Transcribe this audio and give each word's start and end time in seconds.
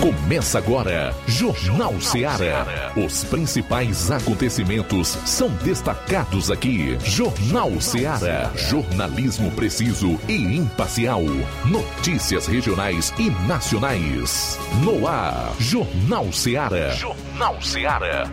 Começa 0.00 0.56
agora, 0.56 1.14
Jornal 1.26 2.00
Seara. 2.00 2.90
Os 2.96 3.22
principais 3.24 4.10
acontecimentos 4.10 5.08
são 5.26 5.50
destacados 5.62 6.50
aqui. 6.50 6.96
Jornal 7.04 7.78
Seara. 7.82 8.50
Jornalismo 8.56 9.50
preciso 9.50 10.18
e 10.26 10.56
imparcial. 10.56 11.20
Notícias 11.66 12.46
regionais 12.46 13.12
e 13.18 13.28
nacionais. 13.46 14.58
No 14.82 15.06
ar, 15.06 15.52
Jornal 15.58 16.32
Seara. 16.32 16.92
Jornal 16.92 17.60
Seara. 17.60 18.24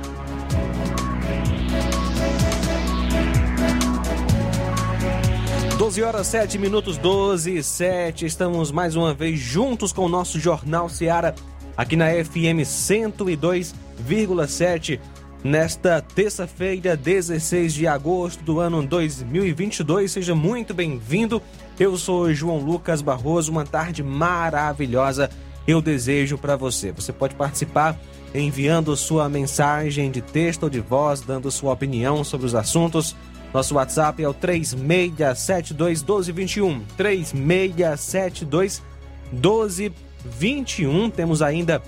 Doze 5.77 6.01
horas 6.01 6.27
sete 6.27 6.57
minutos, 6.57 6.97
doze 6.97 7.57
e 7.57 7.61
sete. 7.63 8.25
Estamos 8.25 8.71
mais 8.71 8.95
uma 8.95 9.13
vez 9.13 9.37
juntos 9.37 9.91
com 9.91 10.05
o 10.05 10.09
nosso 10.09 10.39
Jornal 10.39 10.87
Seara 10.87 11.35
aqui 11.77 11.95
na 11.95 12.07
FM 12.07 12.65
102,7 12.65 14.99
nesta 15.43 16.01
terça-feira, 16.01 16.97
16 16.97 17.73
de 17.73 17.85
agosto 17.85 18.43
do 18.43 18.59
ano 18.59 18.81
2022. 18.85 20.11
Seja 20.11 20.33
muito 20.33 20.73
bem-vindo. 20.73 21.39
Eu 21.79 21.95
sou 21.95 22.33
João 22.33 22.57
Lucas 22.57 23.01
Barroso. 23.01 23.51
Uma 23.51 23.65
tarde 23.65 24.01
maravilhosa 24.01 25.29
eu 25.67 25.79
desejo 25.81 26.37
para 26.37 26.55
você. 26.55 26.91
Você 26.91 27.13
pode 27.13 27.35
participar 27.35 27.95
enviando 28.33 28.95
sua 28.95 29.29
mensagem 29.29 30.09
de 30.09 30.21
texto 30.21 30.63
ou 30.63 30.69
de 30.69 30.79
voz, 30.79 31.21
dando 31.21 31.51
sua 31.51 31.73
opinião 31.73 32.23
sobre 32.23 32.47
os 32.47 32.55
assuntos. 32.55 33.15
Nosso 33.53 33.75
WhatsApp 33.75 34.23
é 34.23 34.27
o 34.27 34.33
3672 34.33 36.01
1221. 36.01 36.81
3672 36.97 38.81
1221. 39.31 40.06
21. 40.25 41.09
Temos 41.09 41.41
ainda 41.41 41.81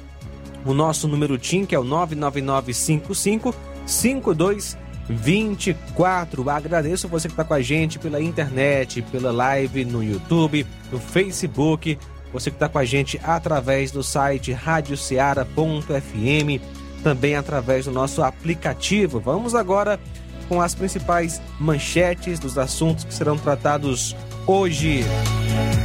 o 0.65 0.73
nosso 0.73 1.07
número 1.07 1.37
TIM, 1.37 1.65
que 1.65 1.75
é 1.75 1.79
o 1.79 1.83
99955 1.83 3.53
5224. 3.85 6.49
Agradeço 6.49 7.07
você 7.07 7.27
que 7.27 7.33
está 7.33 7.43
com 7.43 7.53
a 7.53 7.61
gente 7.61 7.99
pela 7.99 8.19
internet, 8.21 9.03
pela 9.03 9.31
live 9.31 9.85
no 9.85 10.03
YouTube, 10.03 10.65
no 10.91 10.99
Facebook, 10.99 11.97
você 12.31 12.51
que 12.51 12.55
está 12.55 12.69
com 12.69 12.77
a 12.77 12.85
gente 12.85 13.19
através 13.23 13.89
do 13.91 14.03
site 14.03 14.51
radioceara.fm, 14.51 16.61
também 17.03 17.35
através 17.35 17.85
do 17.85 17.91
nosso 17.91 18.21
aplicativo. 18.21 19.19
Vamos 19.19 19.55
agora 19.55 19.99
com 20.47 20.61
as 20.61 20.75
principais 20.75 21.41
manchetes 21.59 22.39
dos 22.39 22.57
assuntos 22.57 23.03
que 23.03 23.13
serão 23.13 23.37
tratados 23.37 24.15
hoje 24.45 25.03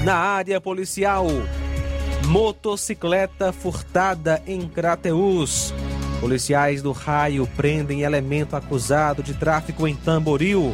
na 0.02 0.16
área 0.16 0.60
policial. 0.60 1.26
Motocicleta 2.26 3.52
furtada 3.52 4.42
em 4.46 4.66
Crateús. 4.66 5.74
Policiais 6.20 6.80
do 6.80 6.90
raio 6.90 7.46
prendem 7.54 8.02
elemento 8.02 8.56
acusado 8.56 9.22
de 9.22 9.34
tráfico 9.34 9.86
em 9.86 9.94
Tamboril. 9.94 10.72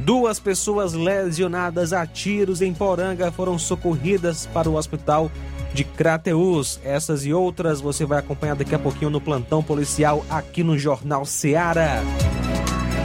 Duas 0.00 0.38
pessoas 0.38 0.92
lesionadas 0.92 1.92
a 1.92 2.06
tiros 2.06 2.62
em 2.62 2.72
Poranga 2.72 3.32
foram 3.32 3.58
socorridas 3.58 4.46
para 4.46 4.70
o 4.70 4.76
hospital 4.76 5.30
de 5.72 5.82
Crateús. 5.82 6.80
Essas 6.84 7.26
e 7.26 7.32
outras 7.32 7.80
você 7.80 8.04
vai 8.06 8.20
acompanhar 8.20 8.54
daqui 8.54 8.74
a 8.74 8.78
pouquinho 8.78 9.10
no 9.10 9.20
plantão 9.20 9.62
policial 9.62 10.24
aqui 10.30 10.62
no 10.62 10.78
Jornal 10.78 11.24
Seara. 11.24 12.02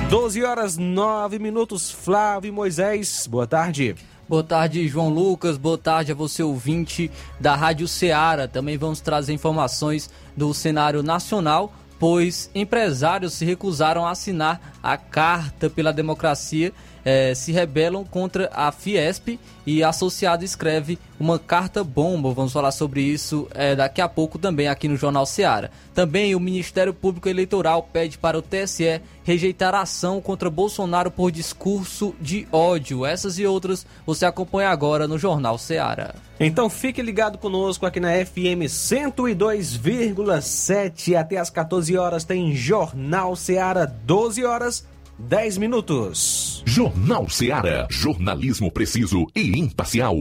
12 0.09 0.43
horas 0.43 0.77
9 0.77 1.39
minutos. 1.39 1.91
Flávio 1.91 2.53
Moisés, 2.53 3.25
boa 3.25 3.47
tarde. 3.47 3.95
Boa 4.30 4.44
tarde, 4.44 4.88
João 4.88 5.09
Lucas. 5.09 5.58
Boa 5.58 5.75
tarde 5.75 6.11
a 6.11 6.16
você, 6.16 6.44
ouvinte 6.44 7.09
da 7.39 7.55
Rádio 7.55 7.88
Ceará. 7.88 8.47
Também 8.47 8.77
vamos 8.77 9.02
trazer 9.02 9.33
informações 9.33 10.08
do 10.38 10.53
cenário 10.53 11.02
nacional, 11.02 11.73
pois 11.97 12.47
empresários 12.53 13.33
se 13.33 13.44
recusaram 13.44 14.05
a 14.05 14.11
assinar 14.11 14.77
a 14.83 14.95
Carta 14.97 15.67
pela 15.67 15.91
Democracia 15.91 16.71
é, 17.03 17.33
se 17.33 17.52
rebelam 17.52 18.04
contra 18.04 18.49
a 18.54 18.71
Fiesp 18.71 19.39
e 19.65 19.83
associado 19.83 20.43
escreve 20.43 20.98
uma 21.20 21.37
carta 21.37 21.83
bomba. 21.83 22.33
Vamos 22.33 22.54
falar 22.54 22.71
sobre 22.71 23.02
isso 23.02 23.48
é, 23.54 23.76
daqui 23.76 24.02
a 24.02 24.10
pouco 24.10 24.39
também 24.39 24.67
aqui 24.67 24.87
no 24.87 24.98
Jornal 24.98 25.26
Seara. 25.26 25.70
Também 25.93 26.33
o 26.33 26.39
Ministério 26.39 26.93
Público 26.93 27.30
Eleitoral 27.30 27.88
pede 27.92 28.17
para 28.17 28.38
o 28.38 28.42
TSE 28.42 29.02
rejeitar 29.23 29.76
a 29.76 29.82
ação 29.82 30.21
contra 30.21 30.49
Bolsonaro 30.49 31.11
por 31.11 31.32
discurso 31.32 32.15
de 32.20 32.48
ódio. 32.52 33.05
Essas 33.05 33.38
e 33.38 33.45
outras 33.45 33.86
você 34.05 34.26
acompanha 34.26 34.70
agora 34.70 35.08
no 35.08 35.20
Jornal 35.20 35.58
Seara. 35.58 36.15
Então 36.39 36.70
fique 36.70 37.02
ligado 37.02 37.38
conosco 37.38 37.86
aqui 37.86 37.99
na 37.99 38.14
FM 38.14 38.64
102,7 38.65 41.15
até 41.15 41.38
as 41.38 41.49
14 41.49 41.98
horas 41.98 42.23
tem 42.23 42.55
Jornal 42.55 43.36
Seara 43.36 43.86
12 43.86 44.45
horas 44.45 44.86
10 45.19 45.57
minutos. 45.57 46.63
Jornal 46.65 47.30
Seara. 47.30 47.85
Jornalismo 47.89 48.71
preciso 48.71 49.27
e 49.35 49.59
imparcial. 49.59 50.15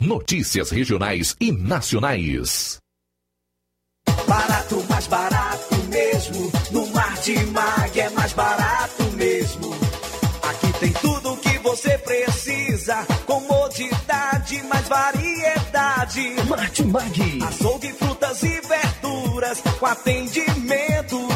Notícias 0.00 0.70
regionais 0.70 1.34
e 1.40 1.50
nacionais. 1.50 2.78
Barato, 4.28 4.84
mais 4.88 5.06
barato 5.08 5.74
mesmo. 5.88 6.52
No 6.70 6.86
Mar 6.92 7.14
de 7.22 7.44
Mag 7.46 8.00
é 8.00 8.08
mais 8.10 8.32
barato 8.34 9.02
mesmo. 9.16 9.74
Aqui 10.42 10.78
tem 10.78 10.92
tudo 10.92 11.32
o 11.32 11.36
que 11.36 11.58
você 11.58 11.98
precisa. 11.98 13.04
Comodidade, 13.26 14.62
mais 14.62 14.88
variedade. 14.88 16.34
Martimag. 16.48 17.42
Açougue, 17.42 17.92
frutas 17.94 18.42
e 18.44 18.60
verduras. 18.60 19.60
Com 19.80 19.86
atendimento 19.86 21.23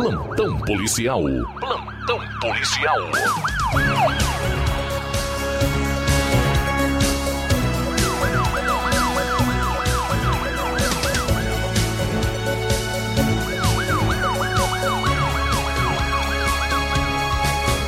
Plantão 0.00 0.58
policial. 0.60 1.22
Plantão 1.60 2.18
policial. 2.40 2.96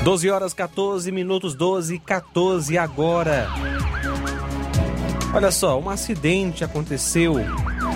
Doze 0.05 0.29
horas 0.29 0.53
14 0.53 1.11
minutos, 1.11 1.55
12 1.55 1.95
e 1.95 1.99
14 1.99 2.77
agora. 2.77 3.49
Olha 5.33 5.51
só, 5.51 5.81
um 5.81 5.89
acidente 5.89 6.63
aconteceu 6.63 7.37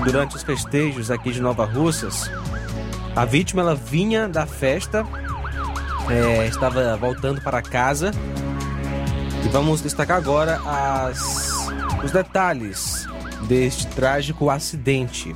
durante 0.03 0.37
os 0.37 0.43
festejos 0.43 1.11
aqui 1.11 1.31
de 1.31 1.43
Nova 1.43 1.67
Russas. 1.67 2.31
A 3.17 3.25
vítima 3.25 3.63
ela 3.63 3.75
vinha 3.75 4.29
da 4.29 4.45
festa, 4.45 5.03
é, 6.11 6.47
estava 6.47 6.95
voltando 6.99 7.41
para 7.41 7.63
casa. 7.63 8.11
E 9.43 9.49
vamos 9.49 9.81
destacar 9.81 10.19
agora 10.19 10.61
as, 10.67 11.67
os 12.05 12.13
detalhes 12.13 13.09
deste 13.49 13.87
trágico 13.87 14.51
acidente. 14.51 15.35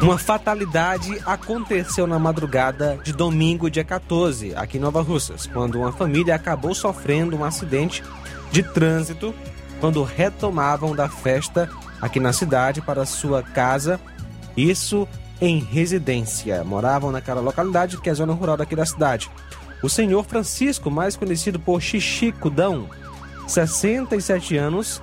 Uma 0.00 0.16
fatalidade 0.16 1.20
aconteceu 1.26 2.06
na 2.06 2.20
madrugada 2.20 3.00
de 3.02 3.12
domingo, 3.12 3.68
dia 3.68 3.82
14, 3.82 4.54
aqui 4.54 4.76
em 4.76 4.80
Nova 4.80 5.02
Russas, 5.02 5.48
quando 5.48 5.80
uma 5.80 5.90
família 5.90 6.36
acabou 6.36 6.72
sofrendo 6.72 7.36
um 7.36 7.42
acidente 7.44 8.00
de 8.52 8.62
trânsito 8.62 9.34
quando 9.80 10.04
retomavam 10.04 10.94
da 10.94 11.08
festa 11.08 11.68
aqui 12.00 12.20
na 12.20 12.32
cidade 12.32 12.80
para 12.80 13.04
sua 13.04 13.42
casa. 13.42 13.98
Isso 14.56 15.08
em 15.44 15.58
residência. 15.58 16.64
Moravam 16.64 17.12
naquela 17.12 17.40
localidade 17.40 18.00
que 18.00 18.08
é 18.08 18.12
a 18.12 18.14
zona 18.14 18.32
rural 18.32 18.56
daqui 18.56 18.74
da 18.74 18.86
cidade. 18.86 19.30
O 19.82 19.90
senhor 19.90 20.24
Francisco, 20.24 20.90
mais 20.90 21.16
conhecido 21.16 21.60
por 21.60 21.82
Xixicudão, 21.82 22.88
67 23.46 24.56
anos, 24.56 25.02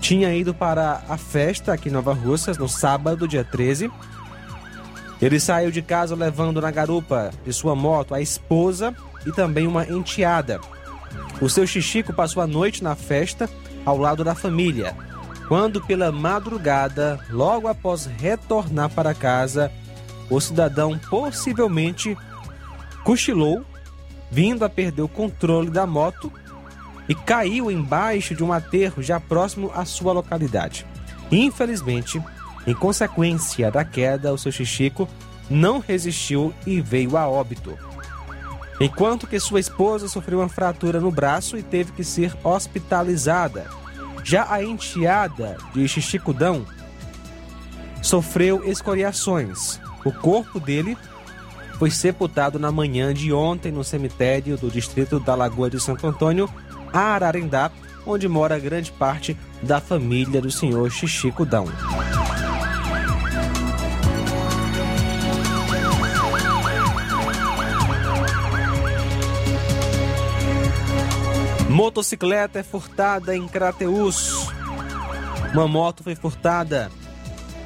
tinha 0.00 0.34
ido 0.34 0.54
para 0.54 1.02
a 1.06 1.18
festa 1.18 1.74
aqui 1.74 1.90
em 1.90 1.92
Nova 1.92 2.14
Russas 2.14 2.56
no 2.56 2.66
sábado, 2.66 3.28
dia 3.28 3.44
13. 3.44 3.90
Ele 5.20 5.38
saiu 5.38 5.70
de 5.70 5.82
casa 5.82 6.14
levando 6.14 6.62
na 6.62 6.70
garupa 6.70 7.30
de 7.44 7.52
sua 7.52 7.74
moto 7.74 8.14
a 8.14 8.22
esposa 8.22 8.94
e 9.26 9.32
também 9.32 9.66
uma 9.66 9.84
enteada. 9.84 10.60
O 11.42 11.48
seu 11.50 11.66
Xixico 11.66 12.14
passou 12.14 12.42
a 12.42 12.46
noite 12.46 12.82
na 12.82 12.94
festa 12.94 13.50
ao 13.84 13.98
lado 13.98 14.24
da 14.24 14.34
família 14.34 14.96
quando 15.48 15.80
pela 15.80 16.12
madrugada, 16.12 17.18
logo 17.30 17.68
após 17.68 18.04
retornar 18.04 18.90
para 18.90 19.14
casa, 19.14 19.72
o 20.28 20.38
cidadão 20.38 20.98
possivelmente 21.08 22.14
cochilou, 23.02 23.64
vindo 24.30 24.62
a 24.62 24.68
perder 24.68 25.00
o 25.00 25.08
controle 25.08 25.70
da 25.70 25.86
moto 25.86 26.30
e 27.08 27.14
caiu 27.14 27.70
embaixo 27.70 28.34
de 28.34 28.44
um 28.44 28.52
aterro 28.52 29.02
já 29.02 29.18
próximo 29.18 29.72
à 29.74 29.86
sua 29.86 30.12
localidade. 30.12 30.84
Infelizmente, 31.32 32.22
em 32.66 32.74
consequência 32.74 33.70
da 33.70 33.86
queda, 33.86 34.34
o 34.34 34.36
seu 34.36 34.52
Xixico 34.52 35.08
não 35.48 35.78
resistiu 35.78 36.52
e 36.66 36.78
veio 36.82 37.16
a 37.16 37.26
óbito. 37.26 37.74
Enquanto 38.78 39.26
que 39.26 39.40
sua 39.40 39.60
esposa 39.60 40.08
sofreu 40.08 40.40
uma 40.40 40.48
fratura 40.48 41.00
no 41.00 41.10
braço 41.10 41.56
e 41.56 41.62
teve 41.62 41.92
que 41.92 42.04
ser 42.04 42.36
hospitalizada. 42.44 43.66
Já 44.24 44.46
a 44.50 44.62
enteada 44.62 45.56
de 45.74 45.86
Xixicudão 45.88 46.66
sofreu 48.02 48.64
escoriações. 48.64 49.80
O 50.04 50.12
corpo 50.12 50.60
dele 50.60 50.96
foi 51.78 51.90
sepultado 51.90 52.58
na 52.58 52.72
manhã 52.72 53.14
de 53.14 53.32
ontem 53.32 53.70
no 53.70 53.84
cemitério 53.84 54.56
do 54.56 54.70
distrito 54.70 55.20
da 55.20 55.34
Lagoa 55.34 55.70
de 55.70 55.80
Santo 55.80 56.06
Antônio, 56.06 56.48
Ararendá, 56.92 57.70
onde 58.06 58.26
mora 58.28 58.58
grande 58.58 58.90
parte 58.90 59.36
da 59.62 59.80
família 59.80 60.40
do 60.40 60.50
senhor 60.50 60.90
Xixicudão. 60.90 61.66
Motocicleta 71.68 72.58
é 72.58 72.62
furtada 72.62 73.36
em 73.36 73.46
Crateus. 73.46 74.48
Uma 75.52 75.68
moto 75.68 76.02
foi 76.02 76.14
furtada 76.14 76.90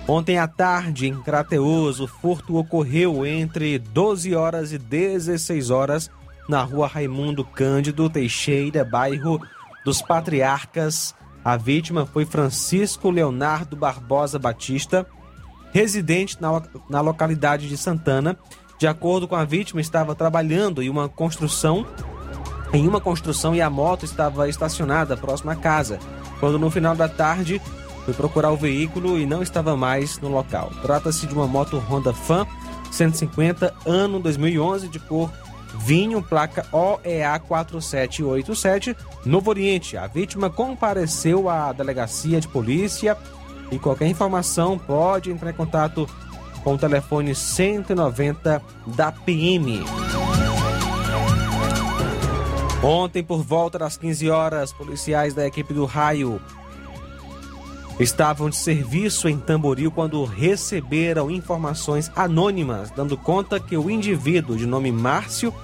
ontem 0.09 0.39
à 0.39 0.49
tarde 0.49 1.07
em 1.07 1.23
Crateus. 1.23 2.01
O 2.01 2.09
furto 2.09 2.57
ocorreu 2.57 3.25
entre 3.25 3.79
12 3.79 4.35
horas 4.35 4.73
e 4.73 4.79
16 4.79 5.71
horas 5.71 6.11
na 6.49 6.63
rua 6.65 6.89
Raimundo 6.89 7.45
Cândido 7.45 8.11
Teixeira, 8.11 8.85
bairro 8.85 9.41
dos 9.85 10.03
Patriarcas. 10.03 11.15
A 11.45 11.57
vítima 11.57 12.05
foi 12.05 12.25
Francisco 12.25 13.09
Leonardo 13.09 13.77
Barbosa 13.77 14.39
Batista, 14.39 15.07
residente 15.73 16.41
na, 16.41 16.61
na 16.91 17.01
localidade 17.01 17.69
de 17.69 17.77
Santana. 17.77 18.37
De 18.79 18.87
acordo 18.89 19.29
com 19.29 19.37
a 19.37 19.45
vítima, 19.45 19.81
estava 19.81 20.13
trabalhando 20.13 20.83
em 20.83 20.89
uma 20.89 21.09
construção 21.09 21.87
em 22.73 22.89
uma 22.89 23.01
construção 23.01 23.55
e 23.55 23.61
a 23.61 23.69
moto 23.69 24.05
estava 24.05 24.49
estacionada 24.49 25.17
próxima 25.17 25.53
à 25.53 25.57
casa, 25.57 25.99
quando 26.41 26.59
no 26.59 26.71
final 26.71 26.95
da 26.95 27.09
tarde 27.09 27.61
foi 28.05 28.15
procurar 28.15 28.51
o 28.51 28.57
veículo 28.57 29.19
e 29.19 29.27
não 29.27 29.43
estava 29.43 29.77
mais 29.77 30.19
no 30.19 30.29
local. 30.29 30.73
Trata-se 30.83 31.27
de 31.27 31.35
uma 31.35 31.47
moto 31.47 31.79
Honda 31.79 32.13
Fan 32.13 32.47
150 32.91 33.73
ano 33.87 34.19
2011 34.19 34.89
de 34.89 34.99
cor 34.99 35.31
vinho, 35.75 36.23
placa 36.23 36.67
OEA 36.73 37.39
4787, 37.39 38.97
Novo 39.25 39.51
Oriente. 39.51 39.97
A 39.97 40.07
vítima 40.07 40.51
compareceu 40.51 41.49
à 41.49 41.73
delegacia 41.73 42.41
de 42.41 42.49
polícia 42.49 43.17
e 43.71 43.79
qualquer 43.79 44.07
informação 44.07 44.79
pode 44.79 45.31
entrar 45.31 45.51
em 45.51 45.55
contato 45.55 46.09
com 46.63 46.75
o 46.75 46.79
telefone 46.79 47.35
190 47.35 48.63
da 48.87 49.11
PM. 49.11 49.83
Ontem, 52.83 53.23
por 53.23 53.45
volta 53.45 53.79
das 53.79 53.97
15 53.97 54.29
horas, 54.29 54.73
policiais 54.73 55.33
da 55.35 55.47
equipe 55.47 55.73
do 55.73 55.85
Raio 55.85 56.41
estavam 58.01 58.51
de 58.51 58.57
serviço 58.57 59.29
em 59.29 59.39
Tamboril 59.39 59.93
quando 59.93 60.25
receberam 60.25 61.31
informações 61.31 62.11
anônimas 62.17 62.91
dando 62.91 63.17
conta 63.17 63.61
que 63.61 63.77
o 63.77 63.89
indivíduo 63.89 64.57
de 64.57 64.67
nome 64.67 64.91
Márcio 64.91 65.55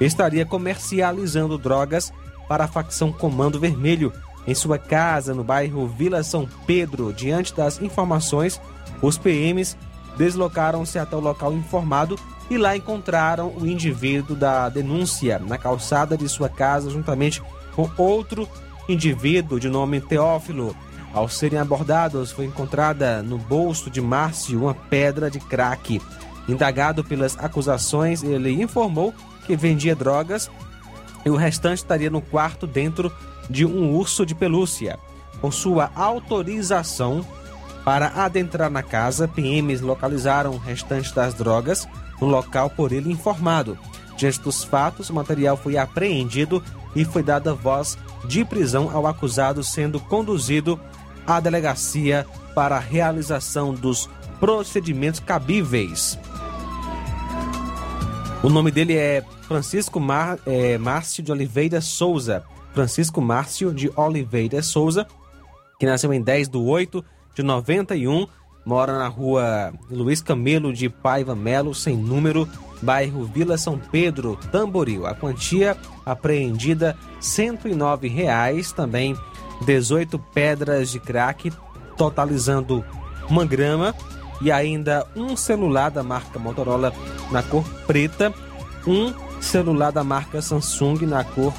estaria 0.00 0.46
comercializando 0.46 1.58
drogas 1.58 2.12
para 2.46 2.64
a 2.64 2.68
facção 2.68 3.12
Comando 3.12 3.58
Vermelho 3.58 4.12
em 4.46 4.54
sua 4.54 4.78
casa 4.78 5.34
no 5.34 5.42
bairro 5.42 5.88
Vila 5.88 6.22
São 6.22 6.48
Pedro. 6.64 7.12
Diante 7.12 7.52
das 7.52 7.82
informações, 7.82 8.60
os 9.02 9.18
PMs 9.18 9.76
deslocaram-se 10.16 10.98
até 10.98 11.16
o 11.16 11.20
local 11.20 11.52
informado 11.52 12.16
e 12.50 12.56
lá 12.56 12.76
encontraram 12.76 13.52
o 13.56 13.66
indivíduo 13.66 14.34
da 14.34 14.68
denúncia 14.68 15.38
na 15.38 15.58
calçada 15.58 16.16
de 16.16 16.28
sua 16.28 16.48
casa 16.48 16.90
juntamente 16.90 17.42
com 17.74 17.90
outro 17.96 18.48
indivíduo 18.88 19.60
de 19.60 19.68
nome 19.68 20.00
Teófilo. 20.00 20.74
Ao 21.12 21.28
serem 21.28 21.58
abordados, 21.58 22.32
foi 22.32 22.44
encontrada 22.44 23.22
no 23.22 23.38
bolso 23.38 23.90
de 23.90 24.00
Márcio 24.00 24.62
uma 24.62 24.74
pedra 24.74 25.30
de 25.30 25.38
crack. 25.38 26.00
Indagado 26.48 27.04
pelas 27.04 27.38
acusações, 27.38 28.22
ele 28.22 28.62
informou 28.62 29.14
que 29.46 29.56
vendia 29.56 29.94
drogas 29.94 30.50
e 31.24 31.30
o 31.30 31.36
restante 31.36 31.78
estaria 31.78 32.10
no 32.10 32.20
quarto 32.20 32.66
dentro 32.66 33.12
de 33.48 33.64
um 33.64 33.94
urso 33.94 34.24
de 34.24 34.34
pelúcia. 34.34 34.98
Com 35.40 35.50
sua 35.50 35.90
autorização 35.94 37.24
para 37.84 38.08
adentrar 38.08 38.70
na 38.70 38.82
casa, 38.82 39.28
PMs 39.28 39.80
localizaram 39.80 40.52
o 40.52 40.58
restante 40.58 41.14
das 41.14 41.32
drogas 41.34 41.86
no 42.20 42.26
local 42.26 42.70
por 42.70 42.92
ele 42.92 43.10
informado. 43.10 43.78
Diante 44.16 44.40
dos 44.40 44.64
fatos, 44.64 45.10
o 45.10 45.14
material 45.14 45.56
foi 45.56 45.76
apreendido 45.76 46.62
e 46.94 47.04
foi 47.04 47.22
dada 47.22 47.54
voz 47.54 47.96
de 48.24 48.44
prisão 48.44 48.90
ao 48.92 49.06
acusado, 49.06 49.62
sendo 49.62 50.00
conduzido 50.00 50.78
à 51.26 51.38
delegacia 51.38 52.26
para 52.54 52.76
a 52.76 52.80
realização 52.80 53.72
dos 53.72 54.08
procedimentos 54.40 55.20
cabíveis. 55.20 56.18
O 58.42 58.48
nome 58.48 58.70
dele 58.70 58.96
é 58.96 59.24
Francisco 59.42 59.98
Mar, 59.98 60.38
é, 60.46 60.78
Márcio 60.78 61.22
de 61.22 61.32
Oliveira 61.32 61.80
Souza. 61.80 62.44
Francisco 62.72 63.20
Márcio 63.20 63.74
de 63.74 63.90
Oliveira 63.96 64.62
Souza, 64.62 65.06
que 65.78 65.86
nasceu 65.86 66.12
em 66.12 66.22
10 66.22 66.48
de 66.48 66.56
8 66.56 67.04
de 67.34 67.42
91, 67.42 68.26
mora 68.68 68.98
na 68.98 69.08
rua 69.08 69.72
Luiz 69.90 70.20
Camelo 70.20 70.74
de 70.74 70.90
Paiva 70.90 71.34
Melo, 71.34 71.74
sem 71.74 71.96
número, 71.96 72.46
bairro 72.82 73.24
Vila 73.24 73.56
São 73.56 73.78
Pedro, 73.78 74.38
Tamboril. 74.52 75.06
A 75.06 75.14
quantia 75.14 75.74
apreendida 76.04 76.94
109 77.18 78.08
reais, 78.08 78.70
também 78.70 79.16
18 79.64 80.18
pedras 80.34 80.90
de 80.90 81.00
crack, 81.00 81.50
totalizando 81.96 82.84
uma 83.30 83.46
grama 83.46 83.94
e 84.38 84.52
ainda 84.52 85.06
um 85.16 85.34
celular 85.34 85.90
da 85.90 86.02
marca 86.02 86.38
Motorola 86.38 86.92
na 87.30 87.42
cor 87.42 87.64
preta, 87.86 88.34
um 88.86 89.14
celular 89.40 89.92
da 89.92 90.04
marca 90.04 90.42
Samsung 90.42 91.06
na 91.06 91.24
cor 91.24 91.54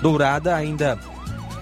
dourada, 0.00 0.54
ainda 0.54 0.96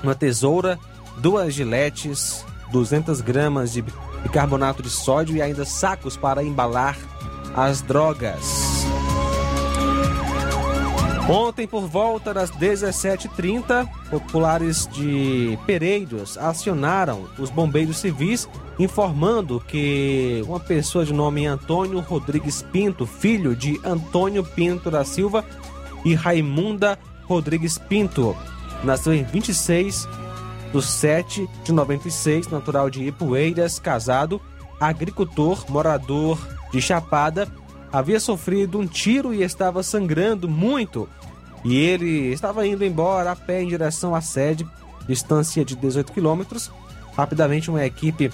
uma 0.03 0.15
tesoura, 0.15 0.79
duas 1.17 1.55
giletes, 1.55 2.45
200 2.71 3.23
gramas 3.23 3.73
de 3.73 3.83
bicarbonato 4.23 4.83
de 4.83 4.91
sódio 4.91 5.37
e 5.37 5.43
ainda 5.43 5.65
sacos 5.65 6.17
para 6.17 6.43
embalar 6.43 6.97
as 7.55 7.83
drogas. 7.83 8.71
Ontem, 11.29 11.65
por 11.65 11.87
volta 11.87 12.35
das 12.35 12.51
17h30, 12.51 13.89
populares 14.11 14.89
de 14.89 15.57
Pereiros 15.65 16.37
acionaram 16.37 17.29
os 17.39 17.51
bombeiros 17.51 17.99
civis 17.99 18.49
informando 18.81 19.61
que 19.61 20.43
uma 20.45 20.59
pessoa 20.59 21.05
de 21.05 21.13
nome 21.13 21.47
Antônio 21.47 22.01
Rodrigues 22.01 22.63
Pinto, 22.63 23.07
filho 23.07 23.55
de 23.55 23.81
Antônio 23.85 24.43
Pinto 24.43 24.91
da 24.91 25.05
Silva 25.05 25.45
e 26.05 26.15
Raimunda 26.15 26.99
Rodrigues 27.27 27.79
Pinto, 27.79 28.37
nasceu 28.83 29.15
em 29.15 29.23
26 29.23 30.09
de 30.73 30.83
7 30.83 31.49
de 31.65 31.73
96, 31.73 32.49
natural 32.49 32.89
de 32.89 33.03
Ipueiras, 33.05 33.79
casado, 33.79 34.41
agricultor, 34.81 35.65
morador 35.69 36.39
de 36.73 36.81
Chapada, 36.81 37.49
havia 37.93 38.21
sofrido 38.21 38.79
um 38.79 38.87
tiro 38.87 39.35
e 39.35 39.43
estava 39.43 39.83
sangrando 39.83 40.49
muito. 40.49 41.09
E 41.65 41.77
ele 41.77 42.33
estava 42.33 42.67
indo 42.67 42.85
embora 42.85 43.33
a 43.33 43.37
pé 43.37 43.63
em 43.63 43.69
direção 43.69 44.15
à 44.15 44.21
sede, 44.21 44.67
distância 45.07 45.65
de 45.65 45.77
18 45.77 46.13
quilômetros. 46.13 46.71
Rapidamente, 47.17 47.69
uma 47.69 47.85
equipe 47.85 48.31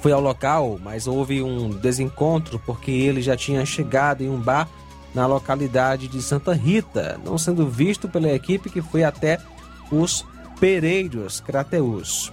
foi 0.00 0.12
ao 0.12 0.20
local, 0.20 0.78
mas 0.82 1.06
houve 1.06 1.42
um 1.42 1.70
desencontro 1.70 2.58
porque 2.66 2.90
ele 2.90 3.22
já 3.22 3.36
tinha 3.36 3.64
chegado 3.64 4.22
em 4.22 4.28
um 4.28 4.38
bar 4.38 4.68
na 5.14 5.26
localidade 5.26 6.08
de 6.08 6.20
Santa 6.20 6.52
Rita, 6.52 7.20
não 7.24 7.38
sendo 7.38 7.68
visto 7.68 8.08
pela 8.08 8.32
equipe 8.32 8.68
que 8.68 8.82
foi 8.82 9.04
até 9.04 9.38
os 9.90 10.24
Pereiros 10.62 11.40
Crateus. 11.40 12.32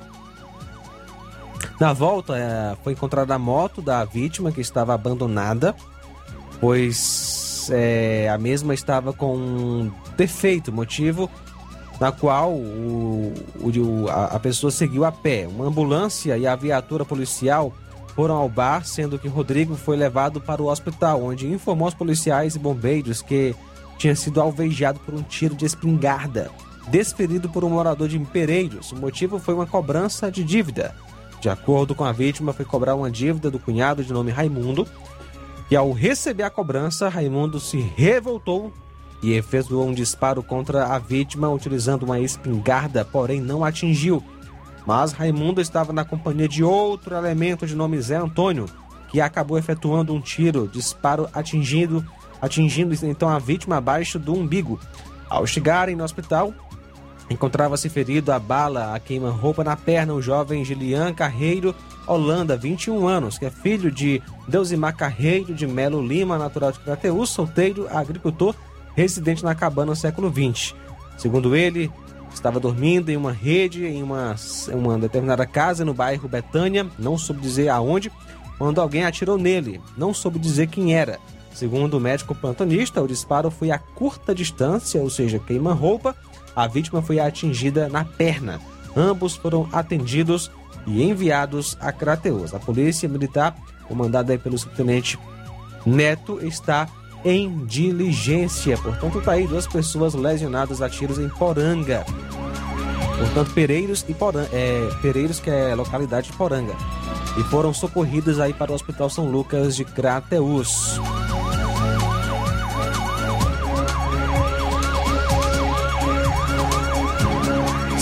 Na 1.80 1.94
volta, 1.94 2.38
é, 2.38 2.78
foi 2.84 2.94
encontrada 2.94 3.34
a 3.34 3.40
moto 3.40 3.82
da 3.82 4.06
vítima 4.06 4.52
que 4.52 4.62
estava 4.62 4.94
abandonada, 4.94 5.76
pois 6.62 7.72
é, 7.72 8.30
a 8.30 8.38
mesma 8.38 8.76
estava 8.76 9.12
com 9.12 9.36
um 9.36 9.92
defeito, 10.16 10.72
motivo 10.72 11.28
na 12.00 12.12
qual 12.12 12.52
o, 12.52 13.34
o, 13.56 14.08
a, 14.08 14.40
pessoa 14.40 14.70
seguiu 14.70 15.06
a 15.06 15.12
pé. 15.12 15.48
Uma 15.48 15.66
ambulância 15.66 16.38
e 16.38 16.46
a 16.46 16.56
viatura 16.56 17.04
policial 17.04 17.74
foram 18.14 18.36
ao 18.36 18.48
bar, 18.48 18.86
sendo 18.86 19.18
que 19.18 19.28
Rodrigo 19.28 19.76
foi 19.76 19.98
levado 19.98 20.40
para 20.40 20.62
o 20.62 20.68
hospital, 20.68 21.24
onde 21.24 21.48
informou 21.48 21.88
aos 21.88 21.96
policiais 21.96 22.56
e 22.56 22.60
bombeiros 22.60 23.24
que 23.24 23.56
tinha 23.98 24.16
sido 24.16 24.40
alvejado 24.40 25.00
por 25.00 25.16
um 25.16 25.24
tiro 25.24 25.56
de 25.56 25.66
espingarda, 25.66 26.52
desferido 26.90 27.50
por 27.50 27.64
um 27.64 27.70
morador 27.70 28.08
de 28.08 28.20
Pereiros. 28.20 28.92
O 28.92 28.96
motivo 28.96 29.40
foi 29.40 29.54
uma 29.54 29.66
cobrança 29.66 30.32
de 30.32 30.44
dívida. 30.44 30.96
De 31.40 31.50
acordo 31.50 31.96
com 31.96 32.04
a 32.04 32.12
vítima, 32.12 32.52
foi 32.52 32.66
cobrar 32.66 32.96
uma 32.96 33.10
dívida 33.10 33.50
do 33.50 33.60
cunhado 33.60 34.04
de 34.04 34.12
nome 34.12 34.32
Raimundo, 34.32 34.88
e 35.72 35.76
ao 35.76 35.92
receber 35.92 36.44
a 36.44 36.50
cobrança, 36.50 37.08
Raimundo 37.08 37.60
se 37.60 37.78
revoltou 37.78 38.74
e 39.22 39.34
efetuou 39.34 39.88
um 39.88 39.94
disparo 39.94 40.42
contra 40.42 40.88
a 40.88 40.98
vítima 40.98 41.50
utilizando 41.50 42.04
uma 42.04 42.20
espingarda, 42.20 43.06
porém 43.06 43.40
não 43.40 43.64
atingiu. 43.64 44.24
Mas 44.86 45.12
Raimundo 45.12 45.62
estava 45.62 45.94
na 45.94 46.04
companhia 46.04 46.48
de 46.48 46.64
outro 46.64 47.16
elemento 47.16 47.68
de 47.68 47.76
nome 47.76 48.02
Zé 48.02 48.16
Antônio, 48.16 48.66
que 49.10 49.22
acabou 49.22 49.58
efetuando 49.58 50.14
um 50.14 50.22
tiro, 50.22 50.68
disparo 50.68 51.30
atingindo, 51.34 52.04
atingindo 52.42 52.96
então 53.06 53.30
a 53.30 53.38
vítima 53.38 53.78
abaixo 53.78 54.18
do 54.18 54.34
umbigo. 54.34 54.80
Ao 55.30 55.46
chegarem 55.46 55.96
no 55.96 56.04
hospital, 56.04 56.54
encontrava-se 57.30 57.90
ferido 57.90 58.32
a 58.32 58.40
bala 58.40 58.96
a 58.96 59.00
queima-roupa 59.00 59.64
na 59.64 59.76
perna 59.76 60.14
o 60.14 60.22
jovem 60.22 60.66
Gilian 60.66 61.14
Carreiro 61.14 61.76
Holanda, 62.08 62.58
21 62.58 63.08
anos, 63.08 63.38
que 63.38 63.46
é 63.46 63.52
filho 63.52 63.92
de 63.92 64.22
Deusimar 64.48 64.96
Carreiro 64.96 65.54
de 65.54 65.68
Melo 65.68 66.02
Lima, 66.02 66.40
natural 66.40 66.72
de 66.72 66.80
Crateus, 66.80 67.30
solteiro, 67.30 67.88
agricultor 67.90 68.56
residente 68.96 69.44
na 69.44 69.54
cabana 69.54 69.92
no 69.92 69.96
século 69.96 70.30
XX. 70.30 70.74
Segundo 71.18 71.56
ele, 71.56 71.92
estava 72.34 72.60
dormindo 72.60 73.10
em 73.10 73.16
uma 73.16 73.32
rede 73.32 73.86
em 73.86 74.02
uma, 74.02 74.36
uma 74.74 74.98
determinada 74.98 75.46
casa 75.46 75.86
no 75.86 75.94
bairro 75.94 76.28
Betânia, 76.28 76.88
não 76.98 77.18
soube 77.18 77.42
dizer 77.42 77.70
aonde, 77.70 78.12
quando 78.58 78.82
alguém 78.82 79.06
atirou 79.06 79.38
nele, 79.38 79.80
não 79.96 80.14
soube 80.14 80.40
dizer 80.40 80.68
quem 80.68 80.96
era. 80.96 81.20
Segundo 81.54 81.96
o 81.96 82.00
médico 82.00 82.34
plantonista, 82.36 83.02
o 83.02 83.08
disparo 83.08 83.52
foi 83.52 83.72
a 83.72 83.80
curta 83.80 84.34
distância, 84.34 85.02
ou 85.02 85.10
seja, 85.10 85.40
queima-roupa. 85.40 86.16
A 86.56 86.68
vítima 86.68 87.02
foi 87.02 87.20
atingida 87.20 87.90
na 87.90 88.06
perna. 88.06 88.60
Ambos 88.96 89.36
foram 89.36 89.68
atendidos 89.72 90.52
e 90.86 91.04
enviados 91.04 91.78
a 91.80 91.92
Crateus. 91.92 92.54
A 92.54 92.60
polícia 92.60 93.08
militar, 93.08 93.56
comandada 93.88 94.38
pelo 94.38 94.58
subtenente 94.58 95.20
Neto, 95.86 96.40
está 96.46 96.88
em 97.24 97.66
diligência. 97.66 98.78
Portanto, 98.78 99.22
tá 99.22 99.34
aí 99.34 99.48
duas 99.48 99.68
pessoas 99.68 100.14
lesionadas 100.14 100.82
a 100.82 100.90
tiros 100.90 101.20
em 101.20 101.30
Poranga. 101.30 102.06
Portanto, 103.18 103.52
Pereiros 103.54 104.06
e 104.08 104.14
Poranga, 104.14 104.50
é, 104.54 104.90
Pereiros, 105.02 105.40
que 105.40 105.50
é 105.50 105.76
localidade 105.76 106.32
de 106.32 106.38
Poranga. 106.38 106.76
E 107.38 107.44
foram 107.44 107.74
socorridos 107.74 108.40
aí 108.40 108.54
para 108.54 108.72
o 108.72 108.76
Hospital 108.76 109.10
São 109.10 109.30
Lucas 109.30 109.76
de 109.76 109.86
Crateus. 109.86 111.00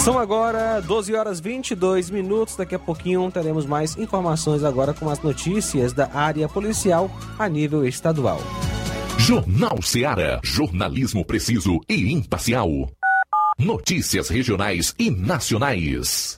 São 0.07 0.17
agora 0.17 0.79
12 0.79 1.13
horas 1.13 1.41
22 1.41 2.09
minutos. 2.09 2.55
Daqui 2.55 2.73
a 2.73 2.79
pouquinho 2.79 3.29
teremos 3.29 3.65
mais 3.65 3.97
informações 3.97 4.63
agora 4.63 4.93
com 4.93 5.09
as 5.09 5.21
notícias 5.21 5.91
da 5.91 6.09
área 6.13 6.47
policial 6.47 7.11
a 7.37 7.49
nível 7.49 7.85
estadual. 7.85 8.39
Jornal 9.19 9.81
Seara. 9.81 10.39
Jornalismo 10.41 11.25
preciso 11.25 11.81
e 11.89 12.13
imparcial. 12.13 12.69
Notícias 13.59 14.29
regionais 14.29 14.95
e 14.97 15.11
nacionais. 15.11 16.37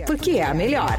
porque 0.00 0.32
é 0.32 0.44
a 0.44 0.54
melhor. 0.54 0.98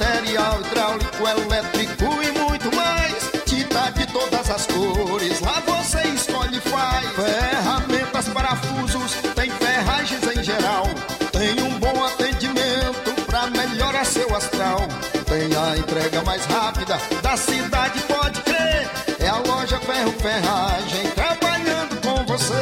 material 0.00 0.60
hidráulico, 0.62 1.28
elétrico 1.28 2.04
e 2.22 2.38
muito 2.38 2.74
mais. 2.74 3.30
Tinta 3.44 3.90
de 3.90 4.06
todas 4.06 4.50
as 4.50 4.66
cores, 4.66 5.40
lá 5.40 5.62
você 5.66 6.00
escolhe 6.08 6.56
e 6.56 6.60
faz. 6.60 7.06
Ferramentas, 7.10 8.28
parafusos, 8.28 9.12
tem 9.34 9.50
ferragens 9.50 10.22
em 10.36 10.42
geral. 10.42 10.84
Tem 11.30 11.62
um 11.62 11.78
bom 11.78 12.04
atendimento 12.04 13.12
pra 13.26 13.48
melhorar 13.48 14.04
seu 14.06 14.34
astral. 14.34 14.80
Tem 15.26 15.54
a 15.54 15.76
entrega 15.76 16.22
mais 16.22 16.44
rápida 16.46 16.98
da 17.22 17.36
cidade, 17.36 18.00
pode 18.08 18.40
crer. 18.40 18.88
É 19.18 19.28
a 19.28 19.38
loja 19.38 19.78
Ferro 19.80 20.12
Ferragem 20.12 21.10
trabalhando 21.14 22.00
com 22.00 22.24
você. 22.24 22.54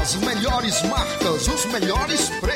As 0.00 0.14
melhores 0.16 0.82
marcas, 0.82 1.48
os 1.48 1.64
melhores 1.66 2.28
preços. 2.28 2.43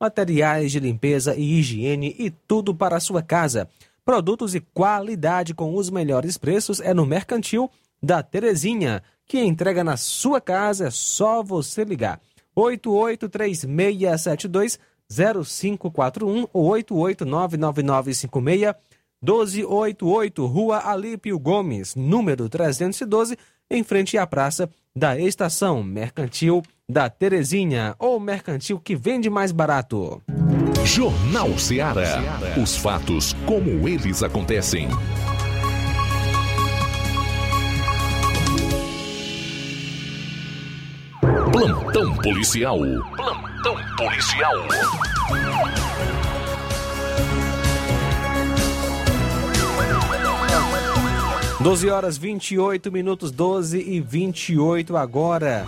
materiais 0.00 0.72
de 0.72 0.80
limpeza 0.80 1.36
e 1.36 1.58
higiene 1.58 2.16
e 2.18 2.30
tudo 2.30 2.74
para 2.74 2.96
a 2.96 3.00
sua 3.00 3.22
casa. 3.22 3.68
Produtos 4.04 4.54
e 4.54 4.60
qualidade 4.60 5.52
com 5.52 5.76
os 5.76 5.90
melhores 5.90 6.38
preços 6.38 6.80
é 6.80 6.94
no 6.94 7.04
Mercantil 7.04 7.70
da 8.02 8.22
Terezinha, 8.22 9.02
que 9.26 9.38
entrega 9.38 9.84
na 9.84 9.96
sua 9.96 10.40
casa, 10.40 10.88
é 10.88 10.90
só 10.90 11.42
você 11.42 11.84
ligar. 11.84 12.20
883672 12.56 14.78
0541 15.10 16.46
ou 16.52 16.70
8899956 16.70 18.74
1288, 19.22 20.46
Rua 20.46 20.78
Alípio 20.78 21.38
Gomes, 21.38 21.94
número 21.94 22.48
312, 22.48 23.36
em 23.70 23.84
frente 23.84 24.16
à 24.16 24.26
praça 24.26 24.70
da 24.96 25.18
Estação 25.18 25.82
Mercantil 25.82 26.62
da 26.90 27.08
Terezinha, 27.08 27.94
ou 27.98 28.18
mercantil 28.18 28.78
que 28.80 28.96
vende 28.96 29.30
mais 29.30 29.52
barato. 29.52 30.20
Jornal 30.84 31.56
Ceará. 31.56 32.20
Os 32.60 32.76
fatos 32.76 33.34
como 33.46 33.88
eles 33.88 34.22
acontecem. 34.22 34.88
Plantão 41.52 42.14
policial. 42.16 42.78
Plantão 43.16 43.76
policial. 43.96 44.54
12 51.60 51.90
horas 51.90 52.16
28 52.16 52.90
minutos, 52.90 53.30
12 53.30 53.78
e 53.78 54.00
28 54.00 54.96
agora. 54.96 55.66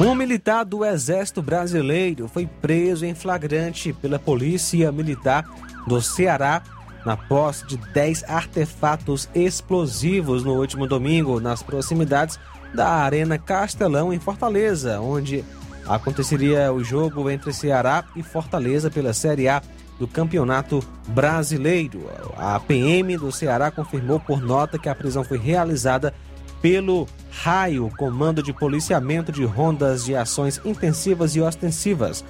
Um 0.00 0.14
militar 0.14 0.64
do 0.64 0.82
Exército 0.82 1.42
Brasileiro 1.42 2.26
foi 2.26 2.46
preso 2.46 3.04
em 3.04 3.14
flagrante 3.14 3.92
pela 3.92 4.18
Polícia 4.18 4.90
Militar 4.90 5.44
do 5.86 6.00
Ceará 6.00 6.62
na 7.04 7.18
posse 7.18 7.66
de 7.66 7.76
10 7.76 8.24
artefatos 8.24 9.28
explosivos 9.34 10.42
no 10.42 10.54
último 10.54 10.86
domingo, 10.86 11.38
nas 11.38 11.62
proximidades 11.62 12.40
da 12.74 12.88
Arena 12.88 13.36
Castelão, 13.36 14.10
em 14.10 14.18
Fortaleza, 14.18 15.02
onde 15.02 15.44
aconteceria 15.86 16.72
o 16.72 16.82
jogo 16.82 17.28
entre 17.28 17.52
Ceará 17.52 18.02
e 18.16 18.22
Fortaleza 18.22 18.90
pela 18.90 19.12
Série 19.12 19.48
A 19.48 19.62
do 19.98 20.08
Campeonato 20.08 20.82
Brasileiro. 21.08 22.06
A 22.38 22.58
PM 22.58 23.18
do 23.18 23.30
Ceará 23.30 23.70
confirmou 23.70 24.18
por 24.18 24.40
nota 24.40 24.78
que 24.78 24.88
a 24.88 24.94
prisão 24.94 25.22
foi 25.22 25.36
realizada 25.36 26.14
pelo 26.62 27.08
Raio, 27.30 27.90
Comando 27.96 28.42
de 28.42 28.52
Policiamento 28.52 29.32
de 29.32 29.44
Rondas 29.44 30.04
de 30.04 30.14
Ações 30.14 30.60
Intensivas 30.64 31.34
e 31.34 31.40
Ostensivas, 31.40 32.24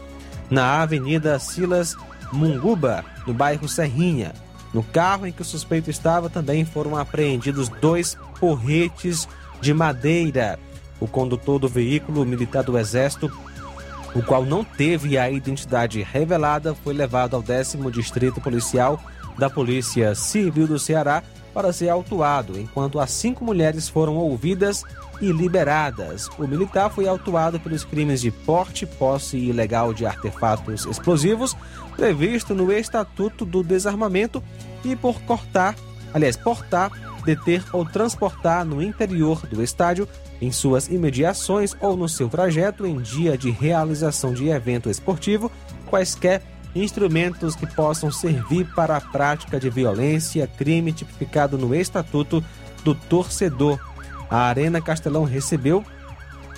na 0.48 0.82
Avenida 0.82 1.38
Silas 1.38 1.96
Munguba, 2.32 3.04
no 3.26 3.34
bairro 3.34 3.68
Serrinha. 3.68 4.32
No 4.72 4.84
carro 4.84 5.26
em 5.26 5.32
que 5.32 5.42
o 5.42 5.44
suspeito 5.44 5.90
estava 5.90 6.30
também 6.30 6.64
foram 6.64 6.96
apreendidos 6.96 7.68
dois 7.68 8.16
porretes 8.38 9.28
de 9.60 9.74
madeira. 9.74 10.58
O 11.00 11.08
condutor 11.08 11.58
do 11.58 11.68
veículo 11.68 12.24
militar 12.24 12.62
do 12.62 12.78
Exército, 12.78 13.32
o 14.14 14.22
qual 14.22 14.44
não 14.44 14.62
teve 14.62 15.18
a 15.18 15.28
identidade 15.28 16.02
revelada, 16.02 16.74
foi 16.74 16.94
levado 16.94 17.34
ao 17.34 17.42
décimo 17.42 17.90
distrito 17.90 18.40
policial 18.40 19.00
da 19.38 19.50
Polícia 19.50 20.14
Civil 20.14 20.68
do 20.68 20.78
Ceará 20.78 21.22
para 21.52 21.72
ser 21.72 21.88
autuado, 21.88 22.58
enquanto 22.58 22.98
as 23.00 23.10
cinco 23.10 23.44
mulheres 23.44 23.88
foram 23.88 24.16
ouvidas 24.16 24.84
e 25.20 25.30
liberadas. 25.30 26.28
O 26.38 26.46
militar 26.46 26.90
foi 26.90 27.06
autuado 27.06 27.60
pelos 27.60 27.84
crimes 27.84 28.20
de 28.20 28.30
porte, 28.30 28.86
posse 28.86 29.36
ilegal 29.36 29.92
de 29.92 30.06
artefatos 30.06 30.86
explosivos, 30.86 31.56
previsto 31.96 32.54
no 32.54 32.72
Estatuto 32.72 33.44
do 33.44 33.62
Desarmamento, 33.62 34.42
e 34.84 34.96
por 34.96 35.20
cortar, 35.22 35.74
aliás, 36.14 36.36
portar, 36.36 36.90
deter 37.24 37.62
ou 37.72 37.84
transportar 37.84 38.64
no 38.64 38.82
interior 38.82 39.46
do 39.46 39.62
estádio, 39.62 40.08
em 40.40 40.50
suas 40.50 40.88
imediações 40.88 41.76
ou 41.80 41.96
no 41.96 42.08
seu 42.08 42.28
trajeto 42.28 42.86
em 42.86 42.98
dia 43.00 43.36
de 43.36 43.50
realização 43.50 44.32
de 44.32 44.48
evento 44.48 44.88
esportivo, 44.88 45.52
quaisquer 45.86 46.42
instrumentos 46.74 47.54
que 47.54 47.66
possam 47.66 48.10
servir 48.10 48.66
para 48.74 48.96
a 48.96 49.00
prática 49.00 49.58
de 49.58 49.68
violência, 49.70 50.46
crime 50.46 50.92
tipificado 50.92 51.58
no 51.58 51.74
Estatuto 51.74 52.44
do 52.84 52.94
Torcedor. 52.94 53.78
A 54.28 54.42
Arena 54.42 54.80
Castelão 54.80 55.24
recebeu 55.24 55.84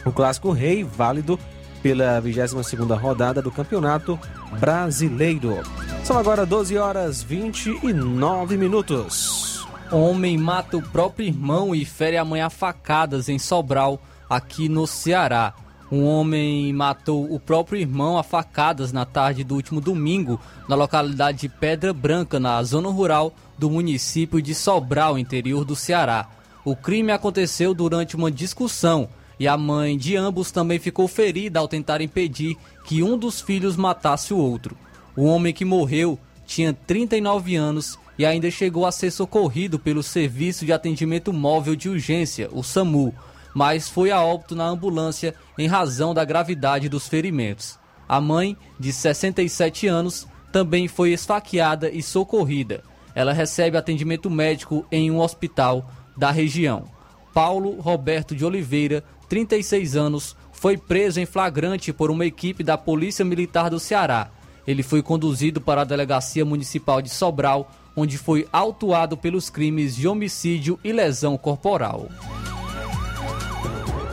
o 0.04 0.12
Clássico 0.12 0.50
Rei, 0.52 0.84
válido 0.84 1.38
pela 1.82 2.20
22ª 2.22 2.98
rodada 2.98 3.42
do 3.42 3.50
Campeonato 3.50 4.18
Brasileiro. 4.58 5.62
São 6.04 6.18
agora 6.18 6.46
12 6.46 6.76
horas 6.76 7.22
29 7.22 8.56
minutos. 8.56 9.66
Homem 9.90 10.38
mata 10.38 10.76
o 10.76 10.82
próprio 10.82 11.26
irmão 11.26 11.74
e 11.74 11.84
fere 11.84 12.16
a 12.16 12.24
mãe 12.24 12.40
a 12.40 12.48
facadas 12.48 13.28
em 13.28 13.38
Sobral, 13.38 14.00
aqui 14.28 14.68
no 14.68 14.86
Ceará. 14.86 15.54
Um 15.92 16.06
homem 16.06 16.72
matou 16.72 17.30
o 17.30 17.38
próprio 17.38 17.78
irmão 17.78 18.16
a 18.16 18.22
facadas 18.22 18.94
na 18.94 19.04
tarde 19.04 19.44
do 19.44 19.54
último 19.54 19.78
domingo 19.78 20.40
na 20.66 20.74
localidade 20.74 21.40
de 21.40 21.50
Pedra 21.50 21.92
Branca, 21.92 22.40
na 22.40 22.62
zona 22.62 22.88
rural 22.88 23.34
do 23.58 23.68
município 23.68 24.40
de 24.40 24.54
Sobral, 24.54 25.18
interior 25.18 25.66
do 25.66 25.76
Ceará. 25.76 26.30
O 26.64 26.74
crime 26.74 27.12
aconteceu 27.12 27.74
durante 27.74 28.16
uma 28.16 28.30
discussão 28.30 29.06
e 29.38 29.46
a 29.46 29.54
mãe 29.54 29.98
de 29.98 30.16
ambos 30.16 30.50
também 30.50 30.78
ficou 30.78 31.06
ferida 31.06 31.60
ao 31.60 31.68
tentar 31.68 32.00
impedir 32.00 32.56
que 32.86 33.02
um 33.02 33.18
dos 33.18 33.42
filhos 33.42 33.76
matasse 33.76 34.32
o 34.32 34.38
outro. 34.38 34.74
O 35.14 35.24
homem 35.24 35.52
que 35.52 35.62
morreu 35.62 36.18
tinha 36.46 36.72
39 36.72 37.54
anos 37.54 37.98
e 38.18 38.24
ainda 38.24 38.50
chegou 38.50 38.86
a 38.86 38.92
ser 38.92 39.10
socorrido 39.10 39.78
pelo 39.78 40.02
Serviço 40.02 40.64
de 40.64 40.72
Atendimento 40.72 41.34
Móvel 41.34 41.76
de 41.76 41.90
Urgência, 41.90 42.48
o 42.50 42.62
SAMU 42.62 43.12
mas 43.54 43.88
foi 43.88 44.10
a 44.10 44.20
óbito 44.22 44.54
na 44.54 44.64
ambulância 44.64 45.34
em 45.58 45.66
razão 45.66 46.14
da 46.14 46.24
gravidade 46.24 46.88
dos 46.88 47.08
ferimentos. 47.08 47.78
A 48.08 48.20
mãe, 48.20 48.56
de 48.78 48.92
67 48.92 49.86
anos, 49.86 50.26
também 50.50 50.88
foi 50.88 51.12
esfaqueada 51.12 51.90
e 51.90 52.02
socorrida. 52.02 52.82
Ela 53.14 53.32
recebe 53.32 53.76
atendimento 53.76 54.30
médico 54.30 54.86
em 54.90 55.10
um 55.10 55.20
hospital 55.20 55.90
da 56.16 56.30
região. 56.30 56.84
Paulo 57.32 57.80
Roberto 57.80 58.34
de 58.36 58.44
Oliveira, 58.44 59.02
36 59.28 59.96
anos, 59.96 60.36
foi 60.52 60.76
preso 60.76 61.18
em 61.18 61.26
flagrante 61.26 61.92
por 61.92 62.10
uma 62.10 62.26
equipe 62.26 62.62
da 62.62 62.76
Polícia 62.76 63.24
Militar 63.24 63.70
do 63.70 63.80
Ceará. 63.80 64.30
Ele 64.66 64.82
foi 64.82 65.02
conduzido 65.02 65.60
para 65.60 65.80
a 65.80 65.84
Delegacia 65.84 66.44
Municipal 66.44 67.02
de 67.02 67.08
Sobral, 67.08 67.70
onde 67.96 68.16
foi 68.16 68.46
autuado 68.52 69.16
pelos 69.16 69.50
crimes 69.50 69.96
de 69.96 70.06
homicídio 70.06 70.78
e 70.84 70.92
lesão 70.92 71.36
corporal. 71.36 72.08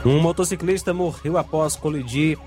Um 0.04 0.18
motociclista 0.18 0.94
morreu 0.94 1.36
após 1.36 1.76
colidir 1.76 2.38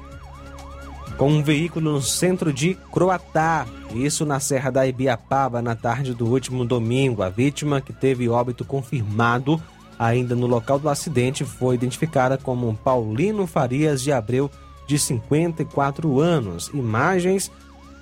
com 1.18 1.30
um 1.30 1.44
veículo 1.44 1.92
no 1.92 2.02
centro 2.02 2.52
de 2.52 2.74
Croatá, 2.92 3.68
isso 3.94 4.26
na 4.26 4.39
Serra 4.39 4.72
da 4.72 4.88
Ibiapaba, 4.88 5.62
na 5.62 5.76
tarde 5.76 6.16
do 6.16 6.26
último 6.26 6.66
domingo. 6.66 7.22
A 7.22 7.30
vítima, 7.30 7.80
que 7.80 7.94
teve 7.94 8.28
óbito 8.28 8.66
confirmado 8.66 9.62
ainda 10.00 10.36
no 10.36 10.48
local 10.48 10.80
do 10.80 10.89
acidente, 10.89 11.46
foi 11.46 11.76
identificada 11.76 12.39
como 12.39 12.76
Paulino 12.76 13.46
Farias 13.46 14.02
de 14.02 14.12
Abreu, 14.12 14.50
de 14.88 14.98
54 14.98 16.20
anos. 16.20 16.72
Imagens 16.74 17.52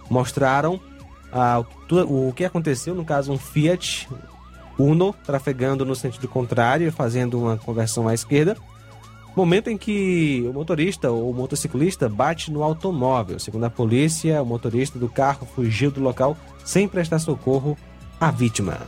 mostraram 0.10 0.80
ah, 1.30 1.64
o 2.08 2.32
que 2.34 2.46
aconteceu, 2.46 2.96
no 2.96 3.04
caso, 3.04 3.34
um 3.34 3.38
Fiat 3.38 4.08
Uno 4.80 5.14
trafegando 5.26 5.86
no 5.86 5.96
sentido 5.96 6.30
contrário, 6.30 6.90
fazendo 6.92 7.38
uma 7.38 7.58
conversão 7.58 8.08
à 8.08 8.14
esquerda 8.14 8.56
Momento 9.36 9.70
em 9.70 9.78
que 9.78 10.44
o 10.50 10.54
motorista 10.54 11.10
ou 11.10 11.30
o 11.30 11.34
motociclista 11.34 12.10
bate 12.10 12.52
no 12.52 12.64
automóvel. 12.64 13.40
Segundo 13.40 13.64
a 13.64 13.70
polícia, 13.70 14.42
o 14.42 14.46
motorista 14.46 15.00
do 15.00 15.08
carro 15.08 15.48
fugiu 15.56 15.90
do 15.90 16.02
local 16.02 16.36
sem 16.66 16.88
prestar 16.88 17.20
socorro 17.20 17.78
à 18.20 18.30
vítima. 18.30 18.80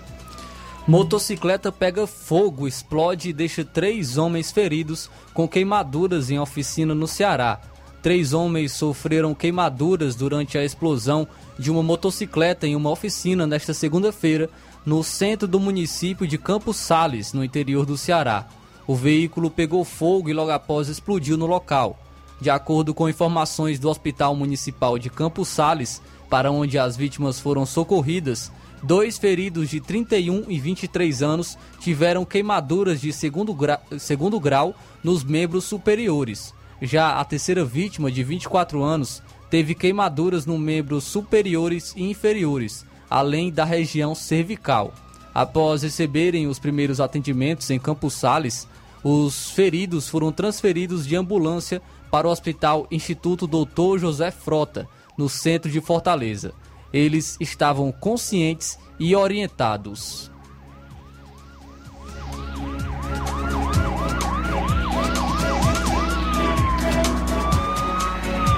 Motocicleta 0.85 1.71
pega 1.71 2.05
fogo, 2.05 2.67
explode 2.67 3.29
e 3.29 3.33
deixa 3.33 3.63
três 3.63 4.17
homens 4.17 4.51
feridos 4.51 5.09
com 5.33 5.47
queimaduras 5.47 6.29
em 6.29 6.37
oficina 6.37 6.93
no 6.93 7.07
Ceará. 7.07 7.61
Três 8.01 8.33
homens 8.33 8.73
sofreram 8.73 9.33
queimaduras 9.33 10.13
durante 10.13 10.57
a 10.57 10.65
explosão 10.65 11.25
de 11.57 11.71
uma 11.71 11.81
motocicleta 11.81 12.67
em 12.67 12.75
uma 12.75 12.89
oficina 12.89 13.47
nesta 13.47 13.73
segunda-feira 13.73 14.49
no 14.85 15.01
centro 15.05 15.47
do 15.47 15.57
município 15.57 16.27
de 16.27 16.37
Campos 16.37 16.75
Sales, 16.75 17.31
no 17.31 17.45
interior 17.45 17.85
do 17.85 17.97
Ceará. 17.97 18.45
O 18.85 18.95
veículo 18.95 19.49
pegou 19.49 19.83
fogo 19.83 20.29
e 20.29 20.33
logo 20.33 20.51
após 20.51 20.89
explodiu 20.89 21.37
no 21.37 21.45
local. 21.45 21.97
De 22.41 22.49
acordo 22.49 22.93
com 22.93 23.07
informações 23.07 23.79
do 23.79 23.89
Hospital 23.89 24.35
Municipal 24.35 24.97
de 24.97 25.09
Campos 25.09 25.47
Sales, 25.47 26.01
para 26.29 26.51
onde 26.51 26.77
as 26.77 26.97
vítimas 26.97 27.39
foram 27.39 27.65
socorridas, 27.65 28.51
Dois 28.83 29.17
feridos 29.17 29.69
de 29.69 29.79
31 29.79 30.51
e 30.51 30.59
23 30.59 31.23
anos 31.23 31.57
tiveram 31.79 32.25
queimaduras 32.25 32.99
de 32.99 33.13
segundo, 33.13 33.53
gra 33.53 33.79
segundo 33.97 34.37
grau 34.41 34.75
nos 35.01 35.23
membros 35.23 35.63
superiores. 35.63 36.53
Já 36.81 37.17
a 37.17 37.23
terceira 37.23 37.63
vítima, 37.63 38.11
de 38.11 38.21
24 38.25 38.83
anos, 38.83 39.23
teve 39.49 39.73
queimaduras 39.73 40.45
nos 40.45 40.59
membros 40.59 41.05
superiores 41.05 41.93
e 41.95 42.03
inferiores, 42.03 42.85
além 43.09 43.49
da 43.49 43.63
região 43.63 44.13
cervical. 44.13 44.93
Após 45.33 45.81
receberem 45.81 46.47
os 46.47 46.59
primeiros 46.59 46.99
atendimentos 46.99 47.69
em 47.69 47.79
Campos 47.79 48.15
Sales, 48.15 48.67
os 49.03 49.49
feridos 49.49 50.07
foram 50.07 50.31
transferidos 50.31 51.05
de 51.05 51.15
ambulância 51.15 51.81
para 52.09 52.27
o 52.27 52.31
Hospital 52.31 52.87
Instituto 52.89 53.45
Dr. 53.45 53.99
José 53.99 54.31
Frota, 54.31 54.87
no 55.17 55.27
centro 55.27 55.69
de 55.69 55.81
Fortaleza. 55.81 56.53
Eles 56.93 57.35
estavam 57.39 57.91
conscientes 57.91 58.79
e 58.99 59.15
orientados. 59.15 60.31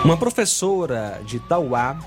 Uma 0.03 0.17
professora 0.17 1.19
de 1.25 1.39
Tauá, 1.39 1.97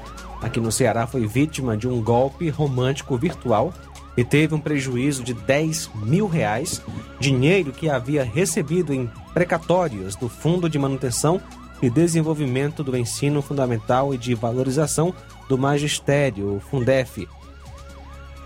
aqui 0.41 0.61
no 0.61 0.71
Ceará, 0.71 1.05
foi 1.07 1.27
vítima 1.27 1.77
de 1.77 1.89
um 1.89 2.01
golpe 2.01 2.49
romântico 2.49 3.17
virtual 3.17 3.75
e 4.19 4.25
teve 4.25 4.53
um 4.53 4.59
prejuízo 4.59 5.23
de 5.23 5.33
10 5.33 5.91
mil 5.95 6.27
reais, 6.27 6.83
dinheiro 7.21 7.71
que 7.71 7.89
havia 7.89 8.25
recebido 8.25 8.93
em 8.93 9.09
precatórios 9.33 10.17
do 10.17 10.29
Fundo 10.29 10.69
de 10.69 10.77
Manutenção 10.77 11.41
e 11.81 11.89
Desenvolvimento 11.89 12.83
do 12.83 12.97
Ensino 12.97 13.41
Fundamental 13.41 14.13
e 14.13 14.19
de 14.19 14.35
Valorização 14.35 15.15
do 15.49 15.57
Magistério, 15.57 16.57
o 16.57 16.59
Fundef. 16.59 17.29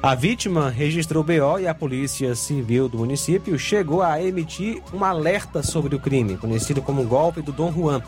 A 0.03 0.15
vítima 0.15 0.69
registrou 0.69 1.25
BO 1.25 1.59
e 1.59 1.67
a 1.67 1.75
Polícia 1.75 2.35
Civil 2.35 2.87
do 2.87 2.99
município 2.99 3.59
chegou 3.59 4.03
a 4.03 4.23
emitir 4.23 4.83
um 4.93 5.03
alerta 5.03 5.63
sobre 5.63 5.97
o 5.97 6.01
crime, 6.01 6.37
conhecido 6.37 6.83
como 6.83 7.03
golpe 7.05 7.41
do 7.41 7.51
Dom 7.51 7.73
Juan, 7.73 8.03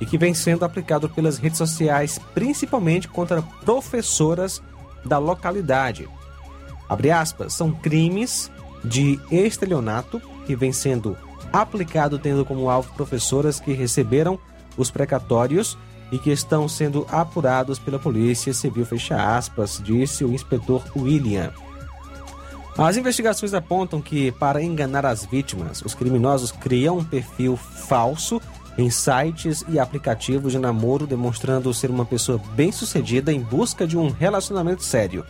e 0.00 0.06
que 0.06 0.18
vem 0.18 0.34
sendo 0.34 0.64
aplicado 0.64 1.08
pelas 1.08 1.38
redes 1.38 1.58
sociais, 1.58 2.18
principalmente 2.34 3.06
contra 3.06 3.40
professoras 3.64 4.60
da 5.04 5.18
localidade. 5.18 6.08
Abre 6.88 7.10
aspas, 7.10 7.52
são 7.54 7.72
crimes 7.72 8.50
de 8.84 9.18
estelionato 9.30 10.20
que 10.46 10.54
vem 10.54 10.72
sendo 10.72 11.16
aplicado 11.52 12.18
tendo 12.18 12.44
como 12.44 12.68
alvo 12.68 12.92
professoras 12.94 13.60
que 13.60 13.72
receberam 13.72 14.38
os 14.76 14.90
precatórios 14.90 15.78
e 16.10 16.18
que 16.18 16.30
estão 16.30 16.68
sendo 16.68 17.06
apurados 17.10 17.78
pela 17.78 17.98
Polícia 17.98 18.52
Civil, 18.52 18.84
fecha 18.84 19.36
aspas, 19.36 19.80
disse 19.82 20.24
o 20.24 20.32
inspetor 20.32 20.82
William. 20.96 21.52
As 22.76 22.96
investigações 22.96 23.54
apontam 23.54 24.02
que, 24.02 24.32
para 24.32 24.60
enganar 24.60 25.06
as 25.06 25.24
vítimas, 25.24 25.80
os 25.82 25.94
criminosos 25.94 26.50
criam 26.50 26.98
um 26.98 27.04
perfil 27.04 27.56
falso 27.56 28.40
em 28.76 28.90
sites 28.90 29.64
e 29.68 29.78
aplicativos 29.78 30.52
de 30.52 30.58
namoro, 30.58 31.06
demonstrando 31.06 31.72
ser 31.72 31.88
uma 31.88 32.04
pessoa 32.04 32.40
bem-sucedida 32.56 33.32
em 33.32 33.40
busca 33.40 33.86
de 33.86 33.96
um 33.96 34.10
relacionamento 34.10 34.82
sério. 34.82 35.24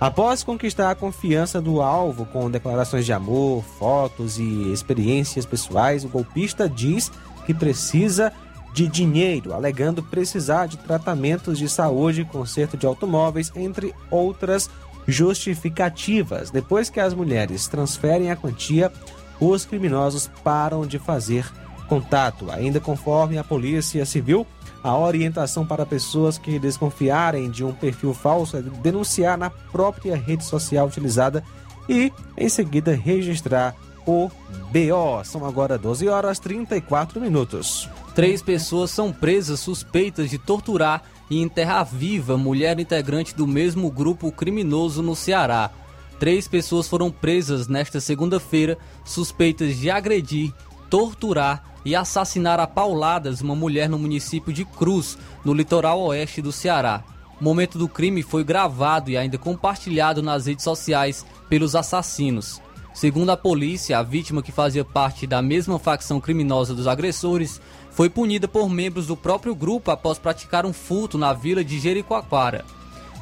Após 0.00 0.42
conquistar 0.42 0.90
a 0.90 0.94
confiança 0.94 1.60
do 1.60 1.82
alvo 1.82 2.24
com 2.24 2.50
declarações 2.50 3.04
de 3.04 3.12
amor, 3.12 3.62
fotos 3.78 4.38
e 4.38 4.72
experiências 4.72 5.44
pessoais, 5.44 6.06
o 6.06 6.08
golpista 6.08 6.66
diz 6.66 7.12
que 7.44 7.52
precisa 7.52 8.32
de 8.72 8.88
dinheiro, 8.88 9.52
alegando 9.52 10.02
precisar 10.02 10.66
de 10.66 10.78
tratamentos 10.78 11.58
de 11.58 11.68
saúde, 11.68 12.24
conserto 12.24 12.78
de 12.78 12.86
automóveis, 12.86 13.52
entre 13.54 13.94
outras 14.10 14.70
justificativas. 15.06 16.50
Depois 16.50 16.88
que 16.88 16.98
as 16.98 17.12
mulheres 17.12 17.68
transferem 17.68 18.30
a 18.30 18.36
quantia, 18.36 18.90
os 19.38 19.66
criminosos 19.66 20.30
param 20.42 20.86
de 20.86 20.98
fazer 20.98 21.44
contato. 21.88 22.50
Ainda 22.50 22.80
conforme 22.80 23.36
a 23.36 23.44
Polícia 23.44 24.06
Civil, 24.06 24.46
a 24.82 24.96
orientação 24.96 25.66
para 25.66 25.84
pessoas 25.84 26.38
que 26.38 26.58
desconfiarem 26.58 27.50
de 27.50 27.64
um 27.64 27.72
perfil 27.72 28.14
falso 28.14 28.56
é 28.56 28.62
denunciar 28.62 29.36
na 29.36 29.50
própria 29.50 30.16
rede 30.16 30.44
social 30.44 30.86
utilizada 30.86 31.44
e, 31.88 32.12
em 32.36 32.48
seguida, 32.48 32.94
registrar 32.94 33.74
o 34.06 34.30
BO. 34.72 35.24
São 35.24 35.44
agora 35.44 35.76
12 35.76 36.08
horas 36.08 36.38
34 36.38 37.20
minutos. 37.20 37.88
Três 38.14 38.42
pessoas 38.42 38.90
são 38.90 39.12
presas 39.12 39.60
suspeitas 39.60 40.30
de 40.30 40.38
torturar 40.38 41.02
e 41.28 41.40
enterrar 41.40 41.84
viva 41.84 42.36
mulher 42.36 42.78
integrante 42.80 43.34
do 43.34 43.46
mesmo 43.46 43.90
grupo 43.90 44.32
criminoso 44.32 45.02
no 45.02 45.14
Ceará. 45.14 45.70
Três 46.18 46.48
pessoas 46.48 46.88
foram 46.88 47.10
presas 47.10 47.68
nesta 47.68 48.00
segunda-feira 48.00 48.76
suspeitas 49.04 49.76
de 49.76 49.90
agredir, 49.90 50.52
torturar 50.90 51.69
e 51.84 51.96
assassinar 51.96 52.60
a 52.60 52.66
pauladas 52.66 53.40
uma 53.40 53.54
mulher 53.54 53.88
no 53.88 53.98
município 53.98 54.52
de 54.52 54.64
Cruz, 54.64 55.16
no 55.44 55.54
litoral 55.54 56.00
oeste 56.00 56.42
do 56.42 56.52
Ceará. 56.52 57.02
O 57.40 57.44
momento 57.44 57.78
do 57.78 57.88
crime 57.88 58.22
foi 58.22 58.44
gravado 58.44 59.10
e 59.10 59.16
ainda 59.16 59.38
compartilhado 59.38 60.22
nas 60.22 60.46
redes 60.46 60.64
sociais 60.64 61.24
pelos 61.48 61.74
assassinos. 61.74 62.60
Segundo 62.92 63.30
a 63.30 63.36
polícia, 63.36 63.98
a 63.98 64.02
vítima, 64.02 64.42
que 64.42 64.52
fazia 64.52 64.84
parte 64.84 65.26
da 65.26 65.40
mesma 65.40 65.78
facção 65.78 66.20
criminosa 66.20 66.74
dos 66.74 66.86
agressores, 66.86 67.60
foi 67.90 68.10
punida 68.10 68.46
por 68.46 68.68
membros 68.68 69.06
do 69.06 69.16
próprio 69.16 69.54
grupo 69.54 69.90
após 69.90 70.18
praticar 70.18 70.66
um 70.66 70.72
furto 70.72 71.16
na 71.16 71.32
vila 71.32 71.64
de 71.64 71.78
Jericoacoara. 71.78 72.64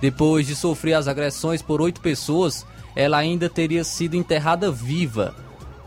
Depois 0.01 0.47
de 0.47 0.57
sofrer 0.57 0.94
as 0.94 1.07
agressões 1.07 1.62
por 1.62 1.81
oito 1.81 2.01
pessoas, 2.01 2.66
ela 2.97 3.18
ainda 3.18 3.49
teria 3.49 3.85
sido 3.85 4.16
enterrada 4.16 4.71
viva. 4.71 5.35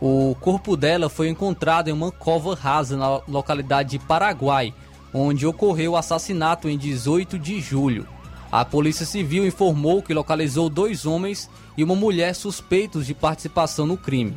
O 0.02 0.36
corpo 0.42 0.76
dela 0.76 1.10
foi 1.10 1.30
encontrado 1.30 1.88
em 1.88 1.92
uma 1.92 2.12
cova 2.12 2.56
rasa 2.56 2.98
na 2.98 3.22
localidade 3.28 3.92
de 3.92 4.00
Paraguai, 4.00 4.74
onde 5.14 5.46
ocorreu 5.46 5.92
o 5.92 5.96
assassinato 5.96 6.68
em 6.68 6.76
18 6.76 7.38
de 7.38 7.62
julho. 7.62 8.08
A 8.52 8.66
Polícia 8.66 9.06
Civil 9.06 9.46
informou 9.46 10.02
que 10.02 10.12
localizou 10.12 10.70
dois 10.70 11.06
homens 11.06 11.48
e 11.78 11.84
uma 11.84 11.94
mulher 11.94 12.34
suspeitos 12.34 13.06
de 13.06 13.14
participação 13.14 13.86
no 13.86 13.96
crime. 13.96 14.36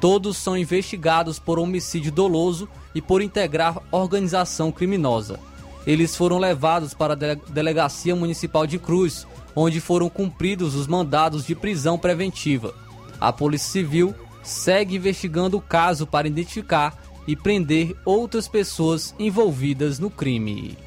Todos 0.00 0.36
são 0.38 0.58
investigados 0.58 1.38
por 1.38 1.56
homicídio 1.56 2.10
doloso 2.10 2.68
e 2.92 3.00
por 3.00 3.22
integrar 3.22 3.78
organização 3.92 4.72
criminosa. 4.72 5.38
Eles 5.86 6.16
foram 6.16 6.36
levados 6.36 6.94
para 6.94 7.14
a 7.14 7.16
Delegacia 7.16 8.16
Municipal 8.16 8.66
de 8.66 8.76
Cruz, 8.76 9.24
onde 9.54 9.80
foram 9.80 10.08
cumpridos 10.10 10.74
os 10.74 10.88
mandados 10.88 11.46
de 11.46 11.54
prisão 11.54 11.96
preventiva. 11.96 12.74
A 13.20 13.32
Polícia 13.32 13.70
Civil 13.70 14.12
segue 14.46 14.96
investigando 14.96 15.56
o 15.56 15.60
caso 15.60 16.06
para 16.06 16.28
identificar 16.28 16.96
e 17.26 17.34
prender 17.34 17.96
outras 18.04 18.46
pessoas 18.46 19.14
envolvidas 19.18 19.98
no 19.98 20.08
crime. 20.08 20.78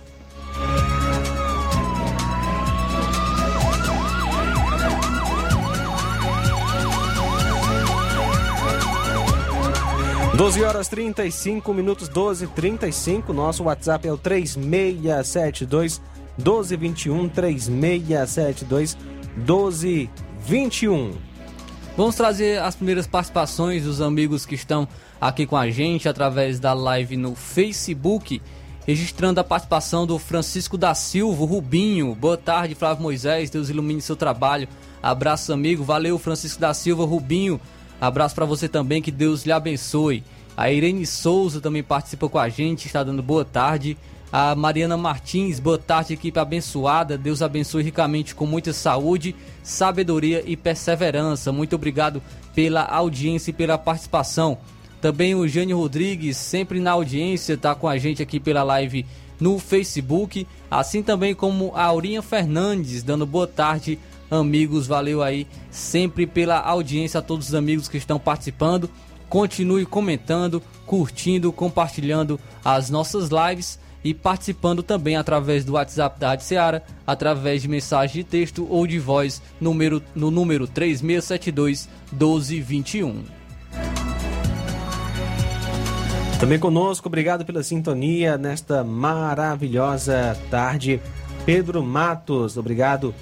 Doze 10.40 10.64
horas 10.64 10.88
35 10.88 11.74
minutos, 11.74 12.08
12 12.08 12.48
35 12.48 13.34
Nosso 13.34 13.64
WhatsApp 13.64 14.08
é 14.08 14.14
o 14.14 14.18
3672 14.18 16.02
1221 16.38 17.28
3672 17.28 18.98
1221. 19.36 21.29
Vamos 22.00 22.16
trazer 22.16 22.62
as 22.62 22.78
primeiras 22.78 23.06
participações 23.06 23.84
dos 23.84 24.00
amigos 24.00 24.46
que 24.46 24.56
estão 24.56 24.88
aqui 25.20 25.46
com 25.46 25.58
a 25.58 25.70
gente 25.70 26.08
através 26.08 26.58
da 26.58 26.72
live 26.72 27.18
no 27.18 27.36
Facebook, 27.36 28.42
registrando 28.88 29.42
a 29.42 29.44
participação 29.44 30.08
do 30.08 30.18
Francisco 30.18 30.78
da 30.78 30.96
Silva, 30.96 31.46
Rubinho. 31.46 32.16
Boa 32.16 32.38
tarde, 32.38 32.74
Flávio 32.74 33.04
Moisés, 33.04 33.50
Deus 33.50 33.68
ilumine 33.68 34.00
seu 34.00 34.16
trabalho. 34.16 34.66
Abraço, 35.04 35.52
amigo. 35.52 35.84
Valeu, 35.84 36.18
Francisco 36.18 36.62
da 36.62 36.74
Silva, 36.74 37.04
Rubinho. 37.04 37.60
Abraço 38.00 38.34
para 38.34 38.46
você 38.46 38.70
também, 38.70 39.02
que 39.02 39.12
Deus 39.12 39.46
lhe 39.46 39.52
abençoe. 39.52 40.24
A 40.56 40.72
Irene 40.72 41.06
Souza 41.06 41.60
também 41.60 41.84
participa 41.84 42.30
com 42.30 42.40
a 42.40 42.48
gente, 42.48 42.86
está 42.86 43.04
dando 43.04 43.22
boa 43.22 43.44
tarde. 43.44 43.98
A 44.32 44.54
Mariana 44.54 44.96
Martins, 44.96 45.60
boa 45.60 45.80
tarde, 45.80 46.14
equipe 46.14 46.40
abençoada. 46.40 47.18
Deus 47.18 47.42
abençoe 47.42 47.82
ricamente 47.82 48.36
com 48.36 48.46
muita 48.46 48.72
saúde, 48.72 49.36
sabedoria 49.64 50.44
e 50.46 50.56
perseverança. 50.56 51.52
Muito 51.52 51.76
obrigado 51.76 52.22
pela 52.54 52.84
audiência 52.84 53.50
e 53.50 53.54
pela 53.54 53.76
participação. 53.76 54.60
Também 55.02 55.34
o 55.34 55.48
Jânio 55.48 55.78
Rodrigues, 55.78 56.38
sempre 56.38 56.80
na 56.80 56.92
audiência, 56.92 57.54
está 57.54 57.74
com 57.74 57.88
a 57.88 57.98
gente 57.98 58.22
aqui 58.22 58.40
pela 58.40 58.62
live 58.62 59.04
no 59.40 59.58
Facebook. 59.58 60.46
Assim 60.70 61.02
também 61.02 61.34
como 61.34 61.72
a 61.74 61.86
Aurinha 61.86 62.22
Fernandes, 62.22 63.02
dando 63.02 63.26
boa 63.26 63.48
tarde, 63.48 63.98
amigos. 64.30 64.86
Valeu 64.86 65.24
aí 65.24 65.48
sempre 65.72 66.28
pela 66.28 66.60
audiência 66.60 67.18
a 67.18 67.24
todos 67.24 67.48
os 67.48 67.56
amigos 67.56 67.88
que 67.88 67.98
estão 67.98 68.20
participando. 68.20 68.92
Continue 69.28 69.88
comentando, 69.88 70.62
curtindo, 70.86 71.52
compartilhando 71.52 72.40
as 72.64 72.92
nossas 72.92 73.30
lives 73.30 73.80
e 74.04 74.14
participando 74.14 74.82
também 74.82 75.16
através 75.16 75.66
do 75.66 75.74
WhatsApp 75.74 76.20
da 76.20 76.30
Rádio 76.30 76.46
Seara, 76.46 76.84
através 77.06 77.62
de 77.62 77.68
mensagem 77.68 78.24
de 78.24 78.30
texto 78.30 78.68
ou 78.70 78.88
de 78.88 79.00
voz 79.00 79.42
número, 79.60 80.02
no 80.16 80.32
número 80.32 80.68
3672 80.68 81.90
1221. 82.12 83.24
Também 86.40 86.58
conosco, 86.58 87.08
obrigado 87.10 87.44
pela 87.44 87.62
sintonia 87.62 88.38
nesta 88.38 88.82
maravilhosa 88.82 90.38
tarde. 90.50 91.02
Pedro 91.46 91.84
Matos, 91.84 92.56
obrigado 92.56 93.14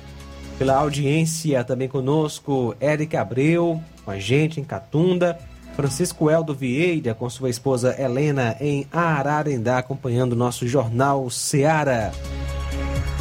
pela 0.59 0.75
audiência 0.75 1.63
também 1.63 1.87
conosco. 1.87 2.75
Érica 2.79 3.21
Abreu, 3.21 3.81
com 4.05 4.11
a 4.11 4.19
gente 4.19 4.59
em 4.59 4.63
Catunda. 4.63 5.39
Francisco 5.77 6.27
Eldo 6.27 6.55
Vieira, 6.55 7.13
com 7.13 7.29
sua 7.29 7.51
esposa 7.51 7.95
Helena, 8.01 8.57
em 8.59 8.87
Ararendá, 8.91 9.77
acompanhando 9.77 10.33
o 10.33 10.35
nosso 10.35 10.67
jornal 10.67 11.29
Seara. 11.29 12.11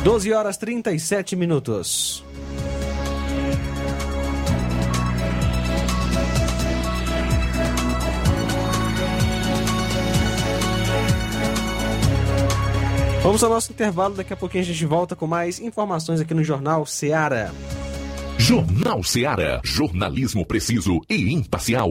12 0.02 0.32
horas 0.32 0.56
37 0.56 1.36
minutos. 1.36 2.24
Vamos 13.22 13.44
ao 13.44 13.50
nosso 13.50 13.70
intervalo, 13.70 14.14
daqui 14.14 14.32
a 14.32 14.36
pouquinho 14.36 14.64
a 14.64 14.66
gente 14.66 14.86
volta 14.86 15.14
com 15.14 15.26
mais 15.26 15.60
informações 15.60 16.20
aqui 16.20 16.32
no 16.32 16.42
Jornal 16.42 16.86
Seara. 16.86 17.52
Jornal 18.38 19.02
Seara. 19.02 19.60
Jornalismo 19.62 20.46
preciso 20.46 21.02
e 21.10 21.34
imparcial. 21.34 21.90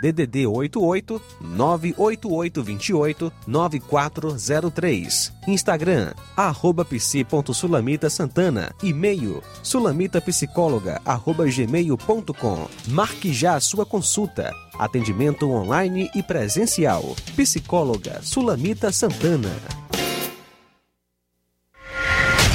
DDD 0.00 0.46
88 0.46 1.20
98828 1.40 3.32
9403. 3.46 5.32
Instagram, 5.46 6.12
arroba 6.36 6.84
psi.sulamita 6.84 8.08
Santana. 8.10 8.72
E-mail, 8.82 9.42
sulamitapsicóloga, 9.62 11.00
arroba 11.04 11.46
gmail.com. 11.46 12.68
Marque 12.88 13.32
já 13.32 13.58
sua 13.60 13.84
consulta. 13.84 14.52
Atendimento 14.78 15.50
online 15.50 16.10
e 16.14 16.22
presencial. 16.22 17.16
Psicóloga 17.36 18.20
Sulamita 18.22 18.92
Santana. 18.92 19.50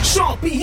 Shopping 0.03 0.62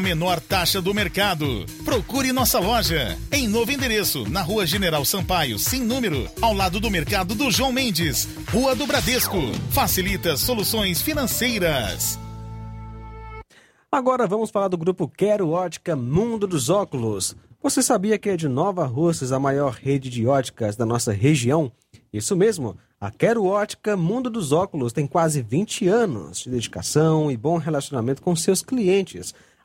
menor 0.00 0.40
taxa 0.40 0.80
do 0.80 0.94
mercado. 0.94 1.64
Procure 1.84 2.32
nossa 2.32 2.58
loja 2.58 3.18
em 3.30 3.46
novo 3.46 3.70
endereço, 3.70 4.28
na 4.28 4.42
Rua 4.42 4.66
General 4.66 5.04
Sampaio, 5.04 5.58
sem 5.58 5.82
número, 5.82 6.28
ao 6.40 6.54
lado 6.54 6.80
do 6.80 6.90
mercado 6.90 7.34
do 7.34 7.50
João 7.50 7.72
Mendes, 7.72 8.28
Rua 8.50 8.74
do 8.74 8.86
Bradesco. 8.86 9.38
Facilita 9.70 10.36
soluções 10.36 11.00
financeiras. 11.02 12.18
Agora 13.92 14.26
vamos 14.26 14.50
falar 14.50 14.68
do 14.68 14.78
grupo 14.78 15.08
Quero 15.08 15.50
Ótica 15.50 15.96
Mundo 15.96 16.46
dos 16.46 16.70
Óculos. 16.70 17.36
Você 17.62 17.82
sabia 17.82 18.18
que 18.18 18.30
é 18.30 18.36
de 18.36 18.48
Nova 18.48 18.86
Russas 18.86 19.32
a 19.32 19.38
maior 19.38 19.72
rede 19.72 20.08
de 20.08 20.26
óticas 20.26 20.76
da 20.76 20.86
nossa 20.86 21.12
região? 21.12 21.70
Isso 22.12 22.34
mesmo, 22.36 22.76
a 23.00 23.10
Quero 23.10 23.44
Ótica 23.44 23.96
Mundo 23.96 24.30
dos 24.30 24.52
Óculos 24.52 24.92
tem 24.92 25.06
quase 25.06 25.42
20 25.42 25.88
anos 25.88 26.40
de 26.40 26.50
dedicação 26.50 27.30
e 27.30 27.36
bom 27.36 27.56
relacionamento 27.56 28.22
com 28.22 28.36
seus 28.36 28.62
clientes. 28.62 29.34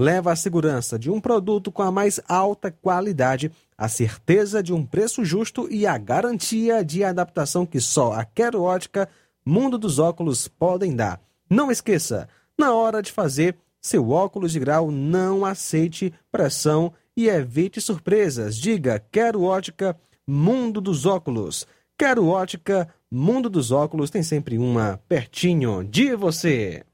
Leva 0.00 0.32
a 0.32 0.36
segurança 0.36 0.98
de 0.98 1.10
um 1.10 1.20
produto 1.20 1.70
com 1.70 1.82
a 1.82 1.92
mais 1.92 2.18
alta 2.26 2.70
qualidade, 2.70 3.52
a 3.76 3.86
certeza 3.86 4.62
de 4.62 4.72
um 4.72 4.82
preço 4.82 5.26
justo 5.26 5.68
e 5.70 5.86
a 5.86 5.98
garantia 5.98 6.82
de 6.82 7.04
adaptação 7.04 7.66
que 7.66 7.78
só 7.82 8.14
a 8.14 8.24
Quero 8.24 8.62
Ótica 8.62 9.10
Mundo 9.44 9.76
dos 9.76 9.98
Óculos 9.98 10.48
podem 10.48 10.96
dar. 10.96 11.20
Não 11.50 11.70
esqueça, 11.70 12.30
na 12.56 12.72
hora 12.72 13.02
de 13.02 13.12
fazer 13.12 13.54
seu 13.78 14.08
óculos 14.08 14.52
de 14.52 14.60
grau, 14.60 14.90
não 14.90 15.44
aceite 15.44 16.14
pressão 16.32 16.94
e 17.14 17.28
evite 17.28 17.78
surpresas. 17.78 18.56
Diga: 18.56 19.04
Quero 19.12 19.42
ótica, 19.42 19.94
mundo 20.26 20.80
dos 20.80 21.04
óculos. 21.04 21.66
Quero 21.98 22.26
ótica, 22.26 22.88
mundo 23.10 23.50
dos 23.50 23.70
óculos 23.70 24.08
tem 24.08 24.22
sempre 24.22 24.56
uma 24.56 24.98
pertinho 25.06 25.84
de 25.84 26.16
você. 26.16 26.86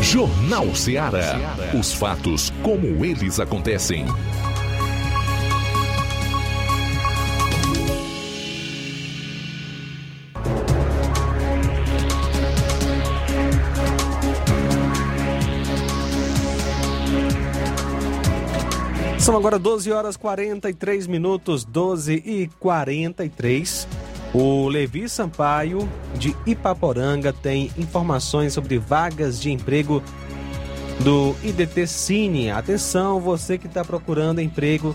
Jornal 0.00 0.74
Ceará. 0.74 1.56
Os 1.78 1.92
fatos 1.92 2.52
como 2.62 3.04
eles 3.04 3.38
acontecem. 3.38 4.06
São 19.20 19.36
agora 19.36 19.58
12 19.58 19.92
horas 19.92 20.16
43 20.16 21.06
minutos, 21.06 21.62
12 21.62 22.14
e 22.14 22.48
43. 22.58 23.86
O 24.32 24.68
Levi 24.68 25.08
Sampaio, 25.08 25.88
de 26.14 26.36
Ipaporanga, 26.46 27.32
tem 27.32 27.72
informações 27.76 28.52
sobre 28.52 28.78
vagas 28.78 29.40
de 29.40 29.50
emprego 29.50 30.00
do 31.00 31.34
IDT 31.42 31.86
Cine. 31.88 32.50
Atenção, 32.50 33.20
você 33.20 33.58
que 33.58 33.66
está 33.66 33.84
procurando 33.84 34.40
emprego, 34.40 34.94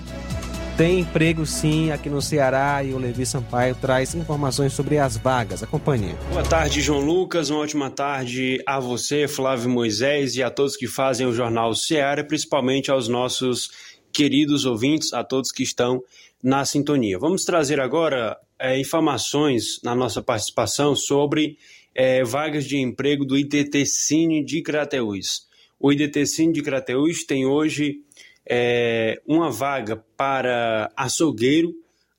tem 0.78 1.02
emprego 1.02 1.46
sim 1.46 1.92
aqui 1.92 2.10
no 2.10 2.22
Ceará 2.22 2.82
e 2.82 2.94
o 2.94 2.98
Levi 2.98 3.26
Sampaio 3.26 3.76
traz 3.76 4.16
informações 4.16 4.72
sobre 4.72 5.00
as 5.00 5.18
vagas. 5.18 5.62
Acompanhe. 5.62 6.16
Boa 6.30 6.44
tarde, 6.44 6.80
João 6.80 7.02
Lucas. 7.02 7.50
Uma 7.50 7.60
ótima 7.60 7.90
tarde 7.90 8.64
a 8.66 8.80
você, 8.80 9.28
Flávio 9.28 9.70
Moisés, 9.70 10.38
e 10.38 10.44
a 10.44 10.50
todos 10.50 10.78
que 10.78 10.88
fazem 10.88 11.28
o 11.28 11.34
Jornal 11.34 11.76
Ceará, 11.76 12.24
principalmente 12.24 12.90
aos 12.90 13.10
nossos 13.10 13.70
queridos 14.14 14.66
ouvintes, 14.66 15.12
a 15.12 15.26
todos 15.26 15.52
que 15.52 15.64
estão 15.64 16.02
na 16.42 16.64
sintonia. 16.64 17.20
Vamos 17.20 17.44
trazer 17.44 17.82
agora 17.82 18.38
é, 18.60 18.80
informações 18.80 19.82
na 19.84 19.96
nossa 19.96 20.22
participação 20.22 20.96
sobre 20.96 21.58
é, 21.94 22.24
vagas 22.24 22.66
de 22.66 22.78
emprego 22.78 23.26
do 23.26 23.38
IDT 23.38 23.86
Cine 23.86 24.44
de 24.44 24.62
Crateús. 24.62 25.48
O 25.80 25.92
IDT 25.92 26.26
Cine 26.26 26.54
de 26.54 26.62
Crateús 26.62 27.24
tem 27.26 27.46
hoje 27.46 28.02
é, 28.46 29.22
uma 29.26 29.50
vaga 29.50 30.04
para 30.18 30.92
açougueiro, 30.96 31.74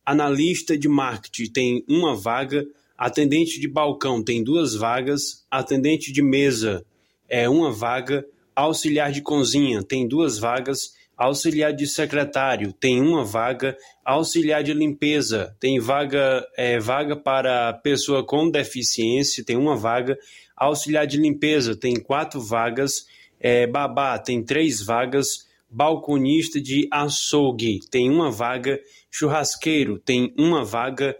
analista 0.05 0.77
de 0.79 0.89
marketing 0.89 1.53
tem 1.53 1.85
uma 1.89 2.15
vaga, 2.15 2.67
atendente 2.97 3.61
de 3.61 3.69
balcão 3.69 4.23
tem 4.23 4.43
duas 4.43 4.75
vagas, 4.75 5.45
atendente 5.51 6.13
de 6.13 6.23
mesa 6.23 6.85
é 7.29 7.49
uma 7.49 7.73
vaga, 7.73 8.25
auxiliar 8.55 9.13
de 9.13 9.21
cozinha 9.21 9.83
tem 9.83 10.07
duas 10.07 10.39
vagas 10.39 10.96
auxiliar 11.17 11.73
de 11.73 11.87
secretário 11.87 12.73
tem 12.73 13.01
uma 13.01 13.25
vaga, 13.25 13.77
auxiliar 14.05 14.63
de 14.63 14.75
limpeza 14.75 15.57
tem 15.59 15.81
vaga, 15.81 16.47
é, 16.57 16.79
vaga 16.79 17.17
para 17.17 17.73
pessoa 17.73 18.25
com 18.25 18.51
deficiência, 18.51 19.45
tem 19.45 19.57
uma 19.57 19.77
vaga, 19.77 20.19
auxiliar 20.55 21.07
de 21.07 21.17
limpeza 21.17 21.75
tem 21.75 21.95
quatro 21.99 22.41
vagas, 22.41 23.07
é, 23.41 23.67
babá 23.67 24.19
tem 24.19 24.45
três 24.45 24.83
vagas, 24.83 25.47
balconista 25.71 26.61
de 26.61 26.87
açougue 26.91 27.81
tem 27.91 28.11
uma 28.11 28.31
vaga, 28.31 28.79
churrasqueiro 29.11 29.99
tem 29.99 30.35
uma 30.39 30.65
vaga, 30.65 31.17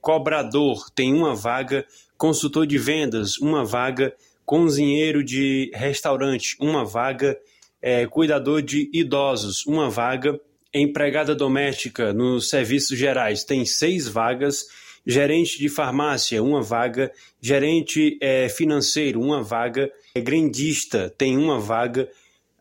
cobrador 0.00 0.90
tem 0.94 1.12
uma 1.12 1.34
vaga, 1.34 1.86
consultor 2.16 2.66
de 2.66 2.78
vendas 2.78 3.38
uma 3.38 3.64
vaga, 3.64 4.14
cozinheiro 4.44 5.22
de 5.22 5.70
restaurante 5.74 6.56
uma 6.60 6.84
vaga, 6.84 7.38
é, 7.86 8.06
cuidador 8.06 8.62
de 8.62 8.88
idosos, 8.94 9.66
uma 9.66 9.90
vaga, 9.90 10.40
empregada 10.72 11.34
doméstica 11.34 12.14
nos 12.14 12.48
serviços 12.48 12.96
gerais, 12.96 13.44
tem 13.44 13.66
seis 13.66 14.08
vagas, 14.08 14.64
gerente 15.06 15.58
de 15.58 15.68
farmácia, 15.68 16.42
uma 16.42 16.62
vaga, 16.62 17.12
gerente 17.42 18.16
é, 18.22 18.48
financeiro, 18.48 19.20
uma 19.20 19.42
vaga, 19.42 19.92
é, 20.14 20.20
grandista, 20.22 21.12
tem 21.18 21.36
uma 21.36 21.60
vaga, 21.60 22.08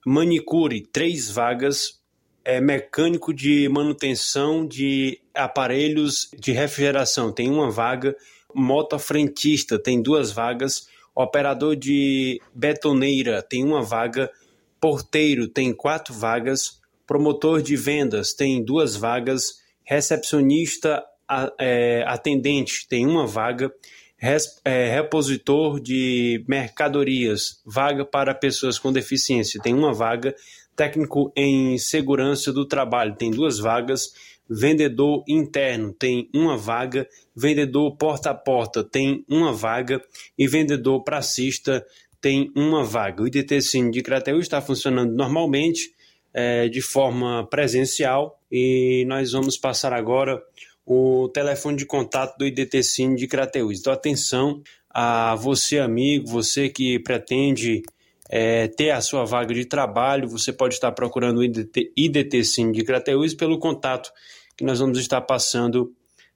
manicure, 0.06 0.82
três 0.82 1.32
vagas, 1.32 2.02
é, 2.44 2.60
mecânico 2.60 3.34
de 3.34 3.70
manutenção 3.70 4.68
de 4.68 5.22
aparelhos 5.34 6.30
de 6.38 6.52
refrigeração, 6.52 7.32
tem 7.32 7.50
uma 7.50 7.72
vaga, 7.72 8.14
motofrentista, 8.54 9.80
tem 9.80 10.02
duas 10.02 10.34
vagas, 10.34 10.90
operador 11.16 11.78
de 11.78 12.42
betoneira, 12.54 13.42
tem 13.42 13.64
uma 13.64 13.82
vaga, 13.82 14.30
porteiro 14.84 15.48
tem 15.48 15.74
quatro 15.74 16.14
vagas, 16.14 16.82
promotor 17.08 17.62
de 17.62 17.74
vendas 17.74 18.34
tem 18.34 18.62
duas 18.62 18.98
vagas, 18.98 19.62
recepcionista 19.82 21.02
é, 21.58 22.04
atendente 22.06 22.86
tem 22.90 23.08
uma 23.08 23.26
vaga, 23.26 23.72
é, 24.66 24.90
repositor 24.94 25.80
de 25.80 26.44
mercadorias, 26.50 27.62
vaga 27.66 28.04
para 28.04 28.36
pessoas 28.36 28.78
com 28.78 28.92
deficiência 28.92 29.62
tem 29.62 29.74
uma 29.74 29.94
vaga, 29.94 30.36
técnico 30.76 31.32
em 31.34 31.78
segurança 31.78 32.52
do 32.52 32.68
trabalho 32.68 33.16
tem 33.16 33.32
duas 33.32 33.60
vagas, 33.60 34.12
vendedor 34.50 35.24
interno 35.30 35.94
tem 35.94 36.30
uma 36.34 36.58
vaga, 36.58 37.08
vendedor 37.34 37.96
porta 37.96 38.32
a 38.32 38.36
porta 38.36 38.84
tem 38.84 39.24
uma 39.30 39.54
vaga 39.54 40.04
e 40.38 40.46
vendedor 40.46 41.06
pracista 41.06 41.86
tem 42.24 42.50
uma 42.56 42.86
vaga. 42.86 43.22
O 43.22 43.28
IDT 43.28 43.62
Cine 43.62 43.92
de 43.92 44.02
Crateús 44.02 44.44
está 44.44 44.62
funcionando 44.62 45.14
normalmente, 45.14 45.94
é, 46.34 46.70
de 46.70 46.82
forma 46.82 47.46
presencial, 47.48 48.40
e 48.50 49.04
nós 49.10 49.34
vamos 49.34 49.58
passar 49.58 49.92
agora 49.92 50.42
o 50.86 51.28
telefone 51.34 51.76
de 51.76 51.86
contato 51.86 52.38
do 52.38 52.46
IDT 52.46 52.82
Cine 52.82 53.18
de 53.18 53.28
Crateús. 53.28 53.82
Então, 53.82 53.92
atenção 53.92 54.62
a 54.90 55.36
você, 55.36 55.80
amigo, 55.80 56.30
você 56.30 56.70
que 56.70 56.98
pretende 57.00 57.82
é, 58.30 58.70
ter 58.70 58.92
a 58.92 59.02
sua 59.02 59.26
vaga 59.26 59.54
de 59.54 59.66
trabalho, 59.66 60.30
você 60.30 60.54
pode 60.54 60.76
estar 60.76 60.94
procurando 60.94 61.40
o 61.40 61.44
IDT, 61.44 61.92
de 62.72 62.84
Crateús 62.86 63.34
pelo 63.34 63.60
contato 63.60 64.10
que 64.56 64.64
nós 64.64 64.80
vamos 64.80 64.98
estar 64.98 65.20
passando 65.20 65.94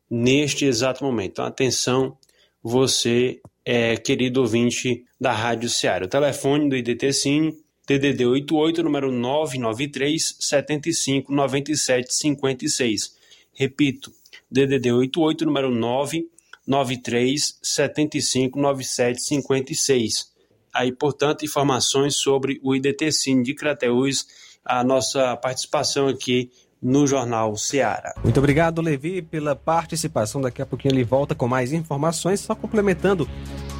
neste 0.09 0.65
exato 0.65 1.01
momento. 1.01 1.31
Então, 1.31 1.45
atenção, 1.45 2.17
você 2.61 3.39
é, 3.69 3.97
querido 3.97 4.39
ouvinte 4.39 5.03
da 5.19 5.33
Rádio 5.33 5.69
Ceará. 5.69 6.05
O 6.05 6.07
telefone 6.07 6.69
do 6.69 6.75
IDT 6.77 7.11
Cine, 7.11 7.53
DDD 7.85 8.25
88, 8.25 8.81
número 8.81 9.11
993 9.11 10.37
75 10.39 11.33
97 11.33 12.13
56. 12.13 13.13
Repito, 13.53 14.09
DDD 14.49 14.93
88, 14.93 15.45
número 15.45 15.69
993 15.69 17.59
75 17.61 18.57
97 18.57 19.21
56. 19.21 20.31
Aí, 20.73 20.93
portanto, 20.93 21.43
informações 21.43 22.15
sobre 22.15 22.61
o 22.63 22.73
IDT 22.73 23.11
Cine 23.11 23.43
de 23.43 23.53
Crateús, 23.53 24.27
a 24.63 24.81
nossa 24.81 25.35
participação 25.35 26.07
aqui 26.07 26.49
no 26.81 27.07
Jornal 27.07 27.55
Seara. 27.55 28.13
Muito 28.23 28.39
obrigado, 28.39 28.81
Levi, 28.81 29.21
pela 29.21 29.55
participação. 29.55 30.41
Daqui 30.41 30.61
a 30.61 30.65
pouquinho 30.65 30.93
ele 30.93 31.03
volta 31.03 31.33
com 31.33 31.47
mais 31.47 31.73
informações. 31.73 32.39
Só 32.39 32.55
complementando 32.55 33.27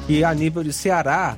que 0.06 0.24
a 0.24 0.34
nível 0.34 0.64
de 0.64 0.72
Ceará, 0.72 1.36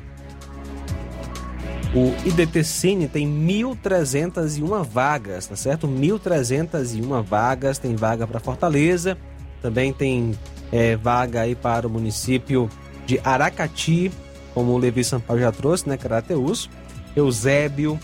o 1.94 2.14
IDT 2.26 2.62
Cine 2.64 3.08
tem 3.08 3.26
1.301 3.26 4.84
vagas, 4.84 5.46
tá 5.46 5.56
certo? 5.56 5.88
1.301 5.88 7.22
vagas, 7.22 7.78
tem 7.78 7.96
vaga 7.96 8.26
para 8.26 8.38
Fortaleza, 8.38 9.18
também 9.60 9.92
tem 9.92 10.38
é, 10.70 10.96
vaga 10.96 11.40
aí 11.42 11.54
para 11.54 11.86
o 11.86 11.90
município 11.90 12.70
de 13.06 13.20
Aracati, 13.24 14.10
como 14.54 14.72
o 14.72 14.78
Levi 14.78 15.02
Sampaio 15.02 15.40
já 15.40 15.52
trouxe, 15.52 15.88
né? 15.88 15.96
Carateus, 15.96 16.70
Eusébio, 17.16 17.98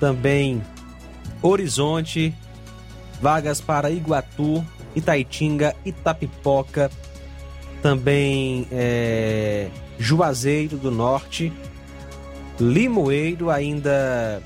também 0.00 0.62
Horizonte, 1.42 2.34
vagas 3.20 3.60
para 3.60 3.90
Iguatu, 3.90 4.64
Itaitinga, 4.94 5.74
Itapipoca, 5.84 6.90
também 7.82 8.66
é, 8.70 9.68
Juazeiro 9.98 10.76
do 10.76 10.90
Norte, 10.90 11.52
Limoeiro, 12.58 13.50
ainda 13.50 14.42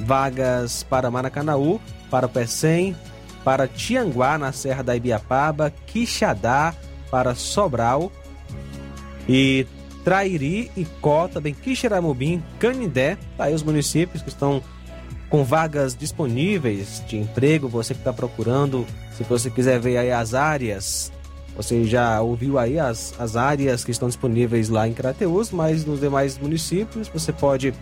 vagas 0.00 0.82
para 0.82 1.10
Maracanaú, 1.10 1.80
para 2.10 2.28
Pecém, 2.28 2.96
para 3.44 3.68
Tianguá, 3.68 4.38
na 4.38 4.52
Serra 4.52 4.82
da 4.82 4.96
Ibiapaba, 4.96 5.72
Quixadá, 5.86 6.74
para 7.10 7.34
Sobral 7.34 8.10
e 9.28 9.66
Trairi, 10.04 10.70
Icó, 10.76 11.28
também 11.28 11.54
Quixeramobim, 11.54 12.42
Canindé, 12.58 13.18
tá 13.36 13.44
aí 13.44 13.54
os 13.54 13.62
municípios 13.62 14.22
que 14.22 14.28
estão 14.28 14.62
com 15.32 15.42
vagas 15.44 15.96
disponíveis 15.96 17.02
de 17.08 17.16
emprego, 17.16 17.66
você 17.66 17.94
que 17.94 18.00
está 18.00 18.12
procurando, 18.12 18.86
se 19.16 19.24
você 19.24 19.48
quiser 19.48 19.80
ver 19.80 19.96
aí 19.96 20.12
as 20.12 20.34
áreas 20.34 21.10
você 21.56 21.84
já 21.84 22.20
ouviu 22.20 22.58
aí 22.58 22.78
as, 22.78 23.14
as 23.18 23.34
áreas 23.34 23.82
que 23.82 23.90
estão 23.90 24.08
disponíveis 24.08 24.68
lá 24.68 24.86
em 24.86 24.92
Crateus, 24.92 25.50
mas 25.50 25.86
nos 25.86 26.00
demais 26.00 26.38
municípios 26.38 27.08
você 27.08 27.32
pode 27.32 27.74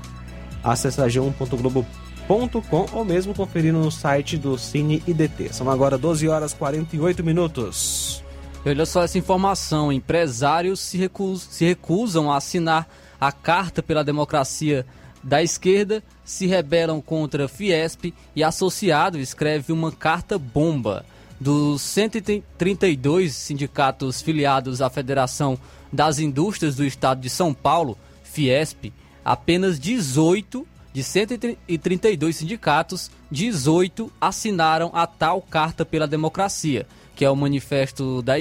acessar 0.63 1.09
g1.globo.com 1.09 2.87
ou 2.93 3.05
mesmo 3.05 3.35
conferir 3.35 3.73
no 3.73 3.91
site 3.91 4.37
do 4.37 4.57
Cine 4.57 5.03
IDT. 5.07 5.53
São 5.53 5.69
agora 5.71 5.99
12 5.99 6.29
horas 6.29 6.55
48 6.55 7.23
minutos. 7.25 8.25
Olha 8.65 8.87
só 8.87 9.03
essa 9.03 9.19
informação: 9.19 9.93
empresários 9.93 10.81
se, 10.81 10.99
recus 10.99 11.43
se 11.43 11.65
recusam 11.65 12.31
a 12.31 12.37
assinar 12.37 12.89
a 13.21 13.31
Carta 13.31 13.83
pela 13.83 14.03
Democracia 14.03 14.85
da 15.23 15.43
Esquerda, 15.43 16.03
se 16.25 16.47
rebelam 16.47 17.01
contra 17.01 17.49
Fiesp 17.49 18.15
e 18.35 18.43
associado 18.43 19.19
escreve 19.19 19.73
uma 19.73 19.93
carta 19.93 20.39
bomba. 20.39 21.05
Dos 21.39 21.81
132 21.83 23.35
sindicatos 23.35 24.21
filiados 24.21 24.83
à 24.83 24.91
Federação 24.91 25.59
das 25.91 26.19
Indústrias 26.19 26.77
do 26.77 26.85
Estado 26.85 27.21
de 27.21 27.31
São 27.31 27.55
Paulo, 27.55 27.97
Fiesp, 28.23 28.93
apenas 29.25 29.81
18 29.81 30.67
de 30.93 31.03
132 31.03 32.37
sindicatos, 32.37 33.11
18 33.31 34.13
assinaram 34.21 34.91
a 34.93 35.07
tal 35.07 35.41
Carta 35.41 35.85
pela 35.85 36.07
Democracia, 36.07 36.87
que 37.15 37.25
é 37.25 37.31
o 37.31 37.37
manifesto 37.37 38.23
da, 38.23 38.35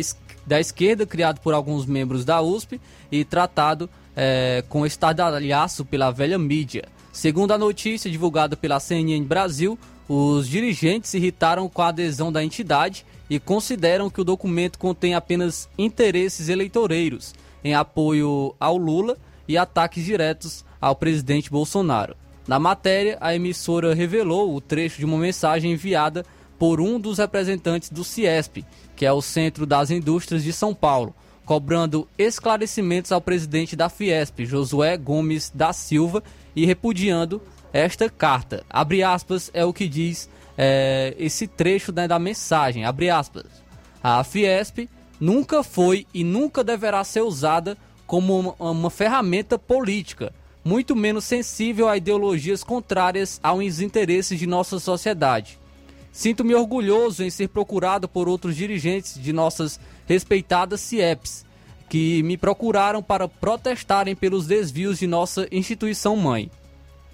da 0.45 0.59
esquerda 0.59 1.05
criado 1.05 1.39
por 1.39 1.53
alguns 1.53 1.85
membros 1.85 2.25
da 2.25 2.41
USP 2.41 2.81
e 3.11 3.23
tratado 3.23 3.89
é, 4.21 4.65
com 4.67 4.85
estardalhaço 4.85 5.85
pela 5.85 6.11
velha 6.11 6.37
mídia. 6.37 6.83
Segundo 7.09 7.53
a 7.53 7.57
notícia 7.57 8.11
divulgada 8.11 8.57
pela 8.57 8.77
CNN 8.77 9.23
Brasil, 9.23 9.79
os 10.09 10.49
dirigentes 10.49 11.11
se 11.11 11.17
irritaram 11.17 11.69
com 11.69 11.81
a 11.81 11.87
adesão 11.87 12.29
da 12.29 12.43
entidade 12.43 13.05
e 13.29 13.39
consideram 13.39 14.09
que 14.09 14.19
o 14.19 14.25
documento 14.25 14.77
contém 14.77 15.15
apenas 15.15 15.69
interesses 15.77 16.49
eleitoreiros 16.49 17.33
em 17.63 17.73
apoio 17.73 18.53
ao 18.59 18.75
Lula 18.75 19.17
e 19.47 19.57
ataques 19.57 20.03
diretos 20.03 20.65
ao 20.81 20.97
presidente 20.97 21.49
Bolsonaro. 21.49 22.13
Na 22.45 22.59
matéria, 22.59 23.17
a 23.21 23.33
emissora 23.33 23.93
revelou 23.93 24.53
o 24.53 24.59
trecho 24.59 24.97
de 24.97 25.05
uma 25.05 25.17
mensagem 25.17 25.71
enviada 25.71 26.25
por 26.57 26.81
um 26.81 26.99
dos 26.99 27.19
representantes 27.19 27.89
do 27.89 28.03
CIESP, 28.03 28.65
que 28.97 29.05
é 29.05 29.13
o 29.13 29.21
Centro 29.21 29.65
das 29.65 29.89
Indústrias 29.89 30.43
de 30.43 30.51
São 30.51 30.73
Paulo, 30.73 31.15
cobrando 31.49 32.07
esclarecimentos 32.15 33.11
ao 33.11 33.19
presidente 33.19 33.75
da 33.75 33.89
Fiesp, 33.89 34.45
Josué 34.45 34.95
Gomes 34.95 35.51
da 35.51 35.73
Silva, 35.73 36.23
e 36.55 36.63
repudiando 36.63 37.41
esta 37.73 38.07
carta. 38.07 38.63
Abre 38.69 39.01
aspas 39.01 39.49
é 39.51 39.65
o 39.65 39.73
que 39.73 39.87
diz 39.87 40.29
é, 40.55 41.15
esse 41.17 41.47
trecho 41.47 41.91
né, 41.91 42.07
da 42.07 42.19
mensagem. 42.19 42.85
Abre 42.85 43.09
aspas. 43.09 43.45
A 44.03 44.23
Fiesp 44.23 44.87
nunca 45.19 45.63
foi 45.63 46.05
e 46.13 46.23
nunca 46.23 46.63
deverá 46.63 47.03
ser 47.03 47.21
usada 47.21 47.75
como 48.05 48.55
uma, 48.59 48.71
uma 48.71 48.89
ferramenta 48.91 49.57
política, 49.57 50.31
muito 50.63 50.95
menos 50.95 51.25
sensível 51.25 51.89
a 51.89 51.97
ideologias 51.97 52.63
contrárias 52.63 53.39
aos 53.41 53.79
interesses 53.79 54.37
de 54.37 54.45
nossa 54.45 54.77
sociedade. 54.77 55.57
Sinto-me 56.11 56.53
orgulhoso 56.53 57.23
em 57.23 57.29
ser 57.31 57.49
procurado 57.49 58.07
por 58.07 58.29
outros 58.29 58.55
dirigentes 58.55 59.19
de 59.19 59.33
nossas 59.33 59.79
respeitadas 60.09 60.81
CIEPs, 60.81 61.45
que 61.87 62.23
me 62.23 62.35
procuraram 62.35 63.01
para 63.01 63.27
protestarem 63.27 64.15
pelos 64.15 64.47
desvios 64.47 64.97
de 64.97 65.05
nossa 65.05 65.47
instituição 65.51 66.15
mãe. 66.15 66.49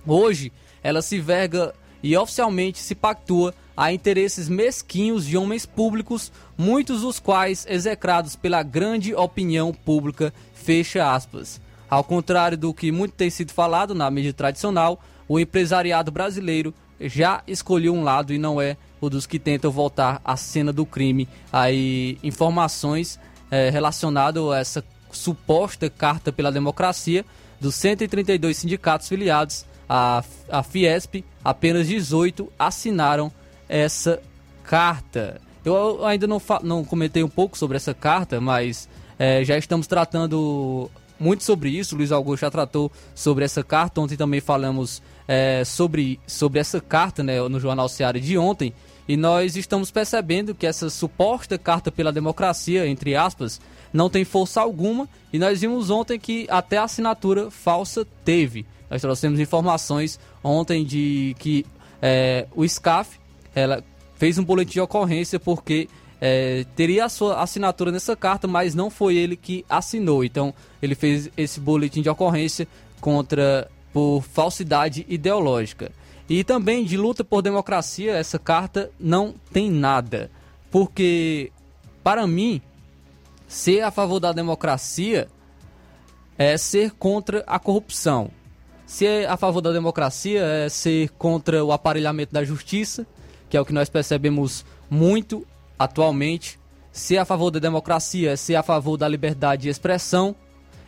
Hoje, 0.08 0.52
ela 0.82 1.02
se 1.02 1.20
verga 1.20 1.76
e 2.02 2.16
oficialmente 2.16 2.80
se 2.80 2.96
pactua 2.96 3.54
a 3.76 3.92
interesses 3.92 4.48
mesquinhos 4.48 5.26
de 5.26 5.36
homens 5.36 5.66
públicos, 5.66 6.32
muitos 6.58 7.02
dos 7.02 7.20
quais 7.20 7.66
execrados 7.70 8.38
pela 8.38 8.64
grande 8.64 9.14
opinião 9.14 9.74
pública, 9.74 10.34
fecha 10.54 11.14
aspas. 11.14 11.60
Ao 11.90 12.04
contrário 12.04 12.58
do 12.58 12.74
que 12.74 12.94
muito 12.94 13.14
tem 13.14 13.30
sido 13.30 13.52
falado 13.52 13.94
na 13.94 14.10
mídia 14.10 14.32
tradicional, 14.32 15.02
o 15.28 15.38
empresariado 15.38 16.12
brasileiro 16.12 16.74
já 17.02 17.44
escolheu 17.46 17.94
um 17.94 18.04
lado 18.04 18.34
e 18.34 18.38
não 18.38 18.62
é 18.62 18.78
o 19.00 19.10
dos 19.10 19.26
que 19.26 19.40
tentam 19.40 19.72
voltar 19.72 20.22
à 20.24 20.36
cena 20.38 20.72
do 20.72 20.86
crime. 20.86 21.28
Aí 21.52 22.18
informações 22.24 23.20
é, 23.52 23.70
relacionadas 23.70 24.44
a 24.52 24.60
essa 24.60 24.84
suposta 25.12 25.90
carta 25.90 26.32
pela 26.32 26.52
democracia 26.52 27.26
dos 27.60 27.76
132 27.76 28.58
sindicatos 28.58 29.08
filiados 29.08 29.66
a, 29.88 30.24
a 30.50 30.64
Fiesp, 30.64 31.24
apenas 31.44 31.88
18 31.88 32.52
assinaram 32.58 33.32
essa 33.70 34.22
carta. 34.64 35.40
Eu 35.64 36.06
ainda 36.06 36.28
não, 36.28 36.42
não 36.64 36.84
comentei 36.84 37.24
um 37.24 37.30
pouco 37.30 37.58
sobre 37.58 37.78
essa 37.78 37.94
carta, 37.94 38.42
mas 38.42 38.90
é, 39.18 39.44
já 39.44 39.58
estamos 39.58 39.88
tratando 39.88 40.90
muito 41.20 41.44
sobre 41.44 41.70
isso. 41.70 41.96
O 41.96 41.98
Luiz 41.98 42.12
Augusto 42.12 42.42
já 42.42 42.52
tratou 42.52 42.92
sobre 43.14 43.46
essa 43.46 43.64
carta. 43.64 44.02
Ontem 44.02 44.18
também 44.18 44.42
falamos 44.42 45.02
é, 45.28 45.64
sobre, 45.64 46.20
sobre 46.28 46.60
essa 46.60 46.80
carta 46.82 47.24
né, 47.24 47.40
no 47.48 47.60
Jornal 47.60 47.90
Seara 47.90 48.20
de 48.20 48.38
ontem. 48.38 48.74
E 49.08 49.16
nós 49.16 49.56
estamos 49.56 49.92
percebendo 49.92 50.56
que 50.56 50.66
essa 50.66 50.90
suposta 50.90 51.58
carta 51.58 51.92
pela 51.92 52.12
democracia, 52.12 52.88
entre 52.88 53.16
aspas, 53.16 53.62
não 53.94 54.10
tem 54.10 54.26
força 54.26 54.62
alguma. 54.62 55.08
E 55.32 55.38
nós 55.38 55.62
vimos 55.62 55.90
ontem 55.90 56.20
que 56.20 56.48
até 56.50 56.78
a 56.78 56.84
assinatura 56.84 57.52
falsa 57.52 58.06
teve. 58.24 58.66
Nós 58.90 59.02
trouxemos 59.02 59.40
informações 59.40 60.20
ontem 60.44 60.84
de 60.84 61.36
que 61.40 61.66
é, 62.02 62.48
o 62.56 62.68
SCAF 62.68 63.20
ela 63.54 63.84
fez 64.16 64.38
um 64.38 64.44
boletim 64.44 64.74
de 64.74 64.82
ocorrência 64.82 65.40
porque 65.40 65.88
é, 66.20 66.66
teria 66.76 67.06
a 67.06 67.10
sua 67.10 67.42
assinatura 67.42 67.92
nessa 67.92 68.16
carta, 68.16 68.48
mas 68.48 68.74
não 68.74 68.90
foi 68.90 69.16
ele 69.16 69.36
que 69.36 69.64
assinou. 69.70 70.24
Então 70.24 70.54
ele 70.82 70.96
fez 70.96 71.30
esse 71.38 71.60
boletim 71.60 72.02
de 72.02 72.10
ocorrência 72.10 72.68
contra 73.00 73.70
por 73.94 74.22
falsidade 74.24 75.06
ideológica. 75.08 75.92
E 76.30 76.44
também 76.44 76.84
de 76.84 76.98
luta 76.98 77.24
por 77.24 77.42
democracia, 77.42 78.14
essa 78.14 78.40
carta 78.40 78.92
não 79.00 79.36
tem 79.52 79.70
nada. 79.70 80.32
Porque, 80.72 81.52
para 82.04 82.26
mim, 82.26 82.62
ser 83.48 83.82
a 83.82 83.92
favor 83.92 84.20
da 84.20 84.32
democracia 84.32 85.28
é 86.38 86.58
ser 86.58 86.92
contra 86.92 87.44
a 87.46 87.60
corrupção. 87.60 88.32
Ser 88.86 89.28
a 89.28 89.38
favor 89.38 89.62
da 89.62 89.72
democracia 89.72 90.42
é 90.42 90.70
ser 90.70 91.10
contra 91.12 91.64
o 91.64 91.72
aparelhamento 91.72 92.34
da 92.34 92.44
justiça, 92.44 93.06
que 93.50 93.58
é 93.58 93.62
o 93.62 93.66
que 93.66 93.74
nós 93.74 93.90
percebemos 93.90 94.66
muito 94.90 95.46
atualmente. 95.78 96.60
Ser 96.92 97.18
a 97.18 97.26
favor 97.26 97.52
da 97.52 97.60
democracia 97.60 98.32
é 98.32 98.36
ser 98.36 98.56
a 98.56 98.64
favor 98.64 98.98
da 98.98 99.08
liberdade 99.08 99.64
de 99.64 99.70
expressão, 99.70 100.36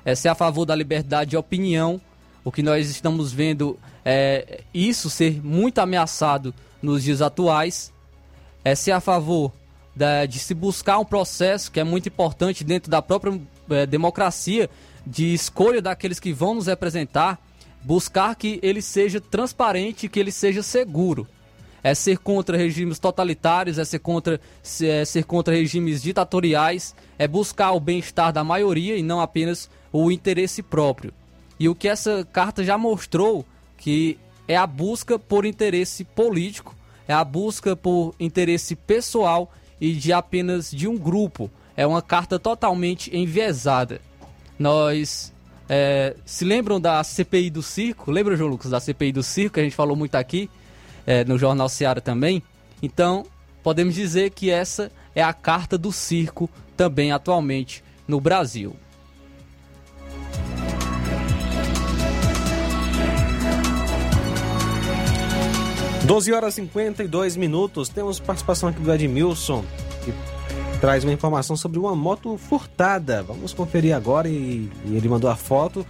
é 0.06 0.16
ser 0.16 0.30
a 0.30 0.36
favor 0.36 0.66
da 0.66 0.76
liberdade 0.76 1.32
de 1.32 1.38
opinião. 1.38 2.00
O 2.48 2.52
que 2.52 2.64
nós 2.64 2.90
estamos 2.90 3.34
vendo 3.34 3.78
é 4.06 4.62
isso 4.74 5.10
ser 5.10 5.44
muito 5.44 5.80
ameaçado 5.80 6.56
nos 6.82 7.04
dias 7.04 7.22
atuais. 7.22 7.92
É 8.64 8.74
ser 8.74 8.92
a 8.92 9.02
favor 9.02 9.52
da, 9.94 10.26
de 10.26 10.40
se 10.40 10.54
buscar 10.54 10.98
um 10.98 11.04
processo 11.04 11.70
que 11.70 11.78
é 11.78 11.84
muito 11.84 12.08
importante 12.08 12.64
dentro 12.64 12.90
da 12.90 13.02
própria 13.02 13.38
é, 13.70 13.86
democracia, 13.86 14.70
de 15.06 15.34
escolha 15.34 15.82
daqueles 15.82 16.22
que 16.22 16.32
vão 16.32 16.56
nos 16.56 16.68
representar 16.68 17.38
buscar 17.84 18.34
que 18.34 18.62
ele 18.64 18.82
seja 18.82 19.20
transparente, 19.20 20.08
que 20.08 20.18
ele 20.18 20.32
seja 20.32 20.64
seguro. 20.64 21.28
é 21.84 21.94
ser 21.94 22.18
contra 22.18 22.56
regimes 22.56 22.98
totalitários, 22.98 23.78
é 23.78 23.84
ser 23.84 24.00
contra, 24.00 24.40
é 24.84 25.04
ser 25.04 25.26
contra 25.26 25.54
regimes 25.54 26.02
ditatoriais, 26.02 26.96
é 27.20 27.28
buscar 27.28 27.74
o 27.74 27.80
bem-estar 27.82 28.32
da 28.32 28.42
maioria 28.42 28.96
e 28.96 29.04
não 29.04 29.20
apenas 29.20 29.70
o 29.92 30.10
interesse 30.10 30.64
próprio. 30.64 31.14
E 31.60 31.68
o 31.68 31.76
que 31.76 31.88
essa 31.88 32.28
carta 32.32 32.64
já 32.64 32.78
mostrou 32.78 33.46
que 33.78 34.18
é 34.48 34.56
a 34.56 34.66
busca 34.66 35.20
por 35.20 35.46
interesse 35.46 36.04
político, 36.04 36.76
é 37.08 37.14
a 37.14 37.24
busca 37.24 37.76
por 37.76 38.14
interesse 38.20 38.76
pessoal 38.76 39.52
e 39.80 39.94
de 39.94 40.12
apenas 40.12 40.72
de 40.72 40.88
um 40.88 40.98
grupo. 40.98 41.50
É 41.76 41.86
uma 41.86 42.02
carta 42.02 42.40
totalmente 42.40 43.16
enviesada. 43.16 44.02
Nós 44.58 45.32
é, 45.70 46.16
se 46.26 46.44
lembram 46.46 46.80
da 46.80 47.04
CPI 47.04 47.50
do 47.50 47.62
circo? 47.62 48.10
Lembra, 48.10 48.36
João 48.36 48.50
Lucas, 48.50 48.72
da 48.72 48.80
CPI 48.80 49.12
do 49.12 49.24
circo 49.24 49.56
que 49.56 49.60
a 49.60 49.64
gente 49.64 49.76
falou 49.76 49.96
muito 49.96 50.16
aqui 50.16 50.50
é, 51.06 51.24
no 51.24 51.38
Jornal 51.38 51.70
Seara 51.70 52.02
também? 52.02 52.42
Então, 52.82 53.26
podemos 53.62 53.94
dizer 53.94 54.32
que 54.32 54.50
essa 54.50 54.92
é 55.14 55.22
a 55.22 55.34
carta 55.34 55.78
do 55.78 55.92
circo 55.92 56.50
também 56.76 57.12
atualmente 57.12 57.84
no 58.08 58.22
Brasil. 58.22 58.76
12 66.08 66.32
horas 66.32 66.54
e 66.54 66.62
52 66.62 67.36
minutos. 67.36 67.90
Temos 67.90 68.18
participação 68.18 68.70
aqui 68.70 68.80
do 68.80 68.94
Edmilson, 68.94 69.66
que 70.06 70.14
traz 70.80 71.04
uma 71.04 71.12
informação 71.12 71.58
sobre 71.58 71.78
uma 71.78 71.94
moto 71.94 72.38
furtada. 72.38 73.22
Vamos 73.24 73.54
conferir 73.54 73.94
agora 73.94 74.30
e, 74.30 74.72
e 74.86 74.96
ele 74.96 75.10
mandou 75.10 75.30
a 75.30 75.36
foto 75.36 75.86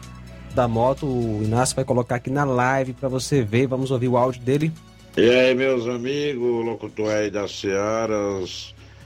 da 0.55 0.67
moto. 0.67 1.05
O 1.05 1.43
Inácio 1.43 1.75
vai 1.75 1.85
colocar 1.85 2.15
aqui 2.15 2.31
na 2.31 2.43
live 2.43 2.93
para 2.93 3.07
você 3.07 3.43
ver. 3.43 3.67
Vamos 3.67 3.91
ouvir 3.91 4.07
o 4.07 4.17
áudio 4.17 4.41
dele. 4.41 4.71
E 5.15 5.29
aí, 5.29 5.53
meus 5.53 5.87
amigos, 5.87 6.65
locutor 6.65 7.11
aí 7.11 7.29
da 7.29 7.47
Seara, 7.47 8.17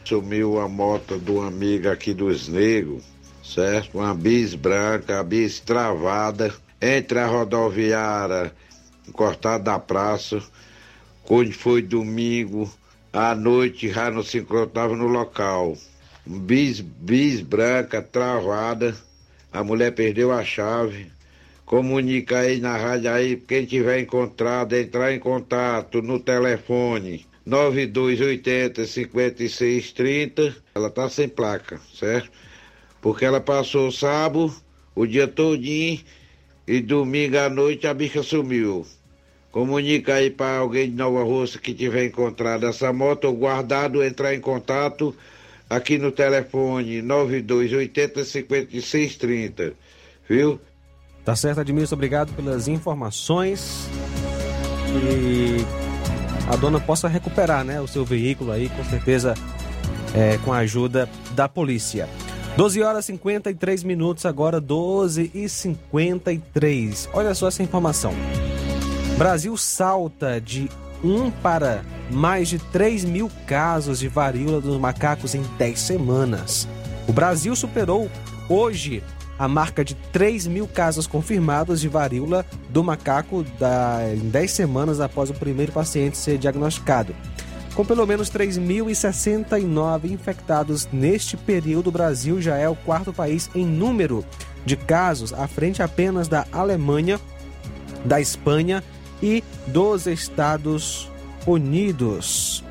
sumiu 0.06 0.62
a 0.62 0.70
moto 0.70 1.20
de 1.20 1.30
uma 1.30 1.48
amiga 1.48 1.92
aqui 1.92 2.14
dos 2.14 2.48
Negros, 2.48 3.04
certo? 3.44 3.98
Uma 3.98 4.16
bis 4.16 4.56
branca, 4.56 5.20
a 5.20 5.24
bis 5.24 5.60
travada, 5.60 6.54
entre 6.82 7.20
a 7.20 7.28
rodoviária 7.28 8.54
cortada 9.12 9.66
da 9.66 9.78
praça 9.78 10.42
Hoje 11.34 11.54
foi 11.54 11.82
domingo, 11.82 12.70
à 13.14 13.34
noite 13.34 13.88
já 13.88 14.12
não 14.12 14.22
se 14.22 14.40
encontrava 14.40 14.98
no 14.98 15.08
local. 15.08 15.78
Bis, 16.26 16.82
bis 16.82 17.40
branca, 17.40 18.02
travada, 18.02 18.94
a 19.50 19.64
mulher 19.64 19.96
perdeu 19.96 20.34
a 20.34 20.44
chave. 20.44 21.10
Comunica 21.66 22.40
aí 22.40 22.60
na 22.60 22.76
rádio 22.76 23.10
aí, 23.10 23.38
quem 23.38 23.64
tiver 23.66 24.02
encontrado, 24.02 24.76
entrar 24.76 25.14
em 25.14 25.20
contato 25.20 26.02
no 26.02 26.20
telefone 26.20 27.26
9280 27.46 28.86
5630. 28.86 30.54
Ela 30.76 30.90
tá 30.90 31.08
sem 31.08 31.30
placa, 31.30 31.80
certo? 31.98 32.30
Porque 33.02 33.24
ela 33.24 33.40
passou 33.40 33.90
sábado, 33.90 34.54
o 34.94 35.06
dia 35.08 35.30
todinho, 35.30 36.02
e 36.68 36.82
domingo 36.82 37.38
à 37.38 37.50
noite 37.50 37.88
a 37.88 37.94
bicha 37.94 38.22
sumiu. 38.22 38.86
Comunica 39.52 40.14
aí 40.16 40.30
para 40.30 40.60
alguém 40.60 40.90
de 40.90 40.96
Nova 40.96 41.24
Rússia 41.24 41.60
que 41.60 41.74
tiver 41.74 42.06
encontrado 42.06 42.66
essa 42.66 42.94
moto 42.94 43.26
ou 43.26 43.34
guardado, 43.34 44.04
entrar 44.04 44.34
em 44.34 44.40
contato 44.40 45.14
aqui 45.70 45.98
no 45.98 46.12
telefone 46.12 47.02
9280 47.02 48.24
5630. 48.24 49.74
Viu? 50.30 50.60
Tá 51.26 51.36
certo, 51.36 51.60
Admilson, 51.62 51.96
obrigado 51.96 52.34
pelas 52.34 52.68
informações. 52.68 53.90
E 54.88 55.58
a 56.52 56.56
dona 56.56 56.80
possa 56.80 57.08
recuperar 57.08 57.64
né, 57.64 57.80
o 57.80 57.88
seu 57.88 58.06
veículo 58.06 58.52
aí, 58.52 58.70
com 58.70 58.84
certeza, 58.86 59.34
é, 60.16 60.38
com 60.40 60.52
a 60.52 60.60
ajuda 60.60 61.10
da 61.32 61.48
polícia. 61.48 62.10
12 62.58 62.82
horas 62.84 63.06
e 63.06 63.14
53 63.14 63.84
minutos, 63.84 64.26
agora 64.26 64.60
12 64.60 65.32
e 65.34 65.48
53. 65.48 67.10
Olha 67.14 67.34
só 67.34 67.48
essa 67.48 67.64
informação. 67.64 68.14
Brasil 69.18 69.56
salta 69.56 70.42
de 70.42 70.70
1 71.04 71.32
para 71.32 71.84
mais 72.10 72.50
de 72.50 72.60
3 72.60 73.06
mil 73.06 73.30
casos 73.46 74.00
de 74.00 74.08
varíola 74.08 74.60
dos 74.60 74.80
macacos 74.80 75.36
em 75.36 75.42
10 75.58 75.80
semanas. 75.80 76.68
O 77.08 77.14
Brasil 77.14 77.56
superou 77.56 78.10
hoje 78.50 79.04
a 79.38 79.48
marca 79.48 79.84
de 79.84 79.96
3 79.96 80.48
mil 80.48 80.68
casos 80.68 81.08
confirmados 81.08 81.82
de 81.82 81.88
varíola 81.88 82.46
do 82.70 82.84
macaco 82.84 83.44
da, 83.58 84.02
em 84.14 84.30
10 84.30 84.52
semanas 84.52 85.00
após 85.00 85.30
o 85.30 85.34
primeiro 85.34 85.72
paciente 85.72 86.18
ser 86.18 86.38
diagnosticado. 86.38 87.16
Com 87.74 87.86
pelo 87.86 88.06
menos 88.06 88.30
3.069 88.30 90.12
infectados 90.12 90.88
neste 90.92 91.38
período, 91.38 91.88
o 91.88 91.92
Brasil 91.92 92.42
já 92.42 92.58
é 92.58 92.68
o 92.68 92.76
quarto 92.76 93.14
país 93.14 93.50
em 93.56 93.66
número 93.66 94.26
de 94.66 94.76
casos, 94.76 95.34
à 95.34 95.48
frente 95.48 95.82
apenas 95.82 96.28
da 96.28 96.46
Alemanha, 96.52 97.20
da 98.06 98.20
Espanha 98.20 98.84
e 99.22 99.44
dos 99.68 100.08
Estados 100.08 101.10
Unidos. 101.46 102.64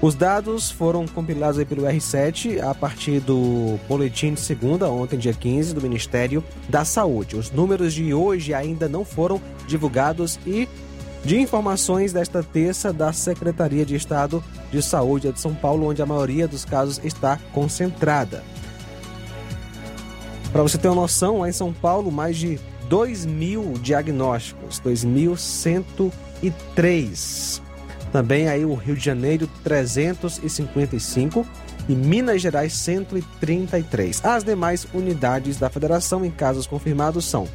Os 0.00 0.14
dados 0.14 0.70
foram 0.70 1.06
compilados 1.06 1.62
pelo 1.64 1.82
R7 1.82 2.62
a 2.62 2.74
partir 2.74 3.18
do 3.20 3.78
boletim 3.88 4.34
de 4.34 4.40
segunda, 4.40 4.90
ontem, 4.90 5.18
dia 5.18 5.32
15, 5.32 5.74
do 5.74 5.80
Ministério 5.80 6.44
da 6.68 6.84
Saúde. 6.84 7.36
Os 7.36 7.50
números 7.50 7.94
de 7.94 8.12
hoje 8.12 8.52
ainda 8.52 8.88
não 8.88 9.04
foram 9.04 9.40
divulgados 9.66 10.38
e 10.46 10.68
de 11.24 11.40
informações 11.40 12.12
desta 12.12 12.42
terça 12.42 12.92
da 12.92 13.12
Secretaria 13.12 13.84
de 13.86 13.96
Estado 13.96 14.44
de 14.70 14.82
Saúde 14.82 15.32
de 15.32 15.40
São 15.40 15.54
Paulo, 15.54 15.88
onde 15.88 16.02
a 16.02 16.06
maioria 16.06 16.46
dos 16.46 16.64
casos 16.64 17.00
está 17.02 17.38
concentrada. 17.52 18.44
Para 20.52 20.62
você 20.62 20.78
ter 20.78 20.88
uma 20.88 21.02
noção, 21.02 21.40
lá 21.40 21.48
em 21.48 21.52
São 21.52 21.72
Paulo, 21.72 22.12
mais 22.12 22.36
de 22.36 22.60
2 22.88 23.26
mil 23.26 23.74
diagnósticos, 23.82 24.80
2.103. 24.80 27.60
Também 28.12 28.48
aí 28.48 28.64
o 28.64 28.74
Rio 28.74 28.96
de 28.96 29.04
Janeiro, 29.04 29.48
355 29.62 31.46
e 31.88 31.94
Minas 31.94 32.40
Gerais, 32.40 32.72
133. 32.72 34.24
As 34.24 34.44
demais 34.44 34.86
unidades 34.94 35.58
da 35.58 35.68
federação 35.68 36.24
em 36.24 36.30
casos 36.30 36.66
confirmados 36.66 37.24
são 37.24 37.48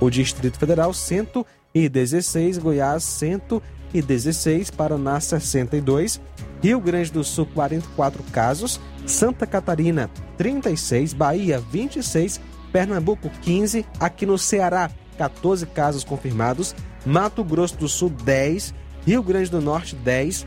o 0.00 0.10
Distrito 0.10 0.58
Federal, 0.58 0.92
116, 0.92 2.58
Goiás, 2.58 3.04
116, 3.04 4.70
Paraná, 4.70 5.20
62, 5.20 6.20
Rio 6.62 6.80
Grande 6.80 7.12
do 7.12 7.24
Sul, 7.24 7.46
44 7.54 8.22
casos, 8.24 8.80
Santa 9.06 9.46
Catarina, 9.46 10.10
36, 10.36 11.12
Bahia, 11.12 11.60
26, 11.60 12.40
Pernambuco 12.72 13.30
15, 13.42 13.84
aqui 14.00 14.24
no 14.24 14.38
Ceará 14.38 14.90
14 15.18 15.66
casos 15.66 16.02
confirmados, 16.02 16.74
Mato 17.04 17.44
Grosso 17.44 17.76
do 17.76 17.88
Sul 17.88 18.08
10, 18.08 18.74
Rio 19.06 19.22
Grande 19.22 19.50
do 19.50 19.60
Norte 19.60 19.94
10, 19.94 20.46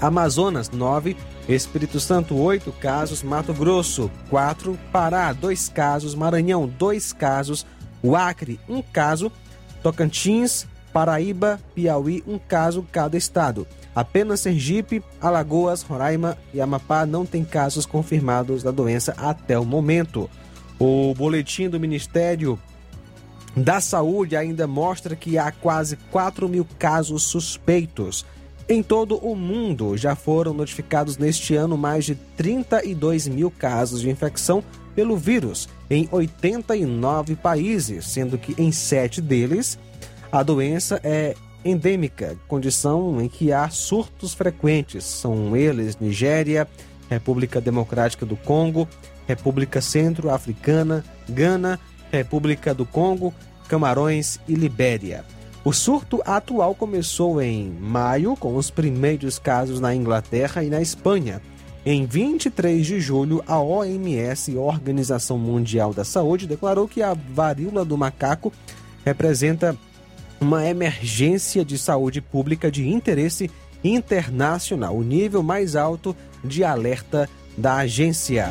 Amazonas 0.00 0.70
9, 0.70 1.16
Espírito 1.48 2.00
Santo 2.00 2.36
8 2.36 2.72
casos, 2.72 3.22
Mato 3.22 3.54
Grosso 3.54 4.10
4, 4.28 4.76
Pará 4.92 5.32
2 5.32 5.68
casos, 5.68 6.14
Maranhão 6.14 6.66
2 6.66 7.12
casos, 7.12 7.64
o 8.02 8.16
Acre 8.16 8.58
1 8.68 8.82
caso, 8.82 9.30
Tocantins, 9.82 10.66
Paraíba, 10.92 11.60
Piauí, 11.74 12.24
um 12.26 12.38
caso 12.38 12.84
cada 12.90 13.16
estado. 13.16 13.66
Apenas 13.94 14.40
Sergipe, 14.40 15.02
Alagoas, 15.20 15.82
Roraima 15.82 16.36
e 16.52 16.60
Amapá 16.60 17.06
não 17.06 17.24
têm 17.24 17.44
casos 17.44 17.86
confirmados 17.86 18.62
da 18.62 18.70
doença 18.70 19.14
até 19.16 19.58
o 19.58 19.64
momento. 19.64 20.28
O 20.78 21.14
boletim 21.14 21.68
do 21.68 21.80
Ministério 21.80 22.58
da 23.56 23.80
Saúde 23.80 24.36
ainda 24.36 24.66
mostra 24.66 25.16
que 25.16 25.38
há 25.38 25.50
quase 25.50 25.96
4 26.10 26.48
mil 26.48 26.66
casos 26.78 27.22
suspeitos. 27.22 28.26
Em 28.68 28.82
todo 28.82 29.16
o 29.16 29.34
mundo, 29.34 29.96
já 29.96 30.14
foram 30.14 30.52
notificados 30.52 31.16
neste 31.16 31.54
ano 31.54 31.78
mais 31.78 32.04
de 32.04 32.14
32 32.36 33.28
mil 33.28 33.50
casos 33.50 34.00
de 34.00 34.10
infecção 34.10 34.62
pelo 34.94 35.16
vírus 35.16 35.68
em 35.88 36.08
89 36.10 37.36
países, 37.36 38.06
sendo 38.06 38.36
que 38.36 38.60
em 38.60 38.72
sete 38.72 39.20
deles 39.20 39.78
a 40.32 40.42
doença 40.42 41.00
é 41.04 41.34
endêmica, 41.64 42.36
condição 42.48 43.20
em 43.20 43.28
que 43.28 43.52
há 43.52 43.68
surtos 43.68 44.34
frequentes. 44.34 45.04
São 45.04 45.56
eles 45.56 45.96
Nigéria, 45.98 46.66
República 47.08 47.60
Democrática 47.60 48.26
do 48.26 48.36
Congo, 48.36 48.88
República 49.26 49.80
Centro-Africana, 49.80 51.04
Gana, 51.28 51.78
República 52.10 52.72
do 52.74 52.86
Congo, 52.86 53.34
Camarões 53.68 54.38
e 54.48 54.54
Libéria. 54.54 55.24
O 55.64 55.72
surto 55.72 56.22
atual 56.24 56.74
começou 56.74 57.42
em 57.42 57.70
maio, 57.80 58.36
com 58.36 58.54
os 58.54 58.70
primeiros 58.70 59.38
casos 59.38 59.80
na 59.80 59.94
Inglaterra 59.94 60.62
e 60.62 60.70
na 60.70 60.80
Espanha. 60.80 61.42
Em 61.84 62.06
23 62.06 62.86
de 62.86 63.00
julho, 63.00 63.42
a 63.46 63.60
OMS, 63.60 64.56
Organização 64.56 65.38
Mundial 65.38 65.92
da 65.92 66.04
Saúde, 66.04 66.46
declarou 66.46 66.86
que 66.86 67.02
a 67.02 67.14
varíola 67.14 67.84
do 67.84 67.96
macaco 67.96 68.52
representa 69.04 69.76
uma 70.40 70.66
emergência 70.66 71.64
de 71.64 71.78
saúde 71.78 72.20
pública 72.20 72.70
de 72.70 72.88
interesse 72.88 73.50
internacional, 73.82 74.96
o 74.96 75.02
nível 75.02 75.42
mais 75.42 75.76
alto 75.76 76.14
de 76.44 76.62
alerta 76.62 77.28
da 77.56 77.76
agência. 77.76 78.48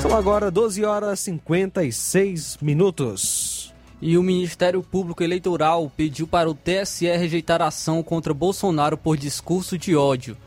São 0.00 0.16
agora 0.16 0.50
12 0.50 0.82
horas 0.82 1.20
e 1.20 1.24
56 1.24 2.56
minutos. 2.62 3.74
E 4.00 4.16
o 4.16 4.22
Ministério 4.22 4.82
Público 4.82 5.22
Eleitoral 5.22 5.92
pediu 5.94 6.26
para 6.26 6.48
o 6.48 6.54
TSE 6.54 7.06
rejeitar 7.06 7.60
a 7.60 7.66
ação 7.66 8.02
contra 8.02 8.32
Bolsonaro 8.32 8.96
por 8.96 9.18
discurso 9.18 9.76
de 9.76 9.94
ódio. 9.94 10.38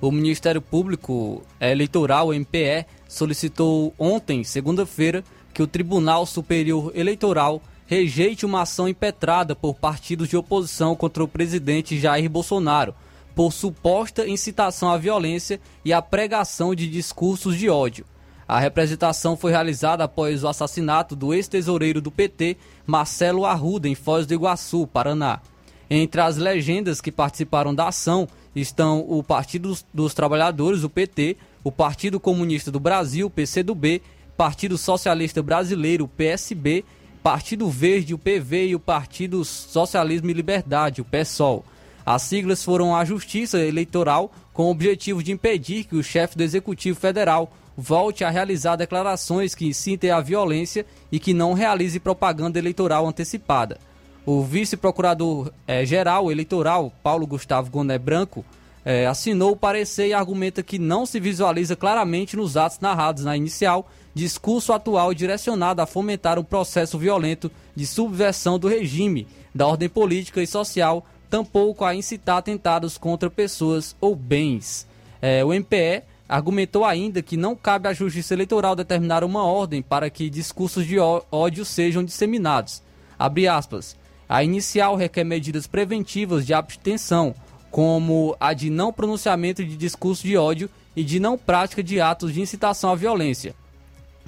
O 0.00 0.12
Ministério 0.12 0.62
Público 0.62 1.42
Eleitoral, 1.60 2.32
MPE, 2.32 2.86
solicitou 3.08 3.92
ontem, 3.98 4.44
segunda-feira, 4.44 5.24
que 5.52 5.62
o 5.62 5.66
Tribunal 5.66 6.24
Superior 6.24 6.92
Eleitoral 6.94 7.60
rejeite 7.86 8.46
uma 8.46 8.62
ação 8.62 8.88
impetrada 8.88 9.56
por 9.56 9.74
partidos 9.74 10.28
de 10.28 10.36
oposição 10.36 10.94
contra 10.94 11.24
o 11.24 11.28
presidente 11.28 11.98
Jair 11.98 12.30
Bolsonaro 12.30 12.94
por 13.34 13.52
suposta 13.52 14.28
incitação 14.28 14.88
à 14.88 14.96
violência 14.96 15.60
e 15.84 15.92
a 15.92 16.00
pregação 16.00 16.76
de 16.76 16.88
discursos 16.88 17.56
de 17.56 17.68
ódio. 17.68 18.04
A 18.50 18.58
representação 18.58 19.36
foi 19.36 19.52
realizada 19.52 20.02
após 20.02 20.42
o 20.42 20.48
assassinato 20.48 21.14
do 21.14 21.32
ex-tesoureiro 21.32 22.00
do 22.00 22.10
PT, 22.10 22.56
Marcelo 22.84 23.46
Arruda, 23.46 23.88
em 23.88 23.94
Foz 23.94 24.26
do 24.26 24.34
Iguaçu, 24.34 24.88
Paraná. 24.88 25.40
Entre 25.88 26.20
as 26.20 26.36
legendas 26.36 27.00
que 27.00 27.12
participaram 27.12 27.72
da 27.72 27.86
ação 27.86 28.26
estão 28.52 29.06
o 29.08 29.22
Partido 29.22 29.78
dos 29.94 30.14
Trabalhadores, 30.14 30.82
o 30.82 30.90
PT, 30.90 31.36
o 31.62 31.70
Partido 31.70 32.18
Comunista 32.18 32.72
do 32.72 32.80
Brasil, 32.80 33.30
PCdoB, 33.30 34.02
Partido 34.36 34.76
Socialista 34.76 35.40
Brasileiro, 35.40 36.08
PSB, 36.08 36.84
Partido 37.22 37.70
Verde, 37.70 38.14
o 38.14 38.18
PV 38.18 38.66
e 38.66 38.74
o 38.74 38.80
Partido 38.80 39.44
Socialismo 39.44 40.28
e 40.28 40.34
Liberdade, 40.34 41.00
o 41.00 41.04
PSOL. 41.04 41.64
As 42.04 42.22
siglas 42.22 42.64
foram 42.64 42.96
à 42.96 43.04
Justiça 43.04 43.60
Eleitoral 43.60 44.32
com 44.52 44.64
o 44.64 44.70
objetivo 44.72 45.22
de 45.22 45.30
impedir 45.30 45.84
que 45.84 45.94
o 45.94 46.02
chefe 46.02 46.36
do 46.36 46.42
Executivo 46.42 46.98
Federal 46.98 47.52
volte 47.80 48.24
a 48.24 48.30
realizar 48.30 48.76
declarações 48.76 49.54
que 49.54 49.66
incitem 49.66 50.10
à 50.10 50.20
violência 50.20 50.84
e 51.10 51.18
que 51.18 51.32
não 51.32 51.54
realize 51.54 51.98
propaganda 51.98 52.58
eleitoral 52.58 53.06
antecipada. 53.06 53.78
O 54.26 54.42
vice-procurador-geral 54.42 56.30
eleitoral, 56.30 56.92
Paulo 57.02 57.26
Gustavo 57.26 57.70
Goné 57.70 57.98
Branco, 57.98 58.44
eh, 58.84 59.06
assinou 59.06 59.52
o 59.52 59.56
parecer 59.56 60.08
e 60.08 60.12
argumenta 60.12 60.62
que 60.62 60.78
não 60.78 61.06
se 61.06 61.18
visualiza 61.18 61.74
claramente 61.74 62.36
nos 62.36 62.54
atos 62.54 62.80
narrados 62.80 63.24
na 63.24 63.34
inicial 63.34 63.88
discurso 64.14 64.74
atual 64.74 65.14
direcionado 65.14 65.80
a 65.80 65.86
fomentar 65.86 66.38
um 66.38 66.44
processo 66.44 66.98
violento 66.98 67.50
de 67.74 67.86
subversão 67.86 68.58
do 68.58 68.68
regime, 68.68 69.26
da 69.54 69.66
ordem 69.66 69.88
política 69.88 70.42
e 70.42 70.46
social 70.46 71.06
tampouco 71.30 71.84
a 71.84 71.94
incitar 71.94 72.38
atentados 72.38 72.98
contra 72.98 73.30
pessoas 73.30 73.96
ou 74.00 74.14
bens. 74.14 74.86
É, 75.22 75.44
o 75.44 75.52
MPE 75.54 76.02
argumentou 76.30 76.84
ainda 76.84 77.20
que 77.20 77.36
não 77.36 77.56
cabe 77.56 77.88
à 77.88 77.92
Justiça 77.92 78.34
Eleitoral 78.34 78.76
determinar 78.76 79.24
uma 79.24 79.42
ordem 79.42 79.82
para 79.82 80.08
que 80.08 80.30
discursos 80.30 80.86
de 80.86 80.96
ódio 80.96 81.64
sejam 81.64 82.04
disseminados. 82.04 82.80
Aspas. 83.18 83.96
A 84.28 84.44
inicial 84.44 84.94
requer 84.94 85.24
medidas 85.24 85.66
preventivas 85.66 86.46
de 86.46 86.54
abstenção, 86.54 87.34
como 87.68 88.36
a 88.38 88.54
de 88.54 88.70
não 88.70 88.92
pronunciamento 88.92 89.64
de 89.64 89.76
discurso 89.76 90.22
de 90.22 90.36
ódio 90.36 90.70
e 90.94 91.02
de 91.02 91.18
não 91.18 91.36
prática 91.36 91.82
de 91.82 92.00
atos 92.00 92.32
de 92.32 92.40
incitação 92.40 92.92
à 92.92 92.94
violência, 92.94 93.52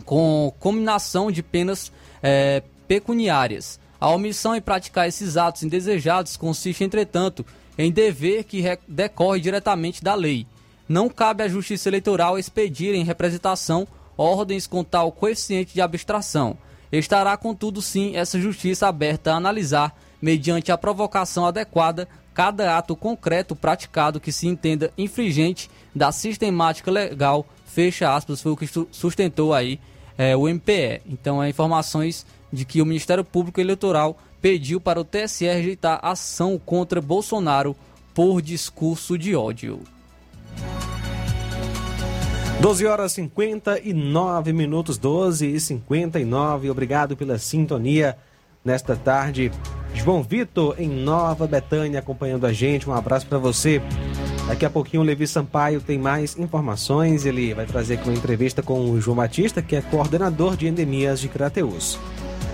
com 0.04 0.52
combinação 0.58 1.30
de 1.30 1.40
penas 1.40 1.92
é, 2.20 2.64
pecuniárias. 2.88 3.78
A 4.00 4.10
omissão 4.10 4.56
em 4.56 4.60
praticar 4.60 5.06
esses 5.06 5.36
atos 5.36 5.62
indesejados 5.62 6.36
consiste, 6.36 6.82
entretanto, 6.82 7.46
em 7.78 7.92
dever 7.92 8.42
que 8.42 8.60
decorre 8.88 9.38
diretamente 9.38 10.02
da 10.02 10.16
lei. 10.16 10.48
Não 10.88 11.08
cabe 11.08 11.42
à 11.42 11.48
Justiça 11.48 11.88
Eleitoral 11.88 12.38
expedir 12.38 12.94
em 12.94 13.04
representação 13.04 13.86
ordens 14.16 14.66
com 14.66 14.84
tal 14.84 15.10
coeficiente 15.10 15.74
de 15.74 15.80
abstração. 15.80 16.56
Estará, 16.90 17.36
contudo, 17.36 17.80
sim, 17.80 18.16
essa 18.16 18.40
Justiça 18.40 18.86
aberta 18.86 19.32
a 19.32 19.36
analisar, 19.36 19.96
mediante 20.20 20.70
a 20.70 20.78
provocação 20.78 21.46
adequada, 21.46 22.06
cada 22.34 22.76
ato 22.76 22.94
concreto 22.94 23.56
praticado 23.56 24.20
que 24.20 24.32
se 24.32 24.46
entenda 24.46 24.92
infringente 24.96 25.70
da 25.94 26.12
sistemática 26.12 26.90
legal, 26.90 27.46
fecha 27.64 28.14
aspas, 28.14 28.40
foi 28.40 28.52
o 28.52 28.56
que 28.56 28.68
sustentou 28.90 29.54
aí 29.54 29.80
é, 30.16 30.36
o 30.36 30.48
MPE. 30.48 31.02
Então, 31.06 31.42
é 31.42 31.48
informações 31.48 32.26
de 32.52 32.64
que 32.64 32.82
o 32.82 32.86
Ministério 32.86 33.24
Público 33.24 33.60
Eleitoral 33.60 34.18
pediu 34.40 34.80
para 34.80 35.00
o 35.00 35.04
TSE 35.04 35.46
rejeitar 35.46 36.00
ação 36.02 36.58
contra 36.58 37.00
Bolsonaro 37.00 37.74
por 38.12 38.42
discurso 38.42 39.16
de 39.16 39.34
ódio. 39.34 39.80
12 42.62 42.86
horas 42.86 43.12
59 43.14 44.52
minutos, 44.52 44.96
12 44.96 45.48
e 45.48 45.58
59. 45.58 46.70
Obrigado 46.70 47.16
pela 47.16 47.36
sintonia 47.36 48.16
nesta 48.64 48.94
tarde. 48.94 49.50
João 49.92 50.22
Vitor 50.22 50.76
em 50.78 50.88
Nova 50.88 51.44
Betânia 51.44 51.98
acompanhando 51.98 52.46
a 52.46 52.52
gente. 52.52 52.88
Um 52.88 52.94
abraço 52.94 53.26
para 53.26 53.36
você. 53.36 53.82
Daqui 54.46 54.64
a 54.64 54.70
pouquinho 54.70 55.02
o 55.02 55.04
Levi 55.04 55.26
Sampaio 55.26 55.80
tem 55.80 55.98
mais 55.98 56.38
informações. 56.38 57.26
Ele 57.26 57.52
vai 57.52 57.66
trazer 57.66 57.94
aqui 57.94 58.08
uma 58.08 58.16
entrevista 58.16 58.62
com 58.62 58.92
o 58.92 59.00
João 59.00 59.16
Batista, 59.16 59.60
que 59.60 59.74
é 59.74 59.82
coordenador 59.82 60.56
de 60.56 60.68
endemias 60.68 61.18
de 61.18 61.28
Crateus. 61.28 61.98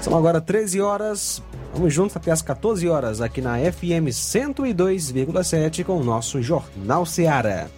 São 0.01 0.17
agora 0.17 0.41
13 0.41 0.81
horas. 0.81 1.43
Vamos 1.75 1.93
juntos 1.93 2.17
até 2.17 2.31
as 2.31 2.41
14 2.41 2.89
horas 2.89 3.21
aqui 3.21 3.43
na 3.43 3.59
FM 3.59 4.09
102,7 4.09 5.85
com 5.85 5.99
o 5.99 6.03
nosso 6.03 6.41
Jornal 6.41 7.05
Seara. 7.05 7.78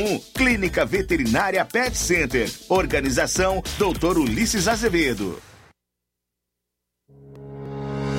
01. 0.00 0.18
Clínica 0.34 0.84
Veterinária 0.84 1.64
Pet 1.64 1.96
Center. 1.96 2.50
Organização 2.68 3.62
Dr. 3.78 4.18
Ulisses 4.18 4.66
Azevedo. 4.66 5.49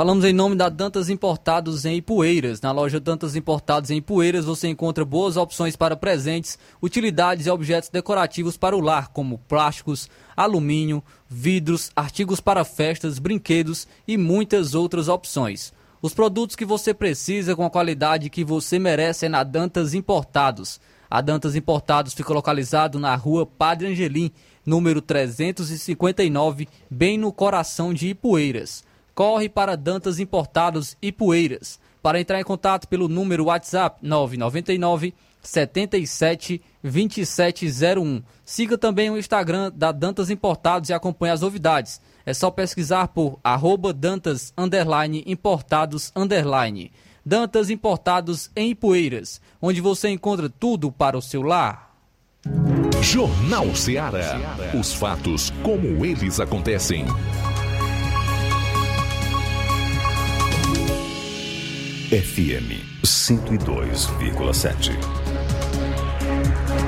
Falamos 0.00 0.24
em 0.24 0.32
nome 0.32 0.56
da 0.56 0.70
Dantas 0.70 1.10
Importados 1.10 1.84
em 1.84 1.96
Ipueiras. 1.96 2.62
Na 2.62 2.72
loja 2.72 2.98
Dantas 2.98 3.36
Importados 3.36 3.90
em 3.90 3.98
Ipueiras 3.98 4.46
você 4.46 4.66
encontra 4.66 5.04
boas 5.04 5.36
opções 5.36 5.76
para 5.76 5.94
presentes, 5.94 6.58
utilidades 6.82 7.44
e 7.44 7.50
objetos 7.50 7.90
decorativos 7.90 8.56
para 8.56 8.74
o 8.74 8.80
lar, 8.80 9.08
como 9.08 9.36
plásticos, 9.36 10.08
alumínio, 10.34 11.04
vidros, 11.28 11.90
artigos 11.94 12.40
para 12.40 12.64
festas, 12.64 13.18
brinquedos 13.18 13.86
e 14.08 14.16
muitas 14.16 14.74
outras 14.74 15.06
opções. 15.06 15.70
Os 16.00 16.14
produtos 16.14 16.56
que 16.56 16.64
você 16.64 16.94
precisa 16.94 17.54
com 17.54 17.66
a 17.66 17.70
qualidade 17.70 18.30
que 18.30 18.42
você 18.42 18.78
merece 18.78 19.26
é 19.26 19.28
na 19.28 19.44
Dantas 19.44 19.92
Importados. 19.92 20.80
A 21.10 21.20
Dantas 21.20 21.54
Importados 21.54 22.14
fica 22.14 22.32
localizado 22.32 22.98
na 22.98 23.14
rua 23.16 23.44
Padre 23.44 23.88
Angelim, 23.88 24.32
número 24.64 25.02
359, 25.02 26.68
bem 26.90 27.18
no 27.18 27.30
coração 27.30 27.92
de 27.92 28.08
Ipueiras 28.08 28.88
corre 29.20 29.50
para 29.50 29.76
Dantas 29.76 30.18
Importados 30.18 30.96
e 31.02 31.12
Poeiras. 31.12 31.78
Para 32.02 32.18
entrar 32.18 32.40
em 32.40 32.42
contato 32.42 32.88
pelo 32.88 33.06
número 33.06 33.44
WhatsApp 33.44 33.98
999 34.00 35.12
77 35.42 36.62
2701. 36.82 38.22
Siga 38.46 38.78
também 38.78 39.10
o 39.10 39.18
Instagram 39.18 39.70
da 39.74 39.92
Dantas 39.92 40.30
Importados 40.30 40.88
e 40.88 40.94
acompanhe 40.94 41.34
as 41.34 41.42
novidades. 41.42 42.00
É 42.24 42.32
só 42.32 42.50
pesquisar 42.50 43.08
por 43.08 43.38
arroba 43.44 43.92
Dantas 43.92 44.54
underline, 44.56 45.22
Importados 45.26 46.10
underline. 46.16 46.90
Dantas 47.22 47.68
Importados 47.68 48.50
em 48.56 48.74
Poeiras, 48.74 49.38
onde 49.60 49.82
você 49.82 50.08
encontra 50.08 50.48
tudo 50.48 50.90
para 50.90 51.18
o 51.18 51.20
seu 51.20 51.42
lar. 51.42 51.94
Jornal 53.02 53.76
Ceará. 53.76 54.56
Os 54.72 54.94
fatos 54.94 55.50
como 55.62 56.06
eles 56.06 56.40
acontecem. 56.40 57.04
FM 62.10 62.74
102,7. 63.04 64.90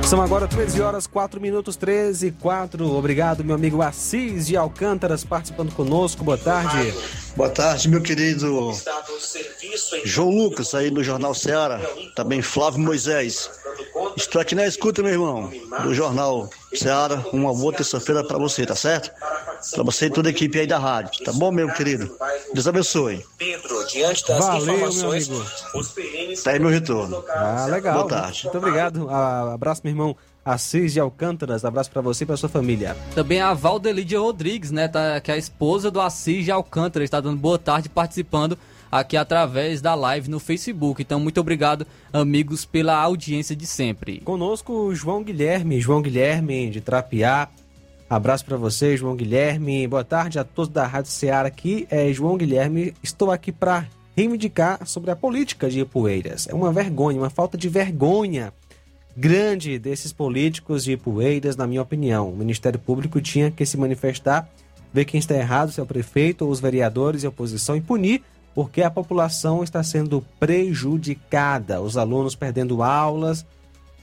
São 0.04 0.20
agora 0.20 0.48
13 0.48 0.82
horas 0.82 1.06
4 1.06 1.40
minutos 1.40 1.76
13 1.76 2.26
e 2.26 2.32
4. 2.32 2.84
Obrigado, 2.92 3.44
meu 3.44 3.54
amigo 3.54 3.80
Assis 3.80 4.48
de 4.48 4.56
Alcântaras, 4.56 5.22
participando 5.22 5.72
conosco. 5.74 6.24
Boa 6.24 6.36
tarde. 6.36 6.92
Boa 7.36 7.48
tarde, 7.48 7.88
meu 7.88 8.02
querido 8.02 8.72
João 10.04 10.30
Lucas, 10.30 10.74
aí 10.74 10.90
no 10.90 11.04
Jornal 11.04 11.34
Ceará. 11.34 11.80
Também 12.16 12.42
Flávio 12.42 12.80
Moisés. 12.80 13.48
Estou 14.16 14.40
aqui 14.40 14.56
na 14.56 14.66
escuta, 14.66 15.04
meu 15.04 15.12
irmão, 15.12 15.52
do 15.84 15.94
Jornal 15.94 16.50
Ceará. 16.74 17.24
Uma 17.32 17.52
boa 17.54 17.72
terça-feira 17.72 18.24
para 18.24 18.38
você, 18.38 18.64
tá 18.66 18.74
certo? 18.74 19.10
Para 19.74 19.82
você 19.84 20.06
e 20.06 20.10
toda 20.10 20.28
a 20.28 20.30
equipe 20.30 20.58
aí 20.58 20.66
da 20.66 20.78
rádio. 20.78 21.24
Tá 21.24 21.32
bom, 21.32 21.50
meu 21.50 21.68
querido? 21.72 22.16
Deus 22.52 22.66
abençoe. 22.66 23.24
Pedro, 23.38 23.86
diante 23.86 24.26
das 24.26 24.38
Valeu, 24.44 24.74
informações, 24.74 25.28
meu 25.28 25.38
amigo. 25.38 26.42
Tá 26.42 26.50
aí 26.50 26.58
meu 26.58 26.70
retorno. 26.70 27.24
Ah, 27.28 27.66
legal. 27.70 27.94
Boa 27.94 28.08
tarde. 28.08 28.44
Muito 28.44 28.58
obrigado. 28.58 29.08
Ah, 29.10 29.54
abraço, 29.54 29.82
meu 29.84 29.92
irmão. 29.92 30.16
Assis 30.44 30.92
de 30.92 30.98
Alcântaras, 30.98 31.64
abraço 31.64 31.88
para 31.88 32.02
você 32.02 32.24
e 32.24 32.26
para 32.26 32.36
sua 32.36 32.48
família. 32.48 32.96
Também 33.14 33.40
a 33.40 33.54
Valdelidia 33.54 34.18
Rodrigues, 34.18 34.72
né, 34.72 34.88
tá, 34.88 35.20
que 35.20 35.30
é 35.30 35.34
a 35.34 35.36
esposa 35.36 35.88
do 35.88 36.00
Assis 36.00 36.44
de 36.44 36.50
Alcântara, 36.50 37.04
está 37.04 37.20
dando 37.20 37.36
boa 37.36 37.56
tarde 37.56 37.88
participando 37.88 38.58
aqui 38.92 39.16
através 39.16 39.80
da 39.80 39.94
live 39.94 40.28
no 40.30 40.38
Facebook. 40.38 41.00
Então, 41.00 41.18
muito 41.18 41.40
obrigado, 41.40 41.86
amigos, 42.12 42.66
pela 42.66 42.94
audiência 42.94 43.56
de 43.56 43.66
sempre. 43.66 44.20
Conosco 44.20 44.94
João 44.94 45.22
Guilherme, 45.22 45.80
João 45.80 46.02
Guilherme 46.02 46.68
de 46.68 46.82
Trapiá. 46.82 47.48
Abraço 48.10 48.44
para 48.44 48.58
você, 48.58 48.94
João 48.94 49.16
Guilherme. 49.16 49.88
Boa 49.88 50.04
tarde 50.04 50.38
a 50.38 50.44
todos 50.44 50.70
da 50.70 50.86
Rádio 50.86 51.10
Ceará 51.10 51.48
aqui. 51.48 51.86
É 51.90 52.12
João 52.12 52.36
Guilherme. 52.36 52.92
Estou 53.02 53.30
aqui 53.30 53.50
para 53.50 53.86
reivindicar 54.14 54.86
sobre 54.86 55.10
a 55.10 55.16
política 55.16 55.70
de 55.70 55.80
Ipueiras. 55.80 56.46
É 56.46 56.54
uma 56.54 56.70
vergonha, 56.70 57.18
uma 57.18 57.30
falta 57.30 57.56
de 57.56 57.70
vergonha 57.70 58.52
grande 59.16 59.78
desses 59.78 60.12
políticos 60.12 60.84
de 60.84 60.92
Ipueiras, 60.92 61.56
na 61.56 61.66
minha 61.66 61.80
opinião. 61.80 62.28
O 62.28 62.36
Ministério 62.36 62.78
Público 62.78 63.22
tinha 63.22 63.50
que 63.50 63.64
se 63.64 63.78
manifestar, 63.78 64.46
ver 64.92 65.06
quem 65.06 65.18
está 65.18 65.34
errado, 65.34 65.72
se 65.72 65.80
é 65.80 65.82
o 65.82 65.86
prefeito 65.86 66.44
ou 66.44 66.50
os 66.50 66.60
vereadores 66.60 67.22
e 67.22 67.26
a 67.26 67.30
oposição, 67.30 67.74
e 67.74 67.80
punir, 67.80 68.22
porque 68.54 68.82
a 68.82 68.90
população 68.90 69.62
está 69.62 69.82
sendo 69.82 70.24
prejudicada, 70.38 71.80
os 71.80 71.96
alunos 71.96 72.34
perdendo 72.34 72.82
aulas, 72.82 73.46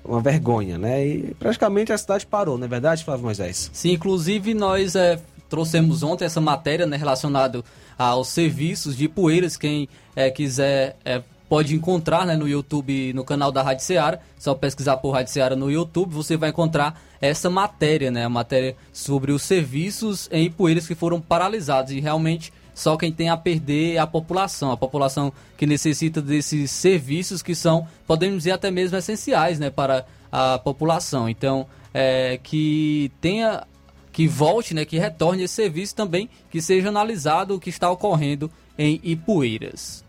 uma 0.04 0.22
vergonha, 0.22 0.78
né? 0.78 1.06
E 1.06 1.36
praticamente 1.36 1.91
a 1.91 1.97
cidade 1.97 2.26
parou, 2.26 2.58
não 2.58 2.66
é 2.66 2.68
verdade, 2.68 3.04
Flávio 3.04 3.26
Moisés? 3.26 3.70
Sim, 3.74 3.91
inclusive 3.91 4.54
nós 4.54 4.95
é, 4.95 5.20
trouxemos 5.50 6.04
ontem 6.04 6.26
essa 6.26 6.41
matéria 6.41 6.86
né, 6.86 6.97
relacionada 6.97 7.64
aos 7.97 8.30
serviços 8.30 8.95
de 8.95 9.06
Ipueiras, 9.06 9.58
quem 9.58 9.88
é, 10.16 10.30
quiser... 10.30 10.97
É, 11.04 11.22
pode 11.50 11.76
encontrar 11.76 12.28
né, 12.28 12.38
no 12.38 12.47
YouTube, 12.47 13.12
no 13.14 13.26
canal 13.26 13.52
da 13.52 13.64
Rádio 13.64 13.84
Seara. 13.84 14.22
Só 14.38 14.54
pesquisar 14.54 14.97
por 14.97 15.10
Rádio 15.10 15.34
Seara 15.34 15.56
no 15.56 15.70
YouTube, 15.70 16.14
você 16.14 16.38
vai 16.38 16.52
encontrar 16.52 17.02
essa 17.20 17.50
matéria, 17.50 18.12
né? 18.12 18.24
A 18.24 18.30
matéria 18.30 18.78
sobre 18.93 19.32
os 19.32 19.41
serviços 19.41 20.30
em 20.32 20.45
Ipueiras 20.45 20.88
que 20.88 20.93
foram 20.93 21.20
paralisados. 21.20 21.91
E 21.91 22.00
realmente 22.00 22.54
só 22.80 22.96
quem 22.96 23.12
tem 23.12 23.28
a 23.28 23.36
perder 23.36 23.96
é 23.96 23.98
a 23.98 24.08
população. 24.08 24.72
A 24.72 24.78
população 24.78 25.34
que 25.58 25.66
necessita 25.66 26.22
desses 26.22 26.72
serviços 26.72 27.42
que 27.42 27.54
são, 27.54 27.86
podemos 28.08 28.38
dizer, 28.38 28.52
até 28.52 28.72
mesmo 28.72 28.96
essenciais 28.96 29.60
né, 29.60 29.70
para 29.70 30.06
a 30.32 30.58
população. 30.58 31.28
Então, 31.28 31.68
é, 31.94 32.40
que 32.42 33.12
tenha 33.20 33.68
que 34.14 34.30
volte, 34.30 34.74
né, 34.74 34.86
que 34.86 34.98
retorne 34.98 35.44
esse 35.44 35.56
serviço 35.56 35.94
também, 35.94 36.30
que 36.50 36.62
seja 36.62 36.88
analisado 36.88 37.54
o 37.54 37.60
que 37.60 37.70
está 37.70 37.92
ocorrendo 37.92 38.50
em 38.78 38.98
Ipueiras. 39.04 40.06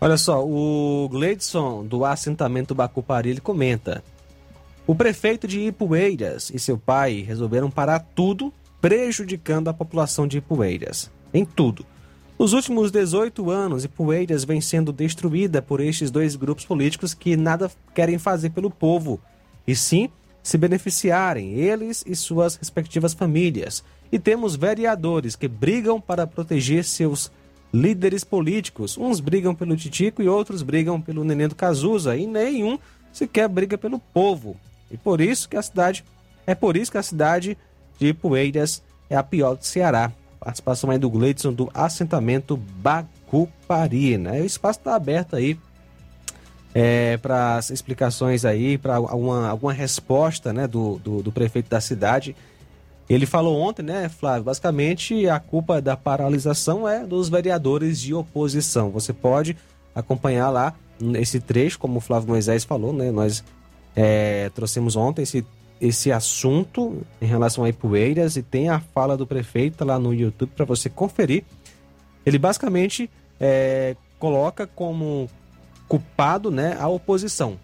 Olha 0.00 0.16
só, 0.16 0.44
o 0.44 1.08
Gleidson 1.12 1.86
do 1.86 2.04
assentamento 2.04 2.74
Bacupari 2.74 3.30
ele 3.30 3.40
comenta: 3.40 4.02
O 4.84 4.96
prefeito 4.96 5.46
de 5.46 5.60
Ipueiras 5.60 6.50
e 6.52 6.58
seu 6.58 6.76
pai 6.76 7.20
resolveram 7.20 7.70
parar 7.70 8.00
tudo, 8.16 8.52
prejudicando 8.80 9.68
a 9.68 9.72
população 9.72 10.26
de 10.26 10.38
Ipueiras. 10.38 11.08
Em 11.32 11.44
tudo. 11.44 11.84
Nos 12.38 12.52
últimos 12.54 12.90
18 12.90 13.50
anos, 13.50 13.84
Ipueiras 13.84 14.44
vem 14.44 14.60
sendo 14.60 14.92
destruída 14.92 15.60
por 15.60 15.80
estes 15.80 16.10
dois 16.10 16.36
grupos 16.36 16.64
políticos 16.64 17.12
que 17.12 17.36
nada 17.36 17.70
querem 17.94 18.18
fazer 18.18 18.50
pelo 18.50 18.70
povo, 18.70 19.20
e 19.66 19.76
sim 19.76 20.08
se 20.42 20.56
beneficiarem, 20.56 21.52
eles 21.52 22.02
e 22.06 22.16
suas 22.16 22.56
respectivas 22.56 23.12
famílias. 23.12 23.84
E 24.10 24.18
temos 24.18 24.56
vereadores 24.56 25.36
que 25.36 25.46
brigam 25.46 26.00
para 26.00 26.26
proteger 26.26 26.82
seus 26.84 27.30
líderes 27.72 28.24
políticos. 28.24 28.96
Uns 28.96 29.20
brigam 29.20 29.54
pelo 29.54 29.76
Titico 29.76 30.22
e 30.22 30.28
outros 30.28 30.62
brigam 30.62 31.00
pelo 31.00 31.24
Neném 31.24 31.46
do 31.46 31.54
Cazuza 31.54 32.16
e 32.16 32.26
nenhum 32.26 32.78
sequer 33.12 33.48
briga 33.48 33.76
pelo 33.78 33.98
povo. 33.98 34.56
E 34.90 34.96
por 34.96 35.20
isso 35.20 35.48
que 35.48 35.56
a 35.56 35.62
cidade 35.62 36.04
é 36.46 36.54
por 36.54 36.76
isso 36.76 36.90
que 36.90 36.98
a 36.98 37.02
cidade 37.02 37.56
de 37.98 38.08
Ipueiras 38.08 38.82
é 39.08 39.16
a 39.16 39.22
pior 39.22 39.54
do 39.56 39.64
Ceará. 39.64 40.10
Participação 40.40 40.90
aí 40.90 40.98
do 40.98 41.10
Gleidson 41.10 41.52
do 41.52 41.70
assentamento 41.74 42.56
Bacupari, 42.56 44.16
né? 44.16 44.40
O 44.40 44.44
espaço 44.44 44.78
está 44.78 44.94
aberto 44.94 45.36
aí 45.36 45.58
é, 46.74 47.16
para 47.16 47.56
as 47.56 47.70
explicações 47.70 48.44
aí, 48.44 48.78
para 48.78 48.96
alguma, 48.96 49.48
alguma 49.48 49.72
resposta 49.72 50.52
né, 50.52 50.66
do, 50.66 50.98
do, 50.98 51.22
do, 51.22 51.32
prefeito 51.32 51.68
da 51.68 51.80
cidade. 51.80 52.34
Ele 53.08 53.26
falou 53.26 53.60
ontem, 53.60 53.82
né, 53.82 54.08
Flávio? 54.08 54.44
Basicamente, 54.44 55.28
a 55.28 55.40
culpa 55.40 55.82
da 55.82 55.96
paralisação 55.96 56.88
é 56.88 57.04
dos 57.04 57.28
vereadores 57.28 58.00
de 58.00 58.14
oposição. 58.14 58.90
Você 58.90 59.12
pode 59.12 59.56
acompanhar 59.94 60.48
lá 60.50 60.74
esse 61.14 61.40
trecho, 61.40 61.78
como 61.78 61.98
o 61.98 62.00
Flávio 62.00 62.28
Moisés 62.28 62.62
falou, 62.62 62.92
né? 62.92 63.10
Nós 63.10 63.42
é, 63.96 64.48
trouxemos 64.54 64.94
ontem 64.94 65.22
esse, 65.22 65.44
esse 65.80 66.12
assunto 66.12 67.02
em 67.20 67.26
relação 67.26 67.64
a 67.64 67.68
Ipueiras 67.68 68.36
e 68.36 68.42
tem 68.42 68.68
a 68.68 68.80
fala 68.80 69.16
do 69.16 69.26
prefeito 69.26 69.84
lá 69.84 69.98
no 69.98 70.12
YouTube 70.12 70.52
para 70.54 70.64
você 70.64 70.90
conferir. 70.90 71.44
Ele 72.24 72.38
basicamente 72.38 73.08
é, 73.40 73.96
coloca 74.18 74.66
como 74.66 75.28
culpado 75.88 76.50
né, 76.50 76.76
a 76.78 76.86
oposição. 76.88 77.58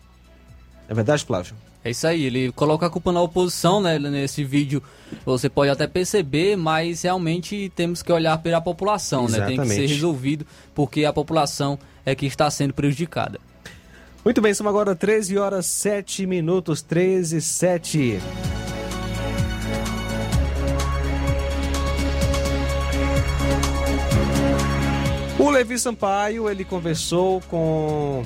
É 0.88 0.94
verdade, 0.94 1.24
Flávio? 1.24 1.54
É 1.84 1.90
isso 1.90 2.04
aí, 2.04 2.24
ele 2.24 2.50
coloca 2.50 2.86
a 2.86 2.90
culpa 2.90 3.12
na 3.12 3.22
oposição, 3.22 3.80
né? 3.80 3.96
Nesse 3.96 4.42
vídeo 4.42 4.82
você 5.24 5.48
pode 5.48 5.70
até 5.70 5.86
perceber, 5.86 6.56
mas 6.56 7.02
realmente 7.02 7.70
temos 7.76 8.02
que 8.02 8.10
olhar 8.10 8.38
pela 8.38 8.60
população, 8.60 9.26
Exatamente. 9.26 9.58
né? 9.58 9.62
Tem 9.62 9.68
que 9.68 9.86
ser 9.88 9.94
resolvido, 9.94 10.44
porque 10.74 11.04
a 11.04 11.12
população 11.12 11.78
é 12.04 12.12
que 12.12 12.26
está 12.26 12.50
sendo 12.50 12.74
prejudicada. 12.74 13.38
Muito 14.26 14.40
bem, 14.40 14.52
são 14.52 14.66
agora 14.66 14.92
13 14.92 15.38
horas 15.38 15.66
7 15.66 16.26
minutos, 16.26 16.82
13 16.82 17.36
e 17.36 17.40
7. 17.40 18.18
O 25.38 25.48
Levi 25.48 25.78
Sampaio, 25.78 26.50
ele 26.50 26.64
conversou 26.64 27.40
com 27.42 28.24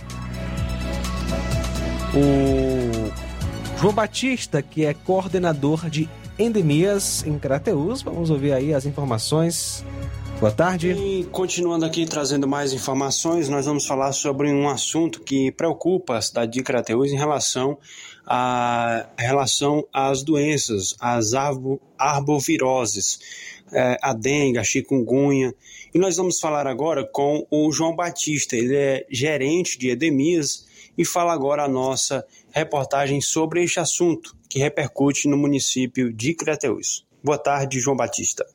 o 2.14 3.78
João 3.78 3.92
Batista, 3.92 4.62
que 4.62 4.86
é 4.86 4.94
coordenador 4.94 5.90
de 5.90 6.08
endemias 6.38 7.26
em 7.26 7.38
Crateus. 7.38 8.00
Vamos 8.00 8.30
ouvir 8.30 8.54
aí 8.54 8.72
as 8.72 8.86
informações. 8.86 9.84
Boa 10.40 10.50
tarde. 10.50 10.92
E 10.92 11.24
continuando 11.24 11.84
aqui 11.84 12.06
trazendo 12.06 12.48
mais 12.48 12.72
informações, 12.72 13.50
nós 13.50 13.66
vamos 13.66 13.84
falar 13.84 14.10
sobre 14.12 14.50
um 14.50 14.70
assunto 14.70 15.20
que 15.20 15.52
preocupa 15.52 16.16
a 16.16 16.22
cidade 16.22 16.52
de 16.52 16.62
Crateus 16.62 17.12
em 17.12 17.16
relação 17.16 17.76
a 18.26 19.06
relação 19.18 19.86
às 19.92 20.22
doenças, 20.22 20.94
às 20.98 21.34
arbo, 21.34 21.78
arboviroses, 21.98 23.18
é, 23.70 23.98
a 24.00 24.14
dengue, 24.14 24.58
a 24.58 24.64
chikungunya. 24.64 25.54
E 25.92 25.98
nós 25.98 26.16
vamos 26.16 26.40
falar 26.40 26.66
agora 26.66 27.04
com 27.04 27.46
o 27.50 27.70
João 27.70 27.94
Batista, 27.94 28.56
ele 28.56 28.76
é 28.76 29.06
gerente 29.10 29.78
de 29.78 29.90
Edemias 29.90 30.64
e 30.96 31.04
fala 31.04 31.34
agora 31.34 31.64
a 31.64 31.68
nossa 31.68 32.24
reportagem 32.50 33.20
sobre 33.20 33.62
este 33.62 33.78
assunto 33.78 34.34
que 34.48 34.58
repercute 34.58 35.28
no 35.28 35.36
município 35.36 36.10
de 36.10 36.32
Crateús. 36.32 37.04
Boa 37.22 37.36
tarde, 37.36 37.78
João 37.78 37.96
Batista. 37.96 38.46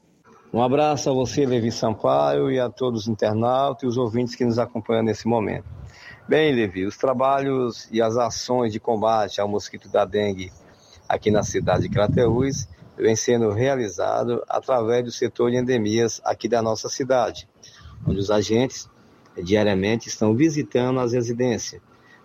Um 0.55 0.61
abraço 0.61 1.09
a 1.09 1.13
você, 1.13 1.45
Levi 1.45 1.69
Sampaio, 1.69 2.49
e 2.49 2.57
a 2.61 2.69
todos 2.69 3.01
os 3.01 3.07
internautas 3.09 3.83
e 3.83 3.87
os 3.87 3.97
ouvintes 3.97 4.35
que 4.35 4.45
nos 4.45 4.57
acompanham 4.57 5.03
nesse 5.03 5.27
momento. 5.27 5.65
Bem, 6.29 6.55
Levi, 6.55 6.85
os 6.85 6.95
trabalhos 6.95 7.89
e 7.91 8.01
as 8.01 8.15
ações 8.15 8.71
de 8.71 8.79
combate 8.79 9.41
ao 9.41 9.49
mosquito 9.49 9.89
da 9.89 10.05
dengue 10.05 10.53
aqui 11.09 11.29
na 11.29 11.43
cidade 11.43 11.81
de 11.81 11.89
Crateús 11.89 12.69
vem 12.97 13.17
sendo 13.17 13.51
realizado 13.51 14.41
através 14.47 15.03
do 15.03 15.11
setor 15.11 15.51
de 15.51 15.57
endemias 15.57 16.21
aqui 16.23 16.47
da 16.47 16.61
nossa 16.61 16.87
cidade, 16.87 17.49
onde 18.07 18.19
os 18.19 18.31
agentes 18.31 18.89
diariamente 19.43 20.07
estão 20.07 20.33
visitando 20.33 21.01
as 21.01 21.11
residências, 21.11 21.81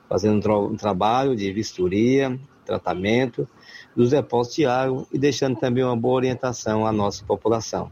fazendo 0.09 0.37
um, 0.37 0.76
tra 0.76 0.78
trabalho 0.78 1.35
de 1.35 1.53
vistoria, 1.53 2.39
tratamento 2.64 3.49
dos 3.97 4.11
depósitos 4.11 4.55
de 4.55 4.66
água 4.66 5.05
e 5.12 5.18
deixando 5.18 5.59
também 5.59 5.83
uma 5.83 5.97
boa 5.97 6.14
orientação 6.14 6.87
à 6.87 6.93
nossa 6.93 7.24
população. 7.24 7.91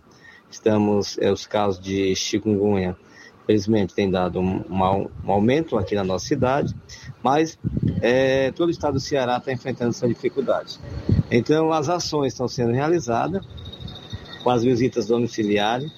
Estamos, 0.51 1.19
é, 1.19 1.31
os 1.31 1.47
casos 1.47 1.81
de 1.81 2.15
chikungunya, 2.15 2.97
felizmente 3.47 3.95
tem 3.95 4.11
dado 4.11 4.41
um, 4.41 4.63
um, 4.71 5.31
aumento 5.33 5.79
aqui 5.79 5.95
na 5.95 6.05
nossa 6.05 6.27
cidade, 6.27 6.75
mas 7.23 7.59
é, 8.03 8.51
todo 8.53 8.69
o 8.69 8.71
estado 8.71 8.95
do 8.95 9.01
Ceará 9.01 9.39
está 9.39 9.53
enfrentando 9.53 9.91
essa 9.91 10.07
dificuldade. 10.07 10.79
Então, 11.31 11.73
as 11.73 11.89
ações 11.89 12.33
estão 12.33 12.47
sendo 12.47 12.73
realizadas 12.73 13.47
com 14.43 14.51
as 14.51 14.63
visitas 14.63 15.07
domiciliares, 15.07 15.91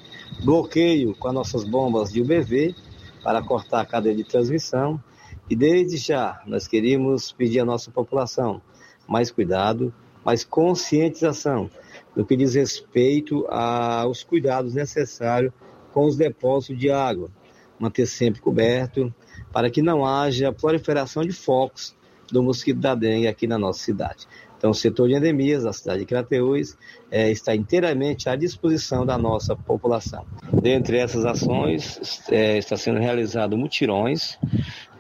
bloqueio 0.45 1.15
com 1.17 1.29
as 1.29 1.35
nossas 1.35 1.65
bombas 1.65 2.13
de 2.13 2.21
UBV 2.21 2.75
para 3.23 3.43
cortar 3.43 3.81
a 3.81 3.87
cadeia 3.87 4.15
de 4.15 4.25
transmissão. 4.25 5.03
E 5.49 5.57
desde 5.57 5.97
já, 5.97 6.41
nós 6.47 6.69
queríamos 6.69 7.33
pedir 7.33 7.61
à 7.61 7.65
nossa 7.65 7.91
população 7.91 8.63
mais 9.09 9.31
cuidado, 9.31 9.93
mais 10.25 10.45
conscientização 10.45 11.69
no 12.15 12.25
que 12.25 12.37
diz 12.37 12.55
respeito 12.55 13.47
aos 13.49 14.23
cuidados 14.23 14.75
necessários 14.75 15.53
com 15.93 16.07
os 16.07 16.17
depósitos 16.17 16.79
de 16.79 16.91
água. 16.91 17.31
Manter 17.79 18.07
sempre 18.07 18.41
coberto, 18.41 19.13
para 19.53 19.71
que 19.71 19.83
não 19.83 20.05
haja 20.05 20.53
proliferação 20.53 21.25
de 21.25 21.33
focos 21.33 21.97
do 22.31 22.43
mosquito 22.43 22.79
da 22.79 22.95
dengue 22.95 23.27
aqui 23.27 23.47
na 23.47 23.59
nossa 23.59 23.81
cidade. 23.81 24.27
Então, 24.57 24.73
o 24.73 24.75
setor 24.75 25.09
de 25.09 25.15
endemias 25.15 25.65
da 25.65 25.73
cidade 25.73 26.01
de 26.01 26.07
Crateús 26.07 26.77
é, 27.11 27.31
está 27.31 27.57
inteiramente 27.57 28.29
à 28.29 28.37
disposição 28.37 29.07
da 29.07 29.17
nossa 29.17 29.57
população. 29.57 30.27
Dentre 30.53 30.99
essas 30.99 31.25
ações, 31.25 32.23
é, 32.31 32.59
está 32.59 32.77
sendo 32.77 33.01
realizado 33.01 33.57
mutirões 33.57 34.39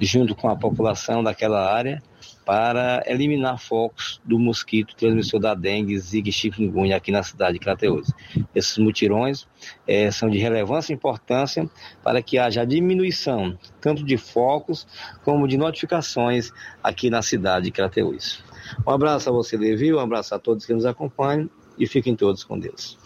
junto 0.01 0.35
com 0.35 0.49
a 0.49 0.57
população 0.57 1.23
daquela 1.23 1.71
área 1.71 2.03
para 2.45 3.03
eliminar 3.07 3.59
focos 3.59 4.21
do 4.25 4.39
mosquito 4.39 4.95
transmissor 4.97 5.39
da 5.39 5.55
dengue, 5.55 5.99
zika 5.99 6.29
e 6.29 6.33
chikungunya 6.33 6.97
aqui 6.97 7.13
na 7.13 7.23
cidade 7.23 7.55
de 7.55 7.59
Crateús. 7.61 8.11
Esses 8.55 8.79
mutirões 8.79 9.47
é, 9.87 10.11
são 10.11 10.29
de 10.29 10.39
relevância 10.39 10.93
e 10.93 10.97
importância 10.97 11.69
para 12.03 12.23
que 12.23 12.39
haja 12.39 12.65
diminuição 12.65 13.59
tanto 13.81 14.05
de 14.05 14.17
focos 14.17 14.87
como 15.25 15.47
de 15.47 15.57
notificações 15.57 16.51
aqui 16.83 17.11
na 17.11 17.23
cidade 17.23 17.67
de 17.67 17.71
Crateús. 17.71 18.43
Um 18.87 18.91
abraço 18.91 19.29
a 19.29 19.33
você, 19.33 19.57
Levi, 19.57 19.93
um 19.93 19.99
abraço 19.99 20.35
a 20.35 20.39
todos 20.39 20.65
que 20.65 20.73
nos 20.73 20.87
acompanham 20.87 21.49
e 21.79 21.87
fiquem 21.87 22.15
todos 22.15 22.45
com 22.45 22.59
Deus. 22.59 22.99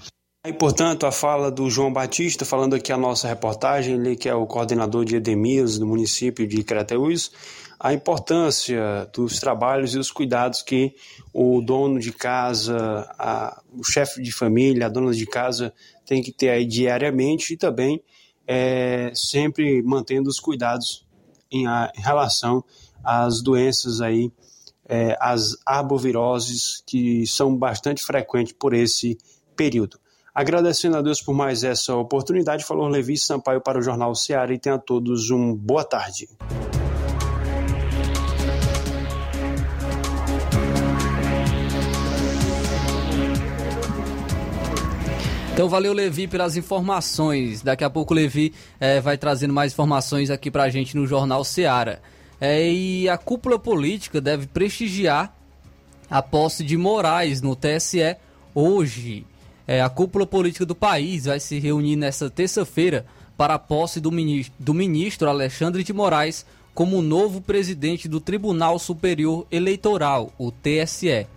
E, 0.47 0.53
portanto, 0.53 1.07
a 1.07 1.13
fala 1.13 1.51
do 1.51 1.71
João 1.71 1.91
Batista, 1.91 2.45
falando 2.45 2.75
aqui 2.75 2.93
a 2.93 2.99
nossa 2.99 3.27
reportagem, 3.27 3.95
ele 3.95 4.15
que 4.15 4.29
é 4.29 4.35
o 4.35 4.47
coordenador 4.47 5.03
de 5.03 5.17
Edemias 5.17 5.79
do 5.79 5.87
município 5.87 6.47
de 6.47 6.63
Crateús, 6.63 7.33
a 7.85 7.93
importância 7.93 9.07
dos 9.13 9.39
trabalhos 9.39 9.95
e 9.95 9.99
os 9.99 10.11
cuidados 10.11 10.63
que 10.63 10.95
o 11.35 11.61
dono 11.61 12.01
de 12.01 12.13
casa, 12.13 13.07
a, 13.19 13.61
o 13.77 13.85
chefe 13.85 14.23
de 14.23 14.33
família, 14.33 14.87
a 14.87 14.89
dona 14.89 15.13
de 15.13 15.27
casa 15.27 15.71
tem 16.07 16.23
que 16.23 16.33
ter 16.33 16.49
aí 16.49 16.65
diariamente 16.65 17.53
e 17.53 17.57
também 17.59 18.03
é, 18.47 19.13
sempre 19.15 19.83
mantendo 19.83 20.31
os 20.31 20.41
cuidados 20.41 21.07
em, 21.53 21.67
a, 21.67 21.93
em 21.95 22.01
relação 22.01 22.65
às 23.05 23.43
doenças 23.43 24.01
aí 24.01 24.33
é, 24.89 25.15
arboviroses, 25.67 26.83
que 26.87 27.27
são 27.27 27.55
bastante 27.55 28.03
frequentes 28.03 28.55
por 28.59 28.73
esse 28.73 29.19
período. 29.55 30.01
Agradecendo 30.35 30.97
a 30.97 31.03
Deus 31.03 31.21
por 31.21 31.35
mais 31.35 31.63
essa 31.63 31.95
oportunidade, 31.95 32.65
falou 32.65 32.89
Levi 32.89 33.19
Sampaio 33.19 33.61
para 33.61 33.79
o 33.79 33.83
Jornal 33.83 34.15
Seara 34.15 34.55
e 34.55 34.59
tenha 34.59 34.77
a 34.77 34.79
todos 34.79 35.31
um 35.31 35.55
boa 35.55 35.85
tarde. 35.85 36.27
Então 45.55 45.69
valeu, 45.69 45.93
Levi, 45.93 46.27
pelas 46.27 46.57
informações. 46.57 47.63
Daqui 47.63 47.85
a 47.85 47.89
pouco 47.89 48.13
o 48.13 48.17
Levi 48.17 48.53
é, 48.81 49.01
vai 49.01 49.17
trazendo 49.17 49.55
mais 49.55 49.73
informações 49.73 50.29
aqui 50.29 50.51
pra 50.51 50.69
gente 50.69 50.97
no 50.97 51.07
Jornal 51.07 51.45
Seara. 51.45 52.03
É, 52.41 52.69
e 52.69 53.09
a 53.09 53.17
cúpula 53.17 53.57
política 53.57 54.21
deve 54.21 54.49
prestigiar 54.49 55.33
a 56.11 56.21
posse 56.21 56.65
de 56.65 56.77
Moraes 56.77 57.41
no 57.41 57.55
TSE 57.55 58.17
hoje. 58.53 59.25
É, 59.65 59.81
a 59.81 59.89
cúpula 59.89 60.27
política 60.27 60.67
do 60.67 60.75
país 60.75 61.27
vai 61.27 61.39
se 61.39 61.61
reunir 61.61 61.95
nesta 61.95 62.29
terça-feira 62.29 63.07
para 63.37 63.55
a 63.55 63.59
posse 63.59 64.01
do 64.01 64.11
ministro, 64.11 64.53
do 64.59 64.75
ministro 64.75 65.29
Alexandre 65.29 65.85
de 65.85 65.93
Moraes 65.93 66.45
como 66.75 67.01
novo 67.01 67.41
presidente 67.41 68.09
do 68.09 68.19
Tribunal 68.19 68.77
Superior 68.81 69.47
Eleitoral, 69.53 70.35
o 70.37 70.51
TSE. 70.51 71.29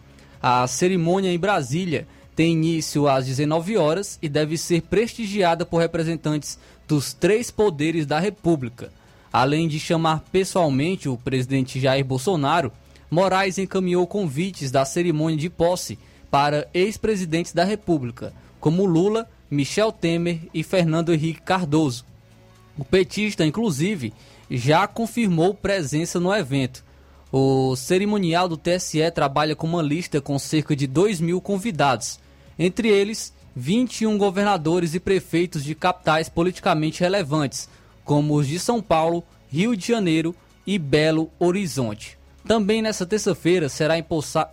A 0.41 0.65
cerimônia 0.65 1.31
em 1.31 1.37
Brasília 1.37 2.07
tem 2.37 2.51
início 2.53 3.07
às 3.07 3.25
19 3.25 3.77
horas 3.77 4.19
e 4.21 4.29
deve 4.29 4.59
ser 4.59 4.83
prestigiada 4.83 5.65
por 5.65 5.79
representantes 5.79 6.59
dos 6.87 7.11
três 7.11 7.49
poderes 7.49 8.05
da 8.05 8.19
República. 8.19 8.91
Além 9.33 9.67
de 9.67 9.79
chamar 9.79 10.23
pessoalmente 10.31 11.09
o 11.09 11.17
presidente 11.17 11.79
Jair 11.79 12.05
Bolsonaro, 12.05 12.71
Moraes 13.09 13.57
encaminhou 13.57 14.05
convites 14.05 14.69
da 14.69 14.85
cerimônia 14.85 15.35
de 15.35 15.49
posse 15.49 15.97
para 16.29 16.67
ex-presidentes 16.75 17.53
da 17.53 17.63
República, 17.63 18.31
como 18.59 18.85
Lula, 18.85 19.27
Michel 19.49 19.91
Temer 19.91 20.41
e 20.53 20.61
Fernando 20.61 21.11
Henrique 21.11 21.41
Cardoso. 21.41 22.05
O 22.77 22.85
petista, 22.85 23.43
inclusive, 23.43 24.13
já 24.51 24.87
confirmou 24.87 25.55
presença 25.55 26.19
no 26.19 26.31
evento. 26.31 26.85
O 27.31 27.75
cerimonial 27.75 28.47
do 28.47 28.57
TSE 28.57 29.09
trabalha 29.09 29.55
com 29.55 29.65
uma 29.65 29.81
lista 29.81 30.21
com 30.21 30.37
cerca 30.37 30.75
de 30.75 30.85
2 30.85 31.19
mil 31.19 31.41
convidados, 31.41 32.19
entre 32.57 32.89
eles 32.89 33.33
21 33.55 34.17
governadores 34.17 34.93
e 34.93 34.99
prefeitos 34.99 35.63
de 35.63 35.73
capitais 35.73 36.29
politicamente 36.29 37.01
relevantes, 37.01 37.67
como 38.05 38.35
os 38.35 38.47
de 38.47 38.59
São 38.59 38.81
Paulo, 38.81 39.23
Rio 39.49 39.75
de 39.75 39.87
Janeiro 39.87 40.35
e 40.65 40.77
Belo 40.77 41.31
Horizonte. 41.39 42.17
Também 42.47 42.81
nesta 42.81 43.05
terça-feira 43.05 43.67
será 43.67 43.95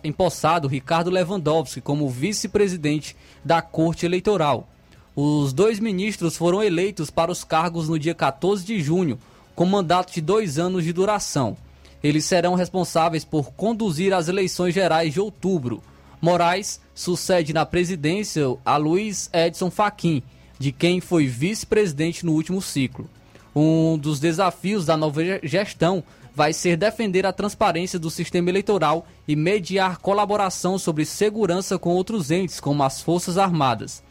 empossado 0.03 0.67
Ricardo 0.67 1.09
Lewandowski 1.09 1.79
como 1.79 2.09
vice-presidente 2.09 3.15
da 3.43 3.61
Corte 3.61 4.05
Eleitoral. 4.05 4.67
Os 5.15 5.53
dois 5.53 5.79
ministros 5.79 6.35
foram 6.35 6.61
eleitos 6.61 7.09
para 7.09 7.31
os 7.31 7.43
cargos 7.43 7.87
no 7.87 7.97
dia 7.97 8.13
14 8.13 8.65
de 8.65 8.81
junho, 8.81 9.17
com 9.55 9.65
mandato 9.65 10.11
de 10.11 10.19
dois 10.19 10.59
anos 10.59 10.83
de 10.83 10.91
duração. 10.91 11.55
Eles 12.03 12.25
serão 12.25 12.55
responsáveis 12.55 13.23
por 13.23 13.53
conduzir 13.53 14.13
as 14.13 14.27
eleições 14.27 14.73
gerais 14.73 15.13
de 15.13 15.21
outubro. 15.21 15.81
Moraes 16.21 16.81
sucede 16.95 17.53
na 17.53 17.65
presidência 17.65 18.45
a 18.65 18.77
Luiz 18.77 19.29
Edson 19.33 19.69
Fachin, 19.69 20.23
de 20.57 20.71
quem 20.71 21.01
foi 21.01 21.27
vice-presidente 21.27 22.25
no 22.25 22.31
último 22.31 22.61
ciclo. 22.61 23.09
Um 23.53 23.97
dos 23.97 24.19
desafios 24.19 24.85
da 24.85 24.95
nova 24.95 25.21
gestão 25.43 26.03
vai 26.33 26.51
ser 26.51 26.75
defender 26.75 27.25
a 27.25 27.33
transparência 27.33 27.99
do 27.99 28.09
sistema 28.09 28.49
eleitoral 28.49 29.05
e 29.27 29.35
mediar 29.35 29.97
colaboração 29.97 30.77
sobre 30.77 31.05
segurança 31.05 31.77
com 31.77 31.91
outros 31.91 32.31
entes, 32.31 32.59
como 32.59 32.83
as 32.83 33.01
Forças 33.01 33.37
Armadas. 33.37 34.03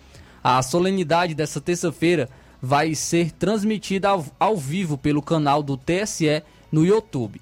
A 0.42 0.62
solenidade 0.62 1.34
dessa 1.34 1.60
terça-feira 1.60 2.28
vai 2.60 2.94
ser 2.94 3.30
transmitida 3.32 4.08
ao, 4.08 4.24
ao, 4.38 4.56
vivo 4.56 4.96
pelo 4.96 5.20
canal 5.20 5.62
do 5.62 5.76
TSE 5.76 6.42
no 6.72 6.84
YouTube. 6.84 7.40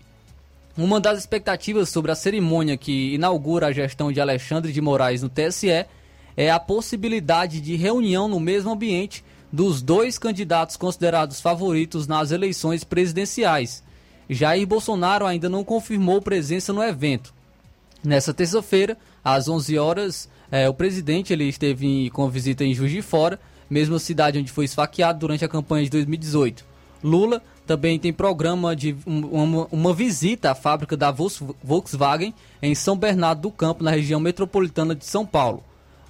Uma 0.76 1.00
das 1.00 1.18
expectativas 1.18 1.90
sobre 1.90 2.10
a 2.10 2.14
cerimônia 2.14 2.76
que 2.76 3.14
inaugura 3.14 3.66
a 3.66 3.72
gestão 3.72 4.10
de 4.10 4.20
Alexandre 4.20 4.72
de 4.72 4.80
Moraes 4.80 5.22
no 5.22 5.28
TSE 5.28 5.86
é 6.36 6.50
a 6.50 6.58
possibilidade 6.58 7.60
de 7.60 7.76
reunião 7.76 8.26
no 8.26 8.40
mesmo 8.40 8.70
ambiente 8.70 9.22
dos 9.52 9.82
dois 9.82 10.18
candidatos 10.18 10.76
considerados 10.76 11.40
favoritos 11.40 12.06
nas 12.06 12.30
eleições 12.30 12.84
presidenciais, 12.84 13.82
Jair 14.28 14.66
Bolsonaro 14.66 15.26
ainda 15.26 15.48
não 15.48 15.64
confirmou 15.64 16.22
presença 16.22 16.72
no 16.72 16.82
evento. 16.82 17.34
Nessa 18.02 18.32
terça-feira, 18.32 18.96
às 19.22 19.48
11 19.48 19.78
horas, 19.78 20.28
é, 20.50 20.68
o 20.68 20.74
presidente 20.74 21.32
ele 21.32 21.44
esteve 21.44 22.10
com 22.10 22.28
visita 22.28 22.64
em 22.64 22.74
Juiz 22.74 22.90
de 22.90 23.02
Fora, 23.02 23.38
mesma 23.68 23.98
cidade 23.98 24.38
onde 24.38 24.50
foi 24.50 24.64
esfaqueado 24.64 25.18
durante 25.18 25.44
a 25.44 25.48
campanha 25.48 25.84
de 25.84 25.90
2018. 25.90 26.64
Lula 27.02 27.42
também 27.66 27.98
tem 27.98 28.12
programa 28.12 28.74
de 28.74 28.96
uma, 29.06 29.66
uma 29.70 29.94
visita 29.94 30.50
à 30.50 30.54
fábrica 30.54 30.96
da 30.96 31.10
Volkswagen 31.10 32.34
em 32.60 32.74
São 32.74 32.96
Bernardo 32.96 33.42
do 33.42 33.50
Campo, 33.50 33.84
na 33.84 33.90
região 33.90 34.18
metropolitana 34.18 34.94
de 34.94 35.04
São 35.04 35.24
Paulo. 35.24 35.62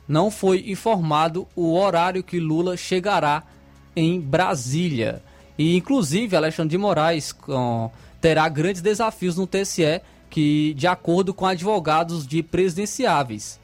Não 0.09 0.31
foi 0.31 0.65
informado 0.67 1.47
o 1.55 1.75
horário 1.75 2.23
que 2.23 2.41
Lula 2.41 2.77
chegará 2.77 3.43
em 3.95 4.21
Brasília. 4.21 5.23
E 5.59 5.77
inclusive 5.77 6.35
Alexandre 6.35 6.71
de 6.71 6.79
Moraes 6.79 7.33
com, 7.33 7.91
terá 8.21 8.49
grandes 8.49 8.81
desafios 8.81 9.37
no 9.37 9.47
TSE, 9.47 10.01
que 10.31 10.75
de 10.75 10.87
acordo 10.87 11.35
com 11.35 11.47
advogados 11.47 12.27
de 12.27 12.43
presidenciáveis. 12.43 13.61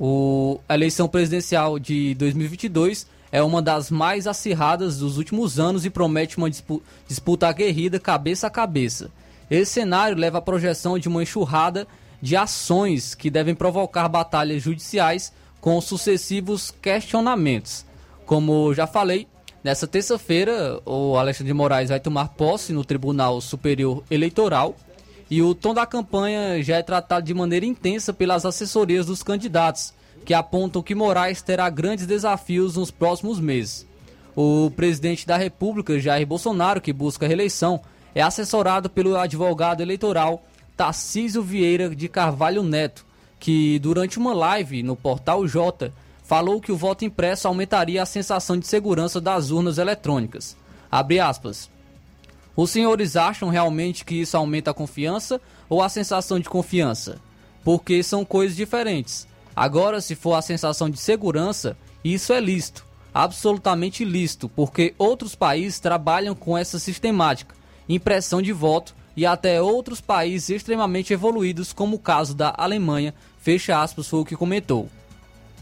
O, 0.00 0.60
a 0.68 0.74
eleição 0.74 1.08
presidencial 1.08 1.78
de 1.78 2.14
2022 2.14 3.06
é 3.30 3.42
uma 3.42 3.60
das 3.60 3.90
mais 3.90 4.26
acirradas 4.26 4.98
dos 4.98 5.18
últimos 5.18 5.58
anos 5.58 5.84
e 5.84 5.90
promete 5.90 6.38
uma 6.38 6.50
disputa, 6.50 7.48
aguerrida 7.48 7.98
cabeça 7.98 8.46
a 8.46 8.50
cabeça. 8.50 9.10
Esse 9.50 9.72
cenário 9.72 10.16
leva 10.16 10.38
à 10.38 10.42
projeção 10.42 10.98
de 10.98 11.08
uma 11.08 11.22
enxurrada 11.22 11.86
de 12.20 12.36
ações 12.36 13.14
que 13.14 13.30
devem 13.30 13.54
provocar 13.54 14.08
batalhas 14.08 14.62
judiciais 14.62 15.32
com 15.60 15.80
sucessivos 15.80 16.70
questionamentos. 16.70 17.84
Como 18.26 18.74
já 18.74 18.86
falei, 18.86 19.26
Nessa 19.62 19.88
terça-feira, 19.88 20.80
o 20.86 21.16
Alexandre 21.16 21.52
de 21.52 21.54
Moraes 21.54 21.88
vai 21.88 21.98
tomar 21.98 22.28
posse 22.28 22.72
no 22.72 22.84
Tribunal 22.84 23.40
Superior 23.40 24.04
Eleitoral 24.08 24.76
e 25.28 25.42
o 25.42 25.54
tom 25.54 25.74
da 25.74 25.84
campanha 25.84 26.62
já 26.62 26.76
é 26.76 26.82
tratado 26.82 27.26
de 27.26 27.34
maneira 27.34 27.66
intensa 27.66 28.12
pelas 28.12 28.46
assessorias 28.46 29.06
dos 29.06 29.22
candidatos, 29.22 29.92
que 30.24 30.34
apontam 30.34 30.82
que 30.82 30.94
Moraes 30.94 31.42
terá 31.42 31.68
grandes 31.70 32.06
desafios 32.06 32.76
nos 32.76 32.90
próximos 32.90 33.40
meses. 33.40 33.86
O 34.36 34.70
presidente 34.70 35.26
da 35.26 35.36
República, 35.36 35.98
Jair 35.98 36.26
Bolsonaro, 36.26 36.80
que 36.80 36.92
busca 36.92 37.26
reeleição, 37.26 37.80
é 38.14 38.22
assessorado 38.22 38.88
pelo 38.88 39.16
advogado 39.16 39.80
eleitoral 39.80 40.44
Tarcísio 40.76 41.42
Vieira 41.42 41.94
de 41.94 42.08
Carvalho 42.08 42.62
Neto, 42.62 43.04
que 43.38 43.78
durante 43.78 44.18
uma 44.18 44.32
live 44.32 44.82
no 44.82 44.96
portal 44.96 45.46
J 45.46 45.92
falou 46.22 46.60
que 46.60 46.72
o 46.72 46.76
voto 46.76 47.04
impresso 47.04 47.48
aumentaria 47.48 48.02
a 48.02 48.06
sensação 48.06 48.58
de 48.58 48.66
segurança 48.66 49.20
das 49.20 49.50
urnas 49.50 49.78
eletrônicas. 49.78 50.56
Abre 50.90 51.20
aspas. 51.20 51.70
Os 52.56 52.70
senhores 52.70 53.14
acham 53.16 53.48
realmente 53.48 54.04
que 54.04 54.16
isso 54.16 54.36
aumenta 54.36 54.72
a 54.72 54.74
confiança 54.74 55.40
ou 55.68 55.80
a 55.80 55.88
sensação 55.88 56.40
de 56.40 56.48
confiança? 56.48 57.20
Porque 57.62 58.02
são 58.02 58.24
coisas 58.24 58.56
diferentes. 58.56 59.27
Agora, 59.58 60.00
se 60.00 60.14
for 60.14 60.34
a 60.34 60.40
sensação 60.40 60.88
de 60.88 60.96
segurança, 60.98 61.76
isso 62.04 62.32
é 62.32 62.38
lícito, 62.40 62.86
absolutamente 63.12 64.04
lícito, 64.04 64.48
porque 64.48 64.94
outros 64.96 65.34
países 65.34 65.80
trabalham 65.80 66.32
com 66.32 66.56
essa 66.56 66.78
sistemática, 66.78 67.56
impressão 67.88 68.40
de 68.40 68.52
voto, 68.52 68.94
e 69.16 69.26
até 69.26 69.60
outros 69.60 70.00
países 70.00 70.50
extremamente 70.50 71.12
evoluídos, 71.12 71.72
como 71.72 71.96
o 71.96 71.98
caso 71.98 72.36
da 72.36 72.54
Alemanha, 72.56 73.12
fecha 73.40 73.82
aspas, 73.82 74.06
foi 74.06 74.20
o 74.20 74.24
que 74.24 74.36
comentou. 74.36 74.88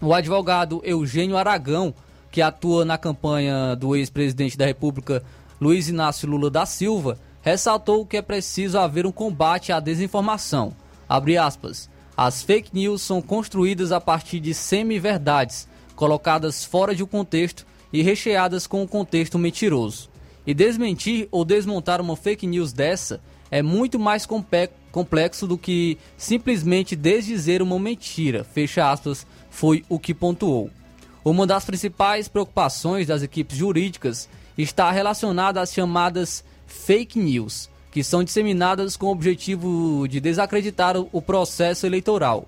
O 0.02 0.12
advogado 0.12 0.82
Eugênio 0.84 1.38
Aragão, 1.38 1.94
que 2.30 2.42
atua 2.42 2.84
na 2.84 2.98
campanha 2.98 3.74
do 3.74 3.96
ex-presidente 3.96 4.58
da 4.58 4.66
República 4.66 5.24
Luiz 5.58 5.88
Inácio 5.88 6.28
Lula 6.28 6.50
da 6.50 6.66
Silva, 6.66 7.18
ressaltou 7.40 8.04
que 8.04 8.18
é 8.18 8.20
preciso 8.20 8.78
haver 8.78 9.06
um 9.06 9.12
combate 9.12 9.72
à 9.72 9.80
desinformação. 9.80 10.74
Aspas, 11.08 11.88
As 12.16 12.42
fake 12.42 12.70
news 12.72 13.02
são 13.02 13.20
construídas 13.20 13.92
a 13.92 14.00
partir 14.00 14.40
de 14.40 14.54
semi-verdades, 14.54 15.68
colocadas 15.94 16.64
fora 16.64 16.94
de 16.94 17.02
um 17.02 17.06
contexto 17.06 17.66
e 17.92 18.00
recheadas 18.02 18.66
com 18.66 18.82
um 18.82 18.86
contexto 18.86 19.38
mentiroso. 19.38 20.08
E 20.46 20.54
desmentir 20.54 21.28
ou 21.30 21.44
desmontar 21.44 22.00
uma 22.00 22.16
fake 22.16 22.46
news 22.46 22.72
dessa 22.72 23.20
é 23.50 23.62
muito 23.62 23.98
mais 23.98 24.26
complexo 24.90 25.46
do 25.46 25.58
que 25.58 25.98
simplesmente 26.16 26.96
desdizer 26.96 27.60
uma 27.60 27.78
mentira. 27.78 28.44
Fecha 28.44 28.90
aspas 28.90 29.26
foi 29.50 29.84
o 29.88 29.98
que 29.98 30.14
pontuou. 30.14 30.70
Uma 31.22 31.46
das 31.46 31.64
principais 31.64 32.28
preocupações 32.28 33.08
das 33.08 33.22
equipes 33.22 33.58
jurídicas 33.58 34.28
está 34.56 34.90
relacionada 34.90 35.60
às 35.60 35.72
chamadas 35.72 36.42
fake 36.66 37.18
news, 37.18 37.68
que 37.96 38.04
são 38.04 38.22
disseminadas 38.22 38.94
com 38.94 39.06
o 39.06 39.10
objetivo 39.10 40.06
de 40.06 40.20
desacreditar 40.20 40.96
o 40.98 41.22
processo 41.22 41.86
eleitoral. 41.86 42.46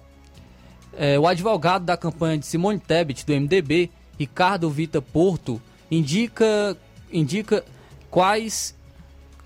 É, 0.94 1.18
o 1.18 1.26
advogado 1.26 1.86
da 1.86 1.96
campanha 1.96 2.36
de 2.36 2.44
Simone 2.44 2.78
Tebet, 2.78 3.24
do 3.24 3.32
MDB, 3.32 3.90
Ricardo 4.18 4.68
Vita 4.68 5.00
Porto, 5.00 5.58
indica, 5.90 6.76
indica 7.10 7.64
quais 8.10 8.74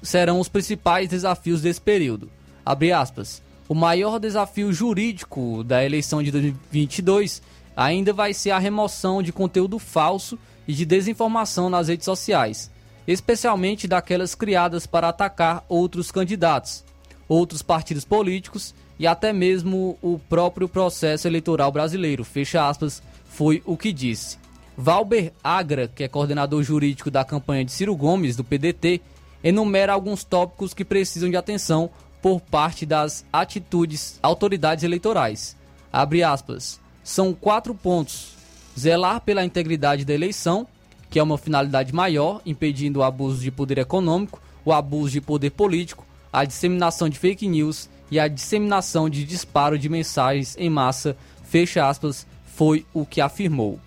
serão 0.02 0.40
os 0.40 0.48
principais 0.48 1.08
desafios 1.08 1.62
desse 1.62 1.80
período. 1.80 2.28
Abre 2.66 2.90
aspas. 2.90 3.40
O 3.68 3.74
maior 3.74 4.18
desafio 4.18 4.72
jurídico 4.72 5.62
da 5.62 5.84
eleição 5.84 6.20
de 6.20 6.32
2022 6.32 7.40
ainda 7.76 8.12
vai 8.12 8.34
ser 8.34 8.50
a 8.50 8.58
remoção 8.58 9.22
de 9.22 9.32
conteúdo 9.32 9.78
falso 9.78 10.36
e 10.66 10.72
de 10.72 10.84
desinformação 10.84 11.70
nas 11.70 11.86
redes 11.86 12.06
sociais, 12.06 12.72
especialmente 13.06 13.88
daquelas 13.88 14.34
criadas 14.34 14.86
para 14.86 15.08
atacar 15.08 15.64
outros 15.68 16.10
candidatos, 16.10 16.84
outros 17.28 17.62
partidos 17.62 18.04
políticos 18.04 18.74
e 18.98 19.06
até 19.06 19.32
mesmo 19.32 19.98
o 20.02 20.18
próprio 20.18 20.68
processo 20.68 21.26
eleitoral 21.26 21.72
brasileiro. 21.72 22.24
Fecha 22.24 22.68
aspas, 22.68 23.02
foi 23.24 23.62
o 23.64 23.76
que 23.76 23.92
disse. 23.92 24.38
Valber 24.76 25.32
Agra, 25.42 25.88
que 25.88 26.04
é 26.04 26.08
coordenador 26.08 26.62
jurídico 26.62 27.10
da 27.10 27.24
campanha 27.24 27.64
de 27.64 27.72
Ciro 27.72 27.94
Gomes, 27.94 28.36
do 28.36 28.44
PDT, 28.44 29.00
enumera 29.44 29.92
alguns 29.92 30.24
tópicos 30.24 30.72
que 30.72 30.84
precisam 30.84 31.28
de 31.28 31.36
atenção 31.36 31.90
por 32.20 32.40
parte 32.40 32.86
das 32.86 33.24
atitudes 33.32 34.18
autoridades 34.22 34.84
eleitorais. 34.84 35.56
Abre 35.92 36.22
aspas 36.22 36.80
são 37.02 37.32
quatro 37.32 37.74
pontos: 37.74 38.34
zelar 38.78 39.20
pela 39.20 39.44
integridade 39.44 40.04
da 40.04 40.14
eleição, 40.14 40.66
que 41.12 41.20
é 41.20 41.22
uma 41.22 41.38
finalidade 41.38 41.94
maior, 41.94 42.40
impedindo 42.44 42.98
o 42.98 43.02
abuso 43.04 43.40
de 43.40 43.52
poder 43.52 43.78
econômico, 43.78 44.42
o 44.64 44.72
abuso 44.72 45.12
de 45.12 45.20
poder 45.20 45.50
político, 45.50 46.04
a 46.32 46.44
disseminação 46.44 47.08
de 47.08 47.16
fake 47.16 47.46
news 47.46 47.88
e 48.10 48.18
a 48.18 48.26
disseminação 48.26 49.08
de 49.08 49.24
disparo 49.24 49.78
de 49.78 49.88
mensagens 49.88 50.56
em 50.58 50.68
massa, 50.68 51.16
fecha 51.44 51.86
aspas, 51.86 52.26
foi 52.44 52.84
o 52.92 53.06
que 53.06 53.20
afirmou. 53.20 53.78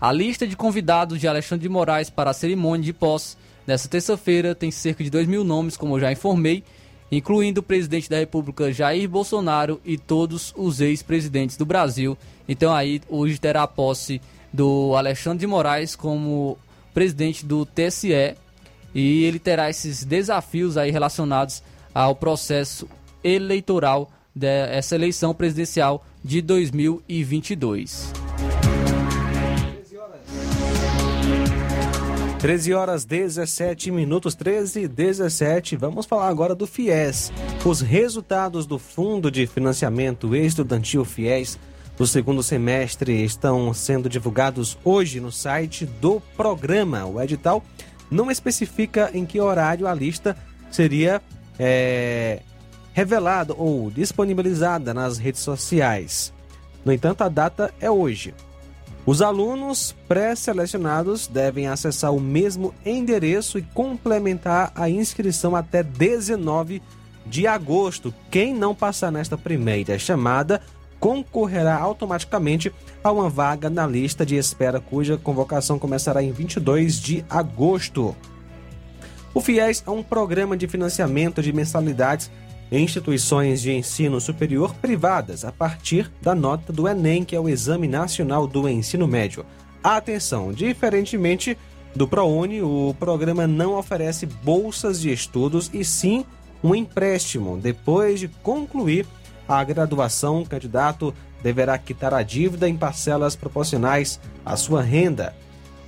A 0.00 0.12
lista 0.12 0.46
de 0.46 0.56
convidados 0.56 1.18
de 1.18 1.26
Alexandre 1.26 1.62
de 1.62 1.68
Moraes 1.68 2.08
para 2.08 2.30
a 2.30 2.34
cerimônia 2.34 2.84
de 2.84 2.92
posse 2.92 3.36
Nessa 3.66 3.88
terça-feira 3.88 4.54
tem 4.54 4.70
cerca 4.70 5.02
de 5.02 5.08
2 5.08 5.26
mil 5.26 5.42
nomes, 5.42 5.76
como 5.76 5.96
eu 5.96 6.00
já 6.00 6.12
informei, 6.12 6.62
incluindo 7.10 7.60
o 7.60 7.62
presidente 7.62 8.10
da 8.10 8.18
República 8.18 8.70
Jair 8.70 9.08
Bolsonaro 9.08 9.80
e 9.84 9.96
todos 9.96 10.52
os 10.56 10.80
ex-presidentes 10.80 11.56
do 11.56 11.64
Brasil. 11.64 12.16
Então 12.46 12.74
aí 12.74 13.00
hoje 13.08 13.38
terá 13.38 13.62
a 13.62 13.68
posse 13.68 14.20
do 14.52 14.94
Alexandre 14.96 15.40
de 15.40 15.46
Moraes 15.46 15.96
como 15.96 16.58
presidente 16.94 17.44
do 17.44 17.66
TSE 17.66 18.36
e 18.94 19.24
ele 19.24 19.40
terá 19.40 19.68
esses 19.68 20.04
desafios 20.04 20.76
aí 20.76 20.90
relacionados 20.90 21.62
ao 21.92 22.14
processo 22.14 22.88
eleitoral 23.22 24.10
dessa 24.34 24.94
eleição 24.94 25.34
presidencial 25.34 26.06
de 26.24 26.40
2022. 26.40 28.12
13 32.38 32.74
horas 32.74 33.04
17 33.06 33.90
minutos, 33.90 34.34
13 34.34 34.82
e 34.82 34.88
17. 34.88 35.76
Vamos 35.76 36.04
falar 36.04 36.28
agora 36.28 36.54
do 36.54 36.66
FIES. 36.66 37.32
Os 37.64 37.80
resultados 37.80 38.66
do 38.66 38.78
Fundo 38.78 39.30
de 39.30 39.46
Financiamento 39.46 40.36
Estudantil 40.36 41.06
FIES 41.06 41.58
do 41.96 42.06
segundo 42.06 42.42
semestre 42.42 43.24
estão 43.24 43.72
sendo 43.72 44.08
divulgados 44.08 44.76
hoje 44.84 45.20
no 45.20 45.30
site 45.30 45.86
do 45.86 46.20
programa. 46.36 47.04
O 47.06 47.20
edital 47.22 47.62
não 48.10 48.30
especifica 48.30 49.10
em 49.14 49.24
que 49.24 49.40
horário 49.40 49.86
a 49.86 49.94
lista 49.94 50.36
seria 50.70 51.22
é, 51.58 52.40
revelada 52.92 53.54
ou 53.56 53.90
disponibilizada 53.90 54.92
nas 54.92 55.18
redes 55.18 55.40
sociais. 55.40 56.32
No 56.84 56.92
entanto, 56.92 57.22
a 57.22 57.28
data 57.28 57.72
é 57.80 57.90
hoje. 57.90 58.34
Os 59.06 59.20
alunos 59.20 59.94
pré-selecionados 60.08 61.26
devem 61.26 61.68
acessar 61.68 62.12
o 62.12 62.20
mesmo 62.20 62.74
endereço 62.84 63.58
e 63.58 63.62
complementar 63.62 64.72
a 64.74 64.88
inscrição 64.88 65.54
até 65.54 65.82
19 65.82 66.82
de 67.26 67.46
agosto. 67.46 68.14
Quem 68.30 68.54
não 68.54 68.74
passar 68.74 69.12
nesta 69.12 69.36
primeira 69.36 69.98
chamada 69.98 70.60
concorrerá 71.00 71.76
automaticamente 71.76 72.72
a 73.02 73.12
uma 73.12 73.28
vaga 73.28 73.68
na 73.68 73.86
lista 73.86 74.24
de 74.24 74.36
espera, 74.36 74.80
cuja 74.80 75.16
convocação 75.16 75.78
começará 75.78 76.22
em 76.22 76.32
22 76.32 77.00
de 77.00 77.24
agosto. 77.28 78.16
O 79.34 79.40
FIES 79.40 79.82
é 79.86 79.90
um 79.90 80.02
programa 80.02 80.56
de 80.56 80.68
financiamento 80.68 81.42
de 81.42 81.52
mensalidades 81.52 82.30
instituições 82.70 83.60
de 83.60 83.72
ensino 83.72 84.20
superior 84.20 84.74
privadas 84.74 85.44
a 85.44 85.52
partir 85.52 86.10
da 86.20 86.34
nota 86.34 86.72
do 86.72 86.88
Enem, 86.88 87.24
que 87.24 87.36
é 87.36 87.40
o 87.40 87.48
Exame 87.48 87.86
Nacional 87.86 88.46
do 88.46 88.68
Ensino 88.68 89.06
Médio. 89.06 89.44
Atenção, 89.82 90.52
diferentemente 90.52 91.58
do 91.94 92.08
ProUni, 92.08 92.62
o 92.62 92.94
programa 92.98 93.46
não 93.46 93.76
oferece 93.76 94.26
bolsas 94.26 95.00
de 95.00 95.12
estudos 95.12 95.70
e 95.72 95.84
sim 95.84 96.24
um 96.62 96.74
empréstimo. 96.74 97.58
Depois 97.58 98.18
de 98.18 98.28
concluir 98.28 99.06
a 99.48 99.62
graduação, 99.64 100.42
o 100.42 100.46
candidato 100.46 101.14
deverá 101.42 101.76
quitar 101.76 102.14
a 102.14 102.22
dívida 102.22 102.68
em 102.68 102.76
parcelas 102.76 103.36
proporcionais 103.36 104.18
à 104.44 104.56
sua 104.56 104.82
renda. 104.82 105.34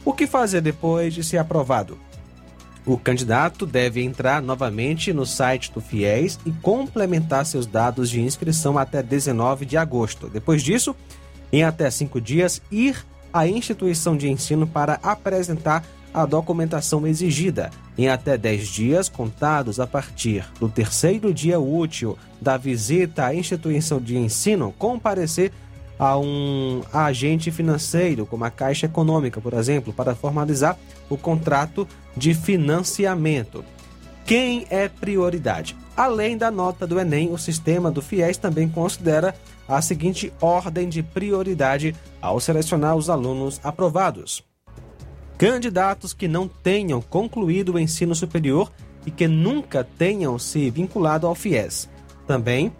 O 0.04 0.12
que 0.12 0.26
fazer 0.26 0.60
depois 0.60 1.14
de 1.14 1.24
ser 1.24 1.38
aprovado? 1.38 1.98
O 2.84 2.96
candidato 2.96 3.66
deve 3.66 4.00
entrar 4.00 4.40
novamente 4.40 5.12
no 5.12 5.26
site 5.26 5.72
do 5.72 5.80
FIES 5.80 6.38
e 6.46 6.52
complementar 6.52 7.44
seus 7.44 7.66
dados 7.66 8.08
de 8.08 8.20
inscrição 8.20 8.78
até 8.78 9.02
19 9.02 9.66
de 9.66 9.76
agosto. 9.76 10.28
Depois 10.28 10.62
disso, 10.62 10.94
em 11.52 11.64
até 11.64 11.90
cinco 11.90 12.20
dias, 12.20 12.62
ir 12.70 13.04
à 13.32 13.46
instituição 13.48 14.16
de 14.16 14.28
ensino 14.28 14.66
para 14.66 15.00
apresentar 15.02 15.84
a 16.16 16.24
documentação 16.24 17.06
exigida. 17.06 17.70
Em 17.98 18.08
até 18.08 18.38
10 18.38 18.68
dias, 18.68 19.08
contados 19.10 19.78
a 19.78 19.86
partir 19.86 20.46
do 20.58 20.66
terceiro 20.66 21.32
dia 21.32 21.60
útil 21.60 22.16
da 22.40 22.56
visita 22.56 23.26
à 23.26 23.34
instituição 23.34 24.00
de 24.00 24.16
ensino, 24.16 24.74
comparecer 24.78 25.52
a 25.98 26.18
um 26.18 26.80
agente 26.90 27.50
financeiro, 27.50 28.24
como 28.24 28.44
a 28.44 28.50
Caixa 28.50 28.86
Econômica, 28.86 29.42
por 29.42 29.52
exemplo, 29.52 29.92
para 29.92 30.14
formalizar 30.14 30.78
o 31.10 31.18
contrato 31.18 31.86
de 32.16 32.32
financiamento. 32.32 33.62
Quem 34.24 34.66
é 34.70 34.88
prioridade? 34.88 35.76
Além 35.94 36.36
da 36.38 36.50
nota 36.50 36.86
do 36.86 36.98
Enem, 36.98 37.30
o 37.30 37.38
sistema 37.38 37.90
do 37.90 38.00
FIES 38.00 38.38
também 38.38 38.70
considera 38.70 39.34
a 39.68 39.82
seguinte 39.82 40.32
ordem 40.40 40.88
de 40.88 41.02
prioridade 41.02 41.94
ao 42.22 42.40
selecionar 42.40 42.96
os 42.96 43.10
alunos 43.10 43.60
aprovados: 43.62 44.42
candidatos 45.38 46.12
que 46.12 46.26
não 46.26 46.48
tenham 46.48 47.00
concluído 47.00 47.74
o 47.74 47.78
ensino 47.78 48.14
superior 48.14 48.72
e 49.04 49.10
que 49.10 49.28
nunca 49.28 49.84
tenham 49.84 50.38
se 50.38 50.70
vinculado 50.70 51.26
ao 51.26 51.34
FIES. 51.34 51.88
Também 52.26 52.72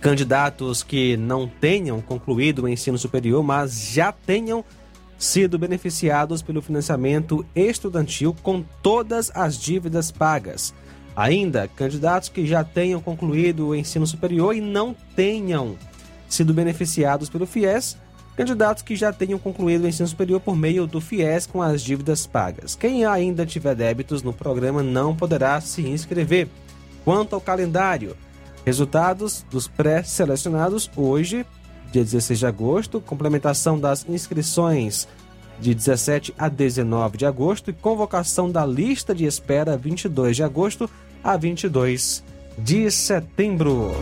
candidatos 0.00 0.82
que 0.82 1.16
não 1.16 1.46
tenham 1.46 2.00
concluído 2.00 2.62
o 2.62 2.68
ensino 2.68 2.96
superior, 2.96 3.42
mas 3.42 3.90
já 3.92 4.10
tenham 4.10 4.64
sido 5.18 5.58
beneficiados 5.58 6.40
pelo 6.40 6.62
financiamento 6.62 7.44
estudantil 7.54 8.34
com 8.42 8.64
todas 8.82 9.30
as 9.34 9.60
dívidas 9.60 10.10
pagas. 10.10 10.72
Ainda, 11.14 11.68
candidatos 11.68 12.30
que 12.30 12.46
já 12.46 12.64
tenham 12.64 13.00
concluído 13.02 13.68
o 13.68 13.74
ensino 13.74 14.06
superior 14.06 14.56
e 14.56 14.60
não 14.62 14.96
tenham 15.14 15.76
sido 16.26 16.54
beneficiados 16.54 17.28
pelo 17.28 17.46
FIES, 17.46 17.98
candidatos 18.40 18.82
que 18.82 18.96
já 18.96 19.12
tenham 19.12 19.38
concluído 19.38 19.84
o 19.84 19.88
ensino 19.88 20.08
superior 20.08 20.40
por 20.40 20.56
meio 20.56 20.86
do 20.86 21.00
FIES 21.00 21.46
com 21.46 21.62
as 21.62 21.82
dívidas 21.82 22.26
pagas. 22.26 22.74
Quem 22.74 23.04
ainda 23.04 23.46
tiver 23.46 23.74
débitos 23.74 24.22
no 24.22 24.32
programa 24.32 24.82
não 24.82 25.14
poderá 25.14 25.60
se 25.60 25.82
inscrever. 25.82 26.48
Quanto 27.04 27.34
ao 27.34 27.40
calendário, 27.40 28.16
Resultados 28.64 29.44
dos 29.50 29.66
pré-selecionados 29.66 30.90
hoje, 30.94 31.46
dia 31.90 32.04
16 32.04 32.38
de 32.38 32.46
agosto, 32.46 33.00
complementação 33.00 33.78
das 33.78 34.06
inscrições 34.08 35.08
de 35.58 35.74
17 35.74 36.34
a 36.38 36.48
19 36.48 37.18
de 37.18 37.26
agosto 37.26 37.70
e 37.70 37.74
convocação 37.74 38.50
da 38.50 38.64
lista 38.64 39.14
de 39.14 39.24
espera 39.24 39.76
22 39.76 40.36
de 40.36 40.42
agosto 40.42 40.90
a 41.22 41.36
22 41.36 42.22
de 42.58 42.90
setembro. 42.90 43.92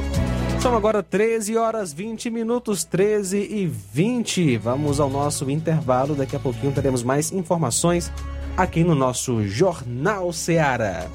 São 0.60 0.76
agora 0.76 1.05
13 1.05 1.56
horas 1.56 1.93
20 1.93 2.30
minutos, 2.30 2.82
13 2.82 3.39
e 3.39 3.66
20. 3.66 4.56
Vamos 4.56 4.98
ao 4.98 5.09
nosso 5.09 5.48
intervalo. 5.48 6.16
Daqui 6.16 6.35
a 6.35 6.40
pouquinho 6.40 6.72
teremos 6.72 7.05
mais 7.05 7.30
informações 7.30 8.10
aqui 8.56 8.82
no 8.82 8.94
nosso 8.94 9.47
Jornal 9.47 10.32
Seara. 10.32 11.09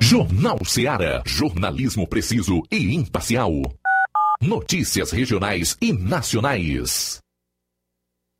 Jornal 0.00 0.58
Seara. 0.64 1.22
Jornalismo 1.26 2.08
preciso 2.08 2.62
e 2.72 2.94
imparcial. 2.94 3.52
Notícias 4.40 5.10
regionais 5.10 5.76
e 5.82 5.92
nacionais. 5.92 7.20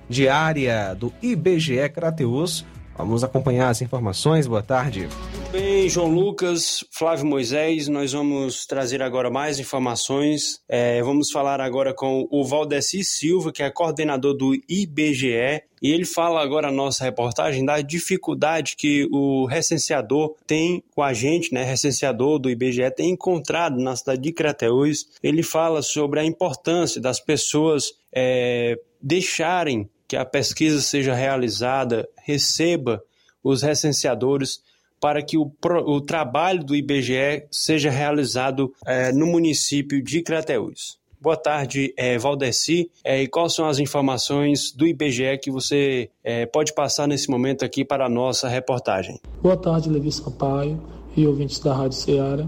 de 0.07 0.29
área 0.29 0.93
do 0.93 1.11
IBGE 1.21 1.89
Crateus. 1.89 2.65
Vamos 2.97 3.25
acompanhar 3.25 3.67
as 3.67 3.81
informações. 3.81 4.47
Boa 4.47 4.63
tarde. 4.63 5.09
Muito 5.49 5.63
bem, 5.63 5.89
João 5.89 6.13
Lucas, 6.13 6.85
Flávio 6.91 7.25
Moisés, 7.25 7.87
nós 7.87 8.13
vamos 8.13 8.67
trazer 8.67 9.01
agora 9.01 9.31
mais 9.31 9.57
informações. 9.57 10.61
É, 10.69 11.01
vamos 11.01 11.31
falar 11.31 11.59
agora 11.59 11.91
com 11.91 12.27
o 12.29 12.45
Valdeci 12.45 13.03
Silva, 13.03 13.51
que 13.51 13.63
é 13.63 13.71
coordenador 13.71 14.35
do 14.35 14.53
IBGE, 14.69 15.63
e 15.81 15.91
ele 15.91 16.05
fala 16.05 16.43
agora 16.43 16.67
a 16.67 16.71
nossa 16.71 17.03
reportagem 17.03 17.65
da 17.65 17.81
dificuldade 17.81 18.75
que 18.75 19.07
o 19.11 19.47
recenseador 19.47 20.35
tem 20.45 20.83
com 20.93 21.01
a 21.01 21.13
gente, 21.13 21.51
né? 21.51 21.63
Recenseador 21.63 22.37
do 22.37 22.51
IBGE 22.51 22.91
tem 22.91 23.09
encontrado 23.09 23.81
na 23.81 23.95
cidade 23.95 24.21
de 24.21 24.31
Crateús. 24.31 25.07
Ele 25.23 25.41
fala 25.41 25.81
sobre 25.81 26.19
a 26.19 26.23
importância 26.23 27.01
das 27.01 27.19
pessoas 27.19 27.93
é, 28.13 28.77
deixarem 29.01 29.89
que 30.07 30.15
a 30.15 30.23
pesquisa 30.23 30.79
seja 30.79 31.15
realizada, 31.15 32.07
receba 32.23 33.01
os 33.43 33.63
recenseadores 33.63 34.61
para 34.99 35.21
que 35.21 35.37
o, 35.37 35.51
o 35.85 36.01
trabalho 36.01 36.63
do 36.63 36.75
IBGE 36.75 37.45
seja 37.51 37.89
realizado 37.89 38.73
é, 38.85 39.11
no 39.11 39.25
município 39.25 40.01
de 40.01 40.21
Crateús. 40.21 40.99
Boa 41.21 41.35
tarde, 41.35 41.93
é, 41.97 42.17
Valdeci. 42.17 42.89
É, 43.03 43.21
e 43.21 43.27
quais 43.27 43.53
são 43.53 43.67
as 43.67 43.77
informações 43.77 44.71
do 44.71 44.87
IBGE 44.87 45.37
que 45.41 45.51
você 45.51 46.09
é, 46.23 46.45
pode 46.45 46.73
passar 46.73 47.07
nesse 47.07 47.29
momento 47.29 47.65
aqui 47.65 47.83
para 47.83 48.05
a 48.05 48.09
nossa 48.09 48.47
reportagem? 48.47 49.19
Boa 49.41 49.57
tarde, 49.57 49.89
Levi 49.89 50.11
Sampaio 50.13 50.81
e 51.17 51.27
ouvintes 51.27 51.59
da 51.59 51.73
Rádio 51.73 51.97
Ceará. 51.97 52.47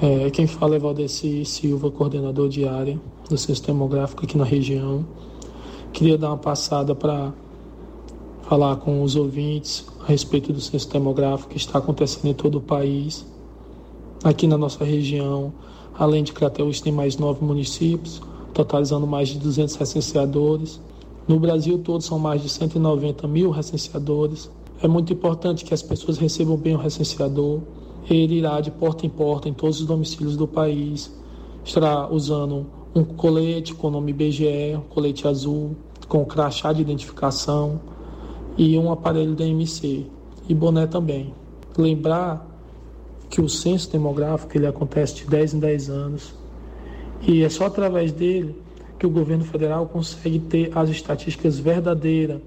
É, 0.00 0.30
quem 0.30 0.46
fala 0.46 0.76
é 0.76 0.78
Valdeci 0.78 1.44
Silva, 1.44 1.90
coordenador 1.90 2.48
de 2.48 2.68
área 2.68 3.00
do 3.28 3.36
Censo 3.36 3.66
Demográfico 3.66 4.24
aqui 4.24 4.38
na 4.38 4.44
região. 4.44 5.04
Queria 5.92 6.16
dar 6.16 6.28
uma 6.28 6.38
passada 6.38 6.94
para 6.94 7.32
falar 8.42 8.76
com 8.76 9.02
os 9.02 9.16
ouvintes 9.16 9.80
a 10.02 10.06
respeito 10.06 10.52
do 10.52 10.60
censo 10.60 10.90
demográfico 10.90 11.50
que 11.50 11.56
está 11.56 11.78
acontecendo 11.78 12.26
em 12.26 12.34
todo 12.34 12.56
o 12.56 12.60
país. 12.60 13.24
Aqui 14.24 14.46
na 14.46 14.58
nossa 14.58 14.84
região, 14.84 15.52
além 15.96 16.24
de 16.24 16.32
Crateús, 16.32 16.80
tem 16.80 16.92
mais 16.92 17.16
nove 17.16 17.44
municípios, 17.44 18.20
totalizando 18.52 19.06
mais 19.06 19.28
de 19.28 19.38
200 19.38 19.76
recenseadores. 19.76 20.80
No 21.28 21.38
Brasil 21.38 21.78
todo 21.78 22.02
são 22.02 22.18
mais 22.18 22.42
de 22.42 22.48
190 22.48 23.28
mil 23.28 23.50
recenseadores. 23.50 24.50
É 24.82 24.88
muito 24.88 25.12
importante 25.12 25.64
que 25.64 25.72
as 25.72 25.82
pessoas 25.82 26.18
recebam 26.18 26.56
bem 26.56 26.74
o 26.74 26.78
recenseador. 26.78 27.60
Ele 28.10 28.34
irá 28.34 28.60
de 28.60 28.72
porta 28.72 29.06
em 29.06 29.08
porta 29.08 29.48
em 29.48 29.52
todos 29.52 29.80
os 29.80 29.86
domicílios 29.86 30.36
do 30.36 30.48
país. 30.48 31.12
Estará 31.64 32.12
usando 32.12 32.66
um 32.92 33.04
colete 33.04 33.72
com 33.72 33.86
o 33.86 33.90
nome 33.90 34.12
BGE, 34.12 34.74
um 34.76 34.80
colete 34.80 35.28
azul, 35.28 35.76
com 36.08 36.24
crachá 36.24 36.72
de 36.72 36.82
identificação 36.82 37.91
e 38.56 38.78
um 38.78 38.90
aparelho 38.90 39.34
da 39.34 39.44
MC 39.44 40.06
e 40.48 40.54
boné 40.54 40.86
também. 40.86 41.34
Lembrar 41.76 42.46
que 43.30 43.40
o 43.40 43.48
censo 43.48 43.90
demográfico 43.90 44.56
ele 44.56 44.66
acontece 44.66 45.16
de 45.16 45.26
10 45.26 45.54
em 45.54 45.58
10 45.58 45.90
anos 45.90 46.34
e 47.26 47.42
é 47.42 47.48
só 47.48 47.66
através 47.66 48.12
dele 48.12 48.60
que 48.98 49.06
o 49.06 49.10
governo 49.10 49.44
federal 49.44 49.86
consegue 49.86 50.38
ter 50.38 50.70
as 50.76 50.90
estatísticas 50.90 51.58
verdadeiras 51.58 52.40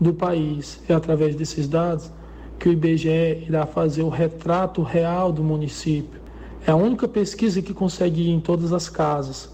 do 0.00 0.12
país. 0.12 0.80
É 0.88 0.94
através 0.94 1.34
desses 1.34 1.66
dados 1.68 2.10
que 2.58 2.68
o 2.68 2.72
IBGE 2.72 3.44
irá 3.48 3.66
fazer 3.66 4.02
o 4.02 4.08
retrato 4.08 4.82
real 4.82 5.32
do 5.32 5.42
município. 5.42 6.20
É 6.66 6.70
a 6.70 6.76
única 6.76 7.06
pesquisa 7.06 7.62
que 7.62 7.72
consegue 7.72 8.22
ir 8.22 8.30
em 8.30 8.40
todas 8.40 8.72
as 8.72 8.88
casas. 8.88 9.48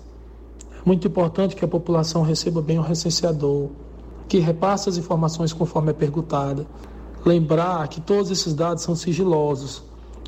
É 0.70 0.84
muito 0.84 1.06
importante 1.06 1.54
que 1.54 1.64
a 1.64 1.68
população 1.68 2.22
receba 2.22 2.62
bem 2.62 2.78
o 2.78 2.82
recenseador, 2.82 3.70
que 4.28 4.38
repasse 4.38 4.88
as 4.88 4.96
informações 4.96 5.52
conforme 5.52 5.90
é 5.90 5.92
perguntada. 5.92 6.66
Lembrar 7.24 7.86
que 7.88 8.00
todos 8.00 8.30
esses 8.30 8.54
dados 8.54 8.82
são 8.82 8.96
sigilosos. 8.96 9.82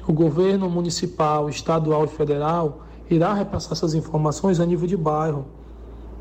O 0.06 0.12
governo 0.12 0.68
municipal, 0.68 1.48
estadual 1.48 2.04
e 2.04 2.08
federal 2.08 2.82
irá 3.10 3.32
repassar 3.32 3.72
essas 3.72 3.94
informações 3.94 4.60
a 4.60 4.66
nível 4.66 4.86
de 4.86 4.96
bairro. 4.96 5.46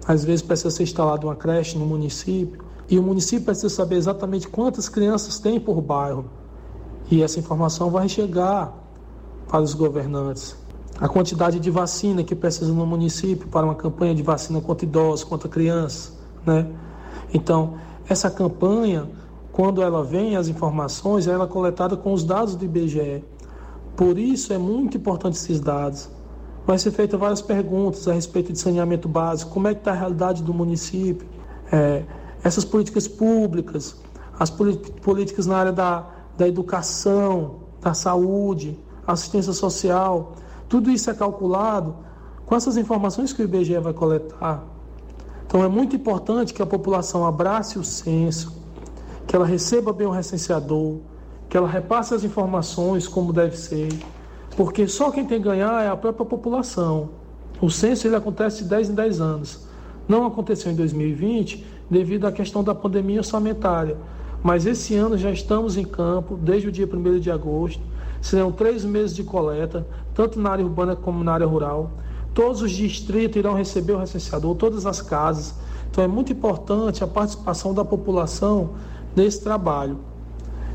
Às 0.08 0.24
vezes 0.24 0.42
precisa 0.42 0.72
ser 0.72 0.84
instalada 0.84 1.26
uma 1.26 1.36
creche 1.36 1.78
no 1.78 1.86
município 1.86 2.64
e 2.90 3.00
o 3.00 3.04
município 3.04 3.46
precisa 3.46 3.70
saber 3.70 3.96
exatamente 3.96 4.48
quantas 4.48 4.90
crianças 4.90 5.40
tem 5.40 5.60
por 5.60 5.82
bairro. 5.82 6.26
E 7.10 7.22
essa 7.22 7.40
informação 7.40 7.90
vai 7.90 8.08
chegar 8.10 8.74
para 9.48 9.62
os 9.62 9.74
governantes. 9.74 10.56
A 11.00 11.08
quantidade 11.08 11.60
de 11.60 11.72
vacina 11.72 12.24
que 12.24 12.36
precisa 12.36 12.72
no 12.72 12.86
município 12.86 13.48
para 13.48 13.66
uma 13.66 13.76
campanha 13.76 14.14
de 14.14 14.22
vacina 14.22 14.62
contra 14.62 14.86
idosos, 14.86 15.24
contra 15.24 15.50
crianças, 15.50 16.14
né? 16.46 16.68
Então, 17.34 17.76
essa 18.08 18.30
campanha, 18.30 19.10
quando 19.52 19.82
ela 19.82 20.04
vem, 20.04 20.36
as 20.36 20.48
informações, 20.48 21.28
ela 21.28 21.46
é 21.46 21.48
coletada 21.48 21.98
com 21.98 22.14
os 22.14 22.24
dados 22.24 22.56
do 22.56 22.64
IBGE. 22.64 23.24
Por 23.96 24.18
isso 24.18 24.54
é 24.54 24.58
muito 24.58 24.98
importante 24.98 25.36
esses 25.36 25.60
dados. 25.60 26.10
Vai 26.66 26.78
ser 26.80 26.92
feitas 26.92 27.20
várias 27.20 27.42
perguntas 27.42 28.08
a 28.08 28.14
respeito 28.14 28.54
de 28.54 28.60
saneamento 28.60 29.08
básico, 29.08 29.52
como 29.52 29.68
é 29.68 29.74
que 29.74 29.82
está 29.82 29.92
a 29.92 29.96
realidade 29.96 30.42
do 30.42 30.54
município, 30.54 31.28
é, 31.72 32.04
essas 32.44 32.64
políticas 32.64 33.08
públicas, 33.08 33.96
as 34.40 34.50
políticas 34.50 35.46
na 35.46 35.58
área 35.58 35.72
da, 35.72 36.08
da 36.38 36.48
educação, 36.48 37.56
da 37.82 37.94
saúde, 37.94 38.80
assistência 39.06 39.54
social, 39.54 40.34
tudo 40.70 40.90
isso 40.90 41.10
é 41.10 41.14
calculado 41.14 41.96
com 42.46 42.56
essas 42.56 42.78
informações 42.78 43.34
que 43.34 43.42
o 43.42 43.46
IBGE 43.46 43.78
vai 43.80 43.94
coletar. 43.94 44.73
Então 45.54 45.64
é 45.64 45.68
muito 45.68 45.96
importante 45.96 46.52
que 46.52 46.64
a 46.64 46.66
população 46.66 47.28
abrace 47.28 47.78
o 47.78 47.84
censo, 47.84 48.60
que 49.28 49.36
ela 49.36 49.46
receba 49.46 49.94
bem 49.94 50.08
o 50.08 50.10
recenseador, 50.10 50.98
que 51.48 51.56
ela 51.56 51.68
repasse 51.68 52.12
as 52.12 52.24
informações 52.24 53.08
como 53.08 53.32
deve 53.32 53.56
ser, 53.56 53.90
porque 54.58 54.88
só 54.88 55.12
quem 55.12 55.24
tem 55.28 55.40
que 55.40 55.48
ganhar 55.48 55.86
é 55.86 55.90
a 55.90 55.96
própria 55.96 56.26
população. 56.26 57.10
O 57.62 57.70
censo 57.70 58.08
ele 58.08 58.16
acontece 58.16 58.64
de 58.64 58.70
10 58.70 58.90
em 58.90 58.96
10 58.96 59.22
anos. 59.22 59.68
Não 60.08 60.26
aconteceu 60.26 60.72
em 60.72 60.76
2020 60.76 61.64
devido 61.88 62.26
à 62.26 62.32
questão 62.32 62.64
da 62.64 62.74
pandemia 62.74 63.20
orçamentária. 63.20 63.96
Mas 64.42 64.66
esse 64.66 64.96
ano 64.96 65.20
já 65.20 65.30
estamos 65.30 65.78
em 65.78 65.86
campo, 65.86 66.36
desde 66.36 66.68
o 66.68 66.72
dia 66.72 66.90
1 66.92 67.20
de 67.20 67.30
agosto. 67.30 67.84
Serão 68.20 68.52
três 68.52 68.84
meses 68.84 69.16
de 69.16 69.24
coleta, 69.24 69.86
tanto 70.16 70.40
na 70.40 70.50
área 70.50 70.66
urbana 70.66 70.96
como 70.96 71.24
na 71.24 71.32
área 71.32 71.46
rural. 71.46 71.92
Todos 72.34 72.62
os 72.62 72.72
distritos 72.72 73.38
irão 73.38 73.54
receber 73.54 73.94
o 73.94 74.00
recenseador, 74.00 74.56
todas 74.56 74.86
as 74.86 75.02
casas. 75.02 75.54
Então 75.90 76.04
é 76.04 76.08
muito 76.08 76.32
importante 76.32 77.04
a 77.04 77.08
participação 77.08 77.74
da 77.74 77.86
população 77.86 78.72
nesse 79.16 79.42
trabalho. 79.42 79.98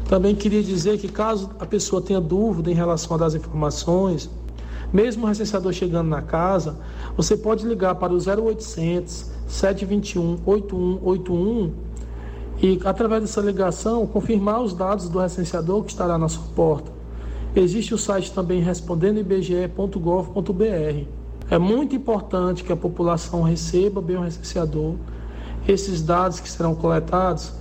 Também 0.09 0.35
queria 0.35 0.63
dizer 0.63 0.99
que 0.99 1.09
caso 1.09 1.51
a 1.59 1.67
pessoa 1.67 2.01
tenha 2.01 2.21
dúvida 2.21 2.71
em 2.71 2.75
relação 2.75 3.17
a 3.17 3.19
das 3.19 3.35
informações, 3.35 4.31
mesmo 4.93 5.25
o 5.25 5.27
recenseador 5.27 5.73
chegando 5.73 6.09
na 6.09 6.23
casa, 6.23 6.77
você 7.17 7.37
pode 7.37 7.67
ligar 7.67 7.97
para 7.97 8.13
o 8.13 8.17
0800 8.17 9.33
721 9.47 10.39
8181 10.47 11.73
e, 12.63 12.81
através 12.85 13.23
dessa 13.23 13.41
ligação, 13.41 14.07
confirmar 14.07 14.63
os 14.63 14.73
dados 14.73 15.09
do 15.09 15.19
recenseador 15.19 15.83
que 15.83 15.91
estará 15.91 16.17
na 16.17 16.29
sua 16.29 16.45
porta. 16.55 16.93
Existe 17.55 17.95
o 17.95 17.99
site 17.99 18.33
também 18.33 18.61
respondendo.ibge.gov.br. 18.61 21.18
É 21.51 21.57
muito 21.57 21.97
importante 21.97 22.63
que 22.63 22.73
a 22.73 22.77
população 22.77 23.43
receba 23.43 24.03
bem 24.03 24.17
o 24.17 24.21
recenseador. 24.21 24.97
Esses 25.67 26.03
dados 26.03 26.41
que 26.41 26.49
serão 26.49 26.75
coletados 26.75 27.53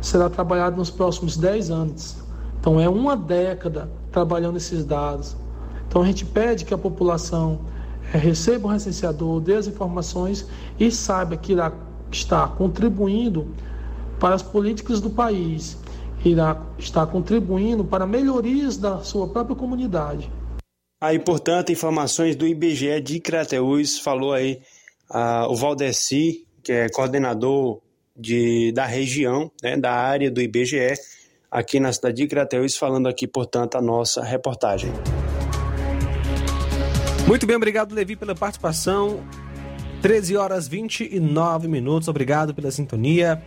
será 0.00 0.30
trabalhado 0.30 0.76
nos 0.76 0.90
próximos 0.90 1.36
10 1.36 1.70
anos. 1.70 2.16
Então 2.58 2.80
é 2.80 2.88
uma 2.88 3.14
década 3.14 3.90
trabalhando 4.10 4.56
esses 4.56 4.84
dados. 4.84 5.36
Então 5.86 6.00
a 6.02 6.06
gente 6.06 6.24
pede 6.24 6.64
que 6.64 6.72
a 6.72 6.78
população 6.78 7.60
é, 8.12 8.16
receba 8.16 8.68
o 8.68 8.70
recenseador, 8.70 9.40
dê 9.40 9.54
as 9.56 9.66
informações 9.66 10.46
e 10.80 10.90
saiba 10.90 11.36
que 11.36 11.52
irá 11.52 11.72
estar 12.10 12.54
contribuindo 12.56 13.48
para 14.18 14.34
as 14.34 14.42
políticas 14.42 15.00
do 15.00 15.10
país, 15.10 15.76
irá 16.24 16.56
estar 16.78 17.06
contribuindo 17.06 17.84
para 17.84 18.06
melhorias 18.06 18.78
da 18.78 19.00
sua 19.00 19.28
própria 19.28 19.54
comunidade. 19.54 20.30
Aí, 20.98 21.18
portanto, 21.18 21.70
informações 21.70 22.36
do 22.36 22.46
IBGE 22.46 23.00
de 23.02 23.20
Crateús, 23.20 23.98
falou 23.98 24.32
aí 24.32 24.62
ah, 25.10 25.46
o 25.46 25.54
Valdeci, 25.54 26.46
que 26.62 26.72
é 26.72 26.88
coordenador 26.88 27.82
de, 28.16 28.72
da 28.72 28.86
região, 28.86 29.52
né, 29.62 29.76
da 29.76 29.92
área 29.92 30.30
do 30.30 30.40
IBGE, 30.40 30.94
aqui 31.50 31.78
na 31.78 31.92
cidade 31.92 32.16
de 32.16 32.26
Crateús, 32.26 32.78
falando 32.78 33.08
aqui, 33.08 33.26
portanto, 33.26 33.76
a 33.76 33.82
nossa 33.82 34.24
reportagem. 34.24 34.90
Muito 37.28 37.46
bem, 37.46 37.56
obrigado, 37.56 37.94
Levi, 37.94 38.16
pela 38.16 38.34
participação. 38.34 39.22
13 40.00 40.36
horas 40.38 40.66
29 40.66 41.68
minutos, 41.68 42.08
obrigado 42.08 42.54
pela 42.54 42.70
sintonia. 42.70 43.42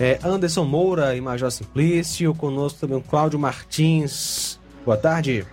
É, 0.00 0.18
Anderson 0.24 0.64
Moura 0.64 1.14
e 1.14 1.20
Major 1.20 1.50
Simplício, 1.52 2.34
conosco 2.34 2.80
também 2.80 2.98
o 2.98 3.02
Cláudio 3.02 3.38
Martins. 3.38 4.58
Boa 4.84 4.96
tarde. 4.96 5.46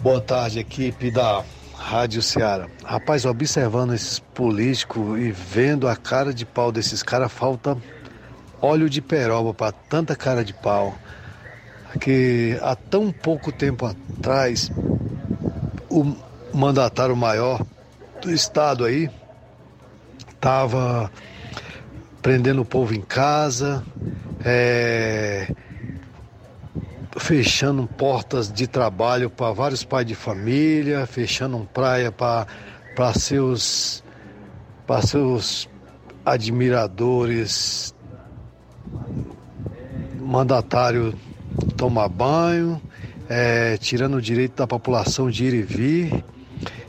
Boa 0.00 0.20
tarde, 0.20 0.60
equipe 0.60 1.10
da 1.10 1.42
Rádio 1.74 2.22
Ceará. 2.22 2.68
Rapaz, 2.84 3.24
observando 3.24 3.92
esses 3.92 4.20
políticos 4.20 5.18
e 5.18 5.32
vendo 5.32 5.88
a 5.88 5.96
cara 5.96 6.32
de 6.32 6.46
pau 6.46 6.70
desses 6.70 7.02
caras, 7.02 7.32
falta 7.32 7.76
óleo 8.62 8.88
de 8.88 9.02
peroba 9.02 9.52
para 9.52 9.72
tanta 9.72 10.14
cara 10.14 10.44
de 10.44 10.54
pau. 10.54 10.94
Que 12.00 12.56
há 12.62 12.76
tão 12.76 13.10
pouco 13.10 13.50
tempo 13.50 13.86
atrás, 13.86 14.70
o, 15.90 16.14
mandatário 16.54 17.16
maior 17.16 17.66
do 18.22 18.32
estado 18.32 18.84
aí 18.84 19.10
estava 20.32 21.10
prendendo 22.22 22.62
o 22.62 22.64
povo 22.64 22.94
em 22.94 23.00
casa, 23.00 23.82
é, 24.44 25.52
fechando 27.18 27.86
portas 27.86 28.52
de 28.52 28.66
trabalho 28.66 29.28
para 29.28 29.52
vários 29.52 29.84
pais 29.84 30.06
de 30.06 30.14
família, 30.14 31.06
fechando 31.06 31.68
praia 31.72 32.12
para 32.12 32.46
seus, 33.14 34.02
para 34.86 35.02
seus 35.02 35.68
admiradores, 36.24 37.94
mandatário 40.20 41.14
tomar 41.76 42.08
banho, 42.08 42.80
é, 43.28 43.76
tirando 43.78 44.16
o 44.16 44.22
direito 44.22 44.56
da 44.56 44.66
população 44.66 45.30
de 45.30 45.44
ir 45.44 45.54
e 45.54 45.62
vir. 45.62 46.24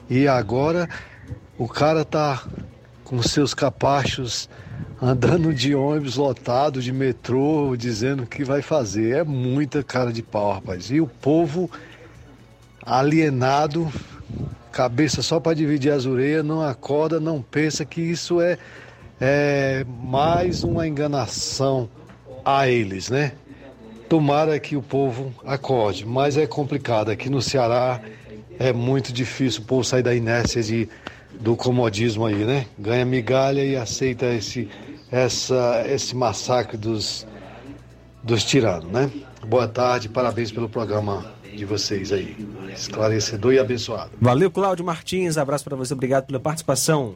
E 0.09 0.27
agora 0.27 0.89
o 1.57 1.67
cara 1.67 2.03
tá 2.03 2.43
com 3.03 3.21
seus 3.21 3.53
capachos 3.53 4.49
andando 5.01 5.53
de 5.53 5.73
ônibus 5.73 6.17
lotado, 6.17 6.81
de 6.81 6.91
metrô, 6.91 7.75
dizendo 7.77 8.25
que 8.25 8.43
vai 8.43 8.61
fazer. 8.61 9.17
É 9.17 9.23
muita 9.23 9.83
cara 9.83 10.11
de 10.11 10.21
pau, 10.21 10.53
rapaz. 10.53 10.91
E 10.91 10.99
o 10.99 11.07
povo 11.07 11.69
alienado, 12.85 13.91
cabeça 14.71 15.21
só 15.21 15.39
para 15.39 15.55
dividir 15.55 15.91
as 15.91 16.05
orelhas, 16.05 16.45
não 16.45 16.61
acorda, 16.61 17.19
não 17.19 17.41
pensa 17.41 17.85
que 17.85 18.01
isso 18.01 18.41
é, 18.41 18.57
é 19.19 19.85
mais 20.03 20.63
uma 20.63 20.87
enganação 20.87 21.89
a 22.43 22.67
eles, 22.67 23.09
né? 23.09 23.33
Tomara 24.07 24.59
que 24.59 24.75
o 24.75 24.81
povo 24.81 25.31
acorde, 25.45 26.05
mas 26.05 26.35
é 26.35 26.47
complicado. 26.47 27.09
Aqui 27.09 27.29
no 27.29 27.41
Ceará 27.41 28.01
é 28.57 28.73
muito 28.73 29.13
difícil 29.13 29.61
o 29.61 29.65
povo 29.65 29.83
sair 29.83 30.01
da 30.01 30.15
inércia 30.15 30.63
de, 30.63 30.89
do 31.39 31.55
comodismo 31.55 32.25
aí, 32.25 32.43
né? 32.43 32.65
Ganha 32.77 33.05
migalha 33.05 33.63
e 33.63 33.75
aceita 33.75 34.25
esse, 34.33 34.67
essa, 35.11 35.83
esse 35.87 36.15
massacre 36.15 36.77
dos, 36.77 37.25
dos 38.23 38.43
tiranos, 38.43 38.91
né? 38.91 39.11
Boa 39.47 39.67
tarde, 39.67 40.09
parabéns 40.09 40.51
pelo 40.51 40.69
programa 40.69 41.25
de 41.55 41.65
vocês 41.65 42.11
aí. 42.11 42.35
Esclarecedor 42.73 43.53
e 43.53 43.59
abençoado. 43.59 44.11
Valeu, 44.21 44.51
Cláudio 44.51 44.85
Martins. 44.85 45.37
Abraço 45.37 45.63
para 45.63 45.75
você, 45.75 45.93
obrigado 45.93 46.25
pela 46.25 46.39
participação. 46.39 47.15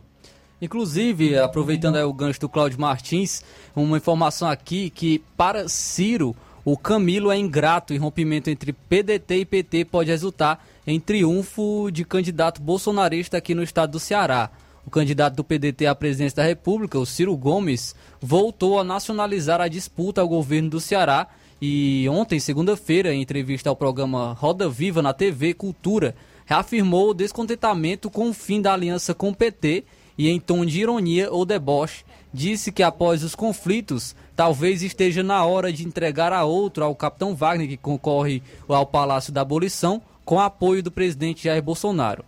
Inclusive, 0.61 1.38
aproveitando 1.38 1.98
o 1.98 2.14
gancho 2.14 2.40
do 2.40 2.49
Cláudio 2.49 2.80
Martins, 2.80 3.44
uma 3.76 3.98
informação 3.98 4.49
aqui 4.49 4.90
que 4.90 5.22
para 5.36 5.68
Ciro, 5.68 6.36
o 6.64 6.78
Camilo 6.78 7.32
é 7.32 7.38
ingrato 7.38 7.94
e 7.94 7.98
rompimento 7.98 8.49
entre 8.49 8.72
PDT 8.72 9.36
e 9.40 9.45
PT 9.45 9.86
pode 9.86 10.10
resultar 10.10 10.65
em 10.88 10.99
triunfo 10.99 11.91
de 11.91 12.06
candidato 12.06 12.61
bolsonarista 12.61 13.38
aqui 13.38 13.53
no 13.53 13.61
estado 13.61 13.91
do 13.91 13.99
Ceará. 13.99 14.49
O 14.85 14.89
candidato 14.89 15.35
do 15.35 15.43
PDT 15.43 15.85
à 15.85 15.95
presidência 15.95 16.38
da 16.38 16.43
República, 16.43 16.99
o 16.99 17.05
Ciro 17.05 17.35
Gomes, 17.38 17.95
voltou 18.22 18.80
a 18.80 18.84
nacionalizar 18.84 19.61
a 19.61 19.68
disputa 19.68 20.22
ao 20.22 20.27
governo 20.27 20.69
do 20.69 20.80
Ceará 20.80 21.27
e 21.61 22.07
ontem, 22.10 22.39
segunda-feira, 22.39 23.14
em 23.14 23.22
entrevista 23.22 23.69
ao 23.69 23.76
programa 23.76 24.34
Roda 24.34 24.68
Viva 24.68 25.01
na 25.01 25.14
TV 25.14 25.53
Cultura, 25.53 26.14
reafirmou 26.45 27.11
o 27.11 27.14
descontentamento 27.14 28.10
com 28.10 28.30
o 28.30 28.34
fim 28.34 28.61
da 28.61 28.73
aliança 28.73 29.14
com 29.14 29.30
o 29.30 29.35
PT 29.35 29.85
e, 30.18 30.27
em 30.27 30.41
tom 30.41 30.65
de 30.65 30.81
ironia 30.81 31.31
ou 31.31 31.45
deboche, 31.45 32.03
disse 32.34 32.69
que 32.69 32.84
após 32.84 33.23
os 33.23 33.34
conflitos, 33.34 34.14
talvez 34.35 34.84
esteja 34.84 35.23
na 35.23 35.45
hora 35.45 35.72
de 35.72 35.88
entregar 35.88 36.34
a 36.34 36.43
outro 36.43 36.84
ao 36.84 36.93
capitão 36.93 37.34
Wagner, 37.34 37.69
que 37.69 37.77
concorre 37.77 38.43
ao 38.68 38.85
Palácio 38.85 39.31
da 39.31 39.39
Abolição, 39.41 40.01
com 40.26 40.41
apoio 40.41 40.84
do 40.84 40.91
presidente 40.91 41.45
Jair 41.45 41.64
Bolsonaro. 41.64 42.26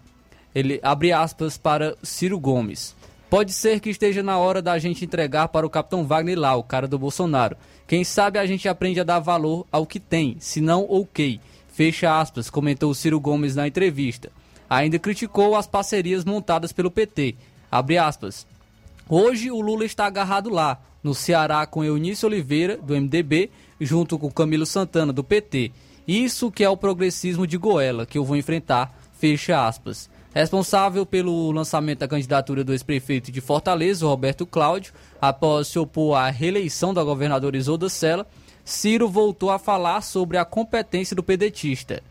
Ele 0.56 0.80
abre 0.82 1.12
aspas 1.12 1.58
para 1.58 1.98
Ciro 2.02 2.40
Gomes. 2.40 2.96
Pode 3.30 3.52
ser 3.52 3.82
que 3.82 3.90
esteja 3.90 4.24
na 4.24 4.38
hora 4.38 4.62
da 4.62 4.80
gente 4.80 5.04
entregar 5.04 5.50
para 5.50 5.68
o 5.68 5.70
capitão 5.70 6.06
Wagner 6.06 6.40
lá, 6.40 6.56
o 6.56 6.64
cara 6.64 6.88
do 6.88 6.98
Bolsonaro. 6.98 7.58
Quem 7.86 8.06
sabe 8.06 8.40
a 8.40 8.46
gente 8.46 8.70
aprende 8.70 9.02
a 9.02 9.04
dar 9.04 9.20
valor 9.20 9.68
ao 9.70 9.86
que 9.86 10.00
tem, 10.00 10.38
se 10.40 10.62
não, 10.62 10.86
ok. 10.90 11.42
Fecha 11.68 12.18
aspas, 12.18 12.50
comentou 12.50 12.94
Ciro 12.94 13.20
Gomes 13.20 13.54
na 13.54 13.68
entrevista. 13.68 14.32
Ainda 14.70 14.98
criticou 14.98 15.58
as 15.58 15.68
parcerias 15.68 16.24
montadas 16.24 16.72
pelo 16.72 16.90
PT. 16.90 17.36
Abre 17.70 17.98
aspas. 17.98 18.48
Hoje 19.10 19.52
o 19.52 19.60
Lula 19.60 19.84
está 19.84 20.06
agarrado 20.06 20.50
lá, 20.50 20.82
no 21.04 21.14
Ceará 21.14 21.66
com 21.66 21.84
Eunício 21.84 22.28
Oliveira, 22.28 22.78
do 22.78 22.96
MDB, 22.96 23.52
junto 23.82 24.18
com 24.18 24.32
Camilo 24.32 24.66
Santana, 24.66 25.12
do 25.12 25.24
PT. 25.24 25.74
Isso 26.08 26.50
que 26.50 26.64
é 26.64 26.70
o 26.70 26.78
progressismo 26.78 27.46
de 27.46 27.58
Goela, 27.58 28.06
que 28.06 28.18
eu 28.18 28.24
vou 28.24 28.38
enfrentar, 28.38 28.98
fecha 29.20 29.68
aspas. 29.68 30.10
Responsável 30.36 31.06
pelo 31.06 31.50
lançamento 31.54 32.00
da 32.00 32.10
candidatura 32.10 32.62
do 32.62 32.74
ex-prefeito 32.74 33.32
de 33.32 33.40
Fortaleza, 33.40 34.06
Roberto 34.06 34.46
Cláudio, 34.46 34.92
após 35.22 35.70
se 35.70 35.80
opor 35.80 36.18
à 36.18 36.30
reeleição 36.30 36.94
da 36.94 37.02
governadora 37.06 37.56
Isolda 37.56 37.88
Sela, 37.88 38.28
Ciro 38.66 39.08
voltou 39.08 39.50
a 39.50 39.58
falar 39.58 40.02
sobre 40.02 40.38
a 40.38 40.44
competência 40.44 41.16
do 41.16 41.24
pedetista. 41.24 42.04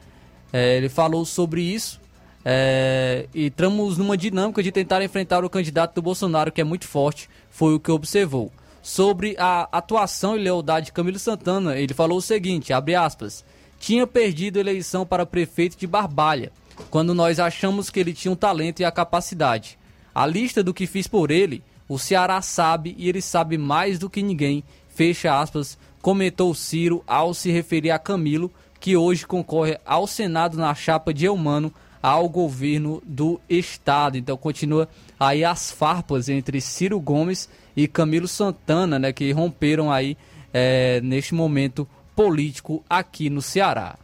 É, 0.50 0.78
ele 0.78 0.88
falou 0.88 1.26
sobre 1.26 1.60
isso 1.60 2.00
é, 2.42 3.28
e 3.34 3.48
estamos 3.48 3.98
numa 3.98 4.16
dinâmica 4.16 4.62
de 4.62 4.72
tentar 4.72 5.02
enfrentar 5.02 5.44
o 5.44 5.50
candidato 5.50 5.94
do 5.94 6.00
Bolsonaro, 6.00 6.50
que 6.50 6.62
é 6.62 6.64
muito 6.64 6.88
forte, 6.88 7.28
foi 7.50 7.74
o 7.74 7.80
que 7.80 7.90
observou. 7.90 8.50
Sobre 8.80 9.36
a 9.38 9.68
atuação 9.70 10.34
e 10.34 10.40
lealdade 10.40 10.86
de 10.86 10.92
Camilo 10.92 11.18
Santana, 11.18 11.76
ele 11.76 11.92
falou 11.92 12.16
o 12.16 12.22
seguinte, 12.22 12.72
abre 12.72 12.94
aspas, 12.94 13.44
tinha 13.78 14.06
perdido 14.06 14.56
a 14.56 14.60
eleição 14.60 15.04
para 15.04 15.26
prefeito 15.26 15.76
de 15.76 15.86
Barbalha, 15.86 16.50
quando 16.90 17.14
nós 17.14 17.38
achamos 17.38 17.90
que 17.90 18.00
ele 18.00 18.12
tinha 18.12 18.32
o 18.32 18.36
talento 18.36 18.80
e 18.80 18.84
a 18.84 18.92
capacidade. 18.92 19.78
A 20.14 20.26
lista 20.26 20.62
do 20.62 20.74
que 20.74 20.86
fiz 20.86 21.06
por 21.06 21.30
ele, 21.30 21.62
o 21.88 21.98
Ceará 21.98 22.40
sabe 22.40 22.94
e 22.98 23.08
ele 23.08 23.20
sabe 23.20 23.58
mais 23.58 23.98
do 23.98 24.08
que 24.08 24.22
ninguém, 24.22 24.64
fecha 24.88 25.38
aspas, 25.38 25.76
comentou 26.00 26.54
Ciro 26.54 27.02
ao 27.06 27.34
se 27.34 27.50
referir 27.50 27.90
a 27.90 27.98
Camilo, 27.98 28.50
que 28.78 28.96
hoje 28.96 29.26
concorre 29.26 29.78
ao 29.84 30.06
Senado 30.06 30.56
na 30.56 30.74
chapa 30.74 31.12
de 31.12 31.24
Eumano 31.24 31.72
ao 32.02 32.28
governo 32.28 33.02
do 33.06 33.40
estado. 33.48 34.18
Então 34.18 34.36
continua 34.36 34.88
aí 35.18 35.42
as 35.42 35.70
farpas 35.70 36.28
entre 36.28 36.60
Ciro 36.60 37.00
Gomes 37.00 37.48
e 37.74 37.88
Camilo 37.88 38.28
Santana, 38.28 38.98
né, 38.98 39.12
que 39.12 39.32
romperam 39.32 39.90
aí 39.90 40.16
é, 40.52 41.00
neste 41.00 41.34
momento 41.34 41.88
político 42.14 42.84
aqui 42.88 43.30
no 43.30 43.40
Ceará. 43.40 43.96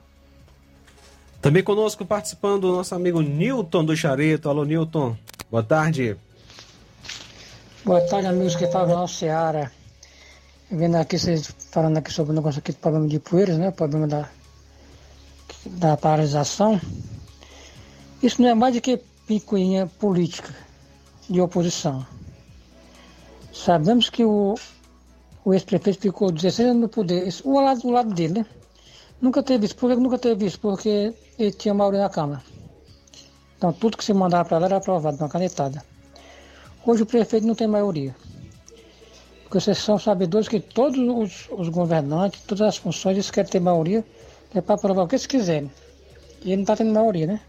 Também 1.40 1.62
conosco 1.62 2.04
participando 2.04 2.64
o 2.64 2.76
nosso 2.76 2.94
amigo 2.94 3.22
Newton 3.22 3.82
do 3.82 3.96
Chareto. 3.96 4.50
Alô, 4.50 4.62
Newton. 4.62 5.16
Boa 5.50 5.62
tarde. 5.62 6.14
Boa 7.82 8.00
tarde, 8.02 8.26
amigos 8.26 8.54
que 8.54 8.66
falam 8.66 9.00
no 9.00 9.08
Ceará. 9.08 9.70
Vendo 10.70 10.96
aqui 10.96 11.18
vocês 11.18 11.50
falando 11.72 11.96
aqui 11.96 12.12
sobre 12.12 12.32
o 12.32 12.34
negócio 12.34 12.58
aqui 12.58 12.72
do 12.72 12.78
problema 12.78 13.08
de 13.08 13.18
poeiras, 13.18 13.56
né? 13.56 13.70
O 13.70 13.72
problema 13.72 14.06
da, 14.06 14.28
da 15.64 15.96
paralisação. 15.96 16.78
Isso 18.22 18.42
não 18.42 18.50
é 18.50 18.54
mais 18.54 18.74
do 18.74 18.82
que 18.82 19.00
picuinha 19.26 19.86
política 19.98 20.54
de 21.28 21.40
oposição. 21.40 22.06
Sabemos 23.50 24.10
que 24.10 24.24
o, 24.26 24.56
o 25.42 25.54
ex-prefeito 25.54 26.00
ficou 26.00 26.30
16 26.30 26.68
anos 26.68 26.82
no 26.82 26.88
poder, 26.88 27.26
o 27.44 27.60
lado 27.60 27.80
do 27.80 27.90
lado 27.90 28.12
dele, 28.12 28.40
né? 28.40 28.46
Nunca 29.20 29.42
teve 29.42 29.66
isso. 29.66 29.76
Por 29.76 29.90
que 29.90 29.96
nunca 29.96 30.18
teve 30.18 30.46
isso? 30.46 30.58
Porque 30.58 31.12
ele 31.38 31.52
tinha 31.52 31.74
maioria 31.74 32.00
na 32.00 32.08
Câmara. 32.08 32.42
Então 33.56 33.72
tudo 33.72 33.96
que 33.96 34.04
se 34.04 34.14
mandava 34.14 34.48
para 34.48 34.58
lá 34.58 34.66
era 34.66 34.76
aprovado, 34.78 35.18
uma 35.18 35.28
canetada. 35.28 35.84
Hoje 36.86 37.02
o 37.02 37.06
prefeito 37.06 37.46
não 37.46 37.54
tem 37.54 37.66
maioria. 37.66 38.16
Porque 39.42 39.60
vocês 39.60 39.78
são 39.78 39.98
sabedores 39.98 40.48
que 40.48 40.60
todos 40.60 40.98
os, 40.98 41.48
os 41.50 41.68
governantes, 41.68 42.40
todas 42.42 42.68
as 42.68 42.76
funções, 42.76 43.16
eles 43.16 43.30
querem 43.30 43.50
ter 43.50 43.60
maioria, 43.60 44.04
é 44.54 44.60
para 44.60 44.76
aprovar 44.76 45.02
o 45.02 45.08
que 45.08 45.16
eles 45.16 45.26
quiserem. 45.26 45.70
E 46.42 46.48
ele 46.48 46.56
não 46.56 46.62
está 46.62 46.76
tendo 46.76 46.92
maioria, 46.92 47.26
né? 47.26 47.40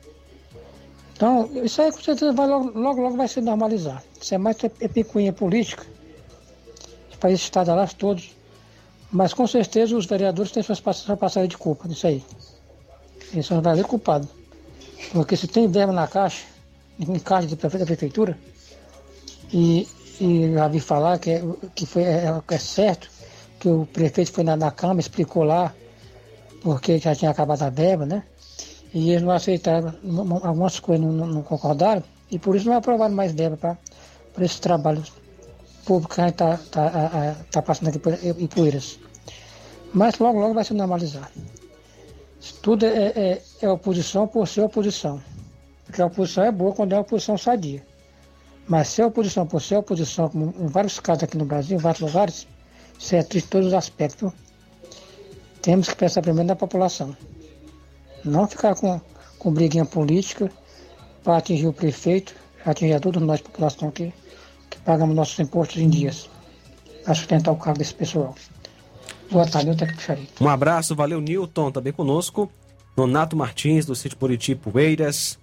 Então, 1.13 1.49
isso 1.63 1.81
aí 1.81 1.91
com 1.91 2.01
certeza 2.01 2.33
vai 2.33 2.47
logo, 2.47 2.77
logo, 2.77 3.01
logo 3.01 3.15
vai 3.15 3.27
se 3.27 3.39
normalizar. 3.39 4.03
Isso 4.19 4.33
é 4.33 4.37
mais 4.37 4.57
é 4.63 4.87
picuinha 4.87 5.31
política. 5.31 5.85
Os 7.11 7.15
países 7.17 7.43
estadalados 7.43 7.93
todos. 7.93 8.35
Mas 9.11 9.33
com 9.33 9.45
certeza 9.45 9.95
os 9.95 10.05
vereadores 10.05 10.51
têm 10.51 10.63
suas 10.63 10.79
passagens 10.79 11.49
de 11.49 11.57
culpa 11.57 11.87
nisso 11.87 12.07
aí. 12.07 12.23
Eles 13.33 13.45
são 13.45 13.57
verdadeiros 13.57 13.89
culpados. 13.89 14.29
Porque 15.11 15.35
se 15.35 15.47
tem 15.47 15.67
verba 15.67 15.91
na 15.91 16.07
caixa, 16.07 16.45
em 16.99 17.19
caixa 17.19 17.47
de 17.47 17.55
prefeito 17.55 17.81
da 17.81 17.85
prefeitura, 17.85 18.37
e, 19.51 19.87
e 20.19 20.53
já 20.53 20.67
vi 20.67 20.79
falar 20.79 21.19
que, 21.19 21.31
é, 21.31 21.43
que 21.75 21.85
foi, 21.85 22.03
é, 22.03 22.41
é, 22.47 22.57
certo 22.57 23.09
que 23.59 23.67
o 23.67 23.85
prefeito 23.85 24.31
foi 24.31 24.43
na, 24.43 24.55
na 24.55 24.71
Câmara, 24.71 24.99
explicou 24.99 25.43
lá, 25.43 25.73
porque 26.61 26.97
já 26.97 27.13
tinha 27.13 27.31
acabado 27.31 27.63
a 27.63 27.69
verba, 27.69 28.05
né? 28.05 28.23
E 28.93 29.11
eles 29.11 29.21
não 29.21 29.31
aceitaram, 29.31 29.93
algumas 30.43 30.79
coisas 30.79 31.05
não, 31.05 31.27
não 31.27 31.43
concordaram, 31.43 32.03
e 32.29 32.39
por 32.39 32.55
isso 32.55 32.67
não 32.67 32.77
aprovaram 32.77 33.13
mais 33.13 33.33
verba 33.33 33.77
para 34.33 34.45
esse 34.45 34.59
trabalho 34.59 35.03
público 35.85 36.15
que 36.15 36.21
a 36.21 36.25
gente 36.25 36.33
está 36.33 36.57
tá, 36.57 37.35
tá 37.51 37.61
passando 37.61 37.89
aqui 37.89 37.99
por 37.99 38.13
Ipueiras. 38.23 38.99
Mas 39.93 40.17
logo, 40.19 40.39
logo 40.39 40.53
vai 40.53 40.63
se 40.63 40.73
normalizar. 40.73 41.29
Tudo 42.61 42.85
é, 42.85 43.07
é, 43.07 43.41
é, 43.61 43.69
oposição 43.69 44.27
por 44.27 44.47
ser 44.47 44.61
oposição. 44.61 45.21
Porque 45.85 46.01
a 46.01 46.05
oposição 46.05 46.43
é 46.43 46.51
boa 46.51 46.73
quando 46.73 46.93
é 46.93 46.99
oposição 46.99 47.37
sadia. 47.37 47.85
Mas 48.67 48.87
ser 48.87 49.03
oposição 49.03 49.45
por 49.45 49.61
ser 49.61 49.77
oposição, 49.77 50.29
como 50.29 50.53
em 50.57 50.67
vários 50.67 50.99
casos 50.99 51.23
aqui 51.23 51.37
no 51.37 51.45
Brasil, 51.45 51.77
em 51.77 51.79
vários 51.79 52.01
lugares, 52.01 52.47
isso 52.97 53.15
é 53.15 53.23
triste 53.23 53.47
em 53.47 53.49
todos 53.49 53.67
os 53.67 53.73
aspectos. 53.73 54.31
Temos 55.61 55.89
que 55.89 55.95
pensar 55.95 56.21
primeiro 56.21 56.47
na 56.47 56.55
população. 56.55 57.15
Não 58.23 58.47
ficar 58.47 58.75
com, 58.75 59.01
com 59.37 59.51
briguinha 59.51 59.85
política 59.85 60.49
para 61.23 61.37
atingir 61.37 61.67
o 61.67 61.73
prefeito, 61.73 62.33
atingir 62.65 62.93
a 62.93 62.99
todos 62.99 63.21
nós, 63.21 63.41
população 63.41 63.91
que, 63.91 64.13
que 64.69 64.79
pagamos 64.79 65.15
nossos 65.15 65.37
impostos 65.39 65.81
em 65.81 65.89
dias, 65.89 66.29
para 67.03 67.13
sustentar 67.13 67.51
o 67.51 67.57
cargo 67.57 67.79
desse 67.79 67.93
pessoal. 67.93 68.33
Boa 69.31 69.47
tarde, 69.47 69.69
eu 69.69 69.77
tenho 69.77 69.93
Um 70.41 70.49
abraço, 70.49 70.93
valeu 70.93 71.21
Newton, 71.21 71.71
também 71.71 71.93
conosco. 71.93 72.51
Nonato 72.97 73.33
Martins, 73.35 73.85
do 73.85 73.95
sítio 73.95 74.17
Buriti 74.17 74.53
Poeiras. 74.53 75.39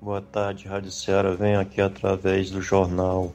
Boa 0.00 0.22
tarde, 0.22 0.66
Rádio 0.66 0.90
Ceará. 0.90 1.34
Venho 1.34 1.60
aqui 1.60 1.82
através 1.82 2.50
do 2.50 2.62
jornal 2.62 3.34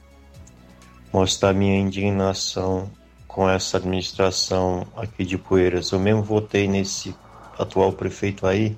mostrar 1.14 1.54
minha 1.54 1.80
indignação 1.80 2.90
com 3.28 3.48
essa 3.48 3.78
administração 3.78 4.88
aqui 4.96 5.24
de 5.24 5.38
Poeiras. 5.38 5.92
Eu 5.92 6.00
mesmo 6.00 6.24
votei 6.24 6.68
nesse 6.68 7.16
atual 7.60 7.94
prefeito 7.94 8.48
aí, 8.48 8.76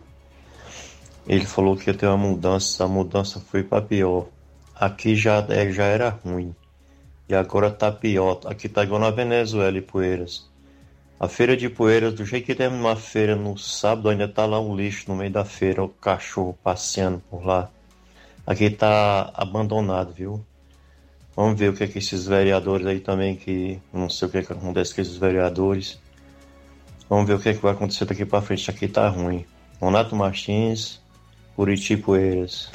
ele 1.25 1.45
falou 1.45 1.77
que 1.77 1.89
ia 1.89 1.93
ter 1.93 2.07
uma 2.07 2.17
mudança, 2.17 2.83
a 2.83 2.87
mudança 2.87 3.39
foi 3.39 3.63
para 3.63 3.81
pior. 3.81 4.25
Aqui 4.75 5.15
já, 5.15 5.45
é, 5.47 5.71
já 5.71 5.85
era 5.85 6.09
ruim. 6.09 6.53
E 7.29 7.35
agora 7.35 7.71
tá 7.71 7.89
pior. 7.89 8.41
Aqui 8.45 8.67
tá 8.67 8.83
igual 8.83 8.99
na 8.99 9.11
Venezuela 9.11 9.77
e 9.77 9.81
Poeiras. 9.81 10.49
A 11.19 11.27
feira 11.27 11.57
de 11.57 11.69
Poeiras, 11.69 12.13
do 12.13 12.25
jeito 12.25 12.45
que 12.45 12.55
tem 12.55 12.67
uma 12.69 12.95
feira 12.95 13.35
no 13.35 13.57
sábado, 13.57 14.07
ainda 14.07 14.27
tá 14.27 14.45
lá 14.45 14.59
um 14.61 14.73
lixo 14.73 15.03
no 15.09 15.17
meio 15.17 15.29
da 15.29 15.43
feira, 15.43 15.83
o 15.83 15.89
cachorro 15.89 16.57
passeando 16.63 17.21
por 17.29 17.45
lá. 17.45 17.69
Aqui 18.47 18.69
tá 18.69 19.29
abandonado, 19.33 20.13
viu? 20.13 20.45
Vamos 21.35 21.59
ver 21.59 21.69
o 21.69 21.73
que 21.73 21.83
é 21.83 21.87
que 21.87 21.99
esses 21.99 22.25
vereadores 22.25 22.87
aí 22.87 22.99
também, 22.99 23.35
que 23.35 23.79
não 23.93 24.09
sei 24.09 24.27
o 24.27 24.31
que, 24.31 24.37
é 24.37 24.43
que 24.43 24.53
acontece 24.53 24.95
com 24.95 25.01
esses 25.01 25.17
vereadores. 25.17 25.99
Vamos 27.09 27.27
ver 27.27 27.33
o 27.33 27.39
que, 27.39 27.49
é 27.49 27.53
que 27.53 27.61
vai 27.61 27.73
acontecer 27.73 28.05
daqui 28.05 28.25
para 28.25 28.41
frente. 28.41 28.69
Aqui 28.69 28.87
tá 28.87 29.07
ruim. 29.09 29.45
Monato 29.81 30.15
Martins, 30.15 31.01
Curiti 31.55 31.97
Poeiras. 31.97 32.71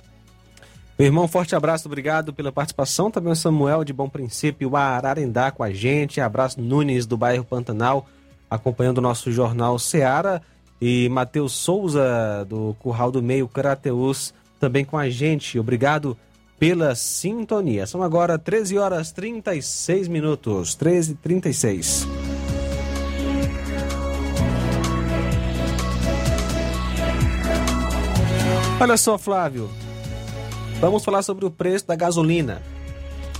Meu 0.98 1.06
irmão, 1.06 1.26
forte 1.26 1.56
abraço, 1.56 1.88
obrigado 1.88 2.32
pela 2.32 2.52
participação. 2.52 3.10
Também 3.10 3.32
o 3.32 3.36
Samuel 3.36 3.84
de 3.84 3.92
Bom 3.92 4.08
Princípio, 4.08 4.76
Ararendá 4.76 5.50
com 5.50 5.62
a 5.62 5.72
gente. 5.72 6.20
Abraço 6.20 6.60
Nunes 6.60 7.06
do 7.06 7.16
bairro 7.16 7.44
Pantanal, 7.44 8.06
acompanhando 8.50 8.98
o 8.98 9.02
nosso 9.02 9.30
jornal 9.32 9.78
Seara. 9.78 10.42
E 10.80 11.08
Matheus 11.08 11.52
Souza 11.52 12.44
do 12.48 12.76
Curral 12.78 13.10
do 13.10 13.22
Meio, 13.22 13.48
Crateus, 13.48 14.34
também 14.60 14.84
com 14.84 14.98
a 14.98 15.08
gente. 15.08 15.58
Obrigado 15.58 16.16
pela 16.58 16.94
sintonia. 16.94 17.86
São 17.86 18.02
agora 18.02 18.38
13 18.38 18.78
horas 18.78 19.12
36 19.12 20.08
minutos. 20.08 20.74
13 20.74 21.12
e 21.12 21.14
36. 21.16 22.06
Olha 28.80 28.96
só, 28.96 29.16
Flávio. 29.16 29.70
Vamos 30.80 31.04
falar 31.04 31.22
sobre 31.22 31.44
o 31.46 31.50
preço 31.50 31.86
da 31.86 31.96
gasolina. 31.96 32.60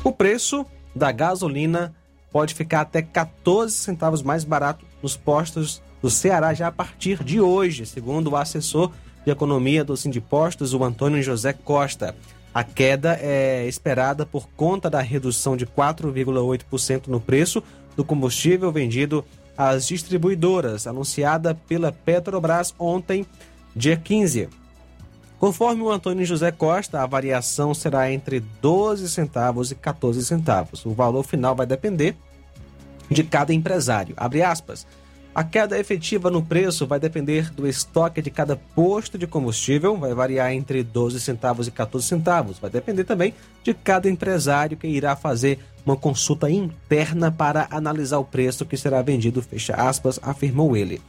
O 0.02 0.12
preço 0.12 0.64
da 0.94 1.10
gasolina 1.10 1.94
pode 2.34 2.52
ficar 2.52 2.80
até 2.80 3.00
14 3.00 3.72
centavos 3.72 4.20
mais 4.20 4.42
barato 4.42 4.84
nos 5.00 5.16
postos 5.16 5.80
do 6.02 6.10
Ceará 6.10 6.52
já 6.52 6.66
a 6.66 6.72
partir 6.72 7.22
de 7.22 7.40
hoje, 7.40 7.86
segundo 7.86 8.30
o 8.30 8.36
assessor 8.36 8.90
de 9.24 9.30
economia 9.30 9.84
do 9.84 9.96
Sindipostos, 9.96 10.74
o 10.74 10.82
Antônio 10.82 11.22
José 11.22 11.52
Costa. 11.52 12.16
A 12.52 12.64
queda 12.64 13.16
é 13.22 13.68
esperada 13.68 14.26
por 14.26 14.48
conta 14.56 14.90
da 14.90 15.00
redução 15.00 15.56
de 15.56 15.64
4,8% 15.64 17.06
no 17.06 17.20
preço 17.20 17.62
do 17.96 18.04
combustível 18.04 18.72
vendido 18.72 19.24
às 19.56 19.86
distribuidoras, 19.86 20.88
anunciada 20.88 21.54
pela 21.54 21.92
Petrobras 21.92 22.74
ontem, 22.80 23.24
dia 23.76 23.96
15. 23.96 24.48
Conforme 25.38 25.82
o 25.82 25.90
Antônio 25.90 26.24
José 26.24 26.50
Costa, 26.50 27.02
a 27.02 27.06
variação 27.06 27.74
será 27.74 28.10
entre 28.10 28.40
12 28.40 29.08
centavos 29.08 29.70
e 29.70 29.74
14 29.74 30.24
centavos. 30.24 30.86
O 30.86 30.92
valor 30.92 31.22
final 31.22 31.54
vai 31.54 31.66
depender 31.66 32.16
de 33.10 33.22
cada 33.22 33.52
empresário. 33.52 34.14
A 35.34 35.42
queda 35.42 35.78
efetiva 35.78 36.30
no 36.30 36.40
preço 36.40 36.86
vai 36.86 37.00
depender 37.00 37.50
do 37.50 37.66
estoque 37.66 38.22
de 38.22 38.30
cada 38.30 38.54
posto 38.56 39.18
de 39.18 39.26
combustível, 39.26 39.96
vai 39.96 40.14
variar 40.14 40.52
entre 40.52 40.82
12 40.84 41.18
centavos 41.18 41.66
e 41.66 41.72
14 41.72 42.06
centavos. 42.06 42.58
Vai 42.60 42.70
depender 42.70 43.02
também 43.02 43.34
de 43.62 43.74
cada 43.74 44.08
empresário 44.08 44.76
que 44.76 44.86
irá 44.86 45.16
fazer 45.16 45.58
uma 45.84 45.96
consulta 45.96 46.48
interna 46.48 47.32
para 47.32 47.66
analisar 47.70 48.18
o 48.18 48.24
preço 48.24 48.64
que 48.64 48.76
será 48.76 49.02
vendido, 49.02 49.42
fecha 49.42 49.74
aspas, 49.74 50.20
afirmou 50.22 50.76
ele. 50.76 51.02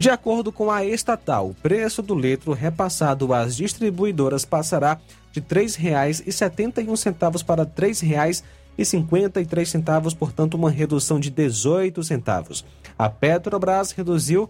De 0.00 0.08
acordo 0.08 0.50
com 0.50 0.70
a 0.70 0.82
estatal, 0.82 1.50
o 1.50 1.54
preço 1.54 2.00
do 2.00 2.18
litro 2.18 2.54
repassado 2.54 3.34
às 3.34 3.54
distribuidoras 3.54 4.46
passará 4.46 4.98
de 5.30 5.40
R$ 5.40 5.46
3,71 5.46 7.44
para 7.44 7.64
R$ 7.64 7.70
3,53, 7.76 10.16
portanto, 10.16 10.54
uma 10.54 10.70
redução 10.70 11.20
de 11.20 11.28
18 11.28 12.02
centavos. 12.02 12.64
A 12.98 13.10
Petrobras 13.10 13.90
reduziu 13.90 14.48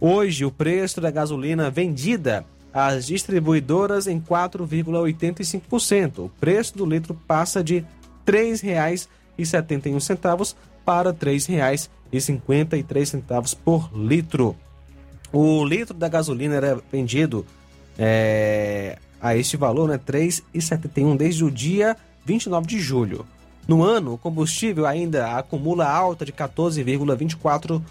hoje 0.00 0.44
o 0.44 0.52
preço 0.52 1.00
da 1.00 1.10
gasolina 1.10 1.68
vendida 1.68 2.46
às 2.72 3.08
distribuidoras 3.08 4.06
em 4.06 4.20
4,85%. 4.20 6.26
O 6.26 6.30
preço 6.38 6.78
do 6.78 6.86
litro 6.86 7.20
passa 7.26 7.64
de 7.64 7.78
R$ 7.78 7.86
3,71 8.24 10.54
para 10.84 11.10
R$ 11.10 11.16
3,53 11.16 11.90
por 13.64 13.90
litro. 13.94 14.56
O 15.32 15.64
litro 15.64 15.94
da 15.94 16.08
gasolina 16.08 16.56
era 16.56 16.80
vendido 16.90 17.46
é, 17.98 18.98
a 19.20 19.36
este 19.36 19.56
valor, 19.56 19.88
né, 19.88 19.98
3,71 19.98 21.16
desde 21.16 21.44
o 21.44 21.50
dia 21.50 21.96
29 22.24 22.66
de 22.66 22.78
julho. 22.78 23.26
No 23.66 23.82
ano, 23.82 24.14
o 24.14 24.18
combustível 24.18 24.86
ainda 24.86 25.36
acumula 25.36 25.88
alta 25.88 26.24
de 26.24 26.32
14,24%. 26.32 27.82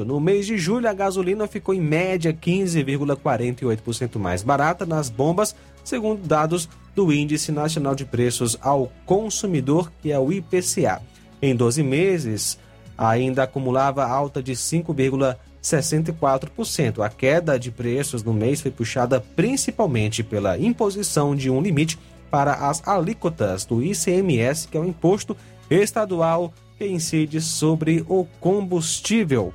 No 0.00 0.20
mês 0.20 0.46
de 0.46 0.58
julho, 0.58 0.88
a 0.88 0.92
gasolina 0.92 1.46
ficou 1.46 1.74
em 1.74 1.80
média 1.80 2.32
15,48% 2.32 4.18
mais 4.18 4.42
barata 4.42 4.84
nas 4.84 5.08
bombas, 5.08 5.54
segundo 5.84 6.26
dados 6.26 6.68
do 6.94 7.12
Índice 7.12 7.52
Nacional 7.52 7.94
de 7.94 8.04
Preços 8.04 8.58
ao 8.60 8.92
Consumidor, 9.06 9.90
que 10.02 10.12
é 10.12 10.18
o 10.18 10.32
IPCA. 10.32 11.00
Em 11.40 11.54
12 11.54 11.82
meses, 11.82 12.58
ainda 13.00 13.42
acumulava 13.44 14.04
alta 14.04 14.42
de 14.42 14.52
5,64%. 14.52 17.02
A 17.02 17.08
queda 17.08 17.58
de 17.58 17.70
preços 17.70 18.22
no 18.22 18.34
mês 18.34 18.60
foi 18.60 18.70
puxada 18.70 19.24
principalmente 19.34 20.22
pela 20.22 20.58
imposição 20.58 21.34
de 21.34 21.48
um 21.48 21.62
limite 21.62 21.98
para 22.30 22.68
as 22.68 22.86
alíquotas 22.86 23.64
do 23.64 23.82
ICMS, 23.82 24.68
que 24.68 24.76
é 24.76 24.80
o 24.80 24.84
imposto 24.84 25.34
estadual 25.70 26.52
que 26.76 26.86
incide 26.86 27.40
sobre 27.40 28.04
o 28.06 28.26
combustível. 28.38 29.54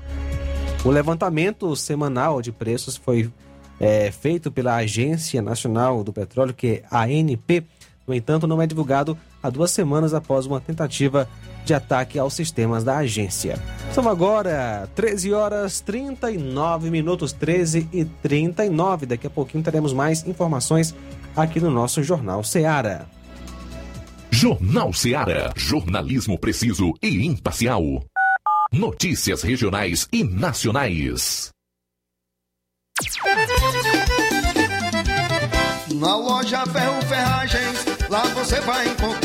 O 0.84 0.90
levantamento 0.90 1.76
semanal 1.76 2.42
de 2.42 2.52
preços 2.52 2.98
foi 2.98 3.32
é, 3.80 4.12
feito 4.12 4.52
pela 4.52 4.76
Agência 4.76 5.40
Nacional 5.42 6.04
do 6.04 6.12
Petróleo, 6.12 6.54
que 6.54 6.68
é 6.68 6.84
a 6.90 7.04
ANP. 7.04 7.64
No 8.08 8.14
entanto, 8.14 8.46
não 8.48 8.62
é 8.62 8.68
divulgado 8.68 9.18
há 9.46 9.50
duas 9.50 9.72
semanas 9.72 10.14
após 10.14 10.46
uma 10.46 10.60
tentativa 10.60 11.28
de 11.64 11.74
ataque 11.74 12.20
aos 12.20 12.34
sistemas 12.34 12.84
da 12.84 12.98
agência. 12.98 13.60
São 13.92 14.08
agora 14.08 14.88
13 14.96 15.34
horas 15.34 15.82
39 15.82 16.90
minutos, 16.90 17.32
13 17.34 17.90
e 17.92 18.06
39. 18.06 19.06
Daqui 19.06 19.28
a 19.28 19.30
pouquinho 19.30 19.64
teremos 19.64 19.94
mais 19.94 20.26
informações 20.28 20.94
aqui 21.36 21.60
no 21.60 21.72
nosso 21.72 22.04
Jornal 22.04 22.44
Seara. 22.44 23.08
Jornal 24.32 24.94
Seara. 24.94 25.52
Jornalismo 25.56 26.38
preciso 26.38 26.94
e 27.02 27.26
imparcial. 27.26 27.82
Notícias 28.72 29.42
regionais 29.42 30.08
e 30.12 30.24
nacionais. 30.24 31.50
Na 35.96 36.16
loja 36.16 36.66
Ferro 36.66 37.02
Ferragens, 37.04 37.86
lá 38.10 38.24
você 38.34 38.60
vai 38.62 38.88
encontrar 38.88 39.25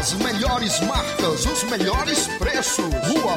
As 0.00 0.14
melhores 0.14 0.80
marcas, 0.80 1.44
os 1.44 1.62
melhores 1.64 2.26
preços. 2.38 2.86
Rua 2.86 3.36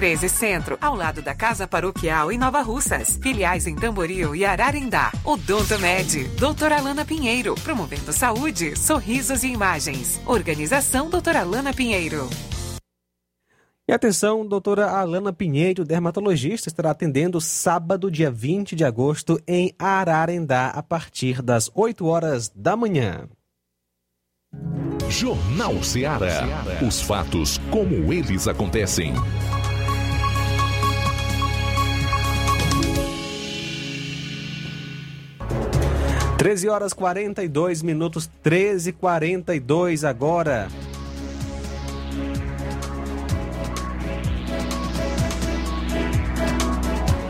1213 0.00 0.28
Centro, 0.30 0.78
ao 0.80 0.96
lado 0.96 1.20
da 1.20 1.34
Casa 1.34 1.68
Paroquial 1.68 2.32
em 2.32 2.38
Nova 2.38 2.62
Russas. 2.62 3.18
Filiais 3.22 3.66
em 3.66 3.76
Tamboril 3.76 4.34
e 4.34 4.44
Ararindá. 4.44 5.12
Odonto 5.22 5.78
Med, 5.78 6.24
doutora 6.38 6.78
Alana 6.78 7.04
Pinheiro, 7.04 7.54
promovendo 7.56 8.12
saúde, 8.12 8.76
sorrisos 8.78 9.44
e 9.44 9.48
imagens. 9.48 10.18
Organização 10.24 11.10
doutora 11.10 11.40
Alana 11.40 11.74
Pinheiro. 11.74 12.28
E 13.86 13.92
atenção, 13.92 14.46
doutora 14.46 14.86
Alana 14.86 15.32
Pinheiro, 15.32 15.84
dermatologista, 15.84 16.68
estará 16.68 16.92
atendendo 16.92 17.40
sábado, 17.40 18.10
dia 18.10 18.30
20 18.30 18.74
de 18.74 18.84
agosto, 18.84 19.38
em 19.46 19.74
Ararendá, 19.78 20.68
a 20.68 20.82
partir 20.82 21.42
das 21.42 21.70
8 21.74 22.06
horas 22.06 22.48
da 22.54 22.76
manhã. 22.76 23.28
Jornal 25.10 25.82
Ceará. 25.82 26.46
Os 26.86 27.02
fatos 27.02 27.58
como 27.70 28.12
eles 28.12 28.46
acontecem. 28.46 29.12
13 36.40 36.70
horas 36.70 36.94
42 36.94 37.82
minutos, 37.82 38.26
13 38.42 38.88
e 38.88 38.92
42 38.94 40.04
agora. 40.06 40.68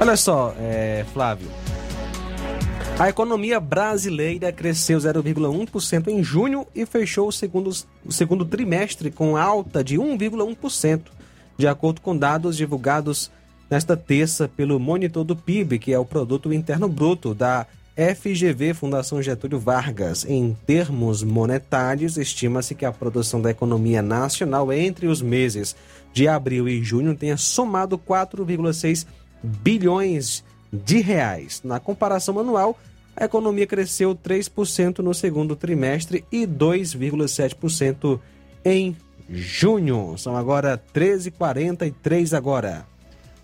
Olha 0.00 0.16
só, 0.16 0.54
é, 0.60 1.04
Flávio. 1.12 1.48
A 3.00 3.08
economia 3.08 3.58
brasileira 3.58 4.52
cresceu 4.52 5.00
0,1% 5.00 6.06
em 6.06 6.22
junho 6.22 6.64
e 6.72 6.86
fechou 6.86 7.26
o 7.26 7.32
segundo, 7.32 7.68
o 8.06 8.12
segundo 8.12 8.44
trimestre 8.44 9.10
com 9.10 9.36
alta 9.36 9.82
de 9.82 9.96
1,1%, 9.96 11.00
de 11.58 11.66
acordo 11.66 12.00
com 12.00 12.16
dados 12.16 12.56
divulgados 12.56 13.28
nesta 13.68 13.96
terça 13.96 14.46
pelo 14.46 14.78
Monitor 14.78 15.24
do 15.24 15.34
PIB, 15.34 15.80
que 15.80 15.92
é 15.92 15.98
o 15.98 16.04
Produto 16.04 16.52
Interno 16.52 16.88
Bruto 16.88 17.34
da 17.34 17.66
FGV 17.96 18.74
Fundação 18.74 19.22
Getúlio 19.22 19.58
Vargas. 19.58 20.24
Em 20.24 20.56
termos 20.66 21.22
monetários, 21.22 22.16
estima-se 22.16 22.74
que 22.74 22.84
a 22.84 22.92
produção 22.92 23.40
da 23.40 23.50
economia 23.50 24.00
nacional 24.00 24.72
entre 24.72 25.06
os 25.06 25.20
meses 25.20 25.74
de 26.12 26.28
abril 26.28 26.68
e 26.68 26.82
junho 26.82 27.14
tenha 27.14 27.36
somado 27.36 27.98
4,6 27.98 29.06
bilhões 29.42 30.44
de 30.72 31.00
reais. 31.00 31.60
Na 31.64 31.80
comparação 31.80 32.38
anual, 32.38 32.78
a 33.16 33.24
economia 33.24 33.66
cresceu 33.66 34.14
3% 34.14 35.00
no 35.00 35.12
segundo 35.12 35.56
trimestre 35.56 36.24
e 36.30 36.46
2,7% 36.46 38.20
em 38.64 38.96
junho. 39.28 40.16
São 40.16 40.36
agora 40.36 40.82
13h43 40.94 42.36
agora. 42.36 42.89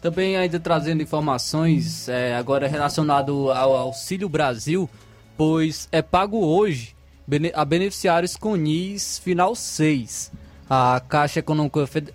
Também 0.07 0.37
ainda 0.37 0.61
trazendo 0.61 1.03
informações 1.03 2.09
é, 2.09 2.37
agora 2.37 2.69
relacionado 2.69 3.51
ao 3.51 3.75
Auxílio 3.75 4.29
Brasil, 4.29 4.89
pois 5.37 5.89
é 5.91 6.01
pago 6.01 6.47
hoje 6.47 6.95
a 7.53 7.65
beneficiários 7.65 8.37
com 8.37 8.55
NIS 8.55 9.19
final 9.19 9.57
6. 9.57 10.31
A 10.71 11.03
Caixa 11.09 11.43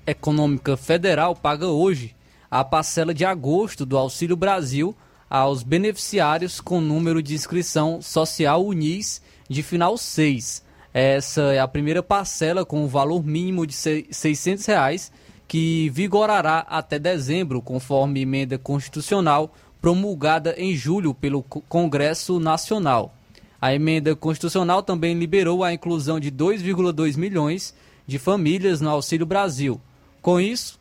Econômica 0.07 0.77
Federal 0.77 1.35
paga 1.35 1.68
hoje 1.68 2.15
a 2.49 2.63
parcela 2.63 3.13
de 3.13 3.26
agosto 3.26 3.85
do 3.85 3.97
Auxílio 3.97 4.38
Brasil 4.38 4.95
aos 5.30 5.61
beneficiários 5.61 6.61
com 6.61 6.80
número 6.80 7.22
de 7.22 7.35
inscrição 7.35 8.01
social 8.01 8.65
UNIS 8.65 9.22
de 9.49 9.61
final 9.61 9.97
6. 9.97 10.63
Essa 10.93 11.41
é 11.53 11.59
a 11.59 11.68
primeira 11.68 12.01
parcela 12.01 12.65
com 12.65 12.85
o 12.85 12.88
valor 12.88 13.22
mínimo 13.22 13.68
de 13.68 13.73
600 13.73 14.65
reais 14.65 15.11
que 15.52 15.90
vigorará 15.90 16.60
até 16.60 16.98
dezembro, 16.98 17.61
conforme 17.61 18.22
emenda 18.22 18.57
constitucional 18.57 19.53
promulgada 19.82 20.56
em 20.57 20.73
julho 20.73 21.14
pelo 21.14 21.44
Congresso 21.44 22.40
Nacional. 22.40 23.14
A 23.60 23.76
emenda 23.76 24.15
constitucional 24.15 24.82
também 24.82 25.14
liberou 25.14 25.61
a 25.61 25.73
inclusão 25.73 26.22
de 26.22 26.32
2,2 26.32 27.18
milhões 27.18 27.76
de 28.07 28.18
famílias 28.18 28.80
no 28.80 28.90
Auxílio 28.90 29.26
Brasil. 29.26 29.82
Com 30.22 30.40
isso, 30.40 30.80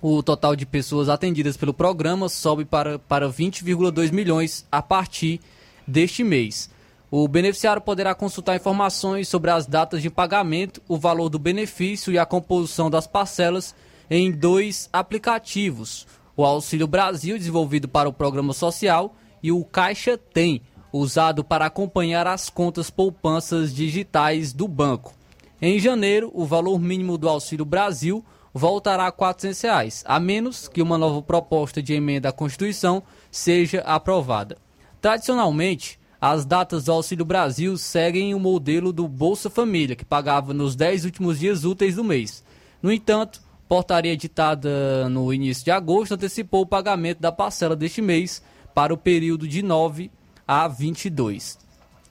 o 0.00 0.22
total 0.22 0.54
de 0.54 0.64
pessoas 0.64 1.08
atendidas 1.08 1.56
pelo 1.56 1.74
programa 1.74 2.28
sobe 2.28 2.64
para, 2.64 3.00
para 3.00 3.28
20,2 3.28 4.12
milhões 4.12 4.64
a 4.70 4.80
partir 4.80 5.40
deste 5.84 6.22
mês. 6.22 6.70
O 7.10 7.26
beneficiário 7.26 7.82
poderá 7.82 8.14
consultar 8.14 8.54
informações 8.54 9.26
sobre 9.26 9.50
as 9.50 9.66
datas 9.66 10.00
de 10.00 10.08
pagamento, 10.08 10.80
o 10.86 10.96
valor 10.96 11.28
do 11.28 11.38
benefício 11.38 12.12
e 12.12 12.18
a 12.18 12.24
composição 12.24 12.88
das 12.88 13.08
parcelas 13.08 13.74
em 14.10 14.30
dois 14.30 14.88
aplicativos: 14.92 16.06
o 16.36 16.44
Auxílio 16.44 16.86
Brasil, 16.86 17.36
desenvolvido 17.36 17.88
para 17.88 18.08
o 18.08 18.12
programa 18.12 18.52
social, 18.52 19.14
e 19.42 19.52
o 19.52 19.64
Caixa 19.64 20.16
Tem, 20.16 20.62
usado 20.92 21.44
para 21.44 21.66
acompanhar 21.66 22.26
as 22.26 22.48
contas 22.48 22.90
poupanças 22.90 23.74
digitais 23.74 24.52
do 24.52 24.66
banco. 24.66 25.14
Em 25.60 25.78
janeiro, 25.78 26.30
o 26.34 26.44
valor 26.44 26.78
mínimo 26.78 27.18
do 27.18 27.28
Auxílio 27.28 27.64
Brasil 27.64 28.24
voltará 28.54 29.06
a 29.06 29.12
400 29.12 29.60
reais, 29.60 30.04
a 30.06 30.18
menos 30.18 30.68
que 30.68 30.82
uma 30.82 30.96
nova 30.96 31.20
proposta 31.22 31.82
de 31.82 31.94
emenda 31.94 32.28
à 32.28 32.32
Constituição 32.32 33.02
seja 33.30 33.80
aprovada. 33.80 34.56
Tradicionalmente, 35.00 35.98
as 36.20 36.44
datas 36.44 36.84
do 36.84 36.92
Auxílio 36.92 37.24
Brasil 37.24 37.76
seguem 37.76 38.34
o 38.34 38.40
modelo 38.40 38.92
do 38.92 39.06
Bolsa 39.06 39.48
Família, 39.48 39.94
que 39.94 40.04
pagava 40.04 40.52
nos 40.52 40.74
10 40.74 41.04
últimos 41.04 41.38
dias 41.38 41.64
úteis 41.64 41.96
do 41.96 42.02
mês. 42.02 42.42
No 42.82 42.92
entanto, 42.92 43.40
Portaria 43.68 44.12
editada 44.12 45.08
no 45.10 45.32
início 45.32 45.62
de 45.62 45.70
agosto 45.70 46.14
antecipou 46.14 46.62
o 46.62 46.66
pagamento 46.66 47.20
da 47.20 47.30
parcela 47.30 47.76
deste 47.76 48.00
mês 48.00 48.42
para 48.74 48.94
o 48.94 48.96
período 48.96 49.46
de 49.46 49.62
9 49.62 50.10
a 50.46 50.66
22. 50.66 51.58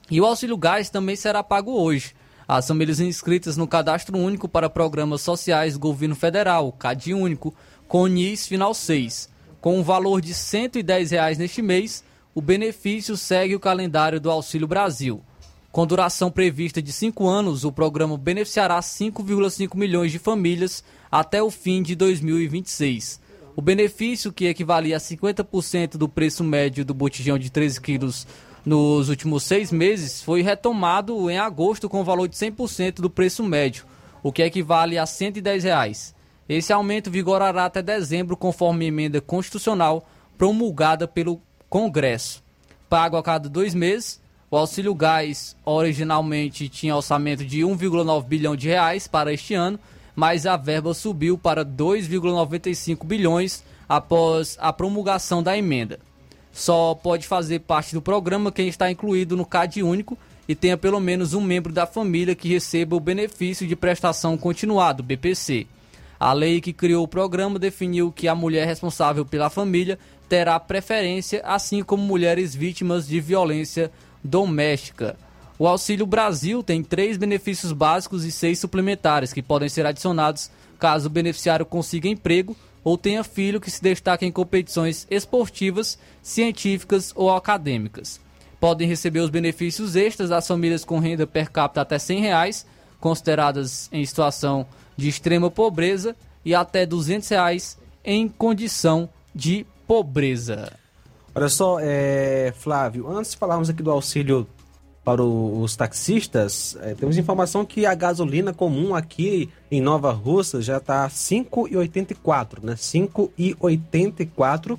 E 0.08 0.20
o 0.20 0.24
auxílio 0.24 0.56
gás 0.56 0.88
também 0.88 1.16
será 1.16 1.42
pago 1.42 1.72
hoje. 1.72 2.14
As 2.46 2.68
famílias 2.68 3.00
inscritas 3.00 3.56
no 3.56 3.66
Cadastro 3.66 4.16
Único 4.16 4.48
para 4.48 4.70
Programas 4.70 5.20
Sociais 5.20 5.74
do 5.74 5.80
Governo 5.80 6.14
Federal, 6.14 6.70
CAD 6.70 7.12
Único, 7.12 7.52
com 7.88 8.06
NIS 8.06 8.46
final 8.46 8.72
6. 8.72 9.28
Com 9.60 9.80
um 9.80 9.82
valor 9.82 10.20
de 10.20 10.34
110 10.34 11.10
reais 11.10 11.38
neste 11.38 11.60
mês, 11.60 12.04
o 12.36 12.40
benefício 12.40 13.16
segue 13.16 13.56
o 13.56 13.60
calendário 13.60 14.20
do 14.20 14.30
Auxílio 14.30 14.68
Brasil. 14.68 15.20
Com 15.72 15.86
duração 15.86 16.30
prevista 16.30 16.80
de 16.80 16.92
5 16.92 17.26
anos, 17.26 17.64
o 17.64 17.72
programa 17.72 18.16
beneficiará 18.16 18.78
5,5 18.78 19.76
milhões 19.76 20.12
de 20.12 20.18
famílias 20.18 20.84
até 21.10 21.42
o 21.42 21.50
fim 21.50 21.82
de 21.82 21.94
2026. 21.94 23.20
O 23.56 23.60
benefício, 23.60 24.32
que 24.32 24.46
equivalia 24.46 24.96
a 24.96 25.00
50% 25.00 25.96
do 25.96 26.08
preço 26.08 26.44
médio 26.44 26.84
do 26.84 26.94
botijão 26.94 27.38
de 27.38 27.50
13 27.50 27.80
quilos 27.80 28.26
nos 28.64 29.08
últimos 29.08 29.42
seis 29.42 29.72
meses, 29.72 30.22
foi 30.22 30.42
retomado 30.42 31.28
em 31.30 31.38
agosto 31.38 31.88
com 31.88 32.00
o 32.00 32.04
valor 32.04 32.28
de 32.28 32.36
100% 32.36 33.00
do 33.00 33.10
preço 33.10 33.42
médio, 33.42 33.84
o 34.22 34.30
que 34.30 34.42
equivale 34.42 34.96
a 34.98 35.06
110 35.06 35.64
reais. 35.64 36.14
Esse 36.48 36.72
aumento 36.72 37.10
vigorará 37.10 37.64
até 37.64 37.82
dezembro, 37.82 38.36
conforme 38.36 38.86
emenda 38.86 39.20
constitucional 39.20 40.08
promulgada 40.36 41.08
pelo 41.08 41.42
Congresso. 41.68 42.42
Pago 42.88 43.16
a 43.16 43.22
cada 43.22 43.48
dois 43.48 43.74
meses, 43.74 44.20
o 44.50 44.56
auxílio 44.56 44.94
gás 44.94 45.54
originalmente 45.64 46.68
tinha 46.68 46.96
orçamento 46.96 47.44
de 47.44 47.58
1,9 47.58 48.24
bilhão 48.24 48.56
de 48.56 48.68
reais 48.68 49.06
para 49.06 49.32
este 49.32 49.52
ano, 49.52 49.78
mas 50.18 50.46
a 50.46 50.56
verba 50.56 50.92
subiu 50.94 51.38
para 51.38 51.64
2,95 51.64 53.06
bilhões 53.06 53.62
após 53.88 54.56
a 54.60 54.72
promulgação 54.72 55.44
da 55.44 55.56
emenda. 55.56 56.00
Só 56.52 56.92
pode 56.92 57.24
fazer 57.24 57.60
parte 57.60 57.94
do 57.94 58.02
programa 58.02 58.50
quem 58.50 58.66
está 58.66 58.90
incluído 58.90 59.36
no 59.36 59.46
CAD 59.46 59.80
único 59.80 60.18
e 60.48 60.56
tenha 60.56 60.76
pelo 60.76 60.98
menos 60.98 61.34
um 61.34 61.40
membro 61.40 61.72
da 61.72 61.86
família 61.86 62.34
que 62.34 62.48
receba 62.48 62.96
o 62.96 63.00
benefício 63.00 63.64
de 63.64 63.76
prestação 63.76 64.36
continuada, 64.36 65.04
BPC. 65.04 65.68
A 66.18 66.32
lei 66.32 66.60
que 66.60 66.72
criou 66.72 67.04
o 67.04 67.08
programa 67.08 67.56
definiu 67.56 68.10
que 68.10 68.26
a 68.26 68.34
mulher 68.34 68.66
responsável 68.66 69.24
pela 69.24 69.48
família 69.48 70.00
terá 70.28 70.58
preferência, 70.58 71.40
assim 71.44 71.80
como 71.80 72.02
mulheres 72.02 72.56
vítimas 72.56 73.06
de 73.06 73.20
violência 73.20 73.88
doméstica. 74.24 75.16
O 75.58 75.66
Auxílio 75.66 76.06
Brasil 76.06 76.62
tem 76.62 76.84
três 76.84 77.16
benefícios 77.16 77.72
básicos 77.72 78.24
e 78.24 78.30
seis 78.30 78.60
suplementares 78.60 79.32
que 79.32 79.42
podem 79.42 79.68
ser 79.68 79.84
adicionados 79.84 80.50
caso 80.78 81.08
o 81.08 81.10
beneficiário 81.10 81.66
consiga 81.66 82.08
emprego 82.08 82.56
ou 82.84 82.96
tenha 82.96 83.24
filho 83.24 83.60
que 83.60 83.70
se 83.70 83.82
destaque 83.82 84.24
em 84.24 84.30
competições 84.30 85.04
esportivas, 85.10 85.98
científicas 86.22 87.12
ou 87.16 87.34
acadêmicas. 87.34 88.20
Podem 88.60 88.86
receber 88.86 89.18
os 89.18 89.30
benefícios 89.30 89.96
extras 89.96 90.30
das 90.30 90.46
famílias 90.46 90.84
com 90.84 91.00
renda 91.00 91.26
per 91.26 91.50
capita 91.50 91.80
até 91.80 91.98
100 91.98 92.20
reais, 92.20 92.66
consideradas 93.00 93.88
em 93.92 94.06
situação 94.06 94.64
de 94.96 95.08
extrema 95.08 95.50
pobreza, 95.50 96.14
e 96.44 96.54
até 96.54 96.86
200 96.86 97.28
reais 97.28 97.76
em 98.04 98.28
condição 98.28 99.08
de 99.34 99.66
pobreza. 99.86 100.72
Olha 101.34 101.48
só, 101.48 101.78
é, 101.80 102.54
Flávio, 102.56 103.08
antes 103.08 103.32
de 103.32 103.36
falarmos 103.36 103.68
aqui 103.68 103.82
do 103.82 103.90
auxílio 103.90 104.46
para 105.08 105.24
os 105.24 105.74
taxistas, 105.74 106.76
é, 106.82 106.92
temos 106.92 107.16
informação 107.16 107.64
que 107.64 107.86
a 107.86 107.94
gasolina 107.94 108.52
comum 108.52 108.94
aqui 108.94 109.48
em 109.70 109.80
Nova 109.80 110.12
Russa 110.12 110.60
já 110.60 110.76
está 110.76 111.08
5,84, 111.08 112.62
né? 112.62 112.74
5,84. 112.74 114.78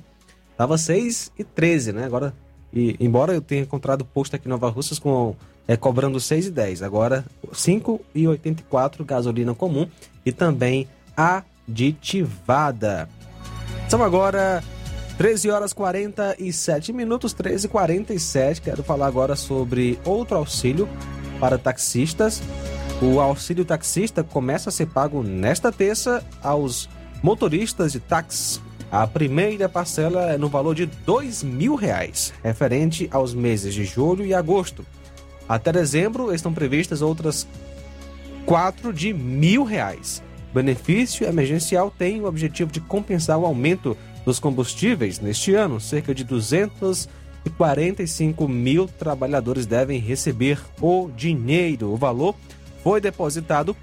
Estava 0.52 0.76
6,13, 0.76 1.92
né? 1.92 2.04
Agora, 2.04 2.32
e, 2.72 2.94
embora 3.00 3.34
eu 3.34 3.40
tenha 3.40 3.62
encontrado 3.62 4.04
posto 4.04 4.36
aqui 4.36 4.46
em 4.46 4.50
Nova 4.50 4.70
Russas 4.70 5.00
com 5.00 5.34
é, 5.66 5.76
cobrando 5.76 6.18
6,10, 6.18 6.86
agora 6.86 7.24
5,84 7.52 9.04
gasolina 9.04 9.52
comum 9.52 9.88
e 10.24 10.30
também 10.30 10.86
aditivada. 11.16 13.08
São 13.88 14.00
agora 14.00 14.62
13 15.20 15.50
horas 15.50 15.74
47 15.74 16.94
minutos, 16.94 17.34
13 17.34 17.66
e 17.66 17.68
47. 17.68 18.62
Quero 18.62 18.82
falar 18.82 19.06
agora 19.06 19.36
sobre 19.36 19.98
outro 20.02 20.38
auxílio 20.38 20.88
para 21.38 21.58
taxistas. 21.58 22.42
O 23.02 23.20
auxílio 23.20 23.62
taxista 23.62 24.24
começa 24.24 24.70
a 24.70 24.72
ser 24.72 24.86
pago 24.86 25.22
nesta 25.22 25.70
terça 25.70 26.24
aos 26.42 26.88
motoristas 27.22 27.92
de 27.92 28.00
táxi. 28.00 28.62
A 28.90 29.06
primeira 29.06 29.68
parcela 29.68 30.32
é 30.32 30.38
no 30.38 30.48
valor 30.48 30.74
de 30.74 30.86
mil 31.42 31.74
reais, 31.74 32.32
referente 32.42 33.06
aos 33.12 33.34
meses 33.34 33.74
de 33.74 33.84
julho 33.84 34.24
e 34.24 34.32
agosto. 34.32 34.86
Até 35.46 35.70
dezembro 35.70 36.34
estão 36.34 36.54
previstas 36.54 37.02
outras 37.02 37.46
quatro 38.46 38.90
de 38.90 39.12
reais. 39.64 40.22
O 40.50 40.54
benefício 40.54 41.26
emergencial 41.26 41.90
tem 41.90 42.22
o 42.22 42.24
objetivo 42.24 42.72
de 42.72 42.80
compensar 42.80 43.38
o 43.38 43.44
aumento 43.44 43.94
dos 44.24 44.38
combustíveis 44.38 45.20
neste 45.20 45.54
ano, 45.54 45.78
cerca 45.80 46.14
de 46.14 46.22
245 46.24 48.48
mil 48.48 48.86
trabalhadores 48.86 49.66
devem 49.66 49.98
receber 49.98 50.60
o 50.80 51.10
dinheiro. 51.16 51.92
O 51.92 51.96
valor 51.96 52.36
foi 52.82 53.00
depositado 53.00 53.76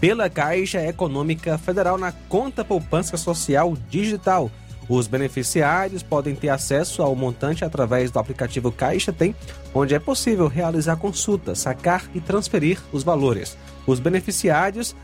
pela 0.00 0.28
Caixa 0.28 0.84
Econômica 0.84 1.56
Federal 1.58 1.96
na 1.96 2.10
conta 2.12 2.64
poupança 2.64 3.16
social 3.16 3.76
digital. 3.88 4.50
Os 4.88 5.06
beneficiários 5.06 6.02
podem 6.02 6.34
ter 6.34 6.48
acesso 6.48 7.02
ao 7.02 7.14
montante 7.14 7.64
através 7.64 8.10
do 8.10 8.18
aplicativo 8.18 8.72
Caixa 8.72 9.12
Tem, 9.12 9.34
onde 9.72 9.94
é 9.94 9.98
possível 9.98 10.48
realizar 10.48 10.96
consultas, 10.96 11.60
sacar 11.60 12.10
e 12.14 12.20
transferir 12.20 12.80
os 12.92 13.04
valores. 13.04 13.56
Os 13.86 14.00
beneficiários 14.00 14.96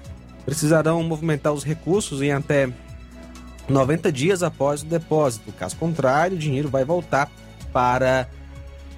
precisarão 0.45 1.03
movimentar 1.03 1.53
os 1.53 1.63
recursos 1.63 2.23
em 2.23 2.33
até 2.33 2.69
90 3.69 4.11
dias 4.11 4.43
após 4.43 4.83
o 4.83 4.87
depósito. 4.87 5.53
Caso 5.53 5.77
contrário, 5.77 6.37
o 6.37 6.41
dinheiro 6.41 6.69
vai 6.69 6.85
voltar 6.85 7.31
para 7.73 8.29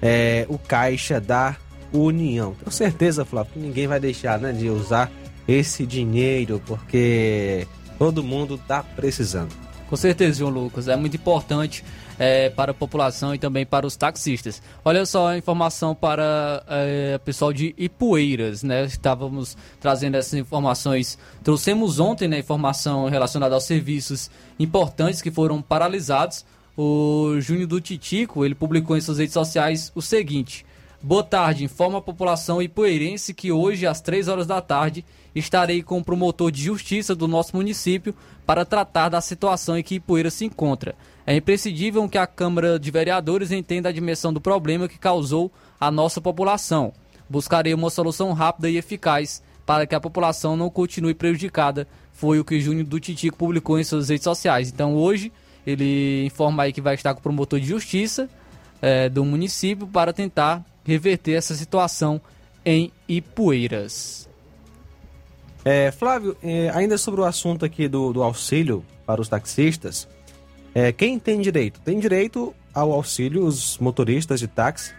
é, 0.01 0.45
o 0.49 0.57
caixa 0.57 1.19
da 1.19 1.55
União. 1.93 2.53
Tenho 2.53 2.71
certeza, 2.71 3.25
Flávio, 3.25 3.53
que 3.53 3.59
ninguém 3.59 3.87
vai 3.87 3.99
deixar 3.99 4.39
né, 4.39 4.51
de 4.51 4.69
usar 4.69 5.11
esse 5.47 5.85
dinheiro, 5.85 6.61
porque 6.65 7.67
todo 7.97 8.23
mundo 8.23 8.55
está 8.55 8.81
precisando. 8.81 9.51
Com 9.89 9.95
certeza, 9.97 10.39
João 10.39 10.51
Lucas. 10.51 10.87
É 10.87 10.95
muito 10.95 11.17
importante 11.17 11.83
é, 12.21 12.51
para 12.51 12.69
a 12.69 12.73
população 12.75 13.33
e 13.33 13.39
também 13.39 13.65
para 13.65 13.87
os 13.87 13.95
taxistas. 13.95 14.61
Olha 14.85 15.07
só 15.07 15.29
a 15.29 15.37
informação 15.39 15.95
para 15.95 16.63
é, 16.67 17.17
pessoal 17.25 17.51
de 17.51 17.73
Ipueiras, 17.75 18.61
né? 18.61 18.85
Estávamos 18.85 19.57
trazendo 19.79 20.17
essas 20.17 20.35
informações. 20.35 21.17
Trouxemos 21.43 21.99
ontem 21.99 22.27
né, 22.27 22.37
informação 22.37 23.09
relacionada 23.09 23.55
aos 23.55 23.63
serviços 23.63 24.29
importantes 24.59 25.19
que 25.19 25.31
foram 25.31 25.63
paralisados. 25.63 26.45
O 26.77 27.37
Júnior 27.39 27.67
do 27.67 27.81
Titico, 27.81 28.45
ele 28.45 28.53
publicou 28.53 28.95
em 28.95 29.01
suas 29.01 29.17
redes 29.17 29.33
sociais 29.33 29.91
o 29.95 30.01
seguinte. 30.01 30.63
Boa 31.01 31.23
tarde, 31.23 31.63
informa 31.63 31.97
a 31.97 32.01
população 32.03 32.61
ipueirense 32.61 33.33
que 33.33 33.51
hoje, 33.51 33.87
às 33.87 33.99
3 33.99 34.27
horas 34.27 34.45
da 34.45 34.61
tarde, 34.61 35.03
estarei 35.33 35.81
com 35.81 35.97
o 35.97 36.03
promotor 36.03 36.51
de 36.51 36.61
justiça 36.61 37.15
do 37.15 37.27
nosso 37.27 37.55
município 37.55 38.13
para 38.45 38.63
tratar 38.63 39.09
da 39.09 39.19
situação 39.21 39.75
em 39.75 39.81
que 39.81 39.95
Ipueira 39.95 40.29
se 40.29 40.45
encontra. 40.45 40.93
É 41.31 41.35
imprescindível 41.37 42.09
que 42.09 42.17
a 42.17 42.27
Câmara 42.27 42.77
de 42.77 42.91
Vereadores 42.91 43.53
entenda 43.53 43.87
a 43.87 43.91
dimensão 43.93 44.33
do 44.33 44.41
problema 44.41 44.89
que 44.89 44.99
causou 44.99 45.49
à 45.79 45.89
nossa 45.89 46.19
população. 46.19 46.91
Buscarei 47.29 47.73
uma 47.73 47.89
solução 47.89 48.33
rápida 48.33 48.69
e 48.69 48.75
eficaz 48.75 49.41
para 49.65 49.87
que 49.87 49.95
a 49.95 49.99
população 50.01 50.57
não 50.57 50.69
continue 50.69 51.13
prejudicada, 51.13 51.87
foi 52.11 52.37
o 52.37 52.43
que 52.43 52.59
Júnior 52.59 52.85
do 52.85 52.99
Titico 52.99 53.37
publicou 53.37 53.79
em 53.79 53.83
suas 53.85 54.09
redes 54.09 54.25
sociais. 54.25 54.67
Então 54.67 54.93
hoje 54.93 55.31
ele 55.65 56.25
informa 56.25 56.63
aí 56.63 56.73
que 56.73 56.81
vai 56.81 56.95
estar 56.95 57.13
com 57.13 57.21
o 57.21 57.23
promotor 57.23 57.61
de 57.61 57.65
justiça 57.65 58.29
é, 58.81 59.07
do 59.07 59.23
município 59.23 59.87
para 59.87 60.11
tentar 60.11 60.61
reverter 60.83 61.35
essa 61.35 61.55
situação 61.55 62.19
em 62.65 62.91
Ipueiras. 63.07 64.27
É, 65.63 65.91
Flávio, 65.91 66.35
é, 66.43 66.69
ainda 66.71 66.97
sobre 66.97 67.21
o 67.21 67.23
assunto 67.23 67.63
aqui 67.63 67.87
do, 67.87 68.11
do 68.11 68.21
auxílio 68.21 68.83
para 69.05 69.21
os 69.21 69.29
taxistas, 69.29 70.09
é, 70.73 70.91
quem 70.91 71.19
tem 71.19 71.41
direito? 71.41 71.79
Tem 71.81 71.99
direito 71.99 72.53
ao 72.73 72.91
auxílio 72.91 73.45
os 73.45 73.77
motoristas 73.77 74.39
de 74.39 74.47
táxi 74.47 74.93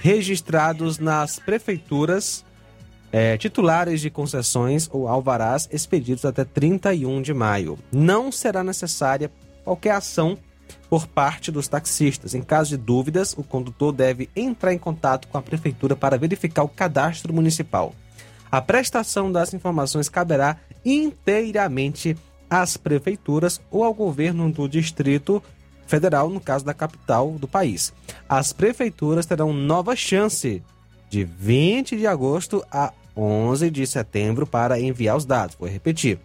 registrados 0.00 0.98
nas 0.98 1.38
prefeituras 1.38 2.44
é, 3.12 3.38
titulares 3.38 4.00
de 4.00 4.10
concessões 4.10 4.88
ou 4.92 5.06
alvarás 5.06 5.68
expedidos 5.70 6.24
até 6.24 6.44
31 6.44 7.22
de 7.22 7.32
maio. 7.32 7.78
Não 7.92 8.32
será 8.32 8.64
necessária 8.64 9.30
qualquer 9.62 9.92
ação 9.92 10.36
por 10.90 11.06
parte 11.06 11.52
dos 11.52 11.68
taxistas. 11.68 12.34
Em 12.34 12.42
caso 12.42 12.70
de 12.70 12.76
dúvidas, 12.76 13.32
o 13.38 13.44
condutor 13.44 13.92
deve 13.92 14.28
entrar 14.34 14.72
em 14.72 14.78
contato 14.78 15.28
com 15.28 15.38
a 15.38 15.42
prefeitura 15.42 15.94
para 15.94 16.18
verificar 16.18 16.64
o 16.64 16.68
cadastro 16.68 17.32
municipal. 17.32 17.94
A 18.50 18.60
prestação 18.60 19.30
das 19.30 19.54
informações 19.54 20.08
caberá 20.08 20.56
inteiramente 20.84 22.16
às 22.60 22.76
prefeituras 22.76 23.60
ou 23.68 23.82
ao 23.82 23.92
governo 23.92 24.50
do 24.50 24.68
Distrito 24.68 25.42
Federal, 25.86 26.30
no 26.30 26.40
caso 26.40 26.64
da 26.64 26.72
capital 26.72 27.32
do 27.32 27.48
país. 27.48 27.92
As 28.28 28.52
prefeituras 28.52 29.26
terão 29.26 29.52
nova 29.52 29.96
chance 29.96 30.62
de 31.10 31.24
20 31.24 31.96
de 31.96 32.06
agosto 32.06 32.64
a 32.70 32.92
11 33.16 33.70
de 33.70 33.86
setembro 33.86 34.46
para 34.46 34.80
enviar 34.80 35.16
os 35.16 35.24
dados. 35.24 35.56
Vou 35.58 35.68
repetir. 35.68 36.18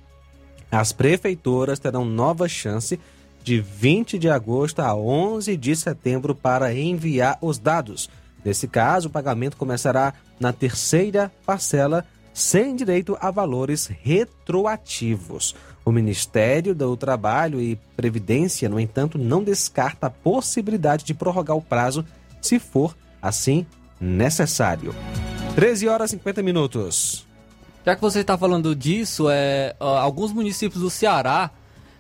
As 0.72 0.91
prefeituras 0.91 1.80
terão 1.80 2.06
nova 2.06 2.47
chance 2.47 2.99
de 3.43 3.60
20 3.60 4.19
de 4.19 4.30
agosto 4.30 4.81
a 4.81 4.95
11 4.95 5.57
de 5.57 5.76
setembro 5.76 6.35
para 6.35 6.73
enviar 6.73 7.39
os 7.41 7.57
dados. 7.57 8.07
Nesse 8.45 8.68
caso, 8.68 9.07
o 9.07 9.11
pagamento 9.11 9.57
começará 9.57 10.14
na 10.39 10.53
terceira 10.53 11.31
parcela 11.45 12.06
sem 12.34 12.76
direito 12.76 13.18
a 13.19 13.31
valores 13.31 13.88
retroativos. 13.88 15.56
O 15.90 15.91
Ministério 15.91 16.76
do 16.76 16.95
Trabalho 16.95 17.60
e 17.60 17.76
Previdência, 17.98 18.70
no 18.70 18.80
entanto, 18.80 19.18
não 19.18 19.44
descarta 19.44 20.06
a 20.06 20.10
possibilidade 20.11 21.03
de 21.03 21.16
prorrogar 21.16 21.57
o 21.57 21.64
prazo 21.64 22.06
se 22.40 22.60
for 22.60 22.95
assim 23.20 23.66
necessário. 23.99 24.94
13 25.56 25.88
horas 25.88 26.11
e 26.11 26.18
50 26.18 26.44
minutos. 26.44 27.26
Já 27.84 27.95
que 27.95 28.03
você 28.03 28.20
está 28.20 28.38
falando 28.38 28.76
disso, 28.76 29.32
é, 29.32 29.76
alguns 29.80 30.32
municípios 30.32 30.80
do 30.80 30.91
Ceará, 30.91 31.49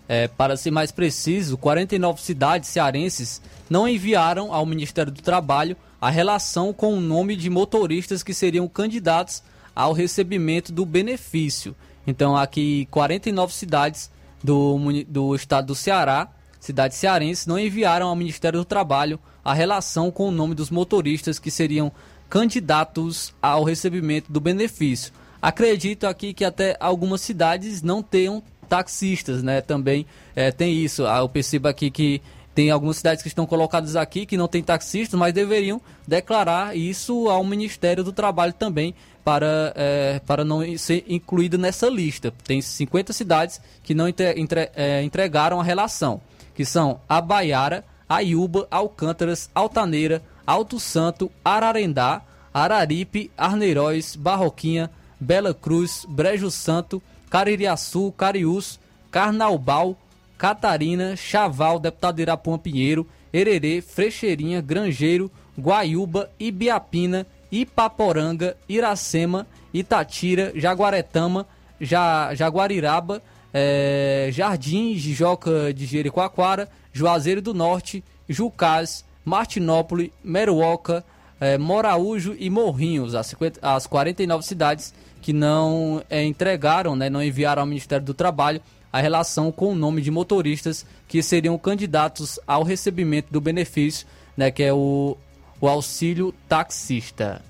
é, 0.07 0.27
para 0.27 0.55
ser 0.55 0.69
mais 0.69 0.91
preciso, 0.91 1.57
49 1.57 2.21
cidades 2.21 2.69
cearenses 2.69 3.41
não 3.67 3.87
enviaram 3.87 4.53
ao 4.53 4.67
Ministério 4.67 5.11
do 5.11 5.23
Trabalho 5.23 5.75
a 5.99 6.11
relação 6.11 6.71
com 6.71 6.93
o 6.93 7.01
nome 7.01 7.35
de 7.35 7.49
motoristas 7.49 8.21
que 8.21 8.35
seriam 8.35 8.67
candidatos 8.67 9.41
ao 9.75 9.93
recebimento 9.93 10.71
do 10.71 10.85
benefício. 10.85 11.75
Então, 12.05 12.35
aqui 12.35 12.87
49 12.91 13.53
cidades 13.53 14.09
do, 14.43 14.77
do 15.07 15.35
estado 15.35 15.67
do 15.67 15.75
Ceará, 15.75 16.29
cidades 16.59 16.97
cearenses, 16.97 17.45
não 17.45 17.59
enviaram 17.59 18.07
ao 18.07 18.15
Ministério 18.15 18.59
do 18.59 18.65
Trabalho 18.65 19.19
a 19.43 19.53
relação 19.53 20.11
com 20.11 20.27
o 20.27 20.31
nome 20.31 20.53
dos 20.55 20.69
motoristas 20.69 21.39
que 21.39 21.49
seriam 21.49 21.91
candidatos 22.29 23.33
ao 23.41 23.63
recebimento 23.63 24.31
do 24.31 24.39
benefício. 24.39 25.11
Acredito 25.41 26.05
aqui 26.05 26.33
que 26.33 26.43
até 26.43 26.75
algumas 26.79 27.21
cidades 27.21 27.81
não 27.81 28.03
tenham 28.03 28.43
taxistas, 28.67 29.41
né? 29.41 29.61
Também 29.61 30.05
é, 30.35 30.51
tem 30.51 30.73
isso. 30.73 31.05
Ah, 31.05 31.19
eu 31.19 31.29
percebo 31.29 31.67
aqui 31.67 31.89
que 31.89 32.21
tem 32.53 32.69
algumas 32.69 32.97
cidades 32.97 33.21
que 33.21 33.29
estão 33.29 33.45
colocadas 33.45 33.95
aqui 33.95 34.25
que 34.25 34.37
não 34.37 34.47
tem 34.47 34.61
taxistas, 34.61 35.17
mas 35.17 35.33
deveriam 35.33 35.81
declarar 36.07 36.75
isso 36.75 37.29
ao 37.29 37.43
Ministério 37.43 38.03
do 38.03 38.11
Trabalho 38.11 38.53
também 38.53 38.93
para, 39.23 39.73
é, 39.75 40.21
para 40.25 40.43
não 40.43 40.61
ser 40.77 41.05
incluído 41.07 41.57
nessa 41.57 41.87
lista. 41.87 42.33
Tem 42.43 42.61
50 42.61 43.13
cidades 43.13 43.61
que 43.83 43.93
não 43.93 44.07
entre, 44.07 44.39
entre, 44.39 44.71
é, 44.75 45.03
entregaram 45.03 45.59
a 45.59 45.63
relação, 45.63 46.21
que 46.55 46.65
são 46.65 46.99
Abaiara, 47.07 47.85
Aiuba, 48.07 48.67
Alcântaras, 48.71 49.49
Altaneira, 49.53 50.21
Alto 50.45 50.79
Santo, 50.79 51.31
Ararendá, 51.45 52.21
Araripe, 52.53 53.31
Arneiroz, 53.37 54.15
Barroquinha, 54.15 54.89
Bela 55.19 55.53
Cruz, 55.53 56.05
Brejo 56.09 56.49
Santo, 56.49 57.01
Caririaçu, 57.29 58.11
Cariús, 58.17 58.79
Carnaubal, 59.11 59.95
Catarina, 60.37 61.15
Chaval, 61.15 61.79
deputado 61.79 62.19
Irapuã 62.19 62.57
Pinheiro, 62.57 63.05
Hererê, 63.31 63.81
Frecheirinha, 63.81 64.61
Grangeiro, 64.61 65.29
Guaiúba, 65.59 66.31
Ibiapina, 66.39 67.27
Ipaporanga, 67.51 68.55
Iracema, 68.67 69.47
Itatira, 69.73 70.51
Jaguaretama, 70.55 71.47
ja, 71.79 72.33
Jaguariraba, 72.33 73.21
é, 73.53 74.29
Jardim, 74.31 74.95
Jijoca 74.95 75.73
de 75.73 75.85
Jericoacoara, 75.85 76.69
Juazeiro 76.93 77.41
do 77.41 77.53
Norte, 77.53 78.03
Jucás, 78.27 79.03
Martinópole, 79.25 80.13
Meruoca, 80.23 81.03
é, 81.39 81.57
Moraújo 81.57 82.35
e 82.37 82.49
Morrinhos, 82.49 83.15
as, 83.15 83.27
50, 83.27 83.59
as 83.61 83.87
49 83.87 84.45
cidades 84.45 84.93
que 85.21 85.33
não 85.33 86.01
é, 86.09 86.23
entregaram, 86.23 86.95
né, 86.95 87.09
não 87.09 87.23
enviaram 87.23 87.61
ao 87.61 87.67
Ministério 87.67 88.05
do 88.05 88.13
Trabalho 88.13 88.61
a 88.91 88.99
relação 88.99 89.51
com 89.51 89.71
o 89.71 89.75
nome 89.75 90.01
de 90.01 90.09
motoristas 90.09 90.85
que 91.07 91.21
seriam 91.21 91.57
candidatos 91.57 92.39
ao 92.47 92.63
recebimento 92.63 93.31
do 93.31 93.39
benefício, 93.39 94.07
né, 94.35 94.49
que 94.49 94.63
é 94.63 94.73
o, 94.73 95.15
o 95.61 95.67
auxílio 95.67 96.33
taxista. 96.47 97.41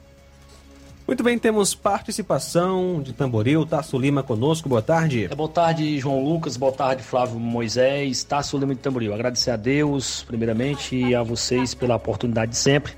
Muito 1.10 1.23
bem, 1.23 1.40
temos 1.40 1.73
participação 1.73 3.02
de 3.02 3.14
Tamboril, 3.14 3.65
Tasso 3.65 3.98
Lima 3.98 4.22
conosco, 4.22 4.69
boa 4.69 4.81
tarde. 4.81 5.26
É, 5.26 5.36
boa 5.36 5.49
tarde, 5.49 5.98
João 5.98 6.23
Lucas, 6.23 6.56
boa 6.56 6.72
tarde, 6.72 7.02
Flávio 7.02 7.40
Moisés, 7.40 8.23
Tasso 8.23 8.57
Lima 8.60 8.76
de 8.76 8.81
Tamboril. 8.81 9.11
Agradecer 9.11 9.49
a 9.49 9.56
Deus, 9.56 10.23
primeiramente, 10.23 10.95
e 10.95 11.15
a 11.15 11.23
vocês 11.23 11.73
pela 11.73 11.95
oportunidade 11.95 12.52
de 12.52 12.57
sempre. 12.57 12.94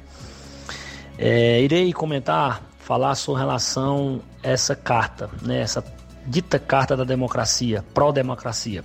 É, 1.18 1.62
irei 1.62 1.94
comentar, 1.94 2.62
falar 2.80 3.16
sobre 3.16 3.42
relação 3.42 4.22
a 4.44 4.50
essa 4.50 4.76
carta, 4.76 5.30
né, 5.42 5.62
essa 5.62 5.82
dita 6.26 6.60
Carta 6.60 6.98
da 6.98 7.06
Democracia, 7.06 7.84
pró-democracia, 7.94 8.84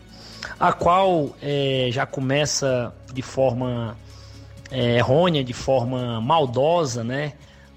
a 0.60 0.72
qual 0.72 1.34
é, 1.42 1.88
já 1.90 2.06
começa 2.06 2.94
de 3.12 3.22
forma 3.22 3.96
é, 4.70 4.96
errônea, 4.96 5.44
de 5.44 5.52
forma 5.52 6.20
maldosa, 6.20 7.04
né, 7.04 7.32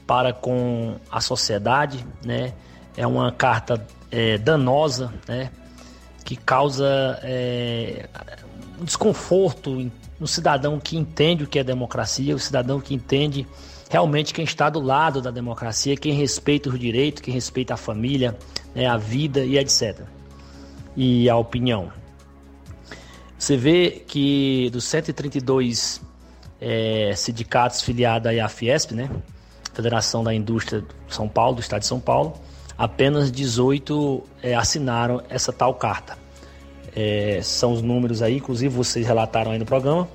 para 0.05 0.33
com 0.33 0.95
a 1.11 1.21
sociedade, 1.21 2.05
né, 2.23 2.53
é 2.97 3.05
uma 3.05 3.31
carta 3.31 3.85
é, 4.11 4.37
danosa, 4.37 5.13
né, 5.27 5.51
que 6.23 6.35
causa 6.35 7.19
é, 7.23 8.07
um 8.79 8.85
desconforto 8.85 9.91
no 10.19 10.27
cidadão 10.27 10.79
que 10.79 10.97
entende 10.97 11.43
o 11.43 11.47
que 11.47 11.59
é 11.59 11.63
democracia, 11.63 12.35
o 12.35 12.39
cidadão 12.39 12.79
que 12.79 12.93
entende 12.93 13.47
realmente 13.89 14.33
quem 14.33 14.45
está 14.45 14.69
do 14.69 14.79
lado 14.79 15.21
da 15.21 15.31
democracia, 15.31 15.95
quem 15.97 16.13
respeita 16.13 16.69
os 16.69 16.79
direitos, 16.79 17.21
quem 17.21 17.33
respeita 17.33 17.73
a 17.73 17.77
família, 17.77 18.37
né, 18.75 18.85
a 18.85 18.97
vida 18.97 19.43
e 19.43 19.57
etc. 19.57 20.01
E 20.95 21.29
a 21.29 21.35
opinião. 21.35 21.91
Você 23.37 23.55
vê 23.55 24.03
que 24.05 24.69
dos 24.71 24.83
132 24.83 26.01
é, 26.61 27.13
sindicatos 27.15 27.81
filiados 27.81 28.31
à 28.37 28.49
Fiesp, 28.49 28.91
né, 28.93 29.09
Federação 29.73 30.23
da 30.23 30.33
Indústria 30.33 30.81
de 30.81 31.15
São 31.15 31.27
Paulo, 31.27 31.55
do 31.55 31.61
Estado 31.61 31.81
de 31.81 31.87
São 31.87 31.99
Paulo, 31.99 32.35
apenas 32.77 33.31
18 33.31 34.23
é, 34.41 34.55
assinaram 34.55 35.21
essa 35.29 35.53
tal 35.53 35.73
carta. 35.75 36.17
É, 36.95 37.39
são 37.41 37.73
os 37.73 37.81
números 37.81 38.21
aí, 38.21 38.37
inclusive 38.37 38.73
vocês 38.73 39.05
relataram 39.05 39.51
aí 39.51 39.59
no 39.59 39.65
programa. 39.65 40.07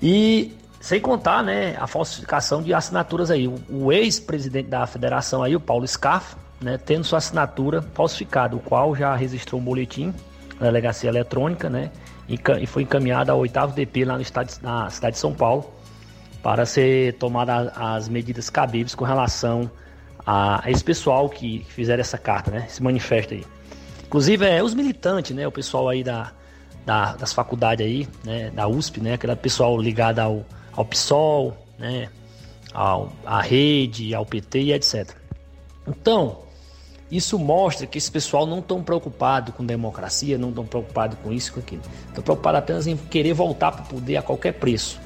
E 0.00 0.54
sem 0.80 1.00
contar, 1.00 1.42
né, 1.42 1.76
a 1.78 1.86
falsificação 1.86 2.62
de 2.62 2.72
assinaturas 2.72 3.30
aí. 3.30 3.48
O, 3.48 3.58
o 3.70 3.92
ex-presidente 3.92 4.68
da 4.68 4.86
federação 4.86 5.42
aí, 5.42 5.56
o 5.56 5.60
Paulo 5.60 5.86
Scarfa, 5.86 6.36
né, 6.60 6.78
tendo 6.78 7.04
sua 7.04 7.18
assinatura 7.18 7.82
falsificada, 7.94 8.56
o 8.56 8.60
qual 8.60 8.94
já 8.94 9.14
registrou 9.14 9.60
um 9.60 9.64
boletim 9.64 10.14
na 10.60 10.66
delegacia 10.66 11.08
eletrônica, 11.08 11.68
né, 11.68 11.90
e, 12.28 12.66
foi 12.66 12.82
encaminhado 12.82 13.32
ao 13.32 13.38
oitavo 13.38 13.72
DP 13.72 14.04
lá 14.04 14.16
no 14.16 14.22
estado, 14.22 14.52
na 14.62 14.90
cidade 14.90 15.14
de 15.14 15.20
São 15.20 15.32
Paulo 15.32 15.72
para 16.42 16.64
ser 16.66 17.14
tomada 17.14 17.72
as 17.74 18.08
medidas 18.08 18.48
cabíveis 18.48 18.94
com 18.94 19.04
relação 19.04 19.70
a, 20.24 20.62
esse 20.66 20.84
pessoal 20.84 21.28
que 21.28 21.64
fizeram 21.68 22.00
essa 22.00 22.18
carta, 22.18 22.50
né, 22.50 22.66
esse 22.68 22.82
manifesto 22.82 23.34
aí. 23.34 23.44
Inclusive, 24.06 24.46
é, 24.46 24.62
os 24.62 24.74
militantes, 24.74 25.34
né, 25.34 25.46
o 25.46 25.52
pessoal 25.52 25.88
aí 25.88 26.04
da, 26.04 26.32
da 26.86 27.16
das 27.16 27.32
faculdades 27.32 27.84
aí, 27.84 28.08
né, 28.24 28.50
da 28.50 28.68
USP, 28.68 29.00
né, 29.00 29.14
aquele 29.14 29.34
pessoal 29.36 29.78
ligado 29.80 30.20
ao 30.20 30.44
ao 30.72 30.84
PSOL, 30.84 31.56
né, 31.76 32.08
ao, 32.72 33.12
à 33.26 33.40
rede, 33.40 34.14
ao 34.14 34.24
PT 34.24 34.60
e 34.60 34.72
etc. 34.72 35.10
Então, 35.86 36.42
isso 37.10 37.38
mostra 37.38 37.86
que 37.86 37.96
esse 37.96 38.10
pessoal 38.10 38.46
não 38.46 38.58
estão 38.58 38.82
preocupado 38.82 39.52
com 39.52 39.64
democracia, 39.64 40.36
não 40.36 40.50
estão 40.50 40.66
preocupado 40.66 41.16
com 41.16 41.32
isso, 41.32 41.52
com 41.52 41.60
aquilo. 41.60 41.82
Estão 42.08 42.22
preocupados 42.22 42.58
apenas 42.58 42.86
em 42.86 42.96
querer 42.96 43.32
voltar 43.32 43.72
para 43.72 43.82
o 43.82 43.86
poder 43.86 44.16
a 44.16 44.22
qualquer 44.22 44.52
preço. 44.52 45.00